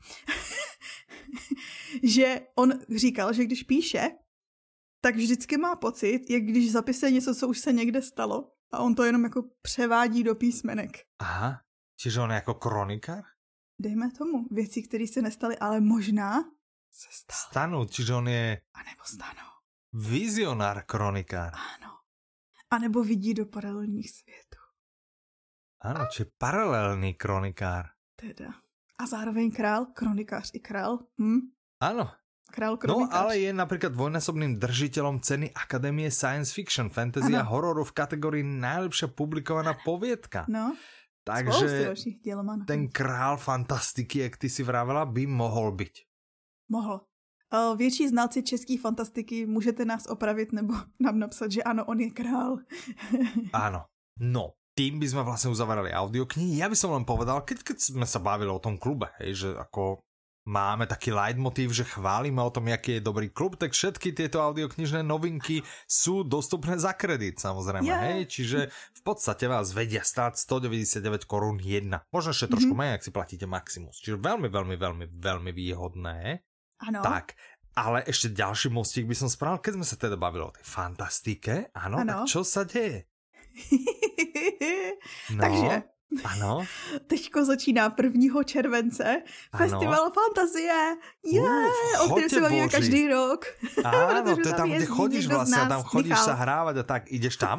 že 2.03 2.41
on 2.55 2.73
říkal, 2.97 3.33
že 3.33 3.45
když 3.45 3.63
píše, 3.63 4.11
tak 5.01 5.17
vždycky 5.17 5.57
má 5.57 5.77
pocit, 5.77 6.31
jak 6.31 6.43
když 6.43 6.73
zapisuje 6.73 7.13
něco, 7.13 7.35
co 7.35 7.49
už 7.49 7.59
se 7.59 7.73
někde 7.73 8.03
stalo 8.03 8.53
a 8.73 8.79
on 8.79 8.95
to 8.95 9.05
jenom 9.05 9.25
jako 9.25 9.43
převádí 9.63 10.23
do 10.23 10.35
písmenek. 10.35 10.91
Aha, 11.19 11.61
čiže 11.97 12.21
on 12.21 12.31
je 12.31 12.35
jako 12.35 12.55
kronikár? 12.55 13.25
dejme 13.83 14.11
tomu, 14.11 14.47
věci, 14.51 14.83
které 14.83 15.07
se 15.07 15.23
nestaly, 15.23 15.59
ale 15.59 15.81
možná 15.81 16.43
se 16.91 17.09
staly. 17.11 17.39
Stanou, 17.51 17.85
čiže 17.85 18.15
on 18.15 18.29
je... 18.29 18.61
A 18.75 18.79
nebo 18.79 19.05
stanou. 19.05 19.51
Vizionár, 19.93 20.85
kronikár. 20.87 21.53
Ano. 21.55 21.99
A 22.71 22.79
nebo 22.79 23.05
vidí 23.05 23.35
do 23.35 23.47
paralelních 23.47 24.11
světů. 24.11 24.42
Ano, 25.83 26.07
či 26.07 26.31
paralelný 26.39 27.19
kronikár. 27.19 27.91
Teda. 28.15 28.55
A 28.99 29.03
zároveň 29.03 29.51
král, 29.51 29.91
kronikář 29.91 30.55
i 30.55 30.63
král. 30.63 31.11
Hm? 31.19 31.51
Áno. 31.83 32.07
Král 32.55 32.79
kronikář. 32.79 33.11
No 33.11 33.19
ale 33.19 33.43
je 33.43 33.51
napríklad 33.51 33.91
dvojnásobným 33.91 34.63
držiteľom 34.63 35.19
ceny 35.19 35.51
Akadémie 35.51 36.07
Science 36.15 36.55
Fiction, 36.55 36.87
Fantasy 36.87 37.35
ano. 37.35 37.43
a 37.43 37.49
hororu 37.51 37.83
v 37.83 37.99
kategorii 37.99 38.45
najlepšia 38.47 39.11
publikovaná 39.11 39.75
poviedka. 39.83 40.47
No. 40.47 40.79
Takže 41.27 41.95
ten 42.67 42.91
král 42.91 43.39
fantastiky, 43.39 44.19
jak 44.27 44.37
ty 44.37 44.51
si 44.51 44.63
vravela, 44.63 45.07
by 45.07 45.27
mohl 45.27 45.73
být. 45.73 46.07
Mohl. 46.69 47.01
Větší 47.77 48.09
znalci 48.09 48.43
české 48.43 48.79
fantastiky 48.79 49.47
můžete 49.47 49.85
nás 49.85 50.07
opravit 50.07 50.53
nebo 50.53 50.75
nám 51.01 51.19
napsat, 51.19 51.53
že 51.53 51.63
ano, 51.63 51.85
on 51.85 52.01
je 52.01 52.11
král. 52.11 52.59
ano. 53.53 53.85
No, 54.21 54.53
tým 54.73 54.97
by 54.97 55.07
sme 55.09 55.23
vlastne 55.23 55.53
uzavrali 55.53 55.93
audioknihy. 55.93 56.61
Ja 56.61 56.73
by 56.73 56.77
som 56.77 56.97
len 56.97 57.05
povedal, 57.05 57.45
keď, 57.45 57.61
keď 57.61 57.77
sme 57.93 58.07
sa 58.09 58.21
bavili 58.21 58.49
o 58.49 58.63
tom 58.63 58.81
klube, 58.81 59.13
hej, 59.21 59.33
že 59.37 59.49
ako 59.57 60.01
máme 60.43 60.91
taký 60.91 61.15
leitmotiv, 61.15 61.71
že 61.71 61.87
chválime 61.87 62.43
o 62.43 62.51
tom, 62.51 62.67
jaký 62.67 62.99
je 62.99 63.07
dobrý 63.07 63.31
klub, 63.31 63.55
tak 63.55 63.71
všetky 63.77 64.11
tieto 64.11 64.43
audioknižné 64.43 65.07
novinky 65.07 65.63
sú 65.87 66.27
dostupné 66.27 66.75
za 66.83 66.99
kredit, 66.99 67.39
samozrejme, 67.39 67.87
yeah. 67.87 68.03
hej, 68.11 68.27
čiže 68.27 68.59
v 68.73 69.03
podstate 69.07 69.47
vás 69.47 69.71
vedia 69.71 70.03
stáť 70.03 70.35
199 70.43 71.31
korún 71.31 71.63
jedna. 71.63 72.03
Možno 72.11 72.35
ešte 72.35 72.51
trošku 72.51 72.75
mm 72.75 72.79
-hmm. 72.79 72.91
menej, 72.91 72.97
ak 72.99 73.05
si 73.07 73.13
platíte 73.15 73.47
Maximus. 73.47 74.03
Čiže 74.03 74.19
veľmi, 74.19 74.49
veľmi, 74.51 74.77
veľmi, 74.77 75.07
veľmi 75.15 75.51
výhodné. 75.55 76.43
Ano. 76.83 77.01
Tak, 77.07 77.39
ale 77.79 78.03
ešte 78.05 78.35
ďalší 78.35 78.69
mostík 78.75 79.07
by 79.07 79.15
som 79.15 79.29
spravil, 79.31 79.63
keď 79.63 79.73
sme 79.79 79.87
sa 79.87 79.97
teda 79.97 80.17
bavili 80.19 80.43
o 80.43 80.51
tej 80.51 80.65
fantastike, 80.67 81.71
ano, 81.73 82.03
ano. 82.03 82.27
tak 82.27 82.35
čo 82.35 82.43
sa 82.43 82.67
deje? 82.67 83.07
no. 85.31 85.41
Takže 85.41 85.83
ano. 86.25 86.65
Teďko 87.07 87.45
začíná 87.45 87.95
1. 88.03 88.45
července 88.45 89.05
ano. 89.53 89.59
Festival 89.59 90.11
Fantazie. 90.13 90.97
Je, 91.25 91.41
yeah, 91.41 92.03
o 92.05 92.09
kterém 92.11 92.31
se 92.31 92.41
bavíme 92.41 92.69
každý 92.69 93.09
rok. 93.09 93.47
Ano, 93.85 94.37
to 94.43 94.49
je 94.49 94.55
tam, 94.55 94.71
kde 94.71 94.87
chodíš 94.87 95.27
vlastně, 95.27 95.69
tam 95.69 95.83
chodíš 95.83 96.11
Michal. 96.11 96.25
sa 96.25 96.35
hrávať 96.35 96.77
a 96.77 96.83
tak. 96.83 97.03
Ideš 97.13 97.37
tam? 97.37 97.59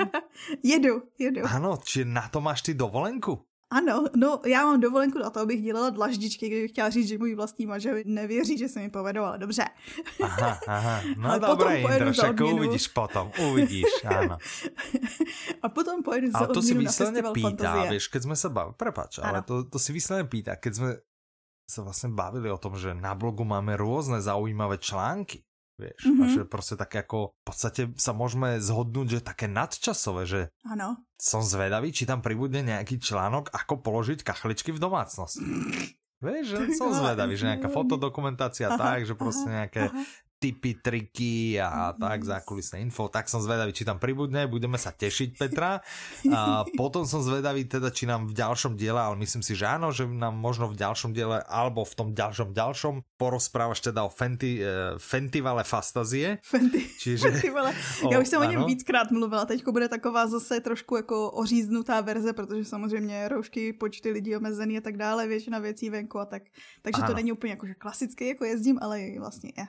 jedu, 0.63 1.01
jedu. 1.19 1.41
Ano, 1.45 1.77
či 1.83 2.05
na 2.05 2.27
to 2.29 2.41
máš 2.41 2.61
ty 2.61 2.73
dovolenku? 2.73 3.45
Ano, 3.73 4.05
no 4.15 4.41
já 4.45 4.65
mám 4.65 4.79
dovolenku 4.79 5.19
na 5.19 5.29
to, 5.29 5.39
abych 5.39 5.61
dělala 5.61 5.89
dlaždičky, 5.89 6.47
kdybych 6.47 6.71
chtěla 6.71 6.89
říct, 6.89 7.07
že 7.07 7.17
můj 7.17 7.35
vlastní 7.35 7.65
manžel 7.65 7.95
nevěří, 8.05 8.57
že 8.57 8.69
se 8.69 8.79
mi 8.79 8.89
povedou, 8.89 9.23
ale 9.23 9.37
dobře. 9.37 9.65
Aha, 10.23 10.59
aha. 10.67 11.01
No 11.17 11.29
ale 11.29 11.39
dobré, 11.39 11.81
Indra, 11.81 12.11
však 12.11 12.41
uvidíš 12.41 12.87
potom, 12.87 13.31
uvidíš, 13.49 13.85
ano. 14.05 14.37
A 15.61 15.69
potom 15.69 16.03
pojedu 16.03 16.31
za 16.31 16.37
ale 16.37 16.47
to 16.47 16.61
si 16.61 16.77
výsledně 16.77 17.23
pýtá, 17.33 17.49
fantazie. 17.49 17.89
vieš, 17.89 18.07
keď 18.07 18.23
jsme 18.23 18.35
se 18.35 18.49
bavili, 18.49 18.73
prepač, 18.77 19.19
ale 19.23 19.41
to, 19.41 19.63
to 19.63 19.79
si 19.79 19.93
výsledně 19.93 20.23
pýtá, 20.23 20.55
keď 20.55 20.75
jsme 20.75 20.95
se 21.69 21.81
vlastně 21.81 22.09
bavili 22.09 22.51
o 22.51 22.57
tom, 22.57 22.77
že 22.77 22.93
na 22.93 23.15
blogu 23.15 23.43
máme 23.43 23.77
různé 23.77 24.21
zaujímavé 24.21 24.77
články, 24.77 25.43
Vieš, 25.79 26.05
mm 26.05 26.13
-hmm. 26.13 26.23
a 26.23 26.27
že 26.27 26.43
prostě 26.43 26.75
tak 26.75 26.93
jako 26.93 27.27
v 27.27 27.43
podstatě 27.43 27.89
sa 27.97 28.13
môžeme 28.13 28.61
zhodnúť, 28.61 29.09
že 29.09 29.19
také 29.25 29.47
nadčasové, 29.47 30.25
že 30.25 30.49
ano. 30.69 30.97
som 31.17 31.41
zvedavý, 31.41 31.89
či 31.89 32.05
tam 32.05 32.21
pribudne 32.21 32.61
nejaký 32.61 32.99
článok, 33.01 33.49
ako 33.49 33.81
položiť 33.81 34.23
kachličky 34.23 34.71
v 34.71 34.79
domácnosti. 34.79 35.41
Vieš, 36.23 36.45
že 36.47 36.57
som 36.79 36.93
zvedavý, 36.93 37.35
že 37.35 37.49
nejaká 37.51 37.67
fotodokumentácia 37.67 38.77
tak, 38.77 39.05
že 39.05 39.13
prostě 39.15 39.49
nejaké 39.49 39.91
tipy, 40.43 40.75
triky 40.75 41.55
a 41.55 41.95
tak, 41.95 42.27
zákulisné 42.27 42.83
info, 42.83 43.07
tak 43.07 43.31
som 43.31 43.39
zvedavý, 43.39 43.71
či 43.71 43.87
tam 43.87 43.95
pribudne, 43.95 44.43
budeme 44.51 44.75
sa 44.75 44.91
tešiť, 44.91 45.39
Petra. 45.39 45.79
A 46.27 46.67
potom 46.79 47.07
som 47.07 47.23
zvedavý 47.23 47.63
teda, 47.63 47.87
či 47.95 48.03
nám 48.03 48.27
v 48.27 48.35
ďalšom 48.35 48.75
diele, 48.75 48.99
ale 48.99 49.15
myslím 49.23 49.39
si, 49.39 49.55
že 49.55 49.63
áno, 49.63 49.95
že 49.95 50.03
nám 50.03 50.35
možno 50.35 50.67
v 50.67 50.75
ďalšom 50.75 51.15
diele, 51.15 51.39
alebo 51.47 51.87
v 51.87 51.95
tom 51.95 52.11
ďalšom 52.11 52.51
ďalšom 52.51 53.15
porozprávaš 53.15 53.79
teda 53.79 54.03
o 54.03 54.11
Fenty, 54.11 54.59
uh, 54.59 54.99
Fentivale 54.99 55.63
Fastazie. 55.63 56.43
Fenty, 56.43 56.83
Čiže, 56.99 57.31
Fentivale. 57.31 57.71
Já 58.11 58.19
už 58.19 58.27
jsem 58.27 58.41
o 58.41 58.43
něm 58.43 58.65
víckrát 58.67 59.11
mluvila, 59.11 59.45
teďko 59.45 59.71
bude 59.71 59.87
taková 59.87 60.27
zase 60.27 60.59
trošku 60.59 60.95
jako 60.95 61.31
oříznutá 61.31 62.01
verze, 62.01 62.33
protože 62.33 62.65
samozřejmě 62.65 63.27
roušky, 63.27 63.73
počty 63.73 64.11
lidí 64.11 64.35
omezený 64.35 64.77
a 64.77 64.81
tak 64.81 64.97
dále, 64.97 65.27
většina 65.27 65.59
věcí 65.59 65.89
venku 65.89 66.19
a 66.19 66.25
tak. 66.25 66.43
Takže 66.81 67.01
ano. 67.01 67.07
to 67.07 67.15
není 67.15 67.31
úplně 67.31 67.51
jako 67.53 67.67
že 67.67 67.73
klasicky, 67.73 68.27
jako 68.27 68.45
jezdím, 68.45 68.79
ale 68.81 68.99
vlastně 69.19 69.51
je. 69.57 69.65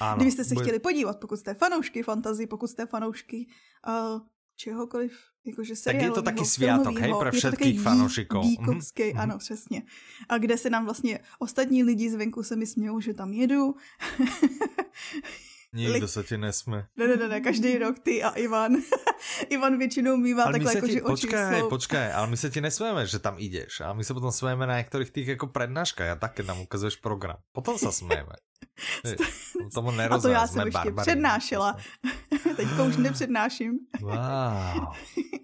Ano, 0.00 0.16
Kdybyste 0.16 0.44
se 0.44 0.54
bude... 0.54 0.64
chtěli 0.64 0.78
podívat, 0.78 1.20
pokud 1.20 1.36
jste 1.36 1.54
fanoušky 1.54 2.02
fantazy, 2.02 2.46
pokud 2.46 2.70
jste 2.70 2.86
fanoušky 2.86 3.46
uh, 3.88 4.20
čehokoliv, 4.56 5.18
jakože 5.46 5.76
seriálu. 5.76 6.00
Tak 6.00 6.10
je 6.10 6.14
to 6.14 6.22
taky 6.22 6.44
sviatok, 6.44 6.98
hej, 6.98 7.14
pro 7.18 7.32
všetkých 7.32 7.80
fanoušiků. 7.80 8.40
Díkovský, 8.40 9.02
mm-hmm. 9.02 9.20
ano, 9.20 9.38
přesně. 9.38 9.82
A 10.28 10.38
kde 10.38 10.58
se 10.58 10.70
nám 10.70 10.84
vlastně 10.84 11.18
ostatní 11.38 11.84
lidi 11.84 12.10
zvenku 12.10 12.42
se 12.42 12.56
mi 12.56 12.66
smějou, 12.66 13.00
že 13.00 13.14
tam 13.14 13.32
jedu. 13.32 13.74
Nikdo 15.72 16.08
se 16.08 16.24
ti 16.24 16.38
nesme. 16.38 16.86
Ne, 16.96 17.06
ne, 17.06 17.16
ne, 17.16 17.28
ne, 17.28 17.40
každý 17.40 17.78
rok 17.78 17.98
ty 17.98 18.22
a 18.22 18.30
Ivan. 18.30 18.72
Ivan 19.48 19.78
většinou 19.78 20.16
mývá 20.16 20.44
ale 20.44 20.52
takhle, 20.52 20.74
jako, 20.74 20.86
že 20.86 21.00
počkaj, 21.00 21.60
jsou... 21.60 21.68
počkaj, 21.68 22.12
ale 22.12 22.26
my 22.26 22.36
se 22.36 22.50
ti 22.50 22.60
nesmíme, 22.60 23.06
že 23.06 23.18
tam 23.18 23.34
ideš. 23.38 23.80
A 23.80 23.92
my 23.92 24.04
se 24.04 24.14
potom 24.14 24.32
smejeme 24.32 24.66
na 24.66 24.76
některých 24.78 25.10
těch 25.10 25.28
jako 25.28 25.46
prednáškách. 25.46 26.06
Já 26.06 26.16
také 26.16 26.42
nám 26.42 26.60
ukazuješ 26.60 26.96
program. 26.96 27.36
Potom 27.52 27.78
se 27.78 27.92
smejeme. 27.92 28.32
Tomu 29.74 29.92
a 30.10 30.18
to 30.18 30.28
já 30.28 30.46
jsem 30.46 30.66
ještě 30.66 30.78
barbarí. 30.78 31.06
přednášela. 31.06 31.76
Teďko 32.56 32.84
už 32.84 32.96
nepřednáším. 32.96 33.78
Wow. 34.00 34.94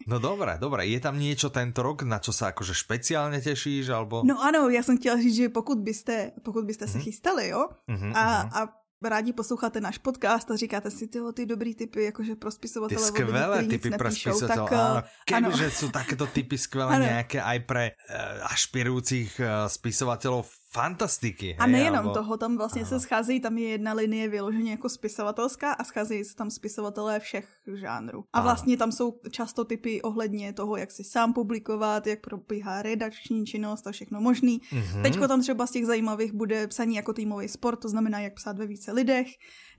No 0.07 0.18
dobré, 0.18 0.59
dobré. 0.61 0.87
Je 0.87 1.01
tam 1.01 1.20
něco 1.20 1.51
tento 1.51 1.83
rok, 1.83 2.03
na 2.03 2.18
co 2.18 2.33
se 2.33 2.45
jakože 2.45 2.75
speciálně 2.75 3.41
těšíš? 3.41 3.89
Alebo... 3.89 4.22
No 4.25 4.43
ano, 4.43 4.68
já 4.68 4.83
jsem 4.83 4.99
chtěla 4.99 5.16
říct, 5.16 5.37
že 5.37 5.49
pokud 5.49 5.79
byste, 5.79 6.33
pokud 6.43 6.64
byste 6.64 6.87
se 6.87 6.99
mm-hmm. 6.99 7.03
chystali, 7.03 7.49
jo, 7.49 7.68
mm-hmm, 7.89 8.12
a, 8.16 8.41
a 8.62 8.84
rádi 9.03 9.32
posloucháte 9.32 9.80
náš 9.80 9.99
podcast 9.99 10.51
a 10.51 10.57
říkáte 10.57 10.90
si 10.90 11.07
tyho, 11.09 11.32
ty 11.32 11.47
dobrý 11.47 11.74
typy, 11.74 12.05
jakože 12.05 12.36
pro 12.36 12.51
spisovatele. 12.51 13.01
Ty 13.01 13.07
skvělé 13.07 13.64
typy 13.64 13.90
pro 13.90 14.11
spisovatele, 14.11 14.70
tak, 14.70 14.72
áno. 14.72 15.03
Kebyže 15.24 15.68
sú 15.70 15.86
takéto 15.90 16.26
typy 16.26 16.59
skvělé 16.59 16.99
nějaké 16.99 17.42
aj 17.42 17.59
pre 17.68 17.84
uh, 17.90 18.53
ašpirujúcich 18.53 19.40
uh, 19.40 19.68
spisovatelů 19.68 20.45
fantastiky. 20.75 21.57
A 21.59 21.66
nejenom 21.66 21.99
alebo... 21.99 22.14
toho, 22.14 22.37
tam 22.37 22.57
vlastně 22.57 22.83
Aha. 22.83 22.89
se 22.89 23.01
scházejí, 23.01 23.41
tam 23.41 23.59
je 23.59 23.68
jedna 23.68 23.93
linie 23.93 24.29
vyloženě 24.29 24.70
jako 24.70 24.89
spisovatelská 24.89 25.72
a 25.72 25.85
scházejí 25.85 26.25
se 26.25 26.35
tam 26.35 26.51
spisovatelé 26.51 27.20
všech 27.20 27.49
žánrů. 27.75 28.25
A 28.33 28.41
vlastně 28.41 28.77
tam 28.77 28.93
jsou 28.93 29.20
často 29.31 29.64
typy 29.64 30.03
ohledně 30.03 30.53
toho, 30.53 30.77
jak 30.77 30.91
si 30.91 31.05
sám 31.05 31.33
publikovat, 31.33 32.07
jak 32.07 32.20
probíhá 32.20 32.83
redakční 32.83 33.47
činnost 33.47 33.87
a 33.87 33.93
všechno 33.93 34.20
možný. 34.20 34.61
Mm-hmm. 34.61 35.03
Teďko 35.03 35.29
tam 35.29 35.41
třeba 35.41 35.66
z 35.66 35.70
těch 35.70 35.87
zajímavých 35.87 36.33
bude 36.33 36.66
psaní 36.66 36.97
jako 36.97 37.12
týmový 37.12 37.49
sport, 37.49 37.77
to 37.77 37.89
znamená, 37.89 38.20
jak 38.20 38.35
psát 38.35 38.59
ve 38.59 38.66
více 38.66 38.93
lidech, 38.93 39.27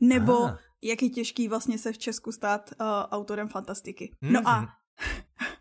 nebo 0.02 0.43
Aha. 0.43 0.60
jak 0.84 1.04
je 1.04 1.10
těžký 1.10 1.48
vlastně 1.48 1.78
se 1.78 1.91
v 1.91 1.98
Česku 1.98 2.32
stát 2.32 2.70
uh, 2.70 2.88
autorem 3.12 3.48
fantastiky. 3.50 4.12
Mm-hmm. 4.24 4.32
No 4.32 4.41
a 4.46 4.62
mhm. 4.62 4.68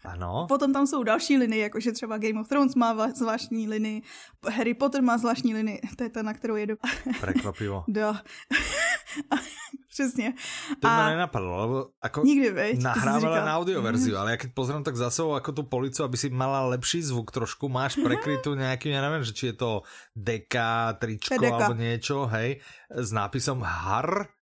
Ano. 0.05 0.47
Potom 0.49 0.73
tam 0.73 0.87
jsou 0.87 1.03
další 1.03 1.37
linie, 1.37 1.63
jakože 1.63 1.93
třeba 1.93 2.19
Game 2.19 2.41
of 2.41 2.49
Thrones 2.49 2.75
má 2.75 3.09
zvláštní 3.15 3.69
linii, 3.69 4.03
Harry 4.51 4.75
Potter 4.75 5.03
má 5.03 5.19
zvláštní 5.19 5.55
linii, 5.55 5.81
to 5.97 6.05
je 6.05 6.11
ta, 6.11 6.23
na 6.23 6.35
kterou 6.35 6.57
jedu. 6.57 6.77
Prekvapivo. 7.21 7.85
Do. 7.89 8.15
Přesně. 9.95 10.35
To 10.81 10.89
a... 10.89 10.97
mě 10.97 11.11
nenapadlo, 11.11 11.57
lebo 11.57 11.87
ako 12.03 12.23
Nikdy, 12.27 12.51
veď? 12.51 12.83
Nahrávala 12.83 13.47
na 13.47 13.55
audioverziu, 13.63 14.19
mm. 14.19 14.21
ale 14.21 14.29
ja 14.35 14.39
keď 14.43 14.51
pozriem 14.51 14.83
tak 14.83 14.99
za 14.99 15.07
sebou 15.07 15.39
ako 15.39 15.55
tú 15.55 15.63
policu, 15.71 16.03
aby 16.03 16.19
si 16.19 16.35
mala 16.35 16.67
lepší 16.67 16.99
zvuk 16.99 17.31
trošku, 17.31 17.71
máš 17.71 18.03
prekrytú 18.03 18.59
nejaký, 18.59 18.91
ja 18.91 18.99
neviem, 18.99 19.23
že 19.23 19.31
či 19.31 19.55
je 19.55 19.57
to 19.63 19.87
deka, 20.19 20.99
tričko 20.99 21.39
Deka. 21.39 21.47
alebo 21.47 21.79
niečo, 21.79 22.27
hej, 22.27 22.59
s 22.91 23.15
nápisom 23.15 23.63
har 23.63 24.35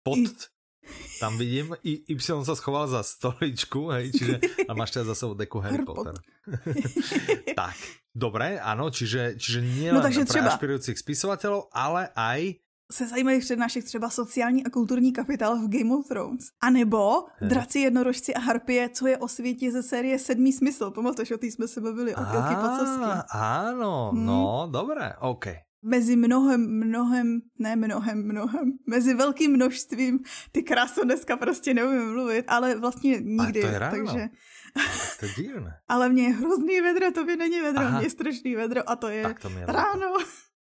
pod 0.00 0.48
tam 1.20 1.38
vidím, 1.38 1.74
I, 1.82 2.04
Y 2.08 2.44
sa 2.44 2.54
schoval 2.54 2.88
za 2.88 3.02
stoličku, 3.02 3.90
hej, 3.90 4.14
čiže 4.14 4.34
a 4.68 4.72
máš 4.74 4.94
teda 4.94 5.04
za 5.10 5.14
sebou 5.14 5.34
deku 5.34 5.58
Harry 5.58 5.82
Potter. 5.82 6.14
tak, 7.60 7.76
dobré, 8.14 8.62
ano, 8.62 8.90
čiže, 8.90 9.34
čiže 9.36 9.60
nie 9.60 9.90
no, 9.92 10.00
takže 10.00 10.24
pre 10.24 10.40
třeba... 10.40 10.48
ašpirujúcich 10.54 10.96
spisovateľov, 10.98 11.68
ale 11.74 12.08
aj 12.14 12.62
se 12.92 13.06
zajímavých 13.06 13.44
přednášek 13.44 13.84
třeba 13.84 14.10
sociální 14.10 14.64
a 14.64 14.70
kulturní 14.70 15.12
kapitál 15.12 15.56
v 15.56 15.68
Game 15.68 15.94
of 15.94 16.08
Thrones. 16.08 16.44
A 16.60 16.70
nebo. 16.70 17.28
Draci, 17.40 17.78
jednorožci 17.78 18.34
a 18.34 18.40
harpie, 18.40 18.88
co 18.88 19.06
je 19.06 19.18
o 19.18 19.28
světě 19.28 19.72
ze 19.72 19.82
série 19.82 20.18
Sedmý 20.18 20.52
smysl. 20.52 20.90
Pamatuješ, 20.90 21.30
o 21.30 21.38
té 21.38 21.46
jsme 21.46 21.68
se 21.68 21.80
bavili, 21.80 22.14
o 22.14 22.24
Pilky 22.24 22.54
Pacovský. 22.54 23.28
Ano, 23.30 24.10
hmm. 24.12 24.26
no, 24.26 24.68
dobré, 24.72 25.12
OK 25.20 25.67
mezi 25.82 26.16
mnohem, 26.16 26.60
mnohem, 26.60 27.40
ne 27.58 27.76
mnohem, 27.76 28.24
mnohem, 28.24 28.72
mezi 28.86 29.14
velkým 29.14 29.52
množstvím, 29.52 30.18
ty 30.52 30.62
krásu 30.62 31.04
dneska 31.04 31.36
prostě 31.36 31.74
neumím 31.74 32.12
mluvit, 32.12 32.44
ale 32.48 32.78
vlastně 32.78 33.20
nikdy. 33.20 33.60
A 33.60 33.66
to 33.66 33.72
je 33.72 33.78
ráno. 33.78 33.96
Takže... 33.96 34.28
To 35.20 35.26
je 35.26 35.32
divné. 35.36 35.80
ale 35.88 36.08
mě 36.08 36.22
je 36.22 36.34
hrozný 36.34 36.80
vedro, 36.80 37.12
to 37.12 37.24
by 37.24 37.36
není 37.36 37.60
vedro, 37.60 37.82
Aha. 37.82 37.98
mě 37.98 38.06
je 38.06 38.10
strašný 38.10 38.54
vedro 38.54 38.90
a 38.90 38.96
to 38.96 39.08
je 39.08 39.22
tak 39.22 39.40
to 39.40 39.50
ráno. 39.66 40.16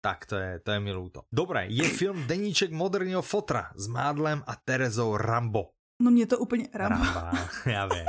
Tak 0.02 0.26
to 0.26 0.36
je, 0.36 0.60
to 0.66 0.74
je 0.74 0.80
mi 0.82 0.90
ľúto. 0.90 1.30
Dobré, 1.30 1.70
je 1.70 1.86
film 1.86 2.26
Deníček 2.26 2.74
moderního 2.74 3.22
fotra 3.22 3.70
s 3.78 3.86
Mádlem 3.86 4.42
a 4.48 4.58
Terezou 4.66 5.14
Rambo. 5.14 5.78
No 6.02 6.12
mě 6.12 6.26
to 6.26 6.40
úplně... 6.40 6.68
Ramba. 6.74 6.98
Ramba, 6.98 7.32
já 7.66 7.86
vím. 7.86 8.06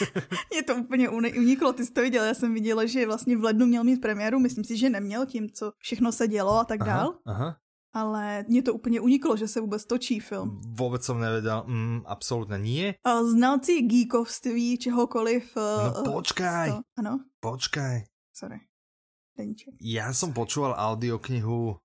mě 0.52 0.62
to 0.62 0.76
úplně 0.76 1.08
uniklo, 1.08 1.72
ty 1.72 1.86
jsi 1.86 1.92
to 1.92 2.00
viděl, 2.00 2.24
já 2.24 2.34
jsem 2.34 2.54
viděla, 2.54 2.86
že 2.86 3.06
vlastně 3.06 3.36
v 3.36 3.44
lednu 3.44 3.66
měl 3.66 3.84
mít 3.84 4.00
premiéru, 4.00 4.38
myslím 4.38 4.64
si, 4.64 4.76
že 4.76 4.90
neměl 4.90 5.26
tím, 5.26 5.50
co 5.50 5.72
všechno 5.78 6.12
se 6.12 6.28
dělo 6.28 6.58
a 6.58 6.64
tak 6.64 6.80
aha, 6.80 6.96
dál. 6.96 7.14
Aha. 7.26 7.56
Ale 7.92 8.44
mě 8.48 8.62
to 8.62 8.74
úplně 8.74 9.00
uniklo, 9.00 9.36
že 9.36 9.48
se 9.48 9.60
vůbec 9.60 9.86
točí 9.86 10.20
film. 10.20 10.60
Vůbec 10.68 11.04
jsem 11.04 11.20
nevěděl, 11.20 11.64
mm, 11.66 12.02
absolutně 12.06 12.58
nie. 12.58 12.94
A 13.04 13.24
znalci 13.24 13.82
geekovství, 13.82 14.78
čehokoliv. 14.78 15.52
No 15.56 16.02
uh, 16.02 16.12
počkaj. 16.12 16.70
To, 16.70 16.80
ano? 16.98 17.18
Počkaj. 17.40 18.02
Sorry. 18.34 18.60
Deníček. 19.38 19.74
Já 19.82 20.12
jsem 20.12 20.32
počúval 20.32 20.74
audioknihu 20.78 21.76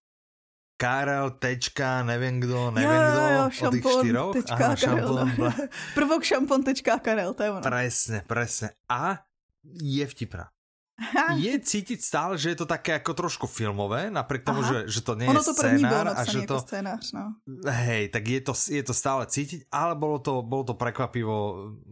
Karel, 0.83 1.31
tečka, 1.39 2.03
nevím 2.03 2.43
kdo, 2.43 2.71
nevím 2.71 2.91
jo, 2.91 3.11
kdo, 3.11 3.21
jo, 3.21 3.49
šampon, 3.49 4.17
o 4.17 4.33
těch. 4.33 4.43
Tečka, 4.43 4.65
Aha, 4.65 4.75
Karel, 4.75 5.07
šampon, 5.07 5.31
no. 5.37 5.53
Prvok 5.95 6.23
šampon, 6.23 6.59
tečka, 6.63 6.99
Karel, 6.99 7.31
to 7.33 7.43
je 7.43 7.49
ono. 7.55 7.63
Presne, 7.63 8.19
presne. 8.27 8.75
A 8.91 9.23
je 9.63 10.03
vtipná. 10.03 10.51
je 11.39 11.55
cítiť 11.55 12.03
stále, 12.03 12.35
že 12.35 12.51
je 12.51 12.57
to 12.59 12.67
také 12.67 12.91
jako 12.99 13.13
trošku 13.15 13.47
filmové, 13.47 14.11
napriek 14.11 14.43
tomu, 14.43 14.59
že, 14.63 14.91
že 14.91 15.01
to 15.01 15.15
nie 15.15 15.25
ono 15.31 15.39
je 15.39 15.47
to 15.47 15.55
scénár. 15.55 16.05
a 16.19 16.21
že 16.27 16.43
to, 16.43 16.59
scénář, 16.59 17.05
no. 17.15 17.25
Hej, 17.63 18.11
tak 18.11 18.27
je 18.27 18.41
to, 18.43 18.53
je 18.53 18.83
to 18.83 18.93
stále 18.93 19.23
cítiť, 19.23 19.71
ale 19.71 19.95
bolo 19.95 20.19
to, 20.19 20.43
bolo 20.43 20.67
to 20.67 20.75
prekvapivo, 20.75 21.35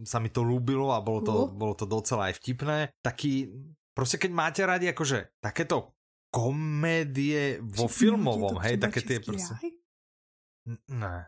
sa 0.04 0.20
mi 0.20 0.28
to 0.28 0.44
ľúbilo 0.44 0.92
a 0.92 1.00
bolo 1.00 1.20
to, 1.24 1.34
uh. 1.34 1.48
bolo 1.48 1.72
to 1.72 1.88
docela 1.88 2.28
aj 2.28 2.36
vtipné. 2.36 2.92
Taký, 3.00 3.48
prostě 3.96 4.18
keď 4.18 4.30
máte 4.30 4.60
radi 4.66 4.88
akože 4.92 5.40
takéto 5.40 5.96
komédie 6.32 7.60
vo 7.60 7.92
filmovom, 7.92 8.56
hej, 8.64 8.80
také 8.80 9.04
tie 9.04 9.20
prostě... 9.20 9.54
Ne. 10.88 11.26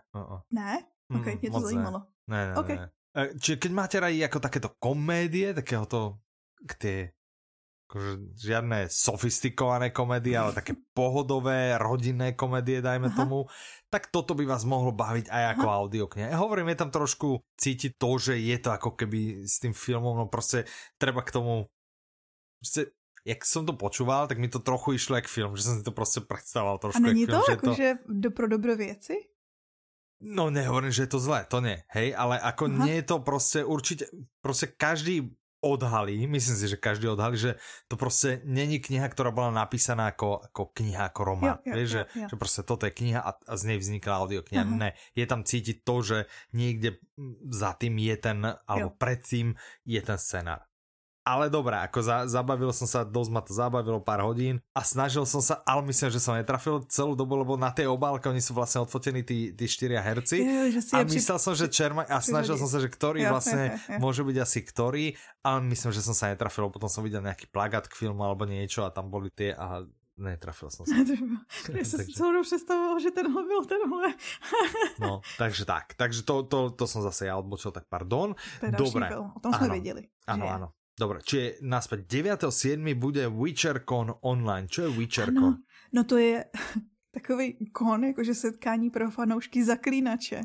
Ne? 0.51 0.75
Ok, 1.11 1.27
mm, 1.27 1.39
mě 1.41 1.51
to 1.51 1.61
zajímalo. 1.61 2.03
Ne, 2.27 2.47
ne, 2.47 2.55
okay. 2.57 2.77
ne. 2.77 2.91
E, 3.17 3.39
čiže 3.39 3.57
keď 3.57 3.71
máte 3.71 4.01
radi 4.01 4.19
jako 4.19 4.41
takéto 4.41 4.69
komédie, 4.79 5.55
takéhoto, 5.55 6.19
kde 6.63 7.13
akože 7.85 8.13
žiadne 8.41 8.89
sofistikované 8.89 9.93
komédie, 9.93 10.35
ale 10.35 10.57
také 10.57 10.75
pohodové, 10.99 11.79
rodinné 11.79 12.33
komédie, 12.33 12.83
dajme 12.83 13.13
Aha. 13.13 13.17
tomu, 13.17 13.47
tak 13.93 14.11
toto 14.11 14.35
by 14.35 14.49
vás 14.49 14.65
mohlo 14.65 14.91
baviť 14.91 15.31
aj 15.31 15.45
ako 15.55 15.67
Aha. 15.69 15.77
audiokniha. 15.85 16.33
Ja 16.33 16.39
hovorím, 16.41 16.73
je 16.73 16.81
tam 16.81 16.91
trošku 16.91 17.45
cítiť 17.61 17.95
to, 18.01 18.11
že 18.19 18.35
je 18.41 18.57
to 18.59 18.73
ako 18.73 18.97
keby 18.97 19.47
s 19.47 19.61
tým 19.61 19.77
filmom, 19.77 20.17
no 20.17 20.27
prostě 20.27 20.65
treba 20.99 21.23
k 21.23 21.31
tomu, 21.31 21.67
jak 23.25 23.45
jsem 23.45 23.67
to 23.67 23.73
počúval, 23.73 24.27
tak 24.29 24.39
mi 24.39 24.49
to 24.49 24.59
trochu 24.59 24.93
išlo 24.93 25.17
jak 25.17 25.29
film, 25.29 25.57
že 25.57 25.63
jsem 25.63 25.79
si 25.79 25.83
to 25.83 25.93
prostě 25.93 26.21
představoval 26.21 26.79
trošku 26.79 27.03
A 27.03 27.07
není 27.07 27.21
jak 27.21 27.31
to 27.31 27.43
film, 27.43 27.57
jako, 27.57 27.75
že, 27.75 27.95
to... 28.07 28.13
do, 28.13 28.31
pro 28.31 28.49
dobro 28.49 28.77
věci? 28.77 29.15
No 30.21 30.51
nehovorím, 30.51 30.93
že 30.93 31.03
je 31.03 31.07
to 31.07 31.21
zlé, 31.21 31.45
to 31.45 31.61
nie, 31.61 31.85
hej, 31.89 32.15
ale 32.17 32.41
ako 32.41 32.65
Aha. 32.65 32.85
nie 32.87 32.95
je 32.95 33.03
to 33.03 33.19
prostě 33.19 33.65
určitě, 33.65 34.07
prostě 34.41 34.67
každý 34.67 35.37
odhalí, 35.61 36.27
myslím 36.27 36.57
si, 36.57 36.69
že 36.69 36.77
každý 36.77 37.09
odhalí, 37.09 37.39
že 37.39 37.55
to 37.89 37.97
prostě 37.97 38.41
není 38.45 38.81
kniha, 38.81 39.09
která 39.09 39.31
byla 39.31 39.51
napísaná 39.51 40.05
jako, 40.05 40.41
jako 40.43 40.65
kniha, 40.67 41.03
jako 41.03 41.25
román. 41.25 41.59
Jo, 41.65 41.73
jo, 41.73 41.81
Víš, 41.81 41.83
jo, 41.83 41.87
že, 41.87 42.21
jo. 42.21 42.27
že 42.31 42.37
prostě 42.37 42.63
toto 42.63 42.87
je 42.87 42.91
kniha 42.91 43.21
a, 43.21 43.33
a 43.49 43.57
z 43.57 43.65
něj 43.65 43.79
vznikla 43.79 44.19
audiokniha. 44.19 44.65
Uh-huh. 44.65 44.77
Ne, 44.77 44.93
je 45.17 45.27
tam 45.27 45.45
cítit 45.45 45.81
to, 45.85 46.03
že 46.03 46.25
někde 46.53 46.91
za 47.51 47.73
tým 47.73 47.99
je 47.99 48.17
ten, 48.17 48.57
alebo 48.67 48.93
jo. 48.93 48.97
predtým 48.99 49.55
je 49.85 50.03
ten 50.03 50.19
scénar. 50.19 50.61
Ale 51.25 51.49
dobré, 51.49 51.81
ako 51.81 52.05
za, 52.05 52.29
zabavil 52.29 52.69
som 52.77 52.85
sa, 52.85 53.01
dosť 53.01 53.31
ma 53.33 53.41
to 53.41 53.57
zabavilo 53.57 53.97
pár 53.97 54.21
hodín 54.29 54.61
a 54.77 54.85
snažil 54.85 55.25
som 55.25 55.41
sa, 55.41 55.65
ale 55.65 55.81
myslím, 55.89 56.13
že 56.13 56.21
som 56.21 56.37
netrafil 56.37 56.85
celú 56.93 57.17
dobu, 57.17 57.41
lebo 57.41 57.57
na 57.57 57.73
tej 57.73 57.89
obálke 57.89 58.29
oni 58.29 58.45
sú 58.45 58.53
vlastne 58.53 58.85
odfotení 58.85 59.25
tí, 59.25 59.57
tí 59.57 59.65
štyria 59.65 60.05
herci. 60.05 60.45
Jo, 60.45 60.85
a 60.93 61.01
myslel 61.09 61.39
som, 61.41 61.57
že 61.57 61.73
Čerma, 61.73 62.05
a 62.05 62.21
snažil 62.21 62.61
som 62.61 62.69
sa, 62.69 62.77
že 62.77 62.93
ktorý 62.93 63.25
jo, 63.25 63.33
vlastne 63.33 63.73
jo, 63.73 63.97
jo. 63.97 63.99
môže 64.05 64.21
byť 64.21 64.37
asi 64.37 64.61
ktorý, 64.69 65.05
ale 65.41 65.65
myslím, 65.73 65.97
že 65.97 66.05
som 66.05 66.13
sa 66.13 66.29
netrafil, 66.29 66.69
potom 66.69 66.93
som 66.93 67.01
videl 67.01 67.25
nejaký 67.25 67.49
plagát 67.49 67.89
k 67.89 67.97
filmu 67.97 68.21
alebo 68.21 68.45
niečo 68.45 68.85
a 68.85 68.93
tam 68.93 69.09
boli 69.09 69.33
tie 69.33 69.57
a 69.57 69.81
netrafil 70.17 70.71
jsem 70.71 70.87
se. 70.87 70.95
Já 71.79 71.85
jsem 71.85 71.99
takže... 71.99 72.13
celou 72.13 72.43
představoval, 72.43 73.01
že 73.01 73.11
tenhle 73.11 73.43
byl 73.43 73.65
tenhle. 73.65 74.15
no, 75.01 75.21
takže 75.39 75.65
tak. 75.65 75.95
Takže 75.97 76.23
to, 76.23 76.43
to, 76.43 76.71
to 76.71 76.87
jsem 76.87 77.03
zase 77.03 77.27
já 77.27 77.37
odbočil, 77.37 77.71
tak 77.71 77.85
pardon. 77.89 78.35
To 78.61 78.67
je 78.67 78.73
Dobre. 78.73 79.09
Film. 79.09 79.33
O 79.37 79.41
tom 79.41 79.53
jsme 79.53 79.69
věděli. 79.69 80.09
Ano, 80.27 80.49
ano. 80.49 80.69
Dobre, 80.95 81.27
čiže 81.27 81.59
naspäť 81.67 82.07
9.7. 82.39 82.79
bude 82.95 83.27
WitcherCon 83.27 84.15
online. 84.23 84.71
Čo 84.71 84.87
je 84.87 84.91
WitcherCon? 84.95 85.59
Ano, 85.59 85.67
no 85.91 86.01
to 86.07 86.17
je 86.17 86.45
takový 87.17 87.71
kon, 87.75 88.05
jakože 88.05 88.35
setkání 88.35 88.91
pro 88.91 89.11
fanoušky 89.11 89.65
zaklínače. 89.65 90.41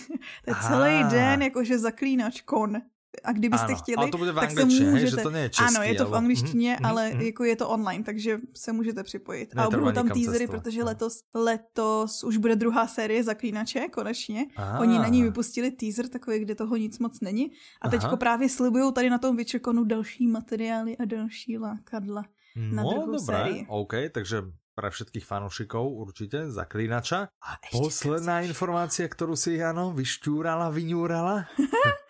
to 0.44 0.50
je 0.50 0.56
celý 0.60 1.04
den, 1.10 1.42
jakože 1.42 1.78
zaklínač 1.78 2.40
kon 2.40 2.80
a 3.24 3.32
kdybyste 3.32 3.66
ano, 3.66 3.76
chtěli, 3.76 4.10
to 4.10 4.18
bude 4.18 4.32
v 4.32 4.34
tak 4.34 4.50
se 4.50 4.64
můžete... 4.64 4.90
Hej, 4.90 5.10
že 5.10 5.16
to 5.16 5.30
je 5.30 5.48
český, 5.48 5.76
Ano, 5.76 5.82
je 5.82 5.94
to 5.94 6.06
v 6.06 6.14
angličtině, 6.14 6.76
mm, 6.80 6.86
ale 6.86 7.10
mm, 7.10 7.20
jako 7.20 7.44
je 7.44 7.56
to 7.56 7.68
online, 7.68 8.04
takže 8.04 8.38
se 8.56 8.72
můžete 8.72 9.02
připojit. 9.02 9.56
a 9.56 9.70
budou 9.70 9.92
tam 9.92 10.08
teasery, 10.08 10.46
protože 10.46 10.80
no. 10.80 10.86
letos, 10.86 11.20
letos 11.34 12.24
už 12.24 12.36
bude 12.36 12.56
druhá 12.56 12.86
série 12.86 13.24
Zaklínače, 13.24 13.88
konečně. 13.88 14.46
Aha. 14.56 14.78
Oni 14.78 14.98
na 14.98 15.08
ní 15.08 15.22
vypustili 15.22 15.70
teaser, 15.70 16.08
takový, 16.08 16.38
kde 16.38 16.54
toho 16.54 16.76
nic 16.76 16.98
moc 16.98 17.20
není. 17.20 17.50
A 17.82 17.88
teďko 17.88 18.16
právě 18.16 18.48
slibují 18.48 18.92
tady 18.92 19.10
na 19.10 19.18
tom 19.18 19.36
Witcherconu 19.36 19.84
další 19.84 20.26
materiály 20.26 20.96
a 20.96 21.04
další 21.04 21.58
lákadla 21.58 22.24
no, 22.56 22.74
na 22.74 22.82
druhou 22.82 23.06
dobré, 23.06 23.36
sérii. 23.36 23.66
OK, 23.68 23.94
takže 24.12 24.42
pre 24.74 24.90
všetkých 24.90 25.22
fanúšikov 25.22 25.86
určite, 25.86 26.50
zaklínača. 26.50 27.30
A 27.30 27.50
posledná 27.70 28.42
informácia, 28.42 29.06
ktorú 29.06 29.38
si, 29.38 29.62
ano, 29.62 29.94
vyštúrala, 29.94 30.68
vyňúrala. 30.74 31.46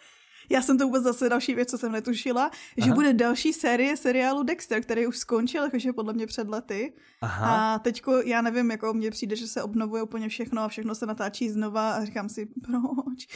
Já 0.51 0.63
jsem 0.63 0.79
to 0.79 0.85
vůbec 0.85 1.03
zase 1.03 1.29
další 1.29 1.55
věc, 1.55 1.71
co 1.71 1.79
jsem 1.79 1.93
netušila, 1.93 2.43
Aha. 2.43 2.87
že 2.87 2.93
bude 2.93 3.13
další 3.13 3.53
série 3.53 3.97
seriálu 3.97 4.43
Dexter, 4.43 4.83
který 4.83 5.07
už 5.07 5.19
skončil, 5.19 5.65
jakože 5.65 5.93
podle 5.93 6.13
mě 6.13 6.27
před 6.27 6.49
lety. 6.49 6.93
Aha. 7.21 7.75
A 7.75 7.79
teďko, 7.79 8.21
já 8.25 8.43
nevím, 8.43 8.71
jako 8.71 8.95
mně 8.95 9.11
přijde, 9.11 9.37
že 9.37 9.47
se 9.49 9.63
obnovuje 9.63 10.03
úplně 10.03 10.29
všechno 10.29 10.63
a 10.63 10.69
všechno 10.69 10.95
se 10.95 11.07
natáčí 11.07 11.51
znova 11.51 11.93
a 11.93 12.05
říkám 12.05 12.29
si, 12.29 12.47
proč? 12.67 13.27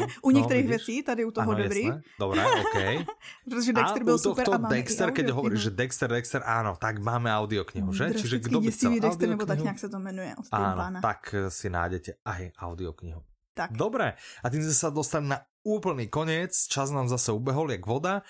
No, 0.00 0.06
u 0.22 0.30
některých 0.30 0.64
no, 0.64 0.68
věcí, 0.68 1.02
tady 1.02 1.24
u 1.24 1.30
toho 1.30 1.52
ano, 1.52 1.62
dobrý. 1.62 1.84
Jasné. 1.84 2.02
Dobré, 2.18 2.46
OK. 2.46 3.06
Protože 3.50 3.72
Dexter 3.72 4.02
a 4.02 4.04
byl 4.04 4.18
super 4.18 4.44
a 4.54 4.58
máme 4.58 4.76
Dexter, 4.76 5.10
keď 5.12 5.30
hovoríš, 5.30 5.60
že 5.60 5.70
Dexter, 5.70 6.10
Dexter, 6.10 6.42
áno, 6.46 6.76
tak 6.76 6.98
máme 6.98 7.30
audioknihu, 7.30 7.92
že? 7.92 8.14
Čiže 8.14 8.38
kdo 8.38 8.60
by 8.60 8.70
chcel 8.70 9.00
Dexter, 9.00 9.28
nebo 9.28 9.46
tak 9.46 9.58
nějak 9.58 9.78
se 9.78 9.88
to 9.88 9.98
jmenuje 9.98 10.34
od 10.38 10.46
Áno, 10.52 10.76
pána. 10.76 11.00
tak 11.00 11.34
si 11.48 11.70
nájdete 11.70 12.10
aj 12.24 12.52
audioknihu. 12.58 13.22
Tak. 13.54 13.74
Dobre, 13.74 14.14
a 14.16 14.46
tým 14.46 14.62
sme 14.62 14.76
sa 14.76 14.88
dostali 14.94 15.26
na 15.26 15.42
úplný 15.66 16.06
koniec, 16.08 16.54
čas 16.70 16.94
nám 16.94 17.10
zase 17.10 17.34
ubehol 17.34 17.74
jak 17.74 17.84
voda. 17.84 18.22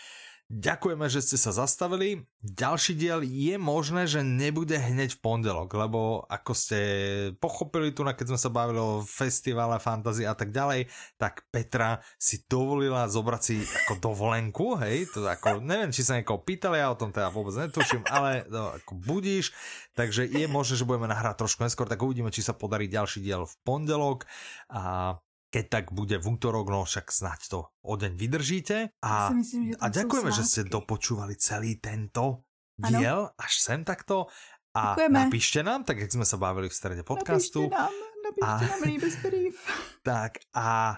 Ďakujeme, 0.51 1.06
že 1.06 1.22
ste 1.22 1.39
sa 1.39 1.55
zastavili. 1.55 2.27
Ďalší 2.43 2.98
diel 2.98 3.22
je 3.22 3.55
možné, 3.55 4.10
že 4.10 4.27
nebude 4.27 4.74
hneď 4.74 5.14
v 5.14 5.22
pondelok, 5.22 5.70
lebo 5.78 6.27
ako 6.27 6.52
ste 6.59 6.78
pochopili 7.39 7.94
tu, 7.94 8.02
keď 8.02 8.35
sme 8.35 8.40
sa 8.43 8.51
bavili 8.51 8.82
o 8.82 9.06
festivale 9.06 9.78
fantasy 9.78 10.27
a 10.27 10.35
tak 10.35 10.51
ďalej, 10.51 10.90
tak 11.22 11.47
Petra 11.55 12.02
si 12.18 12.43
dovolila 12.51 13.06
zobrať 13.06 13.43
si 13.47 13.62
ako 13.62 14.02
dovolenku, 14.02 14.74
hej, 14.82 15.06
to 15.14 15.22
ako, 15.22 15.62
neviem, 15.62 15.94
či 15.94 16.02
sa 16.02 16.18
niekoho 16.18 16.43
pýtali, 16.43 16.82
ja 16.82 16.90
o 16.90 16.98
tom 16.98 17.14
teda 17.14 17.31
vôbec 17.31 17.55
netuším, 17.55 18.02
ale 18.10 18.43
no, 18.51 18.74
ako 18.74 18.98
budíš, 18.98 19.55
takže 19.94 20.27
je 20.27 20.51
možné, 20.51 20.74
že 20.82 20.89
budeme 20.89 21.06
nahrať 21.06 21.47
trošku 21.47 21.62
neskôr, 21.62 21.86
tak 21.86 22.02
uvidíme, 22.02 22.35
či 22.35 22.43
sa 22.43 22.59
podarí 22.59 22.90
ďalší 22.90 23.22
diel 23.22 23.47
v 23.47 23.55
pondelok. 23.62 24.27
A 24.66 25.14
keď 25.51 25.64
tak 25.66 25.85
bude 25.90 26.14
v 26.22 26.27
útorok, 26.31 26.70
no 26.70 26.86
však 26.86 27.10
snať 27.10 27.40
to 27.51 27.59
o 27.82 27.94
deň 27.98 28.12
vydržíte. 28.14 28.94
A, 29.02 29.35
myslím, 29.35 29.74
a 29.82 29.86
ďakujeme, 29.90 30.31
že 30.31 30.47
ste 30.47 30.62
dopočúvali 30.70 31.35
celý 31.35 31.82
tento 31.82 32.47
diel 32.78 33.28
ano. 33.28 33.35
až 33.36 33.52
sem 33.59 33.82
takto. 33.82 34.31
A 34.70 34.94
Děkujeme. 34.94 35.18
napíšte 35.27 35.62
nám, 35.62 35.85
tak 35.85 35.98
jak 35.98 36.12
jsme 36.12 36.24
se 36.24 36.36
bavili 36.36 36.68
v 36.68 36.74
strede 36.74 37.02
podcastu. 37.02 37.62
Napíšte 37.62 37.82
nám, 37.82 37.93
napíšte 38.24 38.64
a, 38.64 38.70
nám 38.70 38.82
líbí 38.82 39.10
Tak 40.02 40.32
a 40.55 40.97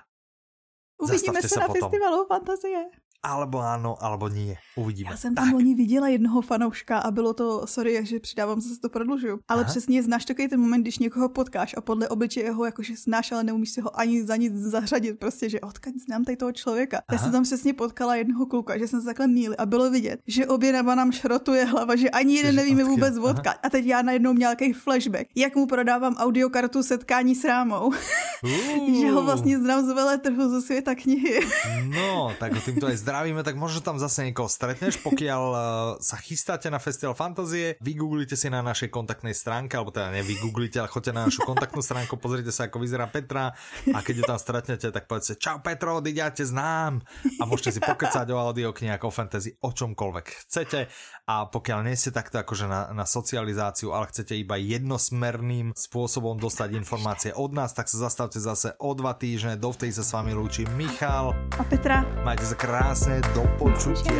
Uvidíme 1.01 1.43
se 1.43 1.61
na 1.61 1.67
potom. 1.67 1.91
festivalu 1.91 2.27
Fantazie 2.27 3.02
alebo 3.23 3.59
ano, 3.59 3.97
alebo 4.01 4.29
nie. 4.29 4.57
Uvidíme. 4.77 5.11
Já 5.11 5.17
jsem 5.17 5.35
tam 5.35 5.45
tak. 5.45 5.55
loni 5.55 5.75
viděla 5.75 6.09
jednoho 6.09 6.43
fanouška 6.43 6.99
a 6.99 7.11
bylo 7.11 7.35
to, 7.35 7.67
sorry, 7.67 8.07
že 8.07 8.21
přidávám, 8.21 8.61
zase 8.61 8.81
to 8.81 8.89
prodlužuju, 8.89 9.39
ale 9.49 9.63
Aha. 9.63 9.71
přesně 9.71 10.03
znáš 10.03 10.25
takový 10.25 10.49
ten 10.49 10.61
moment, 10.61 10.83
když 10.83 10.99
někoho 10.99 11.29
potkáš 11.29 11.75
a 11.79 11.81
podle 11.81 12.09
obličeje 12.09 12.51
ho 12.51 12.65
jakože 12.65 12.95
znáš, 12.97 13.33
ale 13.33 13.45
neumíš 13.45 13.71
si 13.71 13.81
ho 13.81 14.01
ani 14.01 14.25
za 14.25 14.37
nic 14.37 14.55
zařadit, 14.55 15.19
prostě, 15.19 15.49
že 15.51 15.61
odkud 15.61 15.95
znám 16.07 16.25
tady 16.25 16.37
toho 16.37 16.53
člověka. 16.53 16.97
Aha. 16.97 17.05
Já 17.13 17.19
jsem 17.19 17.33
tam 17.33 17.43
přesně 17.43 17.75
potkala 17.75 18.17
jednoho 18.17 18.47
kluka, 18.47 18.79
že 18.79 18.89
jsme 18.89 19.01
se 19.01 19.07
takhle 19.07 19.27
míli 19.27 19.57
a 19.57 19.67
bylo 19.67 19.91
vidět, 19.91 20.21
že 20.27 20.47
obě 20.47 20.73
naba 20.73 20.95
nám 20.95 21.13
šrotuje 21.13 21.65
hlava, 21.65 21.97
že 21.97 22.11
ani 22.11 22.37
jeden 22.37 22.57
nevíme 22.57 22.83
odkud. 22.83 22.95
vůbec 22.95 23.17
odkud. 23.19 23.53
A 23.63 23.71
teď 23.71 23.85
já 23.85 24.03
najednou 24.03 24.33
měl 24.33 24.43
nějaký 24.43 24.73
flashback, 24.73 25.27
jak 25.35 25.57
mu 25.57 25.67
prodávám 25.67 26.15
audiokartu 26.15 26.83
setkání 26.83 27.35
s 27.35 27.45
rámou. 27.45 27.93
Že 29.01 29.11
ho 29.11 29.23
vlastně 29.23 29.59
znám 29.59 29.87
z 29.87 29.95
veletrhu 29.95 30.51
ze 30.51 30.63
světa 30.63 30.95
knihy. 30.95 31.41
no, 31.89 32.35
tak 32.41 32.65
tím 32.65 32.81
to 32.81 32.89
je 32.89 32.97
zdravíme, 33.13 33.45
tak 33.45 33.61
možno 33.61 33.85
tam 33.85 34.01
zase 34.01 34.25
niekoho 34.25 34.49
stretneš, 34.49 34.97
pokiaľ 35.05 35.43
uh, 35.53 35.61
sa 36.09 36.17
chystáte 36.17 36.73
na 36.73 36.81
Festival 36.81 37.13
Fantazie, 37.13 37.77
vygooglite 37.85 38.41
si 38.41 38.49
na 38.49 38.65
našej 38.65 38.89
kontaktnej 38.89 39.37
stránke, 39.37 39.77
alebo 39.77 39.93
teda 39.93 40.09
nevygooglite, 40.17 40.81
ale 40.81 40.89
choďte 40.89 41.13
na 41.13 41.29
našu 41.29 41.45
kontaktnú 41.45 41.85
stránku, 41.85 42.17
pozrite 42.17 42.49
sa, 42.49 42.73
ako 42.73 42.81
vyzerá 42.81 43.05
Petra. 43.13 43.53
A 43.93 44.01
keď 44.01 44.15
ju 44.17 44.25
tam 44.25 44.41
stretnete, 44.41 44.89
tak 44.89 45.05
povedzte 45.05 45.37
čau 45.37 45.61
Petro, 45.61 46.01
ja 46.09 46.33
ťa 46.33 46.57
znám 46.57 47.05
a 47.37 47.43
môžete 47.45 47.77
si 47.77 47.81
pokecať 47.85 48.33
o 48.33 48.41
audioknihách, 48.41 49.05
o 49.05 49.13
fantasy, 49.13 49.61
o 49.61 49.69
čomkoľvek 49.77 50.27
chcete. 50.49 50.89
A 51.29 51.53
pokiaľ 51.53 51.85
nie 51.85 52.01
ste 52.01 52.17
takto 52.17 52.41
akože 52.41 52.65
na, 52.65 52.97
na 52.97 53.05
socializáciu, 53.05 53.93
ale 53.93 54.09
chcete 54.09 54.33
iba 54.41 54.57
jednosmerným 54.57 55.77
spôsobom 55.77 56.41
dostať 56.41 56.81
informácie 56.81 57.31
od 57.37 57.53
nás, 57.53 57.77
tak 57.77 57.93
sa 57.93 58.09
zastavte 58.09 58.41
zase 58.41 58.73
o 58.81 58.97
dva 58.97 59.13
týždne, 59.13 59.61
dovtedy 59.61 59.93
sa 59.93 60.01
s 60.01 60.17
vami 60.17 60.33
lúči 60.33 60.65
Michal. 60.81 61.37
A 61.61 61.63
Petra. 61.69 62.09
Majte 62.25 62.49
sa 62.49 62.57
krásne, 62.57 63.02
햇빛에 63.03 63.21
덮어줄게 63.35 64.11